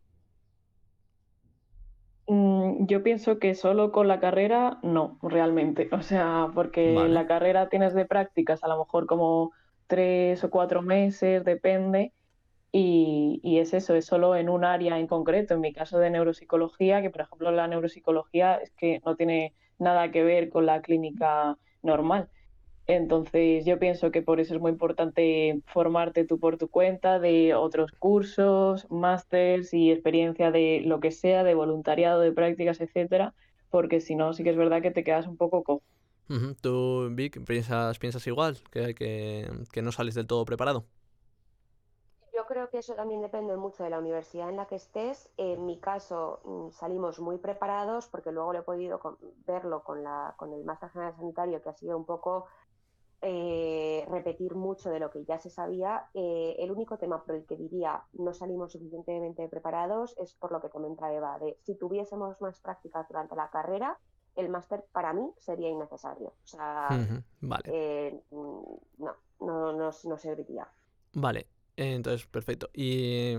Mm, 2.26 2.86
yo 2.86 3.02
pienso 3.02 3.38
que 3.38 3.54
solo 3.54 3.92
con 3.92 4.08
la 4.08 4.20
carrera 4.20 4.78
no, 4.82 5.18
realmente. 5.22 5.88
O 5.92 6.02
sea, 6.02 6.48
porque 6.54 6.94
en 6.94 7.14
la 7.14 7.26
carrera 7.26 7.68
tienes 7.68 7.94
de 7.94 8.06
prácticas 8.06 8.62
a 8.64 8.68
lo 8.68 8.78
mejor 8.78 9.06
como 9.06 9.52
tres 9.86 10.42
o 10.44 10.50
cuatro 10.50 10.82
meses, 10.82 11.44
depende. 11.44 12.12
Y, 12.72 13.40
y, 13.42 13.58
es 13.58 13.74
eso, 13.74 13.94
es 13.94 14.06
solo 14.06 14.34
en 14.34 14.48
un 14.48 14.64
área 14.64 14.98
en 14.98 15.06
concreto. 15.06 15.54
En 15.54 15.60
mi 15.60 15.74
caso 15.74 15.98
de 15.98 16.10
neuropsicología, 16.10 17.02
que 17.02 17.10
por 17.10 17.20
ejemplo 17.20 17.50
la 17.50 17.68
neuropsicología 17.68 18.56
es 18.56 18.70
que 18.70 19.00
no 19.04 19.14
tiene 19.14 19.54
nada 19.78 20.10
que 20.10 20.22
ver 20.22 20.48
con 20.48 20.64
la 20.64 20.80
clínica 20.80 21.58
normal. 21.82 22.30
Entonces 22.86 23.64
yo 23.64 23.78
pienso 23.78 24.10
que 24.10 24.22
por 24.22 24.40
eso 24.40 24.54
es 24.54 24.60
muy 24.60 24.72
importante 24.72 25.60
formarte 25.66 26.24
tú 26.24 26.38
por 26.38 26.56
tu 26.58 26.68
cuenta 26.68 27.20
de 27.20 27.54
otros 27.54 27.92
cursos, 27.92 28.86
másters 28.90 29.72
y 29.72 29.92
experiencia 29.92 30.50
de 30.50 30.82
lo 30.84 30.98
que 30.98 31.10
sea, 31.10 31.44
de 31.44 31.54
voluntariado, 31.54 32.20
de 32.20 32.32
prácticas, 32.32 32.80
etcétera, 32.80 33.34
porque 33.70 34.00
si 34.00 34.16
no 34.16 34.32
sí 34.32 34.42
que 34.42 34.50
es 34.50 34.56
verdad 34.56 34.82
que 34.82 34.90
te 34.90 35.04
quedas 35.04 35.26
un 35.26 35.36
poco 35.36 35.62
cojo. 35.62 35.82
¿Tú, 36.60 37.10
Vic, 37.12 37.44
piensas, 37.44 37.98
piensas 37.98 38.26
igual? 38.26 38.56
¿Que, 38.70 38.94
que, 38.94 39.48
que 39.70 39.82
no 39.82 39.92
sales 39.92 40.14
del 40.14 40.26
todo 40.26 40.44
preparado? 40.44 40.86
Yo 42.42 42.48
creo 42.48 42.70
que 42.70 42.78
eso 42.78 42.96
también 42.96 43.22
depende 43.22 43.56
mucho 43.56 43.84
de 43.84 43.90
la 43.90 44.00
universidad 44.00 44.48
en 44.48 44.56
la 44.56 44.66
que 44.66 44.74
estés. 44.74 45.30
En 45.36 45.64
mi 45.64 45.78
caso 45.78 46.40
mm, 46.44 46.70
salimos 46.72 47.20
muy 47.20 47.38
preparados 47.38 48.08
porque 48.08 48.32
luego 48.32 48.52
lo 48.52 48.58
he 48.58 48.62
podido 48.62 49.00
verlo 49.46 49.84
con, 49.84 50.02
la, 50.02 50.34
con 50.36 50.52
el 50.52 50.64
máster 50.64 50.90
general 50.90 51.14
sanitario 51.14 51.62
que 51.62 51.68
ha 51.68 51.74
sido 51.74 51.96
un 51.96 52.04
poco 52.04 52.46
eh, 53.20 54.04
repetir 54.10 54.56
mucho 54.56 54.90
de 54.90 54.98
lo 54.98 55.08
que 55.08 55.24
ya 55.24 55.38
se 55.38 55.50
sabía. 55.50 56.10
Eh, 56.14 56.56
el 56.58 56.72
único 56.72 56.98
tema 56.98 57.22
por 57.22 57.36
el 57.36 57.46
que 57.46 57.56
diría 57.56 58.02
no 58.14 58.34
salimos 58.34 58.72
suficientemente 58.72 59.48
preparados 59.48 60.18
es 60.18 60.34
por 60.34 60.50
lo 60.50 60.60
que 60.60 60.68
comenta 60.68 61.12
Eva, 61.12 61.38
de 61.38 61.56
si 61.62 61.76
tuviésemos 61.76 62.40
más 62.40 62.58
prácticas 62.58 63.06
durante 63.06 63.36
la 63.36 63.50
carrera, 63.50 64.00
el 64.34 64.48
máster 64.48 64.84
para 64.90 65.12
mí 65.12 65.32
sería 65.38 65.68
innecesario. 65.68 66.30
O 66.42 66.46
sea, 66.46 66.88
vale. 67.40 67.62
Eh, 67.66 68.20
no, 68.32 68.80
no, 69.38 69.72
no, 69.72 69.90
no 69.92 70.18
serviría. 70.18 70.66
Vale, 71.14 71.46
entonces 71.86 72.26
perfecto. 72.26 72.70
Y 72.74 73.36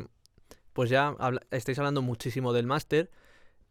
pues 0.74 0.90
ya 0.90 1.16
estáis 1.52 1.78
hablando 1.80 2.02
muchísimo 2.02 2.54
del 2.54 2.68
máster. 2.68 3.10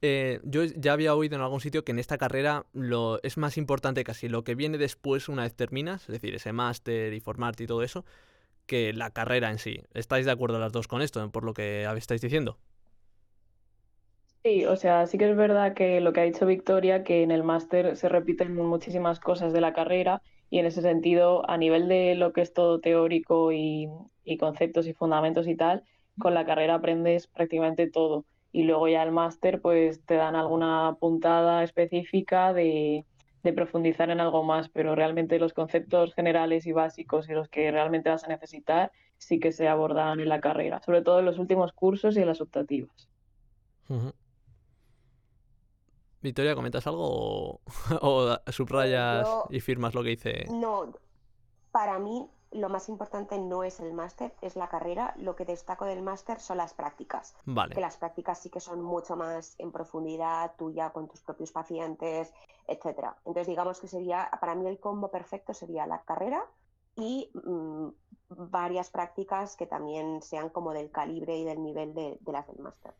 Eh, 0.05 0.41
yo 0.45 0.65
ya 0.65 0.93
había 0.93 1.15
oído 1.15 1.37
en 1.37 1.43
algún 1.43 1.61
sitio 1.61 1.85
que 1.85 1.93
en 1.93 2.01
esta 2.01 2.19
carrera 2.19 2.67
lo, 2.73 3.23
es 3.23 3.37
más 3.37 3.57
importante 3.57 4.03
casi 4.03 4.29
lo 4.29 4.43
que 4.43 4.57
viene 4.57 4.77
después 4.79 5.29
una 5.29 5.43
vez 5.43 5.55
terminas, 5.55 6.03
es 6.03 6.09
decir, 6.09 6.35
ese 6.35 6.53
máster 6.53 7.13
y 7.13 7.21
formarte 7.21 7.65
y 7.65 7.67
todo 7.69 7.83
eso, 7.83 8.05
que 8.67 8.93
la 8.93 9.11
carrera 9.11 9.51
en 9.51 9.59
sí. 9.59 9.81
¿Estáis 9.95 10.27
de 10.27 10.33
acuerdo 10.33 10.59
las 10.59 10.73
dos 10.73 10.89
con 10.89 11.03
esto, 11.03 11.31
por 11.31 11.45
lo 11.45 11.55
que 11.55 11.85
estáis 11.97 12.21
diciendo? 12.21 12.59
Sí, 14.45 14.65
o 14.67 14.75
sea, 14.75 15.07
sí 15.07 15.19
que 15.19 15.31
es 15.31 15.37
verdad 15.37 15.73
que 15.75 16.01
lo 16.01 16.13
que 16.13 16.21
ha 16.21 16.25
dicho 16.25 16.47
Victoria, 16.47 17.05
que 17.05 17.23
en 17.23 17.31
el 17.31 17.45
máster 17.45 17.97
se 17.97 18.09
repiten 18.09 18.57
muchísimas 18.57 19.21
cosas 19.21 19.53
de 19.53 19.61
la 19.61 19.73
carrera 19.73 20.21
y 20.53 20.59
en 20.59 20.67
ese 20.67 20.83
sentido, 20.83 21.49
a 21.49 21.57
nivel 21.57 21.89
de 21.89 22.15
lo 22.15 22.35
que 22.35 22.43
es 22.43 22.53
todo 22.53 22.79
teórico 22.79 23.53
y 23.53 23.89
conceptos 24.39 24.87
y 24.87 24.93
fundamentos 24.93 25.49
y 25.49 25.57
tal, 25.57 25.83
con 26.19 26.35
la 26.35 26.45
carrera 26.45 26.75
aprendes 26.75 27.27
prácticamente 27.27 27.91
todo. 27.91 28.27
Y 28.53 28.65
luego 28.65 28.87
ya 28.87 29.03
el 29.03 29.13
máster 29.13 29.63
pues 29.63 30.05
te 30.05 30.17
dan 30.17 30.37
alguna 30.37 30.99
puntada 31.01 31.65
específica 31.65 32.53
de, 32.53 33.07
profundizar 33.57 34.11
en 34.11 34.21
algo 34.21 34.45
más, 34.45 34.69
pero 34.69 34.95
realmente 34.95 35.39
los 35.39 35.55
conceptos 35.55 36.13
generales 36.13 36.67
y 36.67 36.73
básicos 36.73 37.31
y 37.31 37.33
los 37.33 37.49
que 37.49 37.71
realmente 37.71 38.11
vas 38.11 38.25
a 38.25 38.29
necesitar 38.29 38.93
sí 39.17 39.41
que 39.41 39.53
se 39.53 39.69
abordan 39.69 40.21
en 40.21 40.29
la 40.29 40.43
carrera, 40.43 40.83
sobre 40.83 41.01
todo 41.01 41.21
en 41.21 41.25
los 41.25 41.39
últimos 41.39 41.73
cursos 41.73 42.15
y 42.15 42.21
en 42.21 42.27
las 42.27 42.43
optativas. 42.43 43.09
Victoria, 46.23 46.55
¿comentas 46.55 46.87
algo 46.87 47.61
o, 48.01 48.37
subrayas 48.49 49.29
y 49.51 49.61
firmas 49.61 49.95
lo 49.95 50.03
que 50.03 50.11
dice? 50.11 50.45
No, 50.51 50.93
para 51.71 51.99
mí 51.99 52.29
lo 52.53 52.69
más 52.69 52.89
importante 52.89 53.39
no 53.39 53.65
es 53.65 53.81
el 53.81 53.93
máster, 53.95 54.35
es 54.43 54.57
la 54.57 54.69
carrera. 54.69 55.15
Lo 55.17 55.35
que 55.35 55.45
destaco 55.45 55.85
del 55.85 56.03
máster 56.03 56.39
son 56.39 56.59
las 56.59 56.75
prácticas. 56.75 57.35
Vale. 57.45 57.75
Que 57.75 57.81
las 57.81 57.97
prácticas 57.97 58.41
sí 58.41 58.51
que 58.51 58.61
son 58.61 58.83
mucho 58.83 59.17
más 59.17 59.55
en 59.59 59.73
profundidad, 59.73 60.55
tuya 60.57 60.91
con 60.91 61.09
tus 61.09 61.23
propios 61.23 61.51
pacientes, 61.51 62.33
etcétera. 62.67 63.17
Entonces, 63.25 63.47
digamos 63.47 63.81
que 63.81 63.89
sería, 63.89 64.31
para 64.41 64.55
mí 64.55 64.67
el 64.67 64.79
combo 64.79 65.11
perfecto 65.11 65.55
sería 65.55 65.87
la 65.87 66.03
carrera 66.03 66.45
y 66.95 67.31
mm, 67.33 67.89
varias 68.29 68.91
prácticas 68.91 69.57
que 69.57 69.67
también 69.67 70.21
sean 70.23 70.51
como 70.51 70.73
del 70.73 70.91
calibre 70.91 71.37
y 71.39 71.45
del 71.45 71.63
nivel 71.63 71.95
de, 71.95 72.19
las 72.27 72.47
del 72.47 72.59
máster. 72.59 72.95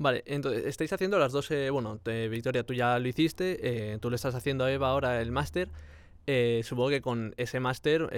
Vale, 0.00 0.22
entonces 0.24 0.64
estáis 0.64 0.90
haciendo 0.94 1.18
las 1.18 1.30
dos, 1.30 1.50
eh, 1.50 1.68
bueno, 1.68 2.00
Victoria, 2.02 2.64
tú 2.64 2.72
ya 2.72 2.98
lo 2.98 3.06
hiciste, 3.06 3.58
eh, 3.92 3.98
tú 3.98 4.08
le 4.08 4.16
estás 4.16 4.34
haciendo 4.34 4.64
a 4.64 4.72
Eva 4.72 4.88
ahora 4.88 5.20
el 5.20 5.30
máster. 5.30 5.68
Eh, 6.26 6.62
supongo 6.64 6.88
que 6.88 7.02
con 7.02 7.34
ese 7.36 7.60
máster, 7.60 8.08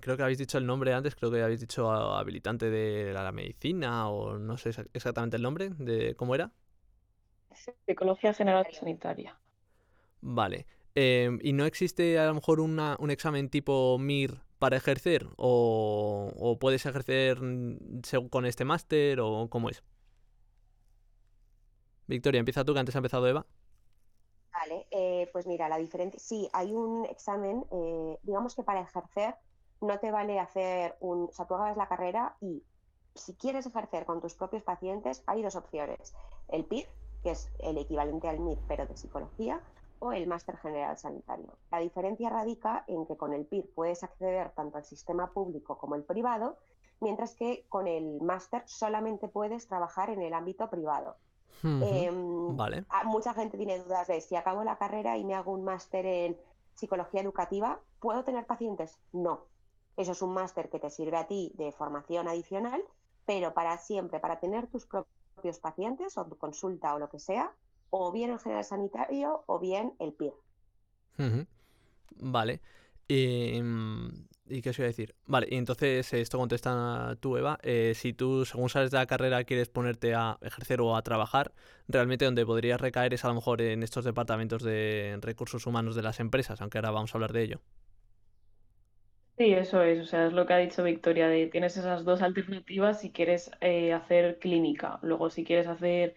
creo 0.00 0.16
que 0.16 0.22
habéis 0.22 0.38
dicho 0.38 0.56
el 0.56 0.66
nombre 0.66 0.94
antes, 0.94 1.16
creo 1.16 1.32
que 1.32 1.42
habéis 1.42 1.58
dicho 1.58 1.90
habilitante 1.90 2.70
de 2.70 3.12
la, 3.12 3.32
medicina 3.32 4.08
o 4.08 4.38
no 4.38 4.56
sé 4.56 4.70
exactamente 4.92 5.36
el 5.36 5.42
nombre 5.42 5.70
de 5.70 6.14
cómo 6.14 6.36
era. 6.36 6.52
Psicología 7.86 8.32
General 8.32 8.64
Sanitaria. 8.70 9.36
Vale. 10.20 10.68
Em, 10.94 11.40
¿Y 11.42 11.54
no 11.54 11.64
existe 11.64 12.20
a 12.20 12.26
lo 12.26 12.34
mejor 12.34 12.60
una, 12.60 12.94
un 13.00 13.10
examen 13.10 13.48
tipo 13.48 13.98
MIR 13.98 14.42
para 14.60 14.76
ejercer? 14.76 15.26
¿O, 15.36 16.32
o 16.36 16.56
puedes 16.60 16.86
ejercer 16.86 17.38
con 18.30 18.46
este 18.46 18.64
máster 18.64 19.18
o 19.18 19.48
cómo 19.50 19.70
es? 19.70 19.82
Victoria, 22.06 22.38
empieza 22.38 22.64
tú, 22.64 22.72
que 22.72 22.80
antes 22.80 22.94
ha 22.94 22.98
empezado 22.98 23.26
Eva. 23.26 23.46
Vale, 24.52 24.86
eh, 24.90 25.28
pues 25.32 25.46
mira, 25.46 25.68
la 25.68 25.76
diferencia, 25.76 26.18
sí, 26.18 26.48
hay 26.52 26.72
un 26.72 27.04
examen, 27.06 27.66
eh, 27.70 28.18
digamos 28.22 28.54
que 28.54 28.62
para 28.62 28.80
ejercer 28.80 29.36
no 29.80 29.98
te 29.98 30.10
vale 30.10 30.38
hacer 30.38 30.96
un, 31.00 31.24
o 31.24 31.32
sea, 31.32 31.46
tú 31.46 31.54
hagas 31.54 31.76
la 31.76 31.88
carrera 31.88 32.36
y 32.40 32.62
si 33.14 33.34
quieres 33.34 33.66
ejercer 33.66 34.06
con 34.06 34.20
tus 34.20 34.34
propios 34.34 34.62
pacientes 34.62 35.22
hay 35.26 35.42
dos 35.42 35.56
opciones, 35.56 36.14
el 36.48 36.64
PIR, 36.64 36.88
que 37.22 37.30
es 37.32 37.50
el 37.58 37.78
equivalente 37.78 38.28
al 38.28 38.40
MIR, 38.40 38.58
pero 38.68 38.86
de 38.86 38.96
psicología, 38.96 39.60
o 39.98 40.12
el 40.12 40.26
máster 40.26 40.56
general 40.58 40.96
sanitario. 40.96 41.56
La 41.70 41.80
diferencia 41.80 42.30
radica 42.30 42.84
en 42.86 43.06
que 43.06 43.16
con 43.16 43.32
el 43.32 43.46
PIR 43.46 43.70
puedes 43.74 44.02
acceder 44.02 44.50
tanto 44.50 44.78
al 44.78 44.84
sistema 44.84 45.32
público 45.32 45.78
como 45.78 45.94
el 45.94 46.04
privado, 46.04 46.58
mientras 47.00 47.34
que 47.34 47.66
con 47.68 47.86
el 47.86 48.20
máster 48.20 48.62
solamente 48.66 49.28
puedes 49.28 49.66
trabajar 49.66 50.10
en 50.10 50.22
el 50.22 50.34
ámbito 50.34 50.68
privado. 50.70 51.16
Em, 51.62 52.56
vale. 52.56 52.84
Mucha 53.04 53.34
gente 53.34 53.56
tiene 53.56 53.78
dudas 53.78 54.06
de 54.06 54.20
si 54.20 54.36
acabo 54.36 54.64
la 54.64 54.78
carrera 54.78 55.16
y 55.16 55.24
me 55.24 55.34
hago 55.34 55.52
un 55.52 55.64
máster 55.64 56.06
en 56.06 56.36
psicología 56.74 57.22
educativa, 57.22 57.80
¿puedo 58.00 58.22
tener 58.24 58.46
pacientes? 58.46 58.98
No. 59.12 59.46
Eso 59.96 60.12
es 60.12 60.22
un 60.22 60.34
máster 60.34 60.68
que 60.68 60.78
te 60.78 60.90
sirve 60.90 61.16
a 61.16 61.26
ti 61.26 61.52
de 61.56 61.72
formación 61.72 62.28
adicional, 62.28 62.82
pero 63.24 63.54
para 63.54 63.78
siempre, 63.78 64.20
para 64.20 64.40
tener 64.40 64.66
tus 64.66 64.86
propios 64.86 65.58
pacientes 65.58 66.18
o 66.18 66.26
tu 66.26 66.36
consulta 66.36 66.94
o 66.94 66.98
lo 66.98 67.08
que 67.08 67.18
sea, 67.18 67.52
o 67.90 68.12
bien 68.12 68.30
el 68.30 68.38
general 68.38 68.64
sanitario 68.64 69.44
o 69.46 69.58
bien 69.58 69.94
el 69.98 70.12
PIR. 70.12 70.34
Vale. 72.18 72.60
¿Y, 74.48 74.62
qué 74.62 74.70
os 74.70 74.78
iba 74.78 74.86
a 74.86 74.88
decir? 74.88 75.14
Vale, 75.26 75.48
y 75.50 75.56
entonces 75.56 76.12
esto 76.12 76.38
contesta 76.38 77.16
tú, 77.20 77.36
Eva. 77.36 77.58
Eh, 77.62 77.92
si 77.94 78.12
tú, 78.12 78.44
según 78.44 78.68
sales 78.68 78.90
de 78.90 78.98
la 78.98 79.06
carrera, 79.06 79.44
quieres 79.44 79.68
ponerte 79.68 80.14
a 80.14 80.38
ejercer 80.42 80.80
o 80.80 80.96
a 80.96 81.02
trabajar, 81.02 81.52
realmente 81.88 82.24
donde 82.24 82.46
podrías 82.46 82.80
recaer 82.80 83.14
es 83.14 83.24
a 83.24 83.28
lo 83.28 83.34
mejor 83.34 83.60
en 83.62 83.82
estos 83.82 84.04
departamentos 84.04 84.62
de 84.62 85.18
recursos 85.20 85.66
humanos 85.66 85.94
de 85.96 86.02
las 86.02 86.20
empresas, 86.20 86.60
aunque 86.60 86.78
ahora 86.78 86.90
vamos 86.90 87.14
a 87.14 87.18
hablar 87.18 87.32
de 87.32 87.42
ello. 87.42 87.60
Sí, 89.38 89.52
eso 89.52 89.82
es, 89.82 90.00
o 90.00 90.04
sea, 90.06 90.26
es 90.28 90.32
lo 90.32 90.46
que 90.46 90.54
ha 90.54 90.58
dicho 90.58 90.82
Victoria, 90.82 91.28
de 91.28 91.46
tienes 91.48 91.76
esas 91.76 92.04
dos 92.04 92.22
alternativas 92.22 93.00
si 93.02 93.12
quieres 93.12 93.50
eh, 93.60 93.92
hacer 93.92 94.38
clínica, 94.38 94.98
luego 95.02 95.28
si 95.28 95.44
quieres 95.44 95.66
hacer 95.66 96.14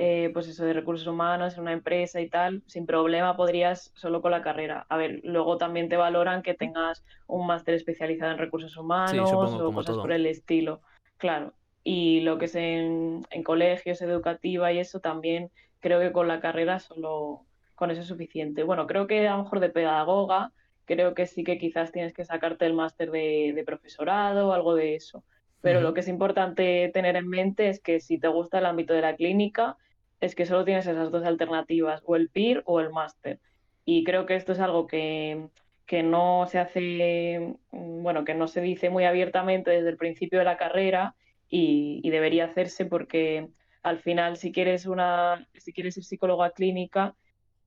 eh, 0.00 0.30
pues 0.32 0.46
eso 0.46 0.64
de 0.64 0.72
recursos 0.72 1.08
humanos 1.08 1.54
en 1.54 1.62
una 1.62 1.72
empresa 1.72 2.20
y 2.20 2.28
tal, 2.28 2.62
sin 2.66 2.86
problema 2.86 3.36
podrías 3.36 3.90
solo 3.96 4.22
con 4.22 4.30
la 4.30 4.42
carrera. 4.42 4.86
A 4.88 4.96
ver, 4.96 5.20
luego 5.24 5.58
también 5.58 5.88
te 5.88 5.96
valoran 5.96 6.42
que 6.42 6.54
tengas 6.54 7.04
un 7.26 7.48
máster 7.48 7.74
especializado 7.74 8.30
en 8.30 8.38
recursos 8.38 8.76
humanos 8.76 9.32
o 9.32 9.72
cosas 9.72 9.96
por 9.96 10.12
el 10.12 10.26
estilo. 10.26 10.82
Claro. 11.16 11.52
Y 11.82 12.20
lo 12.20 12.38
que 12.38 12.44
es 12.44 12.54
en, 12.54 13.26
en 13.30 13.42
colegios, 13.42 14.00
educativa 14.00 14.72
y 14.72 14.78
eso 14.78 15.00
también 15.00 15.50
creo 15.80 15.98
que 15.98 16.12
con 16.12 16.28
la 16.28 16.38
carrera 16.38 16.78
solo 16.78 17.42
con 17.74 17.90
eso 17.90 18.02
es 18.02 18.06
suficiente. 18.06 18.62
Bueno, 18.62 18.86
creo 18.86 19.08
que 19.08 19.26
a 19.26 19.36
lo 19.36 19.42
mejor 19.42 19.58
de 19.58 19.70
pedagoga, 19.70 20.52
creo 20.84 21.14
que 21.14 21.26
sí 21.26 21.42
que 21.42 21.58
quizás 21.58 21.90
tienes 21.90 22.12
que 22.12 22.24
sacarte 22.24 22.66
el 22.66 22.74
máster 22.74 23.10
de, 23.10 23.64
profesorado 23.66 24.46
o 24.46 24.52
algo 24.52 24.76
de 24.76 24.94
eso. 24.94 25.24
Pero 25.60 25.80
lo 25.80 25.92
que 25.92 26.00
es 26.00 26.08
importante 26.08 26.88
tener 26.94 27.16
en 27.16 27.26
mente 27.26 27.68
es 27.68 27.80
que 27.80 27.98
si 27.98 28.16
te 28.16 28.28
gusta 28.28 28.58
el 28.58 28.66
ámbito 28.66 28.94
de 28.94 29.00
la 29.00 29.16
clínica, 29.16 29.76
es 30.20 30.34
que 30.34 30.46
solo 30.46 30.64
tienes 30.64 30.86
esas 30.86 31.10
dos 31.10 31.24
alternativas, 31.24 32.02
o 32.04 32.16
el 32.16 32.28
PIR 32.28 32.62
o 32.66 32.80
el 32.80 32.90
máster. 32.90 33.40
Y 33.84 34.04
creo 34.04 34.26
que 34.26 34.36
esto 34.36 34.52
es 34.52 34.60
algo 34.60 34.86
que, 34.86 35.48
no 36.04 36.46
se 36.46 36.58
hace, 36.58 37.56
mm, 37.70 38.02
bueno, 38.02 38.24
que 38.24 38.34
no 38.34 38.48
se 38.48 38.60
dice 38.60 38.90
muy 38.90 39.04
abiertamente 39.04 39.70
desde 39.70 39.90
el 39.90 39.96
principio 39.96 40.38
de 40.38 40.44
la 40.44 40.58
carrera 40.58 41.14
y, 41.48 42.08
debería 42.10 42.46
hacerse 42.46 42.84
porque 42.86 43.48
al 43.82 43.98
final 44.00 44.36
si 44.36 44.52
quieres 44.52 44.86
una, 44.86 45.46
si 45.54 45.72
quieres 45.72 45.94
ser 45.94 46.04
psicóloga 46.04 46.50
clínica, 46.50 47.14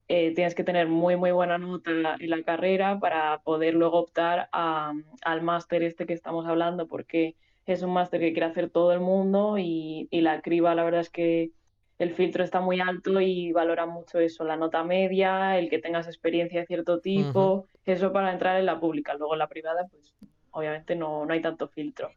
eh, 0.07 0.33
tienes 0.35 0.55
que 0.55 0.63
tener 0.63 0.87
muy 0.87 1.15
muy 1.15 1.31
buena 1.31 1.57
nota 1.57 1.91
en 1.91 2.03
la, 2.03 2.43
carrera 2.43 2.99
para 2.99 3.39
poder 3.43 3.73
luego 3.75 3.99
optar 3.99 4.49
al 4.51 5.41
máster 5.41 5.83
este 5.83 6.05
que 6.05 6.13
estamos 6.13 6.45
hablando, 6.47 6.87
porque 6.87 7.35
es 7.65 7.81
un 7.81 7.93
máster 7.93 8.19
que 8.19 8.33
quiere 8.33 8.47
hacer 8.47 8.69
todo 8.69 8.93
el 8.93 8.99
mundo 8.99 9.57
y, 9.57 10.07
y 10.11 10.21
la 10.21 10.41
criba 10.41 10.75
la 10.75 10.83
verdad 10.83 11.01
es 11.01 11.09
que 11.09 11.51
el 12.01 12.15
filtro 12.15 12.43
está 12.43 12.61
muy 12.61 12.79
alto 12.79 13.21
y 13.21 13.51
valora 13.51 13.85
mucho 13.85 14.19
eso, 14.19 14.43
la 14.43 14.57
nota 14.57 14.83
media, 14.83 15.59
el 15.59 15.69
que 15.69 15.77
tengas 15.77 16.07
experiencia 16.07 16.61
de 16.61 16.65
cierto 16.65 16.99
tipo, 16.99 17.67
eso 17.85 18.11
para 18.11 18.31
entrar 18.31 18.59
en 18.59 18.65
la 18.65 18.79
pública. 18.79 19.13
Luego 19.13 19.33
en 19.33 19.39
la 19.39 19.47
privada, 19.47 19.87
pues 19.87 20.15
obviamente 20.49 20.95
no, 20.95 21.25
no 21.25 21.33
hay 21.33 21.41
tanto 21.41 21.67
filtro. 21.67 22.11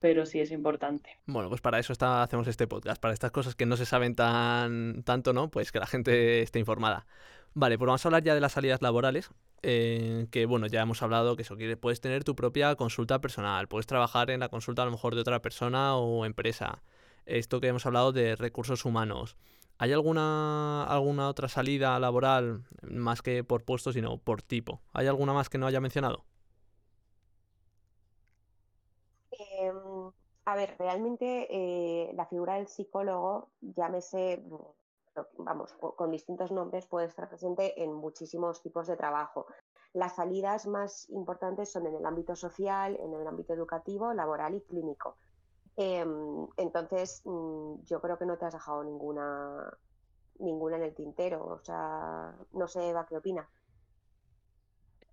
Pero 0.00 0.26
sí 0.26 0.38
es 0.38 0.50
importante. 0.50 1.18
Bueno, 1.24 1.48
pues 1.48 1.62
para 1.62 1.78
eso 1.78 1.94
está, 1.94 2.22
hacemos 2.22 2.46
este 2.46 2.66
podcast, 2.66 3.00
para 3.00 3.14
estas 3.14 3.30
cosas 3.30 3.54
que 3.54 3.64
no 3.64 3.78
se 3.78 3.86
saben 3.86 4.14
tan 4.14 5.02
tanto, 5.02 5.32
¿no? 5.32 5.50
Pues 5.50 5.72
que 5.72 5.78
la 5.78 5.86
gente 5.86 6.42
esté 6.42 6.58
informada. 6.58 7.06
Vale, 7.54 7.78
pues 7.78 7.86
vamos 7.86 8.04
a 8.04 8.08
hablar 8.08 8.22
ya 8.22 8.34
de 8.34 8.42
las 8.42 8.52
salidas 8.52 8.82
laborales, 8.82 9.30
eh, 9.62 10.26
que 10.30 10.44
bueno, 10.44 10.66
ya 10.66 10.82
hemos 10.82 11.02
hablado 11.02 11.36
que 11.36 11.42
eso 11.42 11.56
quiere, 11.56 11.78
puedes 11.78 12.02
tener 12.02 12.22
tu 12.22 12.36
propia 12.36 12.74
consulta 12.74 13.18
personal, 13.22 13.66
puedes 13.66 13.86
trabajar 13.86 14.30
en 14.30 14.40
la 14.40 14.50
consulta 14.50 14.82
a 14.82 14.84
lo 14.84 14.90
mejor 14.90 15.14
de 15.14 15.22
otra 15.22 15.40
persona 15.40 15.96
o 15.96 16.26
empresa 16.26 16.82
esto 17.26 17.60
que 17.60 17.68
hemos 17.68 17.86
hablado 17.86 18.12
de 18.12 18.36
recursos 18.36 18.84
humanos. 18.84 19.36
¿Hay 19.78 19.92
alguna, 19.92 20.84
alguna 20.84 21.28
otra 21.28 21.48
salida 21.48 21.98
laboral, 21.98 22.64
más 22.82 23.20
que 23.20 23.44
por 23.44 23.64
puesto, 23.64 23.92
sino 23.92 24.16
por 24.16 24.40
tipo? 24.40 24.80
¿Hay 24.94 25.06
alguna 25.06 25.34
más 25.34 25.50
que 25.50 25.58
no 25.58 25.66
haya 25.66 25.80
mencionado? 25.80 26.24
Em, 29.32 30.10
a 30.46 30.56
ver, 30.56 30.76
realmente 30.78 31.46
eh, 31.50 32.12
la 32.14 32.26
figura 32.26 32.54
del 32.54 32.68
psicólogo, 32.68 33.50
llámese, 33.60 34.42
vamos, 35.36 35.74
con 35.74 36.10
distintos 36.10 36.52
nombres, 36.52 36.86
puede 36.86 37.06
estar 37.08 37.28
presente 37.28 37.82
en 37.82 37.92
muchísimos 37.92 38.62
tipos 38.62 38.86
de 38.86 38.96
trabajo. 38.96 39.46
Las 39.92 40.16
salidas 40.16 40.66
más 40.66 41.08
importantes 41.10 41.70
son 41.70 41.86
en 41.86 41.96
el 41.96 42.06
ámbito 42.06 42.34
social, 42.34 42.98
en 43.00 43.12
el 43.12 43.26
ámbito 43.26 43.52
educativo, 43.52 44.14
laboral 44.14 44.54
y 44.54 44.60
clínico. 44.62 45.16
Em, 45.76 46.46
entonces, 46.56 47.22
mm, 47.24 47.84
yo 47.84 48.00
creo 48.00 48.18
que 48.18 48.26
no 48.26 48.38
te 48.38 48.46
has 48.46 48.54
dejado 48.54 48.82
ninguna, 48.82 49.76
ninguna 50.38 50.76
en 50.76 50.84
el 50.84 50.94
tintero. 50.94 51.44
O 51.44 51.58
sea, 51.60 52.34
no 52.52 52.66
sé, 52.66 52.88
Eva, 52.88 53.06
¿qué 53.06 53.16
opina? 53.16 53.48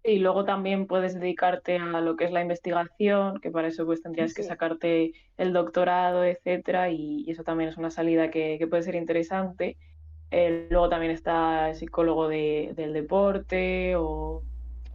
Y 0.05 0.19
luego 0.19 0.43
también 0.43 0.85
puedes 0.85 1.17
dedicarte 1.17 1.77
a 1.77 2.01
lo 2.01 2.17
que 2.17 2.25
es 2.25 2.31
la 2.31 2.41
investigación, 2.41 3.39
que 3.39 3.51
para 3.51 3.69
eso 3.69 3.85
pues 3.85 4.01
tendrías 4.01 4.33
que 4.33 4.43
sacarte 4.43 5.13
el 5.37 5.53
doctorado, 5.53 6.25
etcétera, 6.25 6.89
y, 6.89 7.29
eso 7.29 7.43
también 7.43 7.69
es 7.69 7.77
una 7.77 7.89
salida 7.89 8.29
que, 8.29 8.65
puede 8.69 8.83
ser 8.83 8.95
interesante. 8.95 9.77
Eh, 10.31 10.67
luego 10.69 10.89
también 10.89 11.11
está 11.11 11.69
el 11.69 11.75
psicólogo 11.75 12.27
del 12.27 12.93
deporte 12.93 13.95
o, 13.95 14.43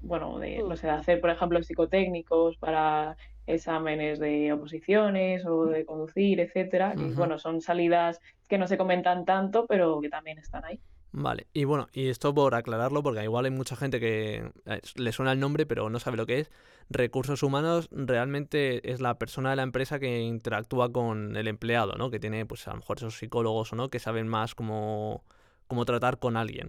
bueno, 0.02 0.38
de, 0.38 0.58
no 0.58 0.74
mm. 0.74 0.76
sé, 0.76 0.90
hacer, 0.90 1.20
por 1.20 1.30
ejemplo, 1.30 1.62
psicotécnicos 1.62 2.58
para 2.58 3.16
exámenes 3.48 4.18
de 4.18 4.52
oposiciones 4.52 5.44
o 5.46 5.66
de 5.66 5.84
conducir, 5.84 6.40
etcétera. 6.40 6.94
Y 6.96 7.12
bueno, 7.14 7.38
son 7.38 7.60
salidas 7.60 8.20
que 8.48 8.58
no 8.58 8.68
se 8.68 8.78
comentan 8.78 9.24
tanto, 9.24 9.66
pero 9.66 10.00
que 10.00 10.08
también 10.08 10.38
están 10.38 10.64
ahí. 10.64 10.80
Vale, 11.10 11.46
y 11.54 11.64
bueno, 11.64 11.88
y 11.92 12.08
esto 12.08 12.34
por 12.34 12.54
aclararlo, 12.54 13.02
porque 13.02 13.24
igual 13.24 13.46
hay 13.46 13.50
mucha 13.50 13.76
gente 13.76 13.98
que 13.98 14.52
eh, 14.66 14.80
le 14.96 15.12
suena 15.12 15.32
el 15.32 15.40
nombre, 15.40 15.64
pero 15.64 15.88
no 15.88 15.98
sabe 15.98 16.18
lo 16.18 16.26
que 16.26 16.40
es. 16.40 16.50
Recursos 16.90 17.42
humanos 17.42 17.88
realmente 17.90 18.92
es 18.92 19.00
la 19.00 19.18
persona 19.18 19.50
de 19.50 19.56
la 19.56 19.62
empresa 19.62 19.98
que 19.98 20.20
interactúa 20.20 20.92
con 20.92 21.34
el 21.36 21.48
empleado, 21.48 21.94
¿no? 21.94 22.10
Que 22.10 22.20
tiene, 22.20 22.44
pues 22.44 22.68
a 22.68 22.72
lo 22.72 22.76
mejor 22.78 22.98
esos 22.98 23.18
psicólogos 23.18 23.72
o 23.72 23.76
no, 23.76 23.88
que 23.88 23.98
saben 23.98 24.28
más 24.28 24.54
cómo, 24.54 25.24
cómo 25.66 25.86
tratar 25.86 26.18
con 26.18 26.36
alguien. 26.36 26.68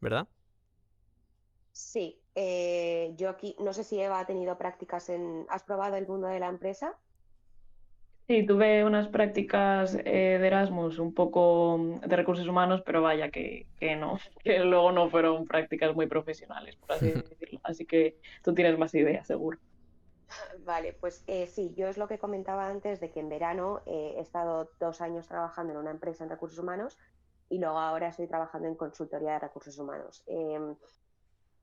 ¿Verdad? 0.00 0.28
Sí, 1.78 2.20
eh, 2.34 3.12
yo 3.16 3.30
aquí, 3.30 3.54
no 3.60 3.72
sé 3.72 3.84
si 3.84 4.00
Eva 4.00 4.18
ha 4.18 4.26
tenido 4.26 4.58
prácticas 4.58 5.08
en... 5.10 5.46
¿Has 5.48 5.62
probado 5.62 5.94
el 5.94 6.08
mundo 6.08 6.26
de 6.26 6.40
la 6.40 6.48
empresa? 6.48 6.92
Sí, 8.26 8.44
tuve 8.44 8.84
unas 8.84 9.06
prácticas 9.06 9.94
eh, 9.94 10.38
de 10.40 10.46
Erasmus 10.48 10.98
un 10.98 11.14
poco 11.14 11.78
de 12.04 12.16
recursos 12.16 12.48
humanos, 12.48 12.82
pero 12.84 13.00
vaya 13.00 13.30
que, 13.30 13.68
no, 13.96 14.18
que 14.42 14.58
luego 14.58 14.90
no 14.90 15.08
fueron 15.08 15.46
prácticas 15.46 15.94
muy 15.94 16.08
profesionales, 16.08 16.74
por 16.74 16.96
así 16.96 17.06
decirlo. 17.12 17.60
Así 17.62 17.86
que 17.86 18.16
tú 18.42 18.52
tienes 18.54 18.76
más 18.76 18.92
ideas, 18.94 19.24
seguro. 19.24 19.56
Vale, 20.66 20.94
pues 20.94 21.22
eh, 21.28 21.46
sí, 21.46 21.72
yo 21.76 21.86
es 21.86 21.96
lo 21.96 22.08
que 22.08 22.18
comentaba 22.18 22.68
antes 22.68 22.98
de 22.98 23.12
que 23.12 23.20
en 23.20 23.28
verano 23.28 23.82
he 23.86 24.18
estado 24.18 24.68
dos 24.80 25.00
años 25.00 25.28
trabajando 25.28 25.74
en 25.74 25.78
una 25.78 25.92
empresa 25.92 26.24
en 26.24 26.30
recursos 26.30 26.58
humanos 26.58 26.98
y 27.48 27.60
luego 27.60 27.78
ahora 27.78 28.08
estoy 28.08 28.26
trabajando 28.26 28.66
en 28.66 28.74
consultoría 28.74 29.34
de 29.34 29.38
recursos 29.38 29.78
humanos. 29.78 30.24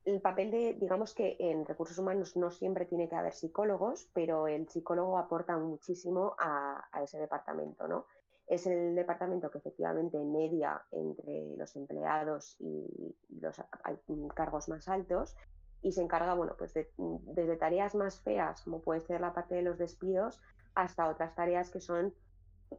El 0.06 0.20
papel 0.20 0.52
de, 0.52 0.74
digamos 0.74 1.14
que 1.14 1.36
en 1.40 1.66
recursos 1.66 1.98
humanos 1.98 2.36
no 2.36 2.52
siempre 2.52 2.86
tiene 2.86 3.08
que 3.08 3.16
haber 3.16 3.34
psicólogos, 3.34 4.08
pero 4.14 4.46
el 4.46 4.68
psicólogo 4.68 5.18
aporta 5.18 5.58
muchísimo 5.58 6.36
a, 6.38 6.88
ese 7.02 7.18
departamento, 7.18 7.88
¿no? 7.88 8.06
Es 8.46 8.68
el 8.68 8.94
departamento 8.94 9.50
que 9.50 9.58
efectivamente 9.58 10.16
media 10.22 10.80
entre 10.92 11.56
los 11.56 11.74
empleados 11.74 12.56
y 12.60 13.16
los 13.40 13.60
cargos 14.32 14.68
más 14.68 14.88
altos 14.88 15.36
y 15.82 15.90
se 15.90 16.02
encarga, 16.02 16.34
bueno, 16.34 16.54
pues 16.56 16.72
desde 16.96 17.56
tareas 17.56 17.96
más 17.96 18.20
feas, 18.20 18.62
como 18.62 18.82
puede 18.82 19.00
ser 19.00 19.20
la 19.20 19.34
parte 19.34 19.56
de 19.56 19.62
los 19.62 19.76
despidos, 19.76 20.40
hasta 20.76 21.08
otras 21.08 21.34
tareas 21.34 21.68
que 21.68 21.80
son 21.80 22.14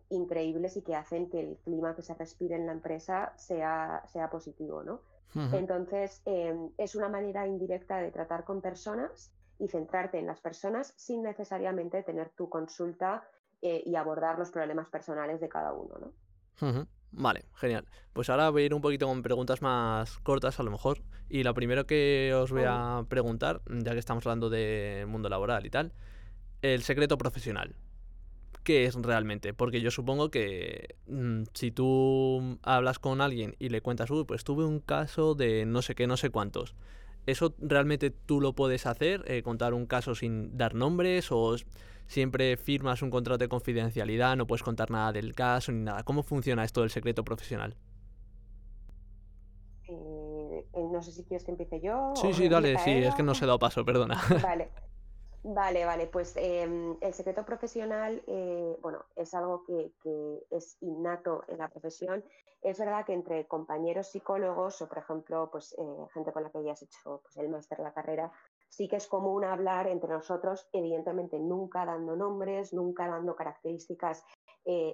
increíbles 0.08 0.78
y 0.78 0.82
que 0.82 0.96
hacen 0.96 1.30
que 1.30 1.42
el 1.42 1.58
clima 1.58 1.94
que 1.94 2.04
se 2.04 2.14
respire 2.14 2.56
en 2.56 2.68
la 2.68 2.72
empresa 2.72 3.34
sea, 3.36 4.02
sea 4.08 4.30
positivo, 4.30 4.82
¿no? 4.84 5.02
Entonces, 5.36 6.22
em, 6.26 6.72
es 6.78 6.96
una 6.96 7.10
manera 7.10 7.46
indirecta 7.46 7.98
de 7.98 8.12
tratar 8.12 8.44
con 8.44 8.62
personas 8.62 9.32
y 9.60 9.68
centrarte 9.68 10.20
en 10.20 10.26
las 10.26 10.40
personas 10.40 10.94
sin 10.96 11.22
necesariamente 11.22 12.02
tener 12.04 12.30
tu 12.30 12.50
consulta 12.50 13.28
eh, 13.62 13.84
y 13.86 13.96
abordar 13.96 14.38
los 14.40 14.52
problemas 14.52 14.90
personales 14.90 15.40
de 15.42 15.50
cada 15.50 15.74
uno, 15.74 15.96
¿no? 16.00 16.88
Vale, 17.12 17.46
genial. 17.56 17.86
Pues 18.14 18.30
ahora 18.30 18.50
voy 18.50 18.64
a 18.64 18.66
ir 18.66 18.74
un 18.74 18.82
poquito 18.82 19.08
con 19.08 19.22
preguntas 19.22 19.62
más 19.62 20.18
cortas 20.20 20.60
a 20.60 20.64
lo 20.64 20.72
mejor. 20.72 21.00
Y 21.30 21.44
lo 21.44 21.54
primero 21.54 21.86
que 21.86 22.34
os 22.36 22.52
voy 22.52 22.64
a 22.66 23.06
preguntar, 23.10 23.62
ya 23.68 23.94
que 23.94 24.00
estamos 24.00 24.26
hablando 24.26 24.50
de 24.50 25.06
mundo 25.08 25.30
laboral 25.30 25.66
y 25.66 25.70
tal, 25.70 25.94
el 26.62 26.84
secreto 26.84 27.18
profesional. 27.18 27.76
¿Qué 28.68 28.84
es 28.84 28.96
realmente? 28.96 29.54
Porque 29.54 29.80
yo 29.80 29.92
supongo 29.92 30.30
que 30.30 30.98
mm, 31.08 31.44
si 31.54 31.72
tú 31.72 32.60
hablas 32.64 33.00
con 33.00 33.22
alguien 33.22 33.56
y 33.60 33.70
le 33.70 33.80
cuentas, 33.80 34.12
uy, 34.12 34.26
pues 34.26 34.44
tuve 34.44 34.66
un 34.66 34.82
caso 34.82 35.36
de 35.36 35.66
no 35.66 35.82
sé 35.82 35.96
qué, 35.96 36.06
no 36.06 36.18
sé 36.18 36.32
cuántos. 36.32 36.76
¿Eso 37.26 37.56
realmente 37.60 38.12
tú 38.12 38.42
lo 38.42 38.52
puedes 38.52 38.86
hacer? 38.86 39.24
Eh, 39.26 39.42
¿Contar 39.42 39.74
un 39.74 39.86
caso 39.86 40.16
sin 40.16 40.58
dar 40.58 40.76
nombres? 40.76 41.32
¿O 41.32 41.56
siempre 42.08 42.58
firmas 42.58 43.02
un 43.02 43.10
contrato 43.10 43.38
de 43.38 43.48
confidencialidad, 43.48 44.36
no 44.36 44.48
puedes 44.48 44.64
contar 44.64 44.92
nada 44.92 45.14
del 45.14 45.34
caso 45.34 45.72
ni 45.72 45.86
nada? 45.86 46.04
¿Cómo 46.04 46.22
funciona 46.22 46.66
esto 46.66 46.82
del 46.82 46.90
secreto 46.90 47.24
profesional? 47.24 47.78
Eh, 49.88 50.66
eh, 50.74 50.88
no 50.92 51.02
sé 51.02 51.14
si 51.14 51.24
quieres 51.24 51.46
que 51.46 51.52
empiece 51.52 51.80
yo. 51.80 52.12
Sí, 52.18 52.34
sí, 52.34 52.50
dale, 52.50 52.78
sí, 52.80 52.92
es 52.92 53.16
que 53.16 53.24
no 53.24 53.34
se 53.34 53.46
ha 53.46 53.48
dado 53.48 53.60
paso, 53.60 53.86
perdona. 53.86 54.22
Vale. 54.44 54.70
Vale, 55.50 55.86
vale, 55.86 56.08
pues 56.08 56.36
em, 56.36 56.98
el 57.00 57.14
secreto 57.14 57.46
profesional, 57.46 58.22
eh, 58.28 58.78
bueno, 58.82 59.06
es 59.16 59.34
algo 59.34 59.64
que, 59.64 59.94
es 60.52 60.76
innato 60.82 61.46
en 61.48 61.60
la 61.60 61.70
profesión. 61.70 62.22
Es 62.62 62.78
verdad 62.80 63.06
que 63.06 63.14
entre 63.14 63.48
compañeros 63.48 64.08
psicólogos 64.08 64.82
o, 64.82 64.90
por 64.90 64.98
ejemplo, 64.98 65.50
pues 65.50 65.74
gente 66.14 66.34
con 66.34 66.44
la 66.44 66.50
que 66.50 66.58
hayas 66.58 66.82
hecho 66.82 67.22
pues, 67.24 67.38
el 67.38 67.48
máster, 67.48 67.80
la 67.80 67.94
carrera, 67.94 68.30
sí 68.68 68.90
que 68.90 68.98
es 68.98 69.08
común 69.08 69.46
hablar 69.46 69.88
entre 69.88 70.10
nosotros, 70.10 70.68
evidentemente 70.74 71.40
nunca 71.40 71.86
dando 71.86 72.18
nombres, 72.18 72.74
nunca 72.74 73.08
dando 73.08 73.34
características 73.34 74.26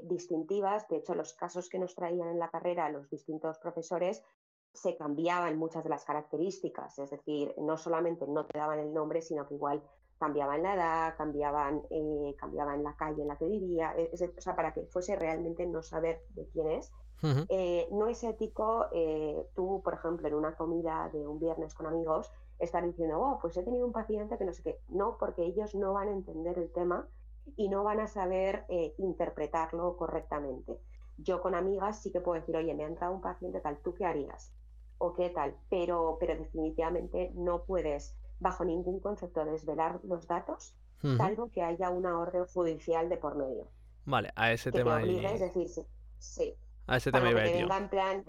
distintivas. 0.03 0.87
De 0.87 0.97
hecho, 0.97 1.15
los 1.15 1.33
casos 1.33 1.67
que 1.67 1.79
nos 1.79 1.95
traían 1.95 2.29
en 2.29 2.37
la 2.37 2.51
carrera 2.51 2.89
los 2.89 3.09
distintos 3.09 3.57
profesores 3.57 4.23
se 4.71 4.95
cambiaban 4.97 5.57
muchas 5.57 5.83
de 5.83 5.89
las 5.89 6.05
características, 6.05 6.99
es 6.99 7.09
decir, 7.09 7.53
no 7.57 7.77
solamente 7.77 8.27
no 8.27 8.45
te 8.45 8.57
daban 8.57 8.79
el 8.79 8.93
nombre, 8.93 9.21
sino 9.21 9.47
que 9.47 9.55
igual 9.55 9.83
cambiaban 10.23 10.63
la 10.63 10.73
edad, 10.75 11.17
cambiaban, 11.17 11.81
eh, 11.89 12.33
cambiaban 12.39 12.81
la 12.81 12.95
calle 12.95 13.23
en 13.23 13.27
la 13.27 13.35
que 13.35 13.45
vivía, 13.45 13.93
e, 13.97 14.09
o 14.13 14.41
sea, 14.41 14.55
para 14.55 14.73
que 14.73 14.85
fuese 14.85 15.17
realmente 15.17 15.65
no 15.65 15.83
saber 15.83 16.23
de 16.29 16.47
quién 16.47 16.69
es. 16.69 16.93
Eh, 17.49 17.87
no 17.91 18.07
es 18.07 18.21
ético 18.23 18.87
eh, 18.91 19.45
tú, 19.53 19.81
por 19.81 19.93
ejemplo, 19.93 20.27
en 20.27 20.33
una 20.33 20.55
comida 20.55 21.09
de 21.13 21.25
un 21.25 21.39
viernes 21.39 21.73
con 21.73 21.87
amigos, 21.87 22.31
estar 22.59 22.85
diciendo, 22.85 23.19
oh, 23.19 23.39
pues 23.41 23.55
he 23.57 23.63
tenido 23.63 23.85
un 23.85 23.93
paciente 23.93 24.37
que 24.37 24.45
no 24.45 24.53
sé 24.53 24.63
qué. 24.63 24.79
No, 24.87 25.17
porque 25.17 25.43
ellos 25.43 25.75
no 25.75 25.93
van 25.93 26.07
a 26.07 26.11
entender 26.11 26.57
el 26.57 26.71
tema 26.71 27.07
y 27.57 27.67
no 27.67 27.83
van 27.83 27.99
a 27.99 28.07
saber 28.07 28.65
interpretarlo 28.97 29.97
correctamente. 29.97 30.79
Yo 31.17 31.41
con 31.41 31.53
amigas 31.53 32.01
sí 32.01 32.11
que 32.11 32.21
puedo 32.21 32.39
decir, 32.39 32.55
oye, 32.55 32.73
me 32.73 32.83
ha 32.83 32.87
entrado 32.87 33.13
un 33.13 33.21
paciente 33.21 33.59
tal, 33.61 33.77
¿tú 33.77 33.93
qué 33.93 34.05
harías? 34.05 34.53
o 35.03 35.13
qué 35.13 35.29
tal, 35.29 35.55
pero, 35.69 36.17
pero 36.19 36.35
definitivamente 36.37 37.31
no 37.35 37.65
puedes 37.65 38.15
bajo 38.43 38.63
ningún 38.65 38.99
concepto 38.99 39.43
desvelar 39.45 39.99
los 40.03 40.27
datos, 40.27 40.75
salvo 41.17 41.49
que 41.49 41.63
haya 41.63 41.89
una 41.89 42.19
orden 42.19 42.45
judicial 42.45 43.09
de 43.09 43.17
por 43.17 43.35
medio. 43.35 43.67
Vale, 44.05 44.31
a 44.35 44.51
ese 44.51 44.71
tema. 44.71 45.01
es 45.01 45.39
decir, 45.39 45.67
sí. 46.19 46.55
A 46.87 46.97
ese 46.97 47.11
tema 47.11 47.31
iba 47.31 47.77
en 47.77 47.89
plan 47.89 48.23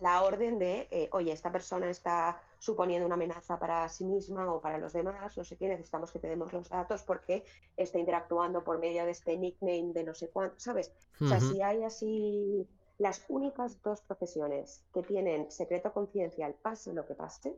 la 0.00 0.22
orden 0.22 0.58
de, 0.58 0.88
eh, 0.90 1.08
oye, 1.12 1.32
esta 1.32 1.50
persona 1.50 1.88
está 1.88 2.38
suponiendo 2.58 3.06
una 3.06 3.14
amenaza 3.14 3.58
para 3.58 3.88
sí 3.88 4.04
misma 4.04 4.52
o 4.52 4.60
para 4.60 4.76
los 4.76 4.92
demás, 4.92 5.36
no 5.38 5.44
sé 5.44 5.56
qué, 5.56 5.68
necesitamos 5.68 6.12
que 6.12 6.18
te 6.18 6.28
demos 6.28 6.52
los 6.52 6.68
datos 6.68 7.02
porque 7.02 7.44
está 7.78 7.98
interactuando 7.98 8.62
por 8.62 8.78
medio 8.78 9.06
de 9.06 9.12
este 9.12 9.38
nickname 9.38 9.92
de 9.94 10.04
no 10.04 10.14
sé 10.14 10.28
cuánto, 10.28 10.56
¿sabes? 10.58 10.92
O 11.18 11.26
sea, 11.26 11.40
si 11.40 11.62
hay 11.62 11.82
así 11.82 12.68
las 12.98 13.24
únicas 13.28 13.80
dos 13.82 14.02
profesiones 14.02 14.84
que 14.92 15.02
tienen 15.02 15.50
secreto 15.50 15.92
confidencial, 15.94 16.54
pase 16.60 16.92
lo 16.92 17.06
que 17.06 17.14
pase, 17.14 17.56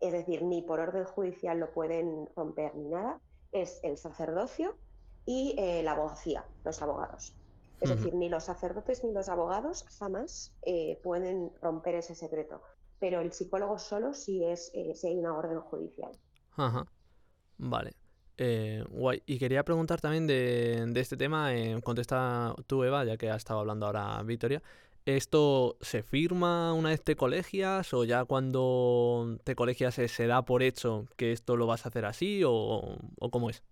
es 0.00 0.12
decir, 0.12 0.42
ni 0.42 0.62
por 0.62 0.80
orden 0.80 1.04
judicial 1.04 1.58
lo 1.58 1.72
pueden 1.72 2.28
romper 2.36 2.74
ni 2.74 2.88
nada, 2.88 3.20
es 3.52 3.80
el 3.82 3.96
sacerdocio 3.96 4.76
y 5.24 5.54
eh, 5.58 5.82
la 5.82 5.92
abogacía, 5.92 6.44
los 6.64 6.80
abogados. 6.82 7.34
Es 7.80 7.90
decir, 7.90 8.14
ni 8.14 8.30
los 8.30 8.44
sacerdotes 8.44 9.04
ni 9.04 9.12
los 9.12 9.28
abogados 9.28 9.84
jamás 9.98 10.54
eh, 10.62 10.98
pueden 11.02 11.52
romper 11.60 11.94
ese 11.96 12.14
secreto, 12.14 12.62
pero 12.98 13.20
el 13.20 13.32
psicólogo 13.32 13.78
solo 13.78 14.14
si, 14.14 14.42
es, 14.44 14.70
eh, 14.72 14.94
si 14.94 15.08
hay 15.08 15.18
una 15.18 15.36
orden 15.36 15.60
judicial. 15.60 16.10
Ajá. 16.52 16.86
Vale. 17.58 17.92
Guay. 18.90 19.22
Y 19.26 19.38
quería 19.38 19.62
preguntar 19.62 20.00
también 20.00 20.26
de, 20.26 20.90
este 20.96 21.18
tema, 21.18 21.50
contesta 21.82 22.54
tú 22.66 22.82
Eva, 22.82 23.04
ya 23.04 23.18
que 23.18 23.30
ha 23.30 23.36
estado 23.36 23.60
hablando 23.60 23.86
ahora 23.86 24.22
Victoria. 24.22 24.62
¿Esto 25.06 25.76
se 25.80 26.02
firma 26.02 26.72
una 26.74 26.88
vez 26.88 27.02
te 27.02 27.14
colegias 27.14 27.94
o 27.94 28.04
ya 28.04 28.24
cuando 28.24 29.38
te 29.44 29.54
colegias 29.54 29.94
se, 29.94 30.26
da 30.26 30.44
por 30.44 30.64
hecho 30.64 31.06
que 31.16 31.30
esto 31.30 31.56
lo 31.56 31.68
vas 31.68 31.86
a 31.86 31.90
hacer 31.90 32.04
así 32.04 32.42
o, 32.44 32.98
cómo 33.30 33.48
es? 33.48 33.62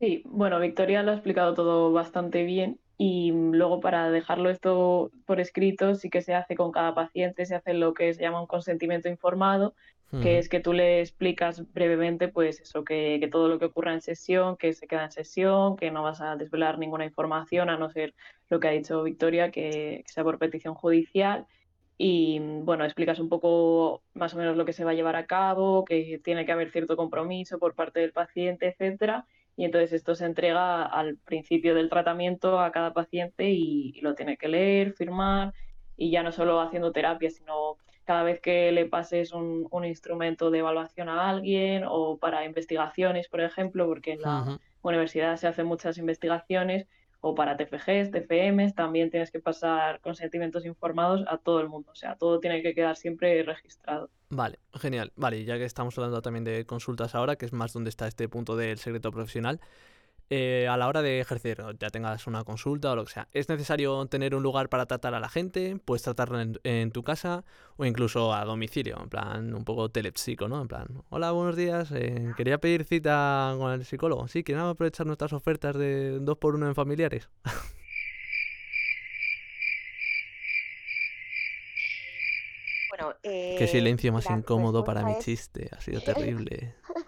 Sí, 0.00 0.22
bueno, 0.24 0.58
Victoria 0.60 1.02
lo 1.02 1.10
ha 1.10 1.14
explicado 1.14 1.52
todo 1.52 1.92
bastante 1.92 2.44
bien 2.44 2.80
y 2.96 3.32
luego 3.32 3.80
para 3.80 4.10
dejarlo 4.10 4.48
esto 4.48 5.10
por 5.26 5.38
escrito 5.38 5.94
sí 5.94 6.08
que 6.08 6.22
se 6.22 6.34
hace 6.34 6.56
con 6.56 6.72
cada 6.72 6.94
paciente, 6.94 7.44
se 7.44 7.54
hace 7.54 7.74
lo 7.74 7.92
que 7.92 8.14
se 8.14 8.22
llama 8.22 8.40
un 8.40 8.46
consentimiento 8.46 9.10
informado 9.10 9.74
que 10.20 10.38
es 10.38 10.50
que 10.50 10.60
tú 10.60 10.74
le 10.74 11.00
explicas 11.00 11.72
brevemente, 11.72 12.28
pues 12.28 12.60
eso, 12.60 12.84
que, 12.84 13.16
que, 13.18 13.28
todo 13.28 13.48
lo 13.48 13.58
que 13.58 13.64
ocurra 13.64 13.94
en 13.94 14.02
sesión, 14.02 14.58
que 14.58 14.74
se 14.74 14.86
queda 14.86 15.04
en 15.04 15.10
sesión, 15.10 15.76
que 15.76 15.90
no 15.90 16.02
vas 16.02 16.20
a 16.20 16.36
desvelar 16.36 16.78
ninguna 16.78 17.06
información, 17.06 17.70
a 17.70 17.78
no 17.78 17.88
ser 17.90 18.14
lo 18.50 18.60
que 18.60 18.68
ha 18.68 18.72
dicho 18.72 19.02
Victoria, 19.02 19.50
que, 19.50 20.04
sea 20.06 20.22
por 20.22 20.38
petición 20.38 20.74
judicial. 20.74 21.46
Y 21.96 22.38
bueno, 22.40 22.84
explicas 22.84 23.18
un 23.20 23.28
poco 23.30 24.02
más 24.14 24.34
o 24.34 24.38
menos 24.38 24.56
lo 24.56 24.64
que 24.66 24.74
se 24.74 24.84
va 24.84 24.90
a 24.90 24.94
llevar 24.94 25.16
a 25.16 25.26
cabo, 25.26 25.84
que 25.84 26.20
tiene 26.22 26.44
que 26.44 26.52
haber 26.52 26.70
cierto 26.70 26.96
compromiso 26.96 27.58
por 27.58 27.74
parte 27.74 28.00
del 28.00 28.12
paciente, 28.12 28.68
etcétera. 28.68 29.26
Y 29.56 29.64
entonces 29.64 29.92
esto 29.92 30.14
se 30.14 30.26
entrega 30.26 30.84
al 30.84 31.16
principio 31.16 31.74
del 31.74 31.88
tratamiento 31.88 32.60
a 32.60 32.72
cada 32.72 32.92
paciente 32.92 33.50
y 33.50 33.98
lo 34.02 34.14
tiene 34.14 34.36
que 34.36 34.48
leer, 34.48 34.92
firmar, 34.92 35.54
y 35.96 36.10
ya 36.10 36.22
no 36.22 36.32
solo 36.32 36.60
haciendo 36.60 36.92
terapia, 36.92 37.30
sino 37.30 37.76
cada 38.04 38.22
vez 38.22 38.40
que 38.40 38.72
le 38.72 38.86
pases 38.86 39.32
un, 39.32 39.68
instrumento 39.84 40.50
de 40.50 40.58
evaluación 40.58 41.08
a 41.08 41.28
alguien 41.28 41.84
o 41.86 42.18
para 42.18 42.44
investigaciones, 42.44 43.28
por 43.28 43.40
ejemplo, 43.40 43.86
porque 43.86 44.12
en 44.12 44.22
la 44.22 44.58
universidad 44.82 45.36
se 45.36 45.46
hacen 45.46 45.66
muchas 45.66 45.98
investigaciones, 45.98 46.86
o 47.24 47.36
para 47.36 47.56
TFGs, 47.56 48.10
TFMs, 48.10 48.74
también 48.74 49.08
tienes 49.08 49.30
que 49.30 49.38
pasar 49.38 50.00
consentimientos 50.00 50.66
informados 50.66 51.24
a 51.28 51.38
todo 51.38 51.60
el 51.60 51.68
mundo. 51.68 51.92
O 51.92 51.94
sea, 51.94 52.16
todo 52.16 52.40
tiene 52.40 52.62
que 52.62 52.74
quedar 52.74 52.96
siempre 52.96 53.40
registrado. 53.44 54.10
Vale, 54.28 54.58
genial. 54.74 55.12
Vale, 55.14 55.44
ya 55.44 55.56
que 55.56 55.64
estamos 55.64 55.96
hablando 55.96 56.20
también 56.20 56.42
de 56.42 56.66
consultas 56.66 57.14
ahora, 57.14 57.36
que 57.36 57.46
es 57.46 57.52
más 57.52 57.72
donde 57.72 57.90
está 57.90 58.08
este 58.08 58.28
punto 58.28 58.56
del 58.56 58.78
secreto 58.78 59.12
profesional, 59.12 59.60
eh, 60.34 60.66
a 60.66 60.78
la 60.78 60.88
hora 60.88 61.02
de 61.02 61.20
ejercer, 61.20 61.62
ya 61.78 61.90
tengas 61.90 62.26
una 62.26 62.42
consulta 62.42 62.90
o 62.90 62.96
lo 62.96 63.04
que 63.04 63.12
sea, 63.12 63.28
¿es 63.32 63.50
necesario 63.50 64.06
tener 64.06 64.34
un 64.34 64.42
lugar 64.42 64.70
para 64.70 64.86
tratar 64.86 65.12
a 65.12 65.20
la 65.20 65.28
gente? 65.28 65.78
¿Puedes 65.84 66.00
tratarla 66.00 66.46
en, 66.64 66.90
tu 66.90 67.02
casa 67.02 67.44
o 67.76 67.84
incluso 67.84 68.32
a 68.32 68.42
domicilio? 68.46 68.98
En 69.02 69.10
plan, 69.10 69.52
un 69.52 69.66
poco 69.66 69.90
telepsico, 69.90 70.48
¿no? 70.48 70.62
En 70.62 70.68
plan, 70.68 70.86
hola, 71.10 71.32
buenos 71.32 71.54
días, 71.54 71.92
eh, 71.92 72.32
quería 72.34 72.56
pedir 72.56 72.84
cita 72.84 73.54
con 73.58 73.72
el 73.72 73.84
psicólogo. 73.84 74.26
Sí, 74.26 74.42
¿quieren 74.42 74.64
aprovechar 74.64 75.06
nuestras 75.06 75.34
ofertas 75.34 75.76
de 75.76 76.18
dos 76.18 76.38
por 76.38 76.54
uno 76.54 76.66
en 76.66 76.74
familiares? 76.74 77.28
Bueno, 82.88 83.16
Qué 83.22 83.66
silencio 83.70 84.10
eh, 84.10 84.12
más 84.12 84.28
incómodo 84.28 84.84
para 84.84 85.02
mi 85.02 85.16
chiste, 85.16 85.70
ha 85.72 85.80
sido 85.80 86.02
terrible. 86.02 86.74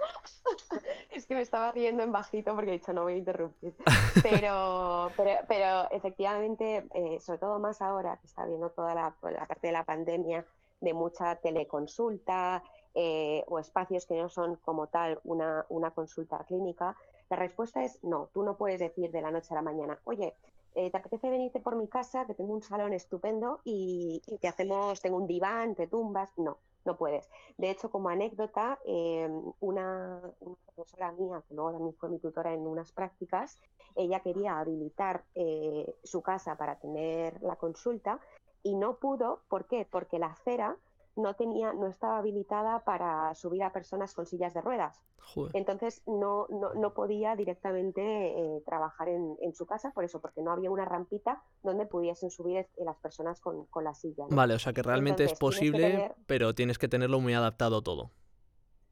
Es 1.25 1.29
que 1.29 1.37
me 1.37 1.41
estaba 1.41 1.73
riendo 1.73 2.03
en 2.03 2.13
bajito 2.13 2.55
porque 2.55 2.69
he 2.69 2.75
dicho 2.75 2.93
no 2.93 3.05
voy 3.05 3.15
a 3.15 3.17
interrumpir. 3.17 3.75
Pero, 4.23 5.11
pero, 5.17 5.91
efectivamente, 5.91 6.87
eh, 6.93 7.19
sobre 7.19 7.39
todo 7.39 7.59
más 7.59 7.81
ahora 7.81 8.19
que 8.19 8.27
está 8.27 8.45
viendo 8.45 8.69
toda 8.69 8.95
la, 8.95 9.15
parte 9.49 9.69
de 9.69 9.73
la 9.73 9.85
pandemia 9.85 10.45
de 10.83 10.93
mucha 10.93 11.37
teleconsulta 11.37 12.63
eh, 12.95 13.43
o 13.49 13.59
espacios 13.59 14.05
que 14.05 14.21
no 14.21 14.29
son 14.29 14.57
como 14.57 14.89
tal 14.89 15.19
una, 15.25 15.65
una 15.71 15.93
consulta 15.93 16.45
clínica, 16.45 16.95
la 17.31 17.37
respuesta 17.37 17.83
es 17.83 18.05
no, 18.05 18.29
tú 18.35 18.43
no 18.43 18.59
puedes 18.59 18.81
decir 18.81 19.11
de 19.11 19.23
la 19.23 19.31
noche 19.31 19.49
a 19.53 19.55
la 19.55 19.63
mañana, 19.63 19.99
oye, 20.05 20.35
eh, 20.75 20.91
¿te 20.91 20.97
apetece 20.99 21.31
venirte 21.31 21.59
por 21.59 21.75
mi 21.75 21.89
casa? 21.89 22.27
Que 22.27 22.35
tengo 22.35 22.53
un 22.53 22.63
salón 22.63 22.93
estupendo 22.93 23.61
y, 23.65 24.21
y, 24.27 24.37
te 24.37 24.49
hacemos, 24.49 25.01
tengo 25.01 25.17
un 25.17 25.27
diván, 25.27 25.75
te 25.75 25.87
tumbas. 25.87 26.37
No, 26.37 26.59
no 26.85 26.97
puedes. 26.97 27.31
De 27.57 27.71
hecho, 27.71 27.91
como 27.91 28.09
anécdota, 28.09 28.79
eh, 28.85 29.29
una, 29.61 30.21
profesora 30.75 31.13
mía, 31.13 31.43
que 31.49 31.55
luego 31.55 31.73
también 31.73 31.95
fue 31.95 32.09
mi 32.09 32.19
tutora 32.19 32.53
en 32.53 32.67
unas 32.67 32.93
prácticas, 32.93 33.59
ella 33.97 34.21
quería 34.21 34.59
habilitar 34.59 35.25
eh, 35.35 35.95
su 36.03 36.23
casa 36.23 36.57
para 36.57 36.79
tener 36.79 37.41
la 37.43 37.57
consulta 37.57 38.21
y 38.63 38.75
no 38.75 38.97
pudo. 38.97 39.43
¿Por 39.49 39.67
qué? 39.67 39.87
Porque 39.91 40.19
la 40.19 40.27
acera 40.27 40.77
no 41.17 41.35
tenía, 41.35 41.73
no 41.73 41.87
estaba 41.87 42.19
habilitada 42.19 42.85
para 42.85 43.35
subir 43.35 43.63
a 43.63 43.73
personas 43.73 44.15
con 44.15 44.27
sillas 44.27 44.55
de 44.55 44.61
ruedas. 44.61 45.03
Entonces 45.55 46.03
no, 46.07 46.47
no, 46.49 46.95
podía 46.95 47.35
directamente 47.35 48.03
eh, 48.03 48.63
trabajar 48.67 49.09
en, 49.09 49.55
su 49.55 49.67
casa, 49.67 49.91
por 49.93 50.05
eso, 50.05 50.21
porque 50.21 50.43
no 50.43 50.53
había 50.53 50.71
una 50.71 50.85
rampita 50.85 51.43
donde 51.63 51.87
pudiesen 51.87 52.31
subir 52.31 52.67
las 52.77 52.97
personas 52.99 53.41
con, 53.41 53.67
la 53.83 53.95
silla. 53.95 54.25
Vale, 54.31 54.55
o 54.55 54.59
sea 54.59 54.73
que 54.73 54.83
realmente 54.83 55.25
es 55.25 55.35
posible, 55.35 56.13
pero 56.27 56.55
tienes 56.55 56.79
que 56.79 56.89
tenerlo 56.89 57.21
muy 57.21 57.33
adaptado 57.33 57.83
todo. 57.83 58.11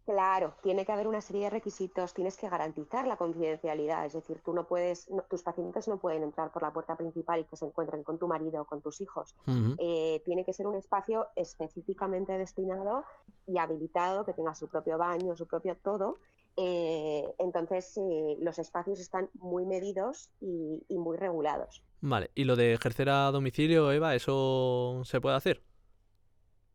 Claro, 0.05 0.55
tiene 0.63 0.85
que 0.85 0.91
haber 0.91 1.07
una 1.07 1.21
serie 1.21 1.45
de 1.45 1.51
requisitos, 1.51 2.13
tienes 2.13 2.37
que 2.37 2.49
garantizar 2.49 3.07
la 3.07 3.17
confidencialidad, 3.17 4.05
es 4.05 4.15
decir, 4.15 4.41
tú 4.45 4.53
no 4.53 4.67
puedes, 4.67 5.09
tus 5.31 5.43
pacientes 5.43 5.87
no 5.87 5.99
pueden 5.99 6.25
entrar 6.25 6.51
por 6.51 6.63
la 6.63 6.73
puerta 6.73 6.97
principal 6.97 7.41
y 7.41 7.45
que 7.45 7.57
se 7.57 7.67
encuentren 7.67 8.03
con 8.03 8.19
tu 8.19 8.27
marido 8.27 8.63
o 8.63 8.65
con 8.65 8.83
tus 8.83 9.01
hijos. 9.01 9.37
Eh, 9.79 10.21
tiene 10.25 10.45
que 10.45 10.53
ser 10.53 10.67
un 10.67 10.75
espacio 10.75 11.29
específicamente 11.37 12.37
destinado 12.37 13.05
y 13.47 13.59
habilitado, 13.59 14.25
que 14.25 14.33
tenga 14.33 14.55
su 14.57 14.69
propio 14.69 14.99
baño, 14.99 15.37
su 15.37 15.47
propio 15.47 15.77
todo. 15.77 16.19
Eh, 16.57 17.33
entonces, 17.39 17.97
eh, 17.97 18.37
los 18.41 18.59
espacios 18.59 18.99
están 18.99 19.31
muy 19.35 19.65
medidos 19.67 20.31
y, 20.41 20.85
y 20.89 20.99
muy 20.99 21.17
regulados. 21.17 21.83
Vale, 22.01 22.31
¿y 22.35 22.45
lo 22.45 22.57
de 22.57 22.73
ejercer 22.75 23.09
a 23.09 23.31
domicilio, 23.31 23.93
Eva, 23.93 24.17
eso 24.17 25.03
se 25.05 25.21
puede 25.21 25.37
hacer? 25.37 25.63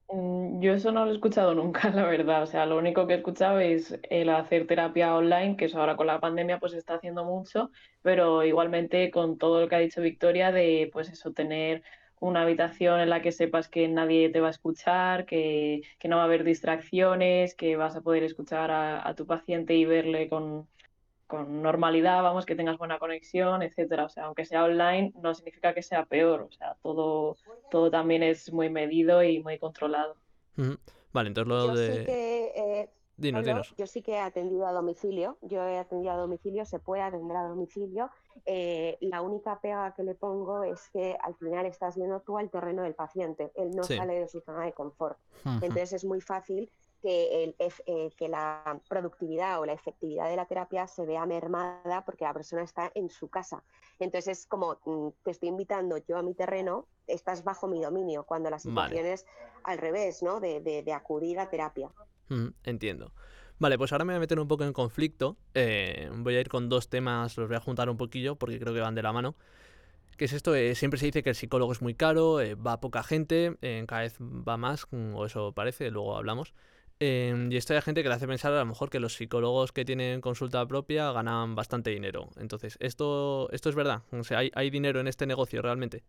Mm, 0.10 0.62
yo 0.62 0.74
eso 0.74 0.92
no 0.94 1.04
lo 1.06 1.12
he 1.12 1.14
escuchado 1.16 1.54
nunca, 1.54 1.90
la 1.92 2.06
verdad. 2.06 2.44
O 2.44 2.46
sea, 2.46 2.66
lo 2.66 2.78
único 2.78 3.08
que 3.08 3.14
he 3.14 3.18
escuchado 3.18 3.60
es 3.60 4.00
el 4.10 4.30
hacer 4.30 4.66
terapia 4.68 5.14
online, 5.16 5.58
que 5.58 5.66
eso 5.66 5.80
ahora 5.80 5.98
con 5.98 6.08
la 6.08 6.20
pandemia 6.20 6.60
pues 6.60 6.74
está 6.74 6.96
haciendo 6.96 7.26
mucho, 7.26 7.72
pero 8.02 8.44
igualmente 8.44 9.12
con 9.12 9.38
todo 9.38 9.62
lo 9.62 9.68
que 9.70 9.76
ha 9.76 9.80
dicho 9.80 10.02
Victoria 10.02 10.52
de 10.52 10.90
pues 10.94 11.10
eso, 11.10 11.34
tener 11.34 11.84
una 12.20 12.42
habitación 12.44 13.00
en 13.00 13.10
la 13.10 13.22
que 13.22 13.32
sepas 13.32 13.68
que 13.70 13.88
nadie 13.88 14.30
te 14.30 14.40
va 14.40 14.48
a 14.48 14.50
escuchar, 14.52 15.26
que, 15.26 15.82
que 16.00 16.08
no 16.08 16.16
va 16.18 16.24
a 16.24 16.26
haber 16.26 16.44
distracciones, 16.44 17.54
que 17.56 17.76
vas 17.76 17.96
a 17.96 18.02
poder 18.02 18.24
escuchar 18.24 18.72
a, 18.72 19.08
a 19.08 19.14
tu 19.16 19.28
paciente 19.28 19.76
y 19.76 19.86
verle 19.86 20.30
con, 20.30 20.68
con 21.28 21.62
normalidad, 21.62 22.24
vamos, 22.24 22.46
que 22.46 22.56
tengas 22.56 22.78
buena 22.78 23.00
conexión, 23.00 23.62
etcétera. 23.62 24.06
O 24.06 24.10
sea, 24.10 24.26
aunque 24.26 24.46
sea 24.46 24.64
online, 24.64 25.14
no 25.22 25.36
significa 25.36 25.74
que 25.74 25.84
sea 25.84 26.06
peor. 26.06 26.42
O 26.42 26.52
sea, 26.52 26.76
todo, 26.82 27.38
todo 27.70 27.92
también 27.92 28.24
es 28.24 28.52
muy 28.52 28.70
medido 28.70 29.22
y 29.22 29.40
muy 29.44 29.60
controlado. 29.60 30.16
Vale, 31.14 31.28
entonces 31.28 31.48
lo 31.48 31.68
yo 31.68 31.76
Sí 31.76 32.06
que, 32.06 32.54
eh, 32.56 32.90
dinos, 33.18 33.46
dinos. 33.46 33.76
Yo 33.78 33.88
sí 33.88 34.02
que 34.02 34.14
he 34.14 34.20
atendido 34.20 34.66
a 34.66 34.72
domicilio. 34.72 35.38
Yo 35.42 35.62
he 35.64 35.78
atendido 35.78 36.14
a 36.14 36.18
domicilio, 36.18 36.66
se 36.66 36.80
puede 36.80 37.02
atender 37.02 37.36
a 37.36 37.44
domicilio. 37.44 38.10
Eh, 38.46 38.98
la 39.02 39.22
única 39.22 39.60
pega 39.60 39.94
que 39.96 40.04
le 40.04 40.16
pongo 40.16 40.64
es 40.64 40.90
que 40.90 41.18
al 41.22 41.36
final 41.36 41.66
estás 41.66 41.98
viendo 41.98 42.22
tú 42.22 42.38
al 42.38 42.50
terreno 42.50 42.84
del 42.84 42.96
paciente. 42.96 43.52
Él 43.56 43.72
no 43.76 43.84
sale 43.84 44.20
de 44.20 44.28
su 44.28 44.40
zona 44.42 44.66
de 44.66 44.72
confort. 44.74 45.18
Entonces 45.46 45.94
es 45.94 46.06
muy 46.06 46.22
fácil 46.22 46.70
que, 47.02 47.44
el, 47.44 47.56
eh, 47.60 48.10
que 48.18 48.28
la 48.28 48.80
productividad 48.90 49.60
o 49.60 49.66
la 49.66 49.74
efectividad 49.74 50.30
de 50.30 50.36
la 50.36 50.46
terapia 50.46 50.88
se 50.88 51.06
vea 51.06 51.26
mermada 51.26 52.04
porque 52.06 52.26
la 52.26 52.34
persona 52.34 52.64
está 52.64 52.92
en 52.96 53.10
su 53.10 53.30
casa. 53.30 53.64
Entonces 54.00 54.40
es 54.40 54.46
como, 54.46 54.80
mm, 54.86 55.10
te 55.24 55.32
estoy 55.32 55.50
invitando 55.50 55.98
yo 55.98 56.18
a 56.18 56.24
mi 56.24 56.34
terreno, 56.34 56.88
estás 57.08 57.44
bajo 57.44 57.68
mi 57.68 57.82
dominio, 57.82 58.24
cuando 58.24 58.50
la 58.50 58.60
situación 58.60 59.06
es 59.06 59.26
al 59.64 59.78
revés, 59.78 60.24
¿no? 60.24 60.40
De, 60.40 60.62
de, 60.62 60.94
acudir 60.94 61.40
a 61.40 61.50
terapia. 61.50 61.90
entiendo. 62.64 63.12
Vale, 63.60 63.78
pues 63.78 63.92
ahora 63.92 64.06
me 64.06 64.14
voy 64.14 64.18
a 64.18 64.20
meter 64.20 64.40
un 64.40 64.48
poco 64.48 64.64
en 64.64 64.74
conflicto. 64.74 65.38
Eh, 65.54 66.10
voy 66.14 66.36
a 66.36 66.42
ir 66.42 66.50
con 66.50 66.70
dos 66.70 66.90
temas, 66.90 67.38
los 67.38 67.48
voy 67.48 67.58
a 67.58 67.60
juntar 67.60 67.90
un 67.90 67.98
poquillo 67.98 68.36
porque 68.36 68.60
creo 68.60 68.74
que 68.74 68.82
van 68.82 68.96
de 68.96 69.02
la 69.02 69.14
mano. 69.14 69.36
¿Qué 70.18 70.26
es 70.26 70.34
esto? 70.34 70.56
Eh, 70.56 70.76
siempre 70.76 71.00
se 71.00 71.08
dice 71.08 71.24
que 71.24 71.30
el 71.30 71.36
psicólogo 71.36 71.72
es 71.72 71.82
muy 71.82 71.94
caro, 71.94 72.40
va 72.56 72.80
poca 72.80 73.04
gente, 73.04 73.56
cada 73.88 74.02
vez 74.02 74.18
va 74.20 74.58
más, 74.58 74.88
mm, 74.92 75.16
o 75.16 75.26
eso 75.26 75.54
parece, 75.54 75.92
luego 75.92 76.18
hablamos. 76.18 76.54
Em, 77.00 77.52
y 77.52 77.58
esto 77.58 77.74
hay 77.74 77.82
gente 77.82 78.02
que 78.02 78.10
le 78.10 78.16
hace 78.16 78.28
pensar 78.28 78.54
a 78.54 78.60
lo 78.60 78.66
mejor 78.66 78.90
que 78.90 79.00
los 79.00 79.14
psicólogos 79.14 79.72
que 79.72 79.86
tienen 79.86 80.20
consulta 80.20 80.66
propia 80.66 81.12
ganan 81.12 81.54
bastante 81.56 81.92
dinero. 81.92 82.30
Entonces, 82.38 82.78
¿esto, 82.80 83.50
esto 83.52 83.70
es 83.70 83.76
verdad? 83.76 84.02
O 84.12 84.24
sea, 84.24 84.40
¿hay, 84.40 84.52
¿hay 84.56 84.70
dinero 84.70 85.00
en 85.00 85.08
este 85.08 85.28
negocio 85.28 85.62
realmente? 85.62 86.04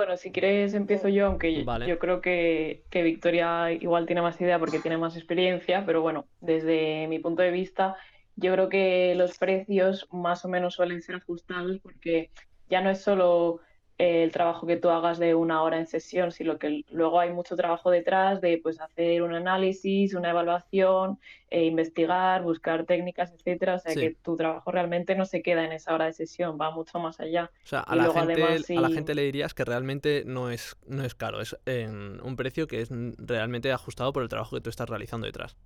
Bueno, 0.00 0.16
si 0.16 0.32
quieres 0.32 0.72
empiezo 0.72 1.08
yo, 1.08 1.26
aunque 1.26 1.62
yo 1.86 1.98
creo 1.98 2.22
que, 2.22 2.84
que, 2.88 3.02
Victoria 3.02 3.70
igual 3.70 4.06
tiene 4.06 4.22
más 4.22 4.40
idea 4.40 4.58
porque 4.58 4.78
tiene 4.78 4.96
más 4.96 5.14
experiencia, 5.14 5.84
pero 5.84 6.00
bueno, 6.00 6.24
desde 6.40 7.06
mi 7.06 7.18
punto 7.18 7.42
de 7.42 7.50
vista, 7.50 7.96
yo 8.34 8.50
creo 8.54 8.70
que 8.70 9.14
los 9.14 9.36
precios 9.36 10.08
más 10.10 10.42
o 10.46 10.48
menos 10.48 10.72
suelen 10.72 11.02
ser 11.02 11.16
ajustados 11.16 11.80
porque 11.82 12.30
ya 12.70 12.80
no 12.80 12.88
es 12.88 13.02
solo 13.02 13.60
el 14.00 14.30
trabajo 14.30 14.66
que 14.66 14.78
tú 14.78 14.88
hagas 14.88 15.18
de 15.18 15.34
una 15.34 15.62
hora 15.62 15.78
en 15.78 15.86
sesión, 15.86 16.32
sino 16.32 16.58
que 16.58 16.86
luego 16.90 17.20
hay 17.20 17.30
mucho 17.30 17.54
trabajo 17.54 17.90
detrás 17.90 18.40
de 18.40 18.56
pues 18.56 18.80
hacer 18.80 19.20
un 19.20 19.34
análisis, 19.34 20.14
una 20.14 20.30
evaluación, 20.30 21.18
e 21.50 21.64
investigar, 21.64 22.42
buscar 22.42 22.86
técnicas, 22.86 23.30
etcétera. 23.32 23.74
O 23.74 23.78
sea 23.78 23.94
que 23.94 24.16
tu 24.22 24.36
trabajo 24.36 24.70
realmente 24.70 25.14
no 25.16 25.26
se 25.26 25.42
queda 25.42 25.66
en 25.66 25.72
esa 25.72 25.92
hora 25.94 26.06
de 26.06 26.14
sesión, 26.14 26.56
va 26.58 26.70
mucho 26.70 26.98
más 26.98 27.20
allá. 27.20 27.50
O 27.62 27.66
sea, 27.66 27.80
a, 27.80 27.94
la 27.94 28.10
gente, 28.10 28.74
a 28.74 28.80
la 28.80 28.88
gente 28.88 29.14
le 29.14 29.22
dirías 29.22 29.52
que 29.52 29.66
realmente 29.66 30.22
no 30.24 30.50
es, 30.50 30.76
no 30.86 31.04
es 31.04 31.14
caro, 31.14 31.42
es 31.42 31.54
en 31.66 32.22
un 32.22 32.36
precio 32.36 32.66
que 32.66 32.80
es 32.80 32.88
realmente 33.18 33.70
ajustado 33.70 34.14
por 34.14 34.22
el 34.22 34.30
trabajo 34.30 34.56
que 34.56 34.62
tú 34.62 34.70
estás 34.70 34.88
realizando 34.88 35.26
detrás. 35.26 35.56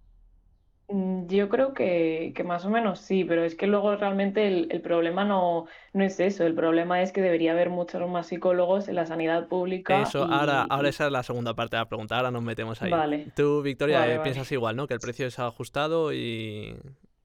Mm, 0.88 1.26
yo 1.28 1.48
creo 1.48 1.72
que, 1.72 2.34
más 2.44 2.64
o 2.66 2.70
menos 2.70 3.00
sí, 3.00 3.24
pero 3.24 3.42
es 3.42 3.54
que 3.54 3.66
luego 3.66 3.96
realmente 3.96 4.46
el, 4.46 4.80
problema 4.82 5.24
no, 5.24 5.66
no 5.94 6.04
es 6.04 6.20
eso, 6.20 6.44
el 6.44 6.54
problema 6.54 7.00
es 7.00 7.10
que 7.12 7.22
debería 7.22 7.52
haber 7.52 7.70
muchos 7.70 8.06
más 8.08 8.26
psicólogos 8.26 8.88
en 8.88 8.96
la 8.96 9.06
sanidad 9.06 9.48
pública. 9.48 10.02
Eso, 10.02 10.24
ahora, 10.24 10.66
ahora 10.68 10.88
esa 10.90 11.06
es 11.06 11.12
la 11.12 11.22
segunda 11.22 11.54
parte 11.54 11.76
de 11.76 11.82
la 11.82 11.88
pregunta, 11.88 12.16
ahora 12.16 12.30
nos 12.30 12.42
metemos 12.42 12.82
ahí. 12.82 12.90
Vale. 12.90 13.28
Tú, 13.34 13.62
Victoria, 13.62 14.12
eh, 14.12 14.20
piensas 14.20 14.50
igual, 14.52 14.76
¿no? 14.76 14.86
Que 14.86 14.94
el 14.94 15.00
precio 15.00 15.26
es 15.26 15.38
ajustado 15.38 16.12
y, 16.12 16.76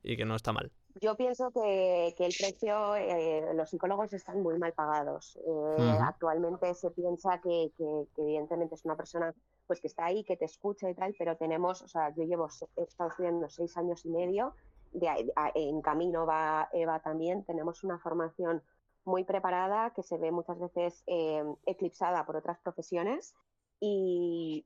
que 0.04 0.26
no 0.26 0.36
está 0.36 0.54
mal. 0.54 0.72
Yo 1.02 1.16
pienso 1.16 1.52
que, 1.52 2.08
el 2.18 2.34
precio, 2.38 2.96
eh, 2.96 3.54
los 3.54 3.70
psicólogos 3.70 4.12
están 4.14 4.42
muy 4.42 4.58
mal 4.58 4.74
pagados. 4.74 5.38
Eh, 5.38 5.98
actualmente 6.02 6.74
se 6.74 6.92
piensa 6.92 7.40
que, 7.42 7.72
que, 7.78 8.08
evidentemente 8.18 8.76
es 8.76 8.86
una 8.86 8.96
persona 8.96 9.34
pues 9.66 9.80
que 9.80 9.88
está 9.88 10.06
ahí, 10.06 10.24
que 10.24 10.36
te 10.36 10.46
escucha 10.46 10.90
y 10.90 10.96
tal, 10.96 11.16
pero 11.18 11.38
tenemos, 11.38 11.82
o 11.84 11.88
sea, 11.88 12.14
yo 12.16 12.24
llevo, 12.24 12.48
he 12.76 12.84
estado 12.84 13.12
estudiando 13.12 13.48
seis 13.50 13.78
años 13.78 14.04
y 14.06 14.10
medio, 14.10 14.56
de, 14.92 15.32
en 15.54 15.82
camino 15.82 16.26
va 16.26 16.68
Eva 16.74 17.00
también, 17.00 17.44
tenemos 17.46 17.84
una 17.84 18.00
formación 18.00 18.64
muy 19.06 19.24
preparada 19.24 19.92
que 19.92 20.04
se 20.04 20.18
ve 20.18 20.32
muchas 20.32 20.60
veces 20.60 21.04
eh, 21.08 21.44
eclipsada 21.66 22.26
por 22.26 22.36
otras 22.38 22.58
profesiones 22.60 23.36
y, 23.80 24.66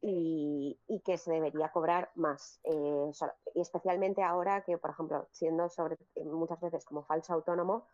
y, 0.87 0.99
que 1.01 1.17
se 1.17 1.31
debería 1.31 1.69
cobrar 1.69 2.11
más. 2.15 2.59
Eh, 2.63 3.11
y 3.53 3.61
especialmente 3.61 4.23
ahora 4.23 4.61
que, 4.61 4.77
por 4.77 4.91
ejemplo, 4.91 5.27
siendo 5.31 5.69
sobre, 5.69 5.97
muchas 6.25 6.59
veces 6.59 6.85
como 6.85 7.03
falso 7.03 7.33
autónomo, 7.33 7.85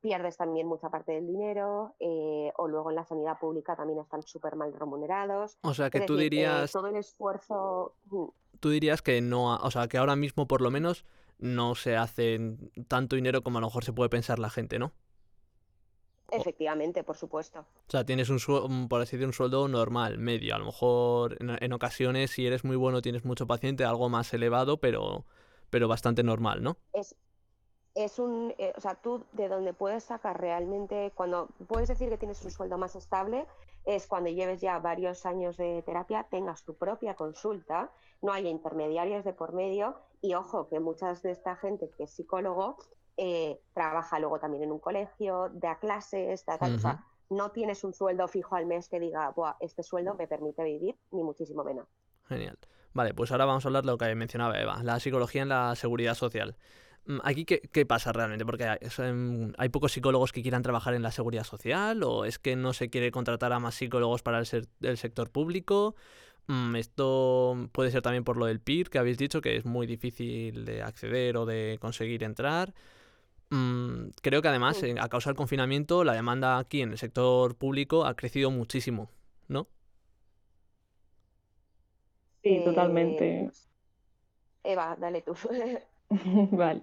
pierdes 0.00 0.36
también 0.36 0.66
mucha 0.66 0.90
parte 0.90 1.12
del 1.12 1.26
dinero, 1.26 1.94
eh, 2.00 2.52
o 2.56 2.68
luego 2.68 2.90
en 2.90 2.96
la 2.96 3.04
sanidad 3.04 3.38
pública 3.38 3.76
también 3.76 4.00
están 4.00 4.22
súper 4.22 4.56
mal 4.56 4.72
remunerados. 4.72 5.58
O 5.62 5.74
sea 5.74 5.90
que 5.90 6.00
tú 6.00 6.18
eh, 6.18 6.22
dirías... 6.22 6.72
todo 6.72 6.88
el 6.88 6.96
esfuerzo... 6.96 7.94
Mm. 8.06 8.26
Tú 8.60 8.70
dirías 8.70 9.02
que 9.02 9.20
no, 9.20 9.54
o 9.54 9.70
sea 9.70 9.86
que 9.86 9.98
ahora 9.98 10.16
mismo 10.16 10.48
por 10.48 10.62
lo 10.62 10.70
menos 10.70 11.04
no 11.38 11.74
se 11.74 11.94
hace 11.96 12.56
tanto 12.88 13.16
dinero 13.16 13.42
como 13.42 13.58
a 13.58 13.60
lo 13.60 13.66
mejor 13.66 13.84
se 13.84 13.92
puede 13.92 14.08
pensar 14.08 14.38
la 14.38 14.48
gente, 14.48 14.78
¿no? 14.78 14.92
Efectivamente, 16.30 17.04
por 17.04 17.16
supuesto. 17.16 17.60
O 17.60 17.90
sea, 17.90 18.04
tienes 18.04 18.28
un, 18.30 18.88
por 18.88 19.00
así 19.00 19.16
decir, 19.16 19.26
un 19.26 19.32
sueldo 19.32 19.68
normal, 19.68 20.18
medio. 20.18 20.54
A 20.54 20.58
lo 20.58 20.66
mejor 20.66 21.36
en, 21.40 21.72
ocasiones, 21.72 22.32
si 22.32 22.46
eres 22.46 22.64
muy 22.64 22.76
bueno, 22.76 23.02
tienes 23.02 23.24
mucho 23.24 23.46
paciente, 23.46 23.84
algo 23.84 24.08
más 24.08 24.32
elevado, 24.34 24.78
pero, 24.78 25.24
pero 25.70 25.88
bastante 25.88 26.22
normal, 26.22 26.62
¿no? 26.62 26.76
Es, 26.92 27.14
es 27.94 28.18
un, 28.18 28.54
eh, 28.58 28.72
o 28.76 28.80
sea, 28.80 28.96
tú 28.96 29.24
de 29.32 29.48
donde 29.48 29.72
puedes 29.72 30.04
sacar 30.04 30.40
realmente, 30.40 31.12
cuando 31.14 31.48
puedes 31.68 31.88
decir 31.88 32.08
que 32.08 32.18
tienes 32.18 32.44
un 32.44 32.50
sueldo 32.50 32.76
más 32.76 32.96
estable, 32.96 33.46
es 33.84 34.08
cuando 34.08 34.28
lleves 34.30 34.60
ya 34.60 34.78
varios 34.80 35.24
años 35.26 35.56
de 35.56 35.82
terapia, 35.82 36.26
tengas 36.28 36.64
tu 36.64 36.74
propia 36.74 37.14
consulta, 37.14 37.92
no 38.20 38.32
haya 38.32 38.50
intermediarios 38.50 39.24
de 39.24 39.32
por 39.32 39.52
medio 39.52 39.94
y 40.20 40.34
ojo 40.34 40.68
que 40.68 40.80
muchas 40.80 41.22
de 41.22 41.30
esta 41.30 41.54
gente 41.56 41.88
que 41.96 42.04
es 42.04 42.10
psicólogo 42.10 42.76
eh, 43.16 43.60
trabaja 43.72 44.18
luego 44.18 44.38
también 44.38 44.64
en 44.64 44.72
un 44.72 44.78
colegio, 44.78 45.50
da 45.54 45.78
clases, 45.78 46.44
tal, 46.44 46.74
o 46.74 46.78
sea, 46.78 47.04
no 47.30 47.50
tienes 47.50 47.82
un 47.84 47.92
sueldo 47.92 48.28
fijo 48.28 48.56
al 48.56 48.66
mes 48.66 48.88
que 48.88 49.00
diga, 49.00 49.30
Buah, 49.30 49.56
este 49.60 49.82
sueldo 49.82 50.14
me 50.14 50.26
permite 50.26 50.62
vivir, 50.64 50.96
ni 51.10 51.22
muchísimo 51.22 51.64
menos. 51.64 51.86
Genial. 52.28 52.58
Vale, 52.92 53.12
pues 53.12 53.30
ahora 53.30 53.44
vamos 53.44 53.64
a 53.64 53.68
hablar 53.68 53.84
de 53.84 53.90
lo 53.90 53.98
que 53.98 54.14
mencionaba 54.14 54.58
Eva, 54.58 54.82
la 54.82 54.98
psicología 55.00 55.42
en 55.42 55.50
la 55.50 55.74
seguridad 55.76 56.14
social. 56.14 56.56
Mm, 57.06 57.18
¿Aquí 57.24 57.44
qué, 57.44 57.86
pasa 57.86 58.12
realmente? 58.12 58.44
Porque 58.44 58.64
hay, 58.66 59.68
pocos 59.68 59.92
psicólogos 59.92 60.32
que 60.32 60.42
quieran 60.42 60.62
trabajar 60.62 60.94
en 60.94 61.02
la 61.02 61.10
seguridad 61.10 61.44
social 61.44 62.02
o 62.02 62.24
es 62.24 62.38
que 62.38 62.56
no 62.56 62.72
se 62.72 62.90
quiere 62.90 63.10
contratar 63.10 63.52
a 63.52 63.60
más 63.60 63.74
psicólogos 63.74 64.22
para 64.22 64.38
el, 64.38 64.96
sector 64.96 65.30
público. 65.30 65.94
Mm, 66.48 66.76
esto 66.76 67.68
puede 67.72 67.90
ser 67.90 68.02
también 68.02 68.24
por 68.24 68.36
lo 68.36 68.46
del 68.46 68.60
PIR 68.60 68.90
que 68.90 68.98
habéis 68.98 69.18
dicho 69.18 69.40
que 69.40 69.56
es 69.56 69.64
muy 69.64 69.86
difícil 69.86 70.64
de 70.64 70.82
acceder 70.82 71.36
o 71.36 71.46
de 71.46 71.78
conseguir 71.80 72.24
entrar. 72.24 72.74
Mm, 73.50 74.08
creo 74.22 74.42
que 74.42 74.48
además, 74.48 74.82
a 75.00 75.08
causa 75.08 75.30
del 75.30 75.36
confinamiento, 75.36 76.04
la 76.04 76.14
demanda 76.14 76.58
aquí 76.58 76.82
en 76.82 76.90
el 76.90 76.98
sector 76.98 77.56
público 77.56 78.04
ha 78.04 78.14
crecido 78.14 78.50
muchísimo, 78.50 79.10
¿no? 79.48 79.68
Sí, 82.42 82.62
totalmente. 82.64 83.50
Eva, 84.64 84.96
dale 84.98 85.22
tú. 85.22 85.34
vale. 86.52 86.82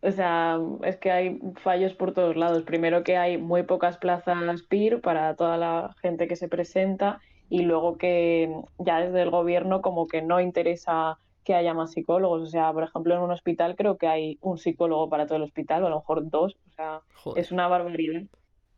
O 0.00 0.12
sea, 0.12 0.58
es 0.84 0.96
que 0.96 1.10
hay 1.10 1.40
fallos 1.62 1.94
por 1.94 2.14
todos 2.14 2.36
lados. 2.36 2.62
Primero 2.62 3.02
que 3.02 3.16
hay 3.16 3.36
muy 3.36 3.64
pocas 3.64 3.98
plazas 3.98 4.62
PIR 4.62 5.00
para 5.00 5.34
toda 5.34 5.56
la 5.56 5.94
gente 6.00 6.28
que 6.28 6.36
se 6.36 6.48
presenta 6.48 7.20
y 7.50 7.62
luego 7.62 7.98
que 7.98 8.54
ya 8.78 9.00
desde 9.00 9.22
el 9.22 9.30
gobierno 9.30 9.82
como 9.82 10.06
que 10.06 10.22
no 10.22 10.40
interesa 10.40 11.18
que 11.48 11.54
haya 11.54 11.72
más 11.72 11.92
psicólogos. 11.92 12.42
O 12.42 12.46
sea, 12.46 12.70
por 12.74 12.82
ejemplo, 12.82 13.14
en 13.14 13.22
un 13.22 13.30
hospital 13.30 13.74
creo 13.74 13.96
que 13.96 14.06
hay 14.06 14.36
un 14.42 14.58
psicólogo 14.58 15.08
para 15.08 15.24
todo 15.26 15.38
el 15.38 15.44
hospital, 15.44 15.82
o 15.82 15.86
a 15.86 15.90
lo 15.90 15.96
mejor 15.96 16.28
dos. 16.28 16.58
O 16.68 16.70
sea, 16.72 17.00
es 17.36 17.52
una 17.52 17.66
barbaridad. 17.68 18.24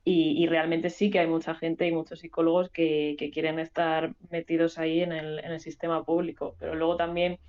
Y, 0.05 0.47
realmente 0.47 0.89
sí 0.89 1.11
que 1.11 1.19
hay 1.19 1.27
mucha 1.27 1.55
gente 1.55 1.87
y 1.87 1.93
muchos 1.93 2.21
psicólogos 2.21 2.71
que, 2.71 3.17
quieren 3.33 3.59
estar 3.59 4.15
metidos 4.31 4.79
ahí 4.79 5.03
en 5.03 5.11
el, 5.13 5.41
en 5.41 5.51
el 5.51 5.61
sistema 5.61 6.05
público. 6.05 6.55
Pero 6.61 6.77
luego 6.77 6.97
también 6.97 7.41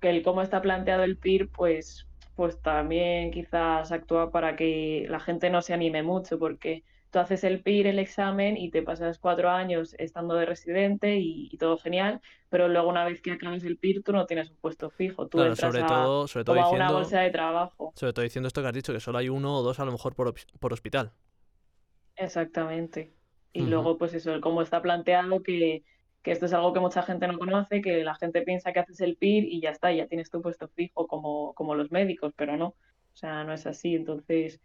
que 0.00 0.10
el 0.10 0.24
cómo 0.24 0.42
está 0.42 0.60
planteado 0.60 1.04
el 1.04 1.16
PIR, 1.16 1.48
pues 1.50 2.08
pues 2.34 2.60
también 2.60 3.30
quizás 3.30 3.92
actúa 3.92 4.32
para 4.32 4.56
que 4.56 5.06
la 5.08 5.20
gente 5.20 5.50
no 5.50 5.62
se 5.62 5.72
anime 5.72 6.02
mucho, 6.02 6.36
porque 6.36 6.82
tú 7.14 7.20
haces 7.20 7.44
el 7.44 7.62
PIR, 7.62 7.86
el 7.86 8.00
examen, 8.00 8.56
y 8.56 8.72
te 8.72 8.82
pasas 8.82 9.20
cuatro 9.20 9.48
años 9.48 9.94
estando 10.00 10.34
de 10.34 10.46
residente 10.46 11.16
y, 11.16 11.56
todo 11.58 11.78
genial, 11.78 12.20
pero 12.48 12.66
luego 12.66 12.88
una 12.88 13.04
vez 13.04 13.22
que 13.22 13.30
acabas 13.30 13.62
el 13.62 13.78
PIR 13.78 14.02
tú 14.02 14.12
no 14.12 14.26
tienes 14.26 14.50
un 14.50 14.56
puesto 14.56 14.90
fijo, 14.90 15.28
tú 15.28 15.40
entras 15.40 15.60
sobre 15.60 15.82
a, 15.82 15.86
todo, 15.86 16.26
sobre 16.26 16.44
todo 16.44 16.56
diciendo, 16.56 16.76
una 16.76 16.90
bolsa 16.90 17.20
de 17.20 17.30
trabajo. 17.30 17.92
Sobre 17.94 18.12
todo 18.12 18.24
diciendo 18.24 18.48
esto 18.48 18.62
que 18.62 18.66
has 18.66 18.74
dicho, 18.74 18.92
que 18.92 18.98
solo 18.98 19.18
hay 19.18 19.28
uno 19.28 19.58
o 19.58 19.62
dos 19.62 19.78
a 19.78 19.84
lo 19.84 19.92
mejor 19.92 20.16
por, 20.16 20.34
por 20.58 20.72
hospital. 20.72 21.12
Exactamente. 22.16 23.14
Y 23.52 23.62
luego, 23.62 23.96
pues 23.96 24.12
eso, 24.14 24.40
cómo 24.40 24.62
está 24.62 24.82
planteado 24.82 25.40
que 25.44 25.84
que 26.24 26.32
esto 26.32 26.46
es 26.46 26.54
algo 26.54 26.72
que 26.72 26.80
mucha 26.80 27.02
gente 27.02 27.28
no 27.28 27.38
conoce, 27.38 27.82
que 27.82 28.02
la 28.02 28.14
gente 28.14 28.40
piensa 28.40 28.72
que 28.72 28.80
haces 28.80 29.02
el 29.02 29.16
PIR 29.18 29.44
y 29.44 29.60
ya 29.60 29.68
está, 29.68 29.92
ya 29.92 30.06
tienes 30.06 30.30
tu 30.30 30.40
puesto 30.40 30.68
fijo 30.68 31.06
como, 31.06 31.52
como 31.52 31.74
los 31.74 31.92
médicos, 31.92 32.32
pero 32.34 32.56
no, 32.56 32.68
o 32.68 33.16
sea, 33.16 33.44
no 33.44 33.52
es 33.52 33.66
así. 33.66 33.94
Entonces, 33.94 34.58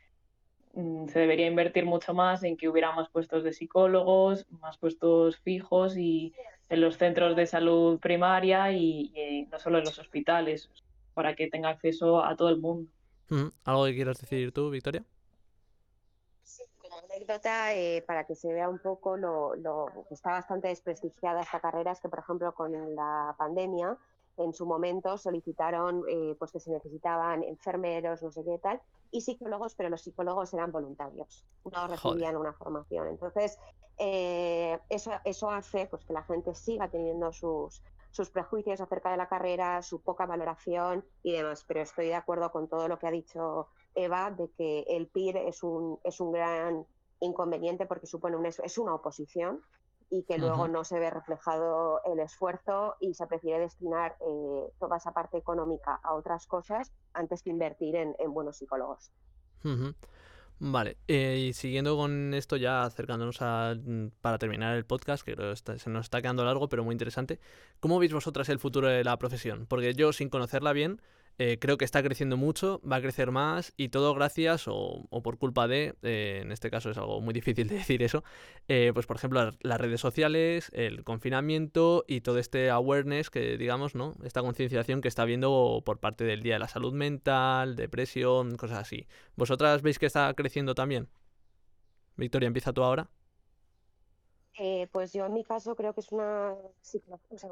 se 0.73 1.19
debería 1.19 1.47
invertir 1.47 1.85
mucho 1.85 2.13
más 2.13 2.43
en 2.43 2.55
que 2.55 2.69
hubiera 2.69 2.91
más 2.91 3.09
puestos 3.09 3.43
de 3.43 3.53
psicólogos, 3.53 4.45
más 4.49 4.77
puestos 4.77 5.37
fijos 5.37 5.97
y 5.97 6.33
en 6.69 6.81
los 6.81 6.97
centros 6.97 7.35
de 7.35 7.45
salud 7.47 7.99
primaria 7.99 8.71
y, 8.71 9.47
no 9.51 9.59
solo 9.59 9.79
en 9.79 9.85
los 9.85 9.97
hospitales, 9.99 10.69
para 11.13 11.35
que 11.35 11.47
tenga 11.47 11.69
acceso 11.69 12.23
a 12.23 12.35
todo 12.35 12.49
el 12.49 12.59
mundo. 12.59 12.91
¿Algo 13.63 13.85
que 13.85 13.95
quieras 13.95 14.19
decir 14.19 14.51
tú, 14.51 14.69
Victoria? 14.69 15.03
anécdota, 17.19 17.73
eh, 17.73 18.03
para 18.05 18.25
que 18.25 18.35
se 18.35 18.51
vea 18.53 18.69
un 18.69 18.79
poco 18.79 19.17
lo, 19.17 19.53
que 20.07 20.13
está 20.13 20.31
bastante 20.31 20.67
desprestigiada 20.67 21.41
esta 21.41 21.59
carrera, 21.59 21.91
es 21.91 21.99
que, 21.99 22.09
por 22.09 22.19
ejemplo, 22.19 22.53
con 22.53 22.95
la 22.95 23.35
pandemia, 23.37 23.97
en 24.39 24.53
su 24.53 24.65
momento 24.65 25.17
solicitaron 25.17 26.03
eh, 26.07 26.35
pues 26.39 26.51
que 26.51 26.59
se 26.59 26.71
necesitaban 26.71 27.43
enfermeros, 27.43 28.23
no 28.23 28.31
sé 28.31 28.43
qué 28.43 28.57
tal, 28.57 28.81
y 29.11 29.21
psicólogos, 29.21 29.75
pero 29.75 29.89
los 29.89 30.01
psicólogos 30.01 30.53
eran 30.53 30.71
voluntarios, 30.71 31.45
no 31.71 31.87
recibían 31.87 32.37
una 32.37 32.53
formación. 32.53 33.07
Entonces, 33.07 33.57
eh, 33.97 34.79
eso, 34.89 35.11
eso 35.25 35.49
hace 35.49 35.87
pues, 35.87 36.05
que 36.05 36.13
la 36.13 36.23
gente 36.23 36.55
siga 36.55 36.87
teniendo 36.89 37.33
sus, 37.33 37.83
sus 38.11 38.29
prejuicios 38.29 38.79
acerca 38.79 39.11
de 39.11 39.17
la 39.17 39.27
carrera, 39.27 39.81
su 39.81 40.01
poca 40.01 40.25
valoración 40.25 41.03
y 41.23 41.33
demás. 41.33 41.65
Pero 41.67 41.81
estoy 41.81 42.07
de 42.07 42.15
acuerdo 42.15 42.51
con 42.51 42.67
todo 42.67 42.87
lo 42.87 42.97
que 42.97 43.07
ha 43.07 43.11
dicho 43.11 43.67
Eva, 43.95 44.31
de 44.31 44.49
que 44.51 44.85
el 44.87 45.07
PIR 45.07 45.37
es 45.37 45.63
un, 45.63 45.99
es 46.03 46.19
un 46.19 46.31
gran 46.31 46.85
inconveniente 47.19 47.85
porque 47.85 48.07
supone 48.07 48.37
un, 48.37 48.45
es 48.45 48.77
una 48.77 48.95
oposición 48.95 49.61
y 50.09 50.23
que 50.23 50.37
luego 50.37 50.67
no 50.67 50.83
se 50.83 50.99
ve 50.99 51.09
reflejado 51.09 52.01
el 52.05 52.19
esfuerzo 52.19 52.95
y 52.99 53.13
se 53.13 53.27
prefiere 53.27 53.59
destinar 53.59 54.15
eh, 54.21 54.71
toda 54.79 54.97
esa 54.97 55.13
parte 55.13 55.37
económica 55.37 55.99
a 56.03 56.13
otras 56.15 56.47
cosas 56.47 56.91
antes 57.13 57.43
que 57.43 57.51
invertir 57.51 57.95
en, 57.95 58.15
buenos 58.33 58.57
psicólogos. 58.57 59.11
Vale, 60.61 60.97
eh, 61.07 61.47
y 61.47 61.53
siguiendo 61.53 61.95
con 61.95 62.33
esto 62.33 62.57
ya 62.57 62.83
acercándonos 62.83 63.41
a, 63.41 63.75
mm, 63.75 64.07
para 64.19 64.37
terminar 64.37 64.75
el 64.75 64.85
podcast, 64.85 65.23
que 65.23 65.35
creo 65.35 65.53
que 65.53 65.79
se 65.79 65.89
nos 65.89 66.07
está 66.07 66.21
quedando 66.21 66.43
largo, 66.43 66.67
pero 66.67 66.83
muy 66.83 66.93
interesante, 66.93 67.39
¿cómo 67.79 67.97
veis 67.97 68.11
vosotras 68.11 68.49
el 68.49 68.59
futuro 68.59 68.87
de 68.87 69.03
la 69.05 69.17
profesión? 69.17 69.67
Porque 69.67 69.93
yo, 69.93 70.11
sin 70.11 70.29
conocerla 70.29 70.73
bien, 70.73 71.01
eh, 71.41 71.57
creo 71.57 71.77
que 71.77 71.85
está 71.85 72.03
creciendo 72.03 72.35
mucho, 72.35 72.81
va 72.81 72.97
a 72.97 73.01
crecer 73.01 73.31
más 73.31 73.73
y 73.77 73.89
todo 73.89 74.13
gracias 74.13 74.65
o, 74.67 75.07
por 75.23 75.37
culpa 75.37 75.69
de, 75.69 75.95
eh, 76.03 76.41
en 76.43 76.51
este 76.51 76.69
caso 76.69 76.91
es 76.91 76.97
algo 76.97 77.21
muy 77.21 77.33
difícil 77.33 77.69
de 77.69 77.75
decir 77.79 78.03
eso, 78.03 78.25
eh, 78.67 78.91
pues 78.93 79.05
por 79.05 79.15
ejemplo 79.15 79.51
las 79.61 79.81
redes 79.81 80.01
sociales, 80.01 80.69
el 80.73 81.05
confinamiento 81.05 82.03
y 82.09 82.21
todo 82.21 82.39
este 82.39 82.69
awareness 82.69 83.29
que 83.29 83.57
digamos, 83.57 83.95
¿no? 83.95 84.15
Esta 84.23 84.41
concienciación 84.41 84.99
que 84.99 85.07
está 85.07 85.21
habiendo 85.21 85.81
por 85.85 85.99
parte 85.99 86.25
del 86.25 86.43
Día 86.43 86.55
de 86.55 86.59
la 86.59 86.67
Salud 86.67 86.93
Mental, 86.93 87.77
depresión, 87.77 88.57
cosas 88.57 88.79
así. 88.79 89.07
¿Vosotras 89.37 89.81
veis 89.81 89.97
que 89.97 90.07
está 90.07 90.33
creciendo 90.33 90.75
también? 90.75 91.07
Victoria, 92.17 92.47
empieza 92.47 92.73
tú 92.73 92.83
ahora. 92.83 93.09
Eh, 94.61 94.89
pues 94.91 95.13
yo 95.13 95.25
en 95.25 95.33
mi 95.33 95.45
caso 95.45 95.73
creo 95.73 95.93
que 95.93 96.01
es 96.01 96.11
una, 96.11 96.53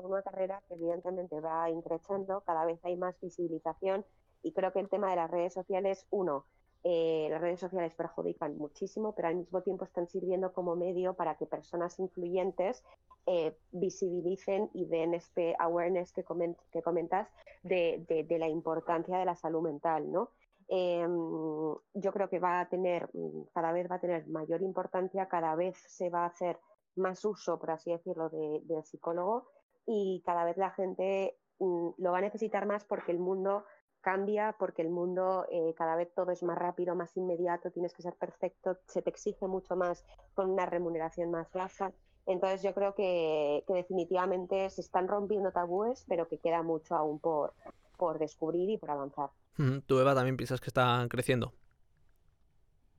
una 0.03 0.21
carrera 0.23 0.61
que 0.67 0.73
evidentemente 0.73 1.39
va 1.39 1.69
increciendo, 1.69 2.41
cada 2.41 2.65
vez 2.65 2.83
hay 2.83 2.97
más 2.97 3.17
visibilización 3.21 4.05
y 4.43 4.51
creo 4.51 4.73
que 4.73 4.81
el 4.81 4.89
tema 4.89 5.09
de 5.11 5.15
las 5.15 5.31
redes 5.31 5.53
sociales, 5.53 6.05
uno, 6.09 6.45
eh, 6.83 7.29
las 7.31 7.39
redes 7.39 7.61
sociales 7.61 7.95
perjudican 7.95 8.57
muchísimo, 8.57 9.15
pero 9.15 9.29
al 9.29 9.35
mismo 9.35 9.61
tiempo 9.61 9.85
están 9.85 10.09
sirviendo 10.09 10.51
como 10.51 10.75
medio 10.75 11.13
para 11.13 11.37
que 11.37 11.45
personas 11.45 11.97
influyentes 11.97 12.83
eh, 13.25 13.55
visibilicen 13.71 14.69
y 14.73 14.85
den 14.85 15.13
este 15.13 15.55
awareness 15.59 16.11
que, 16.11 16.25
que 16.73 16.81
comentas 16.81 17.29
de, 17.63 18.03
de, 18.27 18.37
la 18.37 18.49
importancia 18.49 19.17
de 19.17 19.23
la 19.25 19.35
salud 19.37 19.61
mental, 19.61 20.11
¿no? 20.11 20.31
Em, 20.67 21.73
yo 21.93 22.11
creo 22.11 22.27
que 22.27 22.39
va 22.39 22.59
a 22.59 22.67
tener, 22.67 23.09
cada 23.53 23.71
vez 23.71 23.89
va 23.89 23.95
a 23.95 24.01
tener 24.01 24.27
mayor 24.27 24.61
importancia, 24.61 25.29
cada 25.29 25.55
vez 25.55 25.77
se 25.87 26.09
va 26.09 26.23
a 26.23 26.27
hacer 26.27 26.59
más 26.97 27.23
uso, 27.25 27.59
por 27.59 27.71
así 27.71 27.91
decirlo, 27.91 28.29
de, 28.29 28.61
del 28.63 28.83
psicólogo 28.83 29.47
y 29.85 30.21
cada 30.25 30.43
vez 30.43 30.57
la 30.57 30.71
gente 30.71 31.37
mm, 31.59 31.89
lo 31.97 32.11
va 32.11 32.19
a 32.19 32.21
necesitar 32.21 32.65
más 32.65 32.83
porque 32.83 33.11
el 33.11 33.19
mundo 33.19 33.65
cambia, 34.01 34.55
porque 34.59 34.81
el 34.81 34.89
mundo 34.89 35.45
eh, 35.51 35.73
cada 35.75 35.95
vez 35.95 36.13
todo 36.13 36.31
es 36.31 36.43
más 36.43 36.57
rápido, 36.57 36.95
más 36.95 37.15
inmediato, 37.17 37.71
tienes 37.71 37.93
que 37.93 38.03
ser 38.03 38.13
perfecto, 38.13 38.77
se 38.87 39.01
te 39.01 39.09
exige 39.09 39.47
mucho 39.47 39.75
más 39.75 40.05
con 40.33 40.49
una 40.49 40.65
remuneración 40.65 41.31
más 41.31 41.51
baja. 41.51 41.91
Entonces 42.25 42.61
yo 42.61 42.73
creo 42.73 42.93
que, 42.93 43.63
definitivamente 43.67 44.69
se 44.69 44.81
están 44.81 45.07
rompiendo 45.07 45.51
tabúes, 45.51 46.05
pero 46.07 46.27
que 46.27 46.39
queda 46.39 46.61
mucho 46.61 46.95
aún 46.95 47.19
por, 47.19 47.53
por 47.97 48.19
descubrir 48.19 48.69
y 48.69 48.77
por 48.77 48.91
avanzar. 48.91 49.29
¿Tú, 49.87 49.99
Eva, 49.99 50.13
también 50.13 50.37
piensas 50.37 50.61
que 50.61 50.69
están 50.69 51.07
creciendo? 51.09 51.53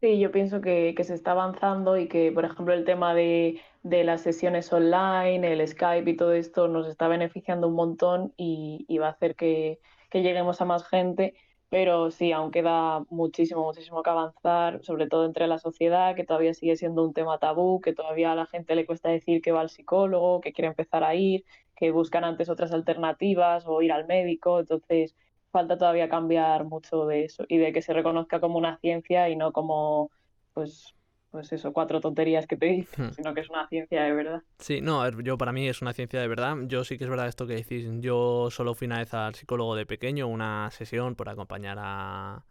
Sí, 0.00 0.20
yo 0.20 0.30
pienso 0.30 0.60
que, 0.60 0.94
se 1.02 1.14
está 1.14 1.32
avanzando 1.32 1.96
y 1.96 2.06
que, 2.06 2.30
por 2.30 2.44
ejemplo, 2.44 2.72
el 2.72 2.84
tema 2.84 3.14
de, 3.14 3.60
las 3.82 4.20
sesiones 4.22 4.72
online, 4.72 5.52
el 5.52 5.66
Skype 5.66 6.08
y 6.08 6.16
todo 6.16 6.32
esto 6.34 6.68
nos 6.68 6.86
está 6.86 7.08
beneficiando 7.08 7.66
un 7.66 7.74
montón 7.74 8.32
y, 8.36 8.86
va 8.98 9.08
a 9.08 9.10
hacer 9.10 9.34
que, 9.34 9.80
lleguemos 10.12 10.60
a 10.60 10.66
más 10.66 10.86
gente. 10.86 11.34
Pero 11.68 12.10
sí, 12.12 12.32
aún 12.32 12.50
queda 12.50 13.04
muchísimo, 13.10 13.64
muchísimo 13.64 14.02
que 14.02 14.10
avanzar, 14.10 14.82
sobre 14.84 15.06
todo 15.08 15.26
entre 15.26 15.46
la 15.48 15.58
sociedad, 15.58 16.14
que 16.14 16.24
todavía 16.24 16.54
sigue 16.54 16.76
siendo 16.76 17.04
un 17.04 17.12
tema 17.12 17.38
tabú, 17.38 17.80
que 17.80 17.92
todavía 17.92 18.32
a 18.32 18.36
la 18.36 18.46
gente 18.46 18.74
le 18.74 18.86
cuesta 18.86 19.10
decir 19.10 19.42
que 19.42 19.52
va 19.52 19.60
al 19.60 19.68
psicólogo, 19.68 20.40
que 20.40 20.52
quiere 20.52 20.68
empezar 20.68 21.04
a 21.04 21.14
ir, 21.14 21.44
que 21.76 21.90
buscan 21.90 22.24
antes 22.24 22.48
otras 22.48 22.72
alternativas 22.72 23.64
o 23.66 23.82
ir 23.82 23.92
al 23.92 24.06
médico. 24.06 24.60
Entonces, 24.60 25.14
falta 25.58 25.76
todavía 25.76 26.08
cambiar 26.08 26.64
mucho 26.64 27.04
de 27.06 27.24
eso 27.24 27.44
y 27.48 27.58
de 27.58 27.72
que 27.72 27.82
se 27.82 27.92
reconozca 27.92 28.38
como 28.38 28.58
una 28.58 28.78
ciencia 28.78 29.28
y 29.28 29.34
no 29.34 29.52
como, 29.52 30.08
pues, 30.54 30.94
pues 31.32 31.52
eso, 31.52 31.72
cuatro 31.72 32.00
tonterías 32.00 32.46
que 32.46 32.56
te 32.56 32.66
dicen, 32.66 33.06
hmm. 33.06 33.12
sino 33.14 33.34
que 33.34 33.40
es 33.40 33.50
una 33.50 33.66
ciencia 33.68 34.04
de 34.04 34.12
verdad. 34.12 34.42
Sí, 34.58 34.80
no, 34.80 35.08
yo 35.20 35.36
para 35.36 35.52
mí 35.52 35.66
es 35.68 35.82
una 35.82 35.92
ciencia 35.92 36.20
de 36.20 36.28
verdad. 36.28 36.54
Yo 36.66 36.84
sí 36.84 36.96
que 36.96 37.04
es 37.04 37.10
verdad 37.10 37.26
esto 37.26 37.48
que 37.48 37.54
decís. 37.54 37.88
Yo 37.98 38.50
solo 38.52 38.74
fui 38.74 38.86
una 38.86 38.98
vez 38.98 39.12
al 39.14 39.34
psicólogo 39.34 39.74
de 39.74 39.84
pequeño, 39.84 40.28
una 40.28 40.70
sesión 40.70 41.16
por 41.16 41.28
acompañar 41.28 41.78
a 41.80 42.44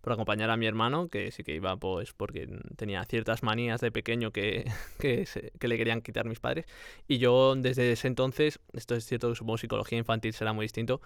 por 0.00 0.12
acompañar 0.12 0.50
a 0.50 0.58
mi 0.58 0.66
hermano, 0.66 1.08
que 1.08 1.30
sí 1.30 1.44
que 1.44 1.54
iba 1.54 1.76
pues 1.78 2.12
porque 2.12 2.46
tenía 2.76 3.02
ciertas 3.04 3.42
manías 3.42 3.80
de 3.80 3.90
pequeño 3.90 4.32
que, 4.32 4.70
que, 5.00 5.26
que, 5.58 5.68
le 5.68 5.76
querían 5.78 6.00
quitar 6.00 6.26
mis 6.26 6.40
padres. 6.40 6.66
Y 7.08 7.18
yo 7.18 7.54
desde 7.56 7.92
ese 7.92 8.08
entonces, 8.08 8.60
esto 8.72 8.94
es 8.94 9.04
cierto 9.06 9.28
que 9.30 9.34
supongo 9.34 9.58
psicología 9.58 9.98
infantil 9.98 10.32
será 10.34 10.52
muy 10.52 10.64
distinto, 10.64 11.00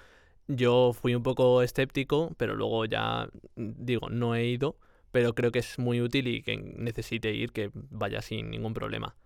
yo 0.49 0.93
fui 0.95 1.15
un 1.15 1.23
poco 1.23 1.63
escéptico, 1.63 2.35
pero 2.37 2.57
luego 2.57 2.85
ya 2.87 3.29
digo, 3.57 4.09
no 4.11 4.35
he 4.35 4.47
ido, 4.47 4.77
pero 5.13 5.35
creo 5.35 5.53
que 5.53 5.61
es 5.61 5.79
muy 5.79 6.01
útil 6.01 6.27
y 6.29 6.43
que 6.43 6.57
necesite 6.57 7.33
ir, 7.33 7.53
que 7.53 7.71
vaya 7.75 8.23
sin 8.23 8.51
ningún 8.51 8.75
problema. 8.75 9.17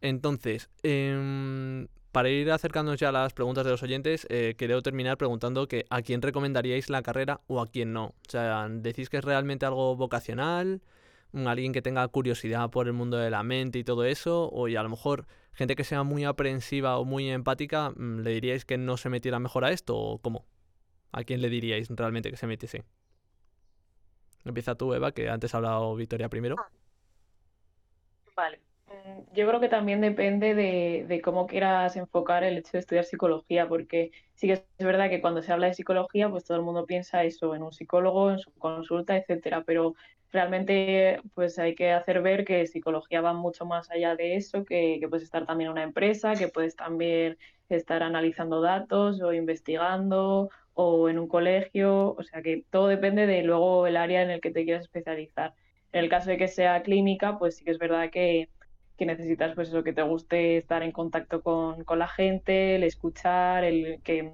Entonces, 0.00 0.70
em, 0.82 1.88
para 2.12 2.28
ir 2.30 2.50
acercándonos 2.50 3.00
ya 3.00 3.10
a 3.10 3.12
las 3.12 3.32
preguntas 3.32 3.64
de 3.64 3.70
los 3.70 3.82
oyentes, 3.82 4.26
eh, 4.30 4.54
quiero 4.56 4.82
terminar 4.82 5.18
preguntando 5.18 5.68
que 5.68 5.86
a 5.90 6.02
quién 6.02 6.22
recomendaríais 6.22 6.90
la 6.90 7.02
carrera 7.02 7.40
o 7.46 7.60
a 7.60 7.66
quién 7.66 7.92
no. 7.92 8.06
O 8.06 8.30
sea, 8.30 8.68
¿decís 8.70 9.08
que 9.10 9.18
es 9.18 9.24
realmente 9.24 9.66
algo 9.66 9.96
vocacional? 9.96 10.82
¿Alguien 11.34 11.72
que 11.72 11.82
tenga 11.82 12.06
curiosidad 12.08 12.70
por 12.70 12.86
el 12.86 12.94
mundo 12.94 13.18
de 13.18 13.30
la 13.30 13.42
mente 13.42 13.78
y 13.78 13.84
todo 13.84 14.04
eso? 14.04 14.48
¿O 14.52 14.68
y 14.68 14.76
a 14.76 14.82
lo 14.82 14.88
mejor 14.88 15.26
gente 15.52 15.76
que 15.76 15.84
sea 15.84 16.02
muy 16.04 16.24
aprensiva 16.24 16.98
o 16.98 17.04
muy 17.04 17.30
empática, 17.30 17.90
mm, 17.90 18.20
¿le 18.20 18.30
diríais 18.32 18.64
que 18.64 18.78
no 18.78 18.96
se 18.96 19.10
metiera 19.10 19.38
mejor 19.38 19.64
a 19.64 19.72
esto 19.72 19.96
o 19.96 20.18
cómo? 20.18 20.46
¿A 21.12 21.24
quién 21.24 21.40
le 21.40 21.48
diríais 21.48 21.88
realmente 21.90 22.30
que 22.30 22.36
se 22.36 22.46
metiese? 22.46 22.84
Empieza 24.44 24.76
tú, 24.76 24.94
Eva, 24.94 25.12
que 25.12 25.28
antes 25.28 25.54
ha 25.54 25.58
hablado 25.58 25.96
Victoria 25.96 26.28
primero. 26.28 26.56
Vale. 28.36 28.60
Mm, 28.86 29.34
yo 29.34 29.48
creo 29.48 29.60
que 29.60 29.68
también 29.68 30.00
depende 30.00 30.54
de, 30.54 31.20
cómo 31.22 31.46
quieras 31.46 31.96
enfocar 31.96 32.44
el 32.44 32.58
hecho 32.58 32.72
de 32.74 32.78
estudiar 32.80 33.04
psicología, 33.04 33.68
porque 33.68 34.12
sí 34.34 34.46
que 34.46 34.52
es 34.52 34.86
verdad 34.86 35.10
que 35.10 35.20
cuando 35.20 35.42
se 35.42 35.52
habla 35.52 35.66
de 35.66 35.74
psicología, 35.74 36.30
pues 36.30 36.44
todo 36.44 36.56
el 36.58 36.62
mundo 36.62 36.86
piensa 36.86 37.24
eso 37.24 37.54
en 37.54 37.62
un 37.62 37.72
psicólogo, 37.72 38.30
en 38.30 38.38
su 38.38 38.52
consulta, 38.52 39.16
etcétera, 39.16 39.64
pero 39.66 39.94
realmente 40.30 41.20
pues 41.34 41.58
hay 41.58 41.74
que 41.74 41.92
hacer 41.92 42.22
ver 42.22 42.44
que 42.44 42.66
psicología 42.66 43.20
va 43.20 43.32
mucho 43.32 43.64
más 43.64 43.90
allá 43.90 44.14
de 44.14 44.36
eso, 44.36 44.64
que, 44.64 44.98
que 45.00 45.08
puedes 45.08 45.24
estar 45.24 45.46
también 45.46 45.68
en 45.68 45.72
una 45.72 45.82
empresa, 45.82 46.34
que 46.34 46.48
puedes 46.48 46.76
también 46.76 47.38
estar 47.68 48.02
analizando 48.02 48.60
datos 48.60 49.20
o 49.22 49.32
investigando 49.32 50.50
o 50.78 51.08
en 51.08 51.18
un 51.18 51.26
colegio, 51.26 52.14
o 52.14 52.22
sea 52.22 52.42
que 52.42 52.62
todo 52.70 52.88
depende 52.88 53.26
de 53.26 53.42
luego 53.42 53.86
el 53.86 53.96
área 53.96 54.22
en 54.22 54.30
el 54.30 54.42
que 54.42 54.50
te 54.50 54.64
quieras 54.64 54.84
especializar. 54.84 55.54
En 55.92 56.04
el 56.04 56.10
caso 56.10 56.28
de 56.28 56.36
que 56.36 56.48
sea 56.48 56.82
clínica, 56.82 57.38
pues 57.38 57.56
sí 57.56 57.64
que 57.64 57.70
es 57.70 57.78
verdad 57.78 58.10
que, 58.10 58.50
necesitas 58.98 59.54
pues 59.54 59.70
eso, 59.70 59.82
que 59.82 59.94
te 59.94 60.02
guste 60.02 60.58
estar 60.58 60.82
en 60.82 60.92
contacto 60.92 61.40
con, 61.40 61.82
la 61.98 62.08
gente, 62.08 62.76
el 62.76 62.82
escuchar, 62.82 63.64
el 63.64 64.02
que 64.02 64.30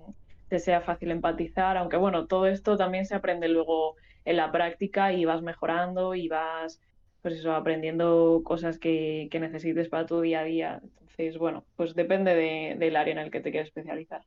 te 0.48 0.58
sea 0.58 0.80
fácil 0.80 1.12
empatizar, 1.12 1.76
aunque 1.76 1.96
bueno, 1.96 2.26
todo 2.26 2.46
esto 2.48 2.76
también 2.76 3.06
se 3.06 3.14
aprende 3.14 3.48
luego 3.48 3.94
en 4.24 4.36
la 4.36 4.50
práctica 4.50 5.12
y 5.12 5.24
vas 5.24 5.42
mejorando 5.42 6.16
y 6.16 6.26
vas 6.26 6.80
pues 7.22 7.34
eso, 7.34 7.54
aprendiendo 7.54 8.42
cosas 8.44 8.78
que, 8.80 9.28
necesites 9.32 9.88
para 9.88 10.06
tu 10.06 10.20
día 10.20 10.40
a 10.40 10.44
día. 10.44 10.80
Entonces, 10.82 11.38
bueno, 11.38 11.64
pues 11.76 11.94
depende 11.94 12.34
del 12.34 12.96
área 12.96 13.12
en 13.12 13.18
el 13.18 13.30
que 13.30 13.40
te 13.40 13.52
quieras 13.52 13.68
especializar. 13.68 14.22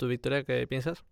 ¿Tú, 0.00 0.08
Victoria, 0.08 0.44
qué 0.44 0.66
piensas? 0.66 1.04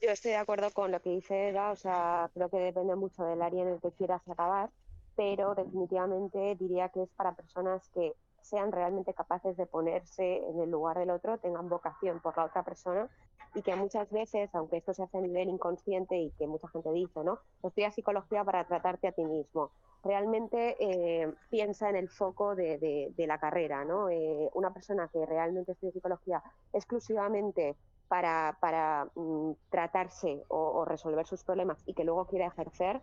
Yo 0.00 0.10
estoy 0.12 0.30
de 0.30 0.36
acuerdo 0.36 0.70
con 0.70 0.92
lo 0.92 1.02
que 1.02 1.10
dice 1.10 1.48
Eva, 1.48 1.72
o 1.72 1.74
sea, 1.74 2.30
creo 2.32 2.48
que 2.48 2.58
depende 2.58 2.94
mucho 2.94 3.24
del 3.24 3.42
área 3.42 3.64
en 3.64 3.70
el 3.70 3.80
que 3.80 3.90
quieras 3.90 4.22
acabar, 4.28 4.70
pero 5.16 5.56
definitivamente 5.56 6.54
diría 6.60 6.90
que 6.90 7.02
es 7.02 7.10
para 7.16 7.34
personas 7.34 7.88
que 7.88 8.12
sean 8.46 8.72
realmente 8.72 9.12
capaces 9.14 9.56
de 9.56 9.66
ponerse 9.66 10.38
en 10.48 10.60
el 10.60 10.70
lugar 10.70 10.98
del 10.98 11.10
otro, 11.10 11.38
tengan 11.38 11.68
vocación 11.68 12.20
por 12.20 12.36
la 12.36 12.44
otra 12.44 12.62
persona 12.62 13.08
y 13.54 13.62
que 13.62 13.74
muchas 13.74 14.10
veces, 14.10 14.54
aunque 14.54 14.76
esto 14.76 14.92
se 14.92 15.02
hace 15.02 15.18
a 15.18 15.20
nivel 15.20 15.48
inconsciente 15.48 16.16
y 16.16 16.30
que 16.32 16.46
mucha 16.46 16.68
gente 16.68 16.92
dice, 16.92 17.24
¿no? 17.24 17.38
Estudia 17.62 17.90
psicología 17.90 18.44
para 18.44 18.66
tratarte 18.66 19.08
a 19.08 19.12
ti 19.12 19.24
mismo. 19.24 19.70
Realmente 20.04 20.76
eh, 20.78 21.32
piensa 21.50 21.88
en 21.88 21.96
el 21.96 22.08
foco 22.08 22.54
de, 22.54 23.12
la 23.16 23.38
carrera, 23.38 23.84
¿no? 23.84 24.10
Eh, 24.10 24.50
una 24.54 24.72
persona 24.72 25.08
que 25.08 25.24
realmente 25.24 25.72
estudia 25.72 25.92
psicología 25.92 26.42
exclusivamente 26.72 27.76
para, 28.08 29.10
mm, 29.14 29.52
tratarse 29.70 30.44
o, 30.48 30.84
resolver 30.84 31.26
sus 31.26 31.42
problemas 31.42 31.82
y 31.86 31.94
que 31.94 32.04
luego 32.04 32.26
quiere 32.26 32.46
ejercer, 32.46 33.00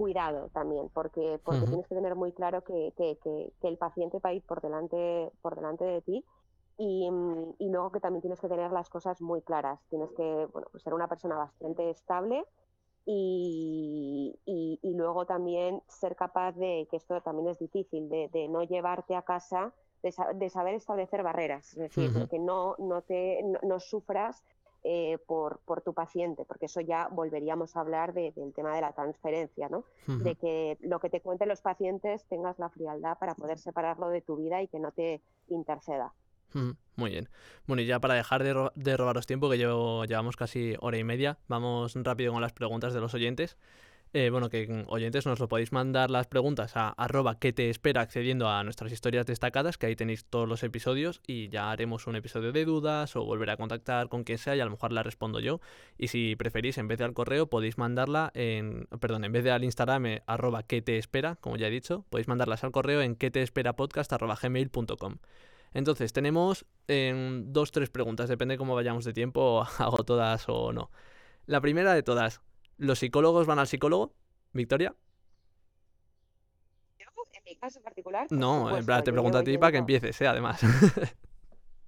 cuidado 0.00 0.48
también, 0.54 0.88
porque, 0.94 1.38
porque 1.44 1.66
tienes 1.66 1.86
que 1.86 1.94
tener 1.94 2.14
muy 2.14 2.32
claro 2.32 2.64
que, 2.64 2.94
que, 2.96 3.18
que, 3.22 3.68
el 3.68 3.76
paciente 3.76 4.18
va 4.18 4.30
a 4.30 4.32
ir 4.32 4.42
por 4.42 4.62
delante, 4.62 5.30
por 5.42 5.56
delante 5.56 5.84
de 5.84 6.00
ti 6.00 6.24
y, 6.78 7.10
mm, 7.10 7.56
y, 7.58 7.68
luego 7.68 7.92
que 7.92 8.00
también 8.00 8.22
tienes 8.22 8.40
que 8.40 8.48
tener 8.48 8.72
las 8.72 8.88
cosas 8.88 9.20
muy 9.20 9.42
claras. 9.42 9.78
Tienes 9.90 10.10
que 10.12 10.48
bueno, 10.54 10.68
pues 10.72 10.82
ser 10.82 10.94
una 10.94 11.06
persona 11.06 11.36
bastante 11.36 11.90
estable 11.90 12.46
y, 13.04 14.38
y, 14.46 14.78
y, 14.80 14.94
luego 14.94 15.26
también 15.26 15.82
ser 15.86 16.16
capaz 16.16 16.52
de, 16.52 16.88
que 16.90 16.96
esto 16.96 17.20
también 17.20 17.48
es 17.48 17.58
difícil, 17.58 18.08
de, 18.08 18.30
de 18.32 18.48
no 18.48 18.62
llevarte 18.62 19.14
a 19.14 19.20
casa 19.20 19.74
de, 20.02 20.48
saber 20.48 20.74
establecer 20.74 21.22
barreras, 21.22 21.74
es 21.74 21.78
decir, 21.78 22.28
que 22.30 22.38
no, 22.38 22.74
no, 22.78 23.02
te, 23.02 23.42
no, 23.62 23.80
sufras 23.80 24.42
eh, 24.82 25.18
por, 25.26 25.60
por, 25.66 25.82
tu 25.82 25.92
paciente, 25.92 26.44
porque 26.46 26.66
eso 26.66 26.80
ya 26.80 27.08
volveríamos 27.08 27.76
a 27.76 27.80
hablar 27.80 28.14
del 28.14 28.52
tema 28.54 28.74
de 28.74 28.80
la 28.80 28.92
transferencia, 28.92 29.68
¿no? 29.68 29.84
De 30.06 30.34
que 30.36 30.78
lo 30.80 31.00
que 31.00 31.10
te 31.10 31.20
cuenten 31.20 31.48
los 31.48 31.60
pacientes 31.60 32.24
tengas 32.24 32.58
la 32.58 32.70
frialdad 32.70 33.18
para 33.18 33.34
poder 33.34 33.58
separarlo 33.58 34.08
de 34.08 34.22
tu 34.22 34.36
vida 34.36 34.62
y 34.62 34.68
que 34.68 34.78
no 34.78 34.92
te 34.92 35.20
interceda. 35.48 36.12
Muy 36.96 37.10
bien. 37.10 37.28
Bueno, 37.66 37.82
y 37.82 37.86
ya 37.86 38.00
para 38.00 38.14
dejar 38.14 38.42
de, 38.42 38.70
de 38.74 38.96
robaros 38.96 39.26
tiempo, 39.26 39.50
que 39.50 39.58
yo, 39.58 40.04
llevamos 40.04 40.36
casi 40.36 40.74
hora 40.80 40.98
y 40.98 41.04
media, 41.04 41.38
vamos 41.46 41.94
rápido 41.94 42.32
con 42.32 42.42
las 42.42 42.52
preguntas 42.52 42.92
de 42.92 43.00
los 43.00 43.14
oyentes. 43.14 43.56
Eh, 44.12 44.30
bueno, 44.30 44.50
que 44.50 44.66
mm, 44.66 44.84
oyentes 44.88 45.24
nos 45.24 45.38
lo 45.38 45.46
podéis 45.46 45.70
mandar 45.70 46.10
las 46.10 46.26
preguntas 46.26 46.76
a 46.76 46.88
arroba 46.88 47.38
que 47.38 47.52
te 47.52 47.70
espera 47.70 48.00
accediendo 48.00 48.48
a 48.48 48.64
nuestras 48.64 48.90
historias 48.90 49.24
destacadas, 49.24 49.78
que 49.78 49.86
ahí 49.86 49.94
tenéis 49.94 50.24
todos 50.24 50.48
los 50.48 50.64
episodios 50.64 51.20
y 51.28 51.48
ya 51.48 51.70
haremos 51.70 52.08
un 52.08 52.16
episodio 52.16 52.50
de 52.50 52.64
dudas 52.64 53.14
o 53.14 53.24
volver 53.24 53.50
a 53.50 53.56
contactar 53.56 54.08
con 54.08 54.24
quien 54.24 54.38
sea 54.38 54.56
y 54.56 54.60
a 54.60 54.64
lo 54.64 54.72
mejor 54.72 54.92
la 54.92 55.04
respondo 55.04 55.38
yo. 55.38 55.60
Y 55.96 56.08
si 56.08 56.34
preferís, 56.34 56.78
en 56.78 56.88
vez 56.88 56.98
de 56.98 57.04
al 57.04 57.14
correo, 57.14 57.48
podéis 57.48 57.78
mandarla 57.78 58.32
en, 58.34 58.88
perdón, 58.98 59.24
en 59.24 59.30
vez 59.30 59.44
de 59.44 59.52
al 59.52 59.62
Instagram 59.62 60.06
eh, 60.06 60.22
arroba 60.26 60.64
que 60.64 60.82
te 60.82 60.98
espera, 60.98 61.36
como 61.36 61.56
ya 61.56 61.68
he 61.68 61.70
dicho, 61.70 62.04
podéis 62.10 62.26
mandarlas 62.26 62.64
al 62.64 62.72
correo 62.72 63.02
en 63.02 63.14
que 63.14 63.30
te 63.30 63.42
espera 63.42 63.76
podcast 63.76 64.12
arroba 64.12 64.36
gmail.com. 64.42 65.18
Entonces, 65.72 66.12
tenemos 66.12 66.66
en 66.88 67.52
dos, 67.52 67.70
tres 67.70 67.90
preguntas, 67.90 68.28
depende 68.28 68.58
cómo 68.58 68.74
vayamos 68.74 69.04
de 69.04 69.12
tiempo, 69.12 69.64
hago 69.78 69.98
todas 70.04 70.48
o 70.48 70.72
no. 70.72 70.90
La 71.46 71.60
primera 71.60 71.94
de 71.94 72.02
todas, 72.02 72.40
¿Los 72.80 72.98
psicólogos 72.98 73.46
van 73.46 73.58
al 73.58 73.66
psicólogo, 73.66 74.14
Victoria? 74.54 74.96
En 76.98 77.44
mi 77.44 77.54
caso 77.56 77.82
particular. 77.82 78.26
No, 78.30 78.74
en 78.74 78.86
plan, 78.86 79.04
te 79.04 79.12
pregunto 79.12 79.36
a 79.36 79.44
ti 79.44 79.58
para 79.58 79.72
que 79.72 79.78
empieces, 79.78 80.18
¿eh? 80.20 80.26
además. 80.26 80.60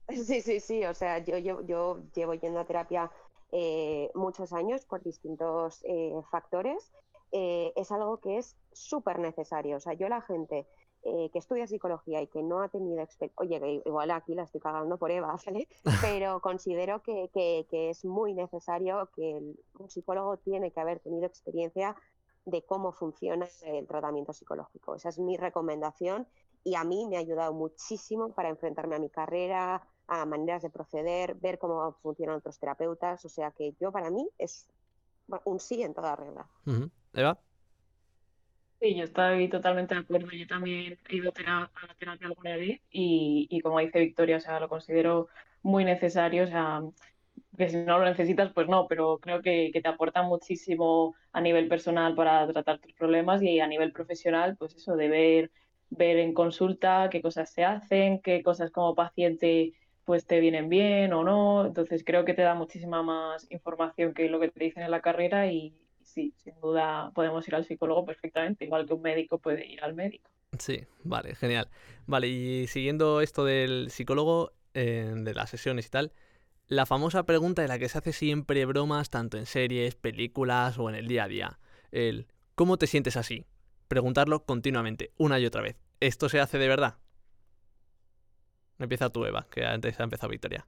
Sí, 0.09 0.43
sí, 0.43 0.60
sí. 0.60 0.85
O 0.85 0.93
sea, 0.93 1.20
yo, 1.20 1.39
yo, 1.39 1.62
yo 1.64 2.02
llevo 2.14 2.35
yendo 2.35 2.60
a 2.60 2.66
terapia 2.66 3.10
eh, 3.51 4.10
muchos 4.14 4.52
años 4.52 4.85
por 4.85 5.02
distintos 5.02 5.81
eh, 5.85 6.12
factores. 6.31 6.93
Eh, 7.31 7.73
es 7.77 7.90
algo 7.90 8.19
que 8.19 8.36
es 8.36 8.55
súper 8.73 9.19
necesario. 9.20 9.78
O 9.78 9.81
sea, 9.81 9.94
yo 9.94 10.10
la 10.10 10.20
gente 10.20 10.66
eh, 11.04 11.30
que 11.32 11.38
estudia 11.40 11.66
psicología 11.66 12.22
y 12.22 12.28
que 12.28 12.42
no 12.42 12.62
ha 12.62 12.68
tenido 12.68 13.00
experiencia, 13.02 13.42
oye, 13.42 13.82
igual 13.84 14.10
aquí 14.12 14.34
la 14.34 14.44
estoy 14.44 14.60
cagando 14.60 14.98
por 14.98 15.10
Eva, 15.10 15.36
¿vale? 15.46 15.68
Pero 16.00 16.40
considero 16.40 17.02
que, 17.02 17.28
que, 17.32 17.90
es 17.90 18.04
muy 18.04 18.34
necesario 18.34 19.10
que 19.16 19.40
un 19.78 19.90
psicólogo 19.90 20.36
tiene 20.36 20.70
que 20.70 20.80
haber 20.80 21.00
tenido 21.00 21.26
experiencia 21.26 21.96
de 22.44 22.62
cómo 22.64 22.92
funciona 22.92 23.48
el 23.62 23.86
tratamiento 23.86 24.32
psicológico. 24.32 24.94
Esa 24.94 25.08
es 25.08 25.18
mi 25.18 25.36
recomendación 25.36 26.26
y 26.64 26.76
a 26.76 26.84
mí 26.84 27.06
me 27.08 27.16
ha 27.16 27.20
ayudado 27.20 27.52
muchísimo 27.52 28.32
para 28.32 28.48
enfrentarme 28.48 28.96
a 28.96 29.00
mi 29.00 29.10
carrera, 29.10 29.82
a 30.06 30.24
maneras 30.24 30.62
de 30.62 30.70
proceder, 30.70 31.34
ver 31.34 31.58
cómo 31.58 31.92
funcionan 32.02 32.36
otros 32.36 32.58
terapeutas. 32.58 33.24
O 33.24 33.28
sea 33.28 33.50
que 33.50 33.74
yo 33.80 33.90
para 33.90 34.10
mí 34.10 34.28
es 34.38 34.68
un 35.44 35.58
sí 35.58 35.82
en 35.82 35.94
toda 35.94 36.16
regla. 36.16 36.48
Eva. 37.12 37.38
Sí, 38.82 38.96
yo 38.96 39.04
estoy 39.04 39.48
totalmente 39.48 39.94
de 39.94 40.00
acuerdo. 40.00 40.28
Yo 40.32 40.44
también 40.48 40.98
he 41.09 41.16
ido 41.16 41.32
a 41.46 41.70
la 41.86 41.94
terapia 41.96 42.26
alguna 42.26 42.56
vez 42.56 42.80
y, 42.90 43.46
y 43.48 43.60
como 43.60 43.78
dice 43.78 44.00
Victoria, 44.00 44.38
o 44.38 44.40
sea, 44.40 44.59
lo 44.59 44.68
considero 44.68 45.28
muy 45.62 45.84
necesario, 45.84 46.42
o 46.44 46.46
sea, 46.48 46.82
que 47.56 47.68
si 47.68 47.76
no 47.78 47.98
lo 47.98 48.04
necesitas, 48.04 48.52
pues 48.52 48.68
no, 48.68 48.88
pero 48.88 49.18
creo 49.20 49.42
que, 49.42 49.70
que, 49.72 49.82
te 49.82 49.88
aporta 49.88 50.22
muchísimo 50.22 51.14
a 51.32 51.40
nivel 51.40 51.68
personal 51.68 52.16
para 52.16 52.46
tratar 52.48 52.80
tus 52.80 52.92
problemas 52.94 53.42
y 53.42 53.60
a 53.60 53.68
nivel 53.68 53.92
profesional, 53.92 54.56
pues 54.56 54.74
eso, 54.74 54.96
de 54.96 55.09
ver, 55.09 55.52
ver 55.90 56.18
en 56.18 56.34
consulta 56.34 57.09
qué 57.10 57.22
cosas 57.22 57.50
se 57.52 57.64
hacen, 57.64 58.20
qué 58.20 58.42
cosas 58.42 58.72
como 58.72 58.96
paciente 58.96 59.74
pues 60.04 60.26
te 60.26 60.40
vienen 60.40 60.68
bien 60.68 61.12
o 61.12 61.24
no. 61.24 61.66
Entonces 61.66 62.04
creo 62.04 62.24
que 62.24 62.34
te 62.34 62.42
da 62.42 62.54
muchísima 62.56 63.02
más 63.04 63.46
información 63.52 64.14
que 64.14 64.28
lo 64.28 64.40
que 64.40 64.50
te 64.50 64.64
dicen 64.64 64.82
en 64.82 64.90
la 64.90 65.00
carrera 65.02 65.46
y, 65.52 65.76
sí, 66.12 66.34
sin 66.43 66.59
duda 66.60 67.10
podemos 67.14 67.47
ir 67.48 67.55
al 67.55 67.64
psicólogo 67.64 68.05
perfectamente, 68.05 68.64
igual 68.64 68.86
que 68.86 68.94
un 68.94 69.02
médico 69.02 69.39
puede 69.39 69.66
ir 69.66 69.82
al 69.82 69.94
médico. 69.94 70.30
Sí, 70.59 70.84
vale, 71.02 71.34
genial. 71.34 71.68
Vale, 72.06 72.28
y 72.28 72.66
siguiendo 72.66 73.20
esto 73.20 73.44
del 73.44 73.90
psicólogo, 73.90 74.52
eh, 74.74 75.12
de 75.16 75.34
las 75.34 75.51
sesiones 75.51 75.86
y 75.86 75.90
tal, 75.90 76.12
la 76.68 76.86
famosa 76.86 77.24
pregunta 77.24 77.62
de 77.62 77.68
la 77.68 77.78
que 77.78 77.89
se 77.89 77.98
hace 77.98 78.12
siempre 78.12 78.64
bromas, 78.66 79.10
tanto 79.10 79.39
en 79.39 79.47
series, 79.47 79.94
películas 79.94 80.78
o 80.78 80.89
en 80.89 80.94
el 80.94 81.09
día 81.09 81.24
a 81.24 81.28
día, 81.28 81.59
el 81.90 82.26
¿cómo 82.55 82.76
te 82.78 82.86
sientes 82.86 83.16
así? 83.16 83.47
Preguntarlo 83.89 84.44
continuamente, 84.44 85.12
una 85.18 85.39
y 85.39 85.47
otra 85.47 85.62
vez. 85.62 85.76
¿Esto 86.01 86.28
se 86.28 86.40
hace 86.40 86.59
de 86.59 86.68
verdad? 86.68 86.97
Empieza 88.78 89.10
tú, 89.10 89.24
Eva, 89.24 89.47
que 89.51 89.64
antes 89.64 89.98
ha 90.01 90.05
empezado 90.05 90.30
Victoria. 90.30 90.66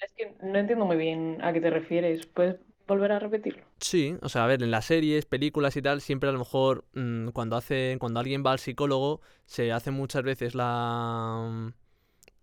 Es 0.00 0.12
que 0.12 0.34
no 0.42 0.58
entiendo 0.58 0.84
muy 0.84 0.96
bien 0.96 1.38
a 1.42 1.52
qué 1.52 1.60
te 1.60 1.70
refieres. 1.70 2.26
¿Puedes 2.26 2.56
volver 2.86 3.12
a 3.12 3.18
repetirlo. 3.18 3.64
Sí, 3.78 4.16
o 4.22 4.28
sea, 4.28 4.44
a 4.44 4.46
ver, 4.46 4.62
en 4.62 4.70
las 4.70 4.86
series, 4.86 5.26
películas 5.26 5.76
y 5.76 5.82
tal, 5.82 6.00
siempre 6.00 6.28
a 6.28 6.32
lo 6.32 6.38
mejor 6.38 6.84
mm, 6.94 7.28
cuando 7.28 7.56
hace, 7.56 7.96
cuando 8.00 8.20
alguien 8.20 8.44
va 8.44 8.52
al 8.52 8.58
psicólogo, 8.58 9.20
se 9.46 9.72
hace 9.72 9.90
muchas 9.90 10.22
veces 10.22 10.54
la 10.54 11.48
mm, 11.50 11.72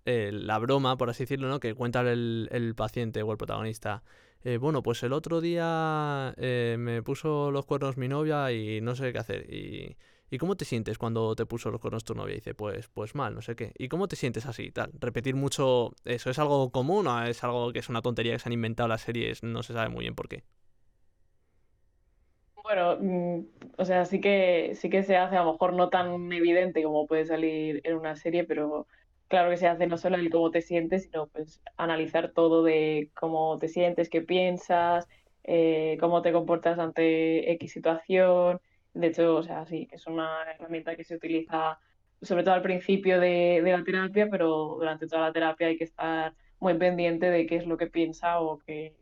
la 0.06 0.58
broma, 0.60 0.98
por 0.98 1.10
así 1.10 1.24
decirlo, 1.24 1.48
¿no? 1.48 1.60
Que 1.60 1.76
cuenta 1.76 2.02
el, 2.02 2.50
el 2.52 2.76
paciente 2.76 3.22
o 3.24 3.32
el 3.32 3.38
protagonista. 3.38 4.04
Eh, 4.44 4.58
bueno, 4.58 4.82
pues 4.82 5.04
el 5.04 5.14
otro 5.14 5.42
día 5.42 6.34
eh, 6.38 6.76
me 6.80 7.04
puso 7.04 7.52
los 7.52 7.66
cuernos 7.66 7.98
mi 7.98 8.08
novia 8.08 8.52
y 8.52 8.82
no 8.82 8.96
sé 8.96 9.14
qué 9.14 9.20
hacer. 9.20 9.46
¿Y 10.32 10.38
cómo 10.40 10.56
te 10.58 10.66
sientes 10.66 10.98
cuando 10.98 11.36
te 11.36 11.46
puso 11.46 11.70
los 11.72 11.82
cuernos 11.82 12.06
tu 12.06 12.16
novia? 12.16 12.34
Y 12.34 12.38
dice, 12.38 12.56
pues, 12.56 12.88
pues 12.90 13.16
mal, 13.16 13.36
no 13.36 13.42
sé 13.44 13.56
qué. 13.56 13.74
¿Y 13.78 13.90
cómo 13.90 14.08
te 14.08 14.16
sientes 14.16 14.46
así 14.48 14.64
y 14.64 14.72
tal? 14.72 14.92
Repetir 15.00 15.36
mucho, 15.36 15.94
¿eso 16.06 16.32
es 16.32 16.40
algo 16.40 16.72
común 16.72 17.08
o 17.08 17.24
es 17.26 17.44
algo 17.44 17.74
que 17.74 17.80
es 17.80 17.90
una 17.90 18.02
tontería 18.02 18.34
que 18.34 18.40
se 18.40 18.50
han 18.50 18.54
inventado 18.54 18.90
las 18.90 19.02
series? 19.02 19.44
No 19.44 19.62
se 19.64 19.74
sabe 19.74 19.90
muy 19.90 20.04
bien 20.06 20.16
por 20.16 20.30
qué. 20.30 20.44
Bueno, 22.64 22.98
mm, 23.00 23.48
o 23.78 23.86
sea, 23.86 24.06
sí 24.06 24.22
que, 24.22 24.74
sí 24.76 24.90
que 24.90 25.04
se 25.04 25.18
hace, 25.18 25.36
a 25.36 25.44
lo 25.44 25.54
mejor 25.54 25.74
no 25.74 25.90
tan 25.90 26.32
evidente 26.32 26.84
como 26.84 27.08
puede 27.08 27.26
salir 27.26 27.82
en 27.84 27.96
una 27.98 28.16
serie, 28.16 28.44
pero 28.46 28.88
claro 29.28 29.50
que 29.50 29.58
se 29.58 29.68
hace 29.68 29.88
no 29.88 29.98
solo 29.98 30.18
el 30.18 30.30
cómo 30.30 30.52
te 30.52 30.62
sientes, 30.62 31.04
sino 31.04 31.28
pues 31.28 31.62
analizar 31.78 32.32
todo 32.34 32.64
de 32.64 33.12
cómo 33.16 33.58
te 33.60 33.68
sientes, 33.68 34.10
qué 34.10 34.22
piensas, 34.22 35.08
eh, 35.44 35.98
cómo 36.00 36.22
te 36.22 36.32
comportas 36.34 36.78
ante 36.80 37.52
X 37.54 37.72
situación. 37.74 38.62
De 38.94 39.08
hecho, 39.08 39.36
o 39.36 39.44
sea, 39.44 39.66
sí, 39.66 39.88
es 39.92 40.06
una 40.08 40.44
herramienta 40.52 40.96
que 40.96 41.04
se 41.04 41.16
utiliza 41.16 41.80
sobre 42.22 42.44
todo 42.44 42.54
al 42.54 42.62
principio 42.62 43.20
de, 43.20 43.62
la 43.64 43.84
terapia, 43.84 44.28
pero 44.30 44.76
durante 44.78 45.08
toda 45.08 45.24
la 45.24 45.34
terapia 45.34 45.68
hay 45.68 45.78
que 45.78 45.86
estar 45.86 46.36
muy 46.60 46.78
pendiente 46.78 47.30
de 47.30 47.48
qué 47.48 47.56
es 47.56 47.66
lo 47.66 47.78
que 47.78 47.88
piensa 47.88 48.40
o 48.42 48.60
qué, 48.60 48.96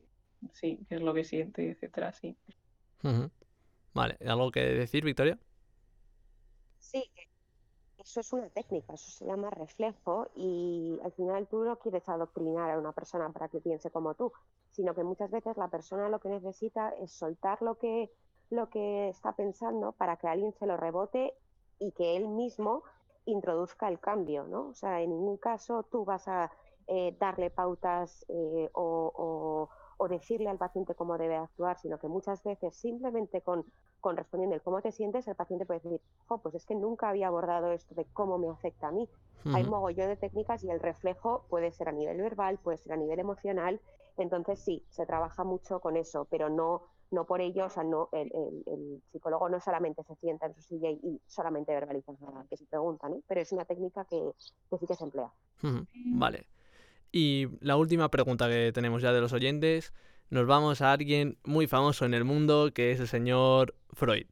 sí, 0.53 0.79
qué 0.87 0.95
es 0.95 1.01
lo 1.01 1.13
que 1.13 1.25
siente, 1.25 1.69
etcétera, 1.69 2.13
sí. 2.13 2.37
Vale, 3.93 4.17
¿algo 4.25 4.51
que 4.51 4.61
decir, 4.61 5.03
Victoria? 5.03 5.37
Sí, 6.77 7.03
eso 7.97 8.21
es 8.21 8.31
una 8.33 8.49
técnica, 8.49 8.93
eso 8.93 9.11
se 9.11 9.25
llama 9.25 9.49
reflejo 9.49 10.29
y 10.35 10.97
al 11.03 11.11
final 11.11 11.47
tú 11.47 11.65
no 11.65 11.77
quieres 11.77 12.07
adoctrinar 12.07 12.71
a 12.71 12.79
una 12.79 12.93
persona 12.93 13.29
para 13.31 13.49
que 13.49 13.59
piense 13.59 13.91
como 13.91 14.15
tú, 14.15 14.31
sino 14.71 14.95
que 14.95 15.03
muchas 15.03 15.29
veces 15.29 15.57
la 15.57 15.67
persona 15.67 16.07
lo 16.07 16.19
que 16.19 16.29
necesita 16.29 16.91
es 17.01 17.11
soltar 17.11 17.61
lo 17.61 17.77
que, 17.77 18.09
lo 18.49 18.69
que 18.69 19.09
está 19.09 19.33
pensando 19.33 19.91
para 19.93 20.17
que 20.17 20.27
alguien 20.27 20.53
se 20.53 20.65
lo 20.65 20.77
rebote 20.77 21.33
y 21.79 21.91
que 21.91 22.17
él 22.17 22.27
mismo 22.27 22.83
introduzca 23.25 23.87
el 23.87 23.99
cambio, 23.99 24.45
¿no? 24.45 24.69
O 24.69 24.73
sea, 24.73 25.01
en 25.01 25.11
ningún 25.11 25.37
caso 25.37 25.83
tú 25.83 26.05
vas 26.05 26.27
a 26.27 26.51
eh, 26.87 27.15
darle 27.19 27.51
pautas 27.51 28.25
eh, 28.29 28.69
o, 28.73 29.69
o 30.01 30.07
decirle 30.07 30.49
al 30.49 30.57
paciente 30.57 30.95
cómo 30.95 31.17
debe 31.17 31.35
actuar, 31.35 31.77
sino 31.77 31.99
que 31.99 32.07
muchas 32.07 32.41
veces 32.41 32.73
simplemente 32.73 33.41
con, 33.41 33.65
con 33.99 34.15
respondiendo 34.15 34.55
el 34.55 34.61
cómo 34.61 34.81
te 34.81 34.93
sientes, 34.93 35.27
el 35.27 35.35
paciente 35.35 35.65
puede 35.65 35.81
decir, 35.81 36.01
pues 36.41 36.55
es 36.55 36.65
que 36.65 36.73
nunca 36.73 37.09
había 37.09 37.27
abordado 37.27 37.73
esto 37.73 37.93
de 37.95 38.05
cómo 38.05 38.37
me 38.37 38.49
afecta 38.49 38.87
a 38.87 38.91
mí. 38.91 39.09
Hay 39.53 39.65
mogollón 39.65 40.07
de 40.07 40.15
técnicas 40.15 40.63
y 40.63 40.69
el 40.69 40.79
reflejo 40.79 41.45
puede 41.49 41.71
ser 41.71 41.89
a 41.89 41.91
nivel 41.91 42.17
verbal, 42.17 42.59
puede 42.59 42.77
ser 42.77 42.93
a 42.93 42.97
nivel 42.97 43.19
emocional. 43.19 43.81
Entonces 44.17 44.59
sí, 44.59 44.85
se 44.89 45.05
trabaja 45.05 45.43
mucho 45.43 45.81
con 45.81 45.97
eso, 45.97 46.25
pero 46.29 46.49
no, 46.49 46.83
no 47.11 47.25
por 47.25 47.41
ello, 47.41 47.65
o 47.65 47.69
sea, 47.69 47.83
no, 47.83 48.09
el, 48.11 49.01
psicólogo 49.11 49.49
no 49.49 49.59
solamente 49.59 50.03
se 50.03 50.15
sienta 50.15 50.45
en 50.45 50.55
su 50.55 50.61
silla 50.61 50.89
y, 50.89 51.19
solamente 51.27 51.73
verbaliza 51.73 52.13
nada 52.21 52.45
que 52.49 52.57
se 52.57 52.65
pregunta, 52.65 53.09
¿no? 53.09 53.21
pero 53.27 53.41
es 53.41 53.51
una 53.51 53.65
técnica 53.65 54.05
que, 54.05 54.31
sí 54.79 54.85
que 54.87 54.95
se 54.95 55.03
emplea. 55.03 55.31
Vale. 56.05 56.45
Y 57.11 57.47
la 57.61 57.75
última 57.75 58.09
pregunta 58.09 58.47
que 58.47 58.71
tenemos 58.73 59.01
ya 59.01 59.11
de 59.11 59.21
los 59.21 59.33
oyentes, 59.33 59.93
nos 60.29 60.45
vamos 60.45 60.81
a 60.81 60.91
alguien 60.91 61.37
muy 61.43 61.67
famoso 61.67 62.05
en 62.05 62.13
el 62.13 62.23
mundo, 62.23 62.71
que 62.73 62.91
es 62.91 62.99
el 62.99 63.07
señor 63.07 63.75
Freud. 63.93 64.27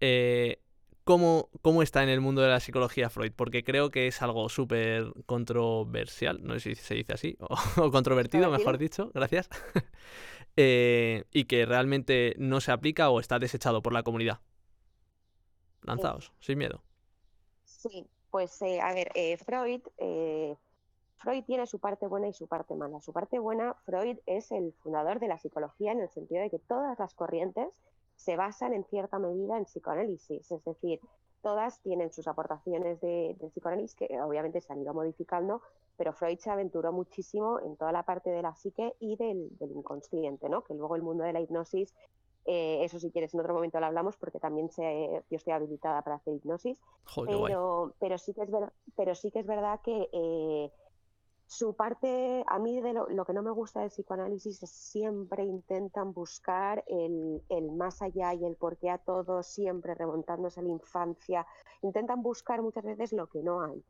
Eh, 0.00 0.58
¿cómo, 1.04 1.48
está 1.82 2.02
en 2.02 2.08
el 2.08 2.20
mundo 2.20 2.42
de 2.42 2.48
la 2.48 2.60
psicología 2.60 3.10
Freud? 3.10 3.32
Porque 3.34 3.62
creo 3.62 3.90
que 3.90 4.06
es 4.06 4.22
algo 4.22 4.48
súper 4.48 5.12
controversial, 5.26 6.40
no 6.42 6.54
sé 6.54 6.74
si 6.74 6.74
se 6.74 6.94
dice 6.94 7.12
así, 7.12 7.36
o, 7.76 7.90
controvertido, 7.90 8.50
mejor 8.50 8.78
dicho, 8.78 9.10
gracias. 9.14 9.48
Eh, 10.56 11.24
y 11.32 11.46
que 11.46 11.66
realmente 11.66 12.34
no 12.38 12.60
se 12.60 12.70
aplica 12.70 13.10
o 13.10 13.18
está 13.18 13.38
desechado 13.38 13.82
por 13.82 13.92
la 13.92 14.02
comunidad. 14.02 14.40
Lanzaos, 15.82 16.32
sin 16.40 16.58
miedo. 16.58 16.82
Sí, 17.64 18.06
pues 18.30 18.62
eh, 18.62 18.80
a 18.80 18.94
ver, 18.94 19.10
Freud 19.44 19.82
Freud 21.24 21.44
tiene 21.44 21.66
su 21.66 21.78
parte 21.78 22.06
buena 22.06 22.28
y 22.28 22.34
su 22.34 22.46
parte 22.46 22.74
mala. 22.74 23.00
Su 23.00 23.12
parte 23.12 23.38
buena, 23.38 23.74
Freud 23.86 24.18
es 24.26 24.52
el 24.52 24.74
fundador 24.82 25.20
de 25.20 25.28
la 25.28 25.38
psicología 25.38 25.92
en 25.92 26.00
el 26.00 26.10
sentido 26.10 26.42
de 26.42 26.50
que 26.50 26.58
todas 26.58 26.98
las 26.98 27.14
corrientes 27.14 27.68
se 28.16 28.36
basan 28.36 28.74
en 28.74 28.84
cierta 28.84 29.18
medida 29.18 29.56
en 29.56 29.64
psicoanálisis, 29.64 30.50
es 30.50 30.64
decir, 30.64 31.00
todas 31.42 31.80
tienen 31.80 32.12
sus 32.12 32.28
aportaciones 32.28 33.00
de, 33.00 33.36
psicoanálisis 33.50 33.96
que 33.96 34.20
obviamente 34.20 34.60
se 34.60 34.72
han 34.72 34.82
ido 34.82 34.94
modificando, 34.94 35.62
pero 35.96 36.12
Freud 36.12 36.38
se 36.38 36.50
aventuró 36.50 36.92
muchísimo 36.92 37.60
en 37.60 37.76
toda 37.76 37.92
la 37.92 38.02
parte 38.02 38.30
de 38.30 38.42
la 38.42 38.54
psique 38.54 38.94
y 39.00 39.16
del, 39.16 39.50
inconsciente, 39.60 40.48
¿no? 40.48 40.62
que 40.62 40.74
luego 40.74 40.96
el 40.96 41.02
mundo 41.02 41.24
de 41.24 41.32
la 41.32 41.40
hipnosis, 41.40 41.94
eh, 42.46 42.84
eso 42.84 42.98
si 42.98 43.10
quieres 43.10 43.32
en 43.32 43.40
otro 43.40 43.54
momento 43.54 43.80
lo 43.80 43.86
hablamos 43.86 44.16
porque 44.16 44.38
también 44.38 44.70
se, 44.70 45.22
yo 45.30 45.36
estoy 45.36 45.52
habilitada 45.52 46.02
para 46.02 46.16
hacer 46.16 46.34
hipnosis, 46.34 46.78
pero, 47.26 47.94
pero, 47.98 48.18
sí 48.18 48.34
que 48.34 48.42
es 48.42 48.50
pero 48.96 49.14
sí 49.14 49.30
que 49.30 49.40
es 49.40 49.46
verdad 49.46 49.80
que... 49.82 50.08
Eh, 50.12 50.70
su 51.46 51.74
parte, 51.74 52.42
a 52.46 52.58
mí 52.58 52.80
de 52.80 52.92
lo, 52.92 53.24
que 53.24 53.32
no 53.32 53.42
me 53.42 53.50
gusta 53.50 53.80
del 53.80 53.90
psicoanálisis 53.90 54.62
es 54.62 54.70
siempre 54.70 55.44
intentan 55.44 56.12
buscar 56.12 56.84
el, 56.86 57.42
más 57.72 58.02
allá 58.02 58.34
y 58.34 58.44
el 58.44 58.56
porqué 58.56 58.90
a 58.90 58.98
todo, 58.98 59.42
siempre 59.42 59.94
remontándose 59.94 60.60
a 60.60 60.62
la 60.62 60.70
infancia, 60.70 61.46
intentan 61.82 62.22
buscar 62.22 62.62
muchas 62.62 62.84
veces 62.84 63.12
lo 63.12 63.28
que 63.28 63.42
no 63.42 63.62
hay. 63.62 63.84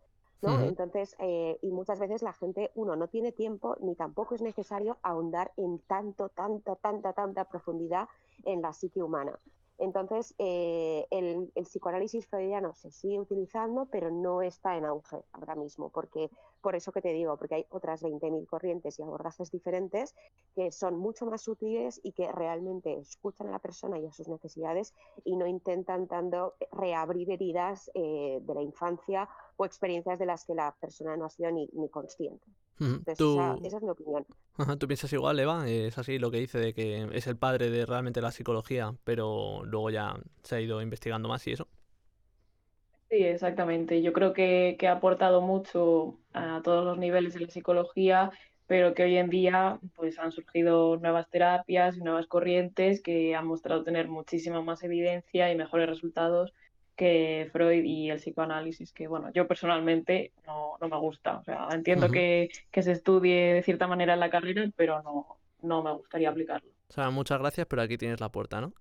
¿No? 0.44 0.60
Entonces, 0.60 1.16
eh, 1.18 1.58
y 1.62 1.70
muchas 1.70 1.98
veces 1.98 2.22
la 2.22 2.32
gente, 2.32 2.70
uno, 2.74 2.96
no 2.96 3.08
tiene 3.08 3.32
tiempo 3.32 3.76
ni 3.80 3.94
tampoco 3.94 4.34
es 4.34 4.42
necesario 4.42 4.98
ahondar 5.02 5.52
en 5.56 5.78
tanto, 5.80 6.28
tanta, 6.28 6.76
tanta, 6.76 7.12
tanta 7.12 7.44
profundidad 7.44 8.08
en 8.44 8.62
la 8.62 8.72
psique 8.72 9.02
humana. 9.02 9.38
Entonces, 9.78 10.34
eh, 10.38 11.06
el, 11.10 11.50
psicoanálisis 11.64 12.26
freudiano 12.26 12.74
se 12.74 12.92
sigue 12.92 13.18
utilizando, 13.18 13.86
pero 13.90 14.10
no 14.10 14.40
está 14.40 14.76
en 14.76 14.84
auge 14.84 15.24
ahora 15.32 15.56
mismo, 15.56 15.90
porque 15.90 16.30
por 16.60 16.76
eso 16.76 16.92
que 16.92 17.02
te 17.02 17.12
digo, 17.12 17.36
porque 17.36 17.56
hay 17.56 17.66
otras 17.70 18.02
20.000 18.02 18.46
corrientes 18.46 18.98
y 18.98 19.02
abordajes 19.02 19.50
diferentes 19.50 20.14
que 20.54 20.70
son 20.70 20.96
mucho 20.96 21.26
más 21.26 21.42
sutiles 21.42 22.00
y 22.04 22.12
que 22.12 22.30
realmente 22.30 22.98
escuchan 22.98 23.48
a 23.48 23.50
la 23.50 23.58
persona 23.58 23.98
y 23.98 24.06
a 24.06 24.12
sus 24.12 24.28
necesidades 24.28 24.94
y 25.24 25.36
no 25.36 25.46
intentan 25.46 26.06
tanto 26.06 26.54
reabrir 26.70 27.30
heridas 27.30 27.90
eh, 27.94 28.38
de 28.42 28.54
la 28.54 28.62
infancia 28.62 29.28
o 29.56 29.64
experiencias 29.64 30.18
de 30.18 30.26
las 30.26 30.44
que 30.44 30.54
la 30.54 30.74
persona 30.80 31.16
no 31.16 31.26
ha 31.26 31.30
sido 31.30 31.50
ni, 31.50 31.68
consciente. 31.90 32.44
esa, 33.06 33.56
es 33.62 33.82
mi 33.82 33.90
opinión. 33.90 34.26
¿Tú 34.78 34.86
piensas 34.86 35.12
igual, 35.12 35.38
Eva? 35.38 35.68
Es 35.68 35.96
así 35.98 36.18
lo 36.18 36.30
que 36.30 36.38
dice 36.38 36.58
de 36.58 36.74
que 36.74 37.08
es 37.12 37.26
el 37.26 37.36
padre 37.36 37.70
de 37.70 37.86
realmente 37.86 38.20
la 38.20 38.32
psicología, 38.32 38.94
pero 39.04 39.64
luego 39.64 39.90
ya 39.90 40.16
se 40.42 40.56
ha 40.56 40.60
ido 40.60 40.80
investigando 40.82 41.28
más 41.28 41.46
y 41.46 41.52
eso. 41.52 41.68
Sí, 43.10 43.22
exactamente. 43.22 44.02
Yo 44.02 44.12
creo 44.12 44.32
que, 44.32 44.76
que 44.78 44.88
ha 44.88 44.92
aportado 44.92 45.40
mucho 45.40 46.18
a 46.32 46.62
todos 46.64 46.84
los 46.84 46.98
niveles 46.98 47.34
de 47.34 47.40
la 47.40 47.48
psicología, 47.48 48.32
pero 48.66 48.94
que 48.94 49.04
hoy 49.04 49.16
en 49.18 49.30
día 49.30 49.78
pues 49.94 50.18
han 50.18 50.32
surgido 50.32 50.96
nuevas 50.96 51.28
terapias 51.30 51.96
y 51.96 52.00
nuevas 52.00 52.26
corrientes 52.26 53.02
que 53.02 53.34
han 53.36 53.46
mostrado 53.46 53.84
tener 53.84 54.08
muchísima 54.08 54.62
más 54.62 54.82
evidencia 54.82 55.52
y 55.52 55.56
mejores 55.56 55.88
resultados 55.88 56.52
que 56.96 57.48
Freud 57.52 57.84
y 57.84 58.10
el 58.10 58.18
psicoanálisis, 58.18 58.92
que 58.92 59.06
bueno, 59.08 59.30
yo 59.32 59.46
personalmente 59.46 60.32
no, 60.46 60.76
no 60.80 60.88
me 60.88 60.98
gusta. 60.98 61.38
O 61.38 61.44
sea, 61.44 61.68
entiendo 61.72 62.10
que, 62.10 62.50
que, 62.70 62.82
se 62.82 62.92
estudie 62.92 63.54
de 63.54 63.62
cierta 63.62 63.86
manera 63.86 64.14
en 64.14 64.20
la 64.20 64.30
carrera, 64.30 64.68
pero 64.76 65.02
no, 65.02 65.38
no 65.62 65.82
me 65.82 65.92
gustaría 65.92 66.30
aplicarlo. 66.30 66.70
O 66.88 66.92
sea, 66.92 67.10
muchas 67.10 67.38
gracias, 67.38 67.66
pero 67.66 67.82
aquí 67.82 67.98
tienes 67.98 68.20
la 68.20 68.30
puerta, 68.30 68.60
¿no? 68.60 68.72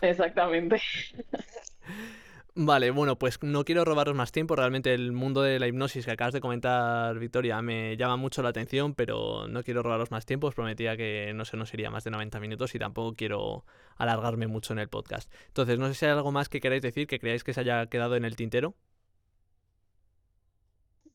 Exactamente. 0.00 0.80
Vale, 2.56 2.90
bueno, 2.90 3.16
pues 3.16 3.40
no 3.42 3.64
quiero 3.64 3.84
robaros 3.84 4.14
más 4.16 4.32
tiempo. 4.32 4.56
Realmente 4.56 4.92
el 4.92 5.12
mundo 5.12 5.42
de 5.42 5.60
la 5.60 5.68
hipnosis 5.68 6.04
que 6.04 6.10
acabas 6.10 6.34
de 6.34 6.40
comentar, 6.40 7.16
Victoria, 7.18 7.62
me 7.62 7.96
llama 7.96 8.16
mucho 8.16 8.42
la 8.42 8.48
atención, 8.48 8.94
pero 8.94 9.46
no 9.46 9.62
quiero 9.62 9.82
robaros 9.84 10.10
más 10.10 10.26
tiempo. 10.26 10.48
Os 10.48 10.54
prometía 10.54 10.96
que 10.96 11.32
no 11.34 11.44
se 11.44 11.56
nos 11.56 11.72
iría 11.74 11.90
más 11.90 12.02
de 12.04 12.10
90 12.10 12.40
minutos 12.40 12.74
y 12.74 12.78
tampoco 12.80 13.14
quiero 13.14 13.64
alargarme 13.96 14.48
mucho 14.48 14.72
en 14.72 14.80
el 14.80 14.88
podcast. 14.88 15.32
Entonces, 15.46 15.78
no 15.78 15.86
sé 15.86 15.94
si 15.94 16.06
hay 16.06 16.12
algo 16.12 16.32
más 16.32 16.48
que 16.48 16.60
queráis 16.60 16.82
decir, 16.82 17.06
que 17.06 17.20
creáis 17.20 17.44
que 17.44 17.54
se 17.54 17.60
haya 17.60 17.86
quedado 17.86 18.16
en 18.16 18.24
el 18.24 18.34
tintero. 18.34 18.74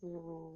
Mm, 0.01 0.53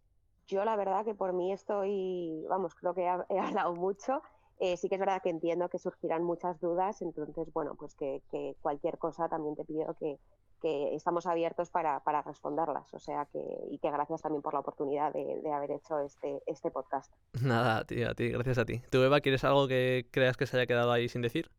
yo 0.47 0.63
la 0.63 0.75
verdad 0.77 1.03
que 1.03 1.13
por 1.13 1.33
mí 1.33 1.51
estoy, 1.51 2.45
vamos, 2.49 2.73
creo 2.75 2.93
que 2.93 3.01
he, 3.03 3.39
hablado 3.39 3.75
mucho. 3.75 4.21
Eh, 4.59 4.77
sí 4.77 4.87
que 4.87 4.95
es 4.95 4.99
verdad 4.99 5.21
que 5.21 5.29
entiendo 5.29 5.69
que 5.69 5.77
surgirán 5.79 6.23
muchas 6.23 6.59
dudas, 6.61 7.01
entonces, 7.01 7.51
bueno, 7.53 7.75
pues 7.75 7.95
que 7.95 8.21
cualquier 8.61 8.97
cosa 8.97 9.29
también 9.29 9.55
te 9.55 9.63
pido 9.65 9.93
que, 9.99 10.19
que 10.59 10.95
estamos 10.95 11.25
abiertos 11.25 11.69
para, 11.69 11.99
para, 12.01 12.21
responderlas. 12.21 12.93
O 12.93 12.99
sea 12.99 13.27
que, 13.31 13.39
y 13.71 13.77
que 13.79 13.91
gracias 13.91 14.21
también 14.21 14.41
por 14.41 14.53
la 14.53 14.59
oportunidad 14.59 15.13
de, 15.13 15.41
de, 15.41 15.51
haber 15.51 15.71
hecho 15.71 15.99
este, 15.99 16.41
este 16.45 16.71
podcast. 16.71 17.13
Nada, 17.41 17.83
tío, 17.85 18.09
a 18.09 18.13
ti, 18.13 18.29
gracias 18.29 18.57
a 18.57 18.65
ti. 18.65 18.81
¿Tú, 18.89 19.01
Eva, 19.03 19.21
quieres 19.21 19.43
algo 19.43 19.67
que 19.67 20.07
creas 20.11 20.37
que 20.37 20.45
se 20.45 20.57
haya 20.57 20.67
quedado 20.67 20.91
ahí 20.91 21.07
sin 21.09 21.21
decir? 21.21 21.49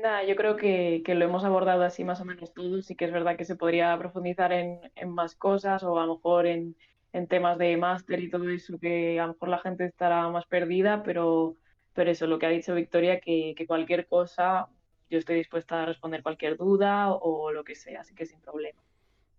Nada, 0.00 0.24
yo 0.24 0.34
creo 0.34 0.56
que, 0.56 1.02
que, 1.04 1.14
lo 1.14 1.24
hemos 1.24 1.44
abordado 1.44 1.82
así 1.84 2.02
más 2.02 2.20
o 2.20 2.24
menos 2.24 2.52
todos 2.52 2.90
y 2.90 2.96
que 2.96 3.04
es 3.04 3.12
verdad 3.12 3.36
que 3.36 3.44
se 3.44 3.56
podría 3.56 3.96
profundizar 3.98 4.52
en, 4.52 4.80
en 4.96 5.10
más 5.10 5.36
cosas 5.36 5.82
o 5.84 6.00
a 6.00 6.06
lo 6.06 6.16
mejor 6.16 6.46
en, 6.46 6.76
en 7.12 7.26
temas 7.26 7.58
de 7.58 7.76
máster 7.76 8.20
y 8.20 8.30
todo 8.30 8.48
eso 8.48 8.78
que 8.78 9.20
a 9.20 9.26
lo 9.26 9.34
mejor 9.34 9.48
la 9.48 9.58
gente 9.58 9.84
estará 9.84 10.28
más 10.30 10.46
perdida, 10.46 11.02
pero, 11.02 11.56
pero 11.92 12.10
eso, 12.10 12.26
lo 12.26 12.38
que 12.38 12.46
ha 12.46 12.50
dicho 12.50 12.74
Victoria, 12.74 13.20
que, 13.20 13.54
que 13.56 13.66
cualquier 13.66 14.06
cosa 14.08 14.68
yo 15.12 15.18
estoy 15.18 15.36
dispuesta 15.36 15.82
a 15.82 15.86
responder 15.86 16.22
cualquier 16.22 16.56
duda 16.56 17.12
o, 17.12 17.52
lo 17.52 17.64
que 17.64 17.74
sea, 17.74 18.00
así 18.00 18.14
que 18.14 18.24
sin 18.24 18.40
problema. 18.40 18.80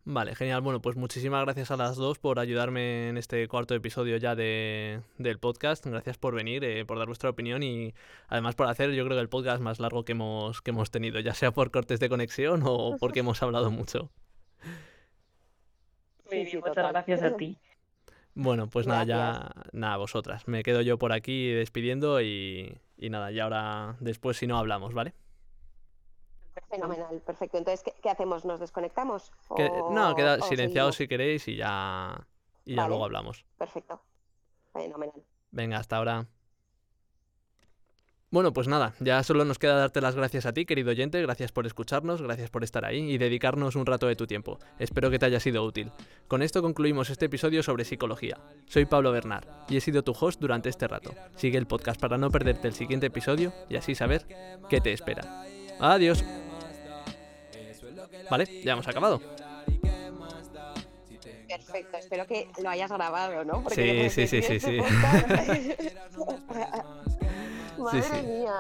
Vale, 0.06 0.36
genial. 0.36 0.62
Bueno, 0.62 0.82
pues 0.82 0.96
muchísimas 0.96 1.44
gracias 1.46 1.72
a 1.72 1.78
las 1.78 1.96
dos 1.96 2.20
por 2.20 2.38
ayudarme 2.38 3.10
en 3.10 3.18
este 3.18 3.48
cuarto 3.48 3.74
episodio 3.74 4.18
ya 4.18 4.36
de, 4.36 5.02
del 5.18 5.40
podcast. 5.40 5.84
Gracias 5.88 6.20
por 6.20 6.36
venir, 6.36 6.64
eh, 6.64 6.86
por 6.86 7.00
dar 7.00 7.08
vuestra 7.08 7.32
opinión 7.32 7.64
y 7.64 7.96
además 8.28 8.54
por 8.54 8.68
hacer 8.68 8.92
yo 8.92 9.04
creo 9.06 9.18
que 9.18 9.22
el 9.22 9.30
podcast 9.30 9.64
más 9.64 9.80
largo 9.80 10.06
que 10.06 10.12
hemos, 10.12 10.62
que 10.62 10.72
hemos 10.72 10.92
tenido, 10.92 11.20
ya 11.22 11.34
sea 11.34 11.52
por 11.52 11.72
cortes 11.72 12.00
de 12.00 12.10
conexión 12.10 12.62
o 12.66 12.96
porque 13.00 13.22
hemos 13.22 13.42
hablado 13.42 13.72
mucho. 13.72 14.12
muchas 16.32 16.92
gracias 16.92 17.24
a 17.24 17.36
ti. 17.36 17.58
Bueno, 18.36 18.68
pues 18.70 18.86
nada, 18.86 19.06
ya 19.06 19.52
nada, 19.72 19.98
vosotras. 19.98 20.48
Me 20.48 20.62
quedo 20.62 20.82
yo 20.82 21.00
por 21.00 21.14
aquí 21.14 21.50
despidiendo 21.50 22.22
y, 22.22 22.78
y 22.98 23.10
nada, 23.10 23.32
y 23.32 23.40
ahora 23.40 23.96
después 24.02 24.38
si 24.38 24.46
no 24.46 24.58
hablamos, 24.58 24.94
¿vale? 24.94 25.14
Fenomenal, 26.70 27.22
perfecto. 27.22 27.58
Entonces, 27.58 27.84
¿qué, 28.02 28.10
hacemos? 28.10 28.46
¿Nos 28.46 28.60
desconectamos? 28.60 29.32
no, 29.92 30.16
queda 30.16 30.42
silenciado 30.42 30.92
si 30.92 31.08
queréis 31.08 31.48
y 31.48 31.56
ya, 31.56 32.28
y 32.66 32.76
ya 32.76 32.88
luego 32.88 33.06
hablamos. 33.06 33.46
Perfecto. 33.58 34.02
Fenomenal. 34.72 35.24
Venga, 35.52 35.78
hasta 35.78 35.98
ahora. 35.98 36.28
Bueno, 38.34 38.52
pues 38.52 38.68
nada, 38.68 38.96
ya 39.00 39.22
solo 39.22 39.46
nos 39.46 39.60
queda 39.60 39.76
darte 39.76 40.02
las 40.02 40.16
gracias 40.16 40.48
a 40.48 40.54
ti, 40.54 40.66
querido 40.66 40.90
oyente, 40.90 41.22
gracias 41.22 41.52
por 41.52 41.68
escucharnos, 41.68 42.20
gracias 42.20 42.50
por 42.50 42.64
estar 42.64 42.84
ahí 42.84 43.12
y 43.12 43.20
dedicarnos 43.20 43.76
un 43.76 43.86
rato 43.86 44.08
de 44.08 44.16
tu 44.16 44.26
tiempo. 44.26 44.58
Espero 44.80 45.12
que 45.12 45.20
te 45.20 45.28
haya 45.28 45.40
sido 45.40 45.64
útil. 45.64 45.92
Con 46.28 46.42
esto 46.42 46.64
concluimos 46.64 47.12
este 47.12 47.26
episodio 47.26 47.62
sobre 47.62 47.86
psicología. 47.86 48.40
Soy 48.66 48.86
Pablo 48.86 49.12
Bernard 49.12 49.46
y 49.70 49.78
he 49.78 49.82
sido 49.82 50.04
tu 50.04 50.16
host 50.20 50.42
durante 50.42 50.70
este 50.70 50.88
rato. 50.88 51.14
Sigue 51.36 51.60
el 51.60 51.68
podcast 51.68 52.02
para 52.02 52.18
no 52.18 52.32
perderte 52.32 52.68
el 52.68 52.74
siguiente 52.74 53.06
episodio 53.06 53.54
y 53.70 53.76
así 53.76 53.94
saber 53.94 54.26
qué 54.68 54.82
te 54.82 54.94
espera. 54.94 55.46
Adiós. 55.84 56.24
Vale, 58.30 58.62
ya 58.64 58.72
hemos 58.72 58.88
acabado. 58.88 59.20
Perfecto, 61.48 61.98
espero 61.98 62.26
que 62.26 62.48
lo 62.62 62.70
hayas 62.70 62.90
grabado, 62.90 63.44
¿no? 63.44 63.64
sí, 63.70 64.10
sí, 64.10 64.26
sí, 64.26 64.42
sí, 64.42 64.60
sí. 64.62 64.82
Madre 67.78 68.24
mía. 68.24 68.60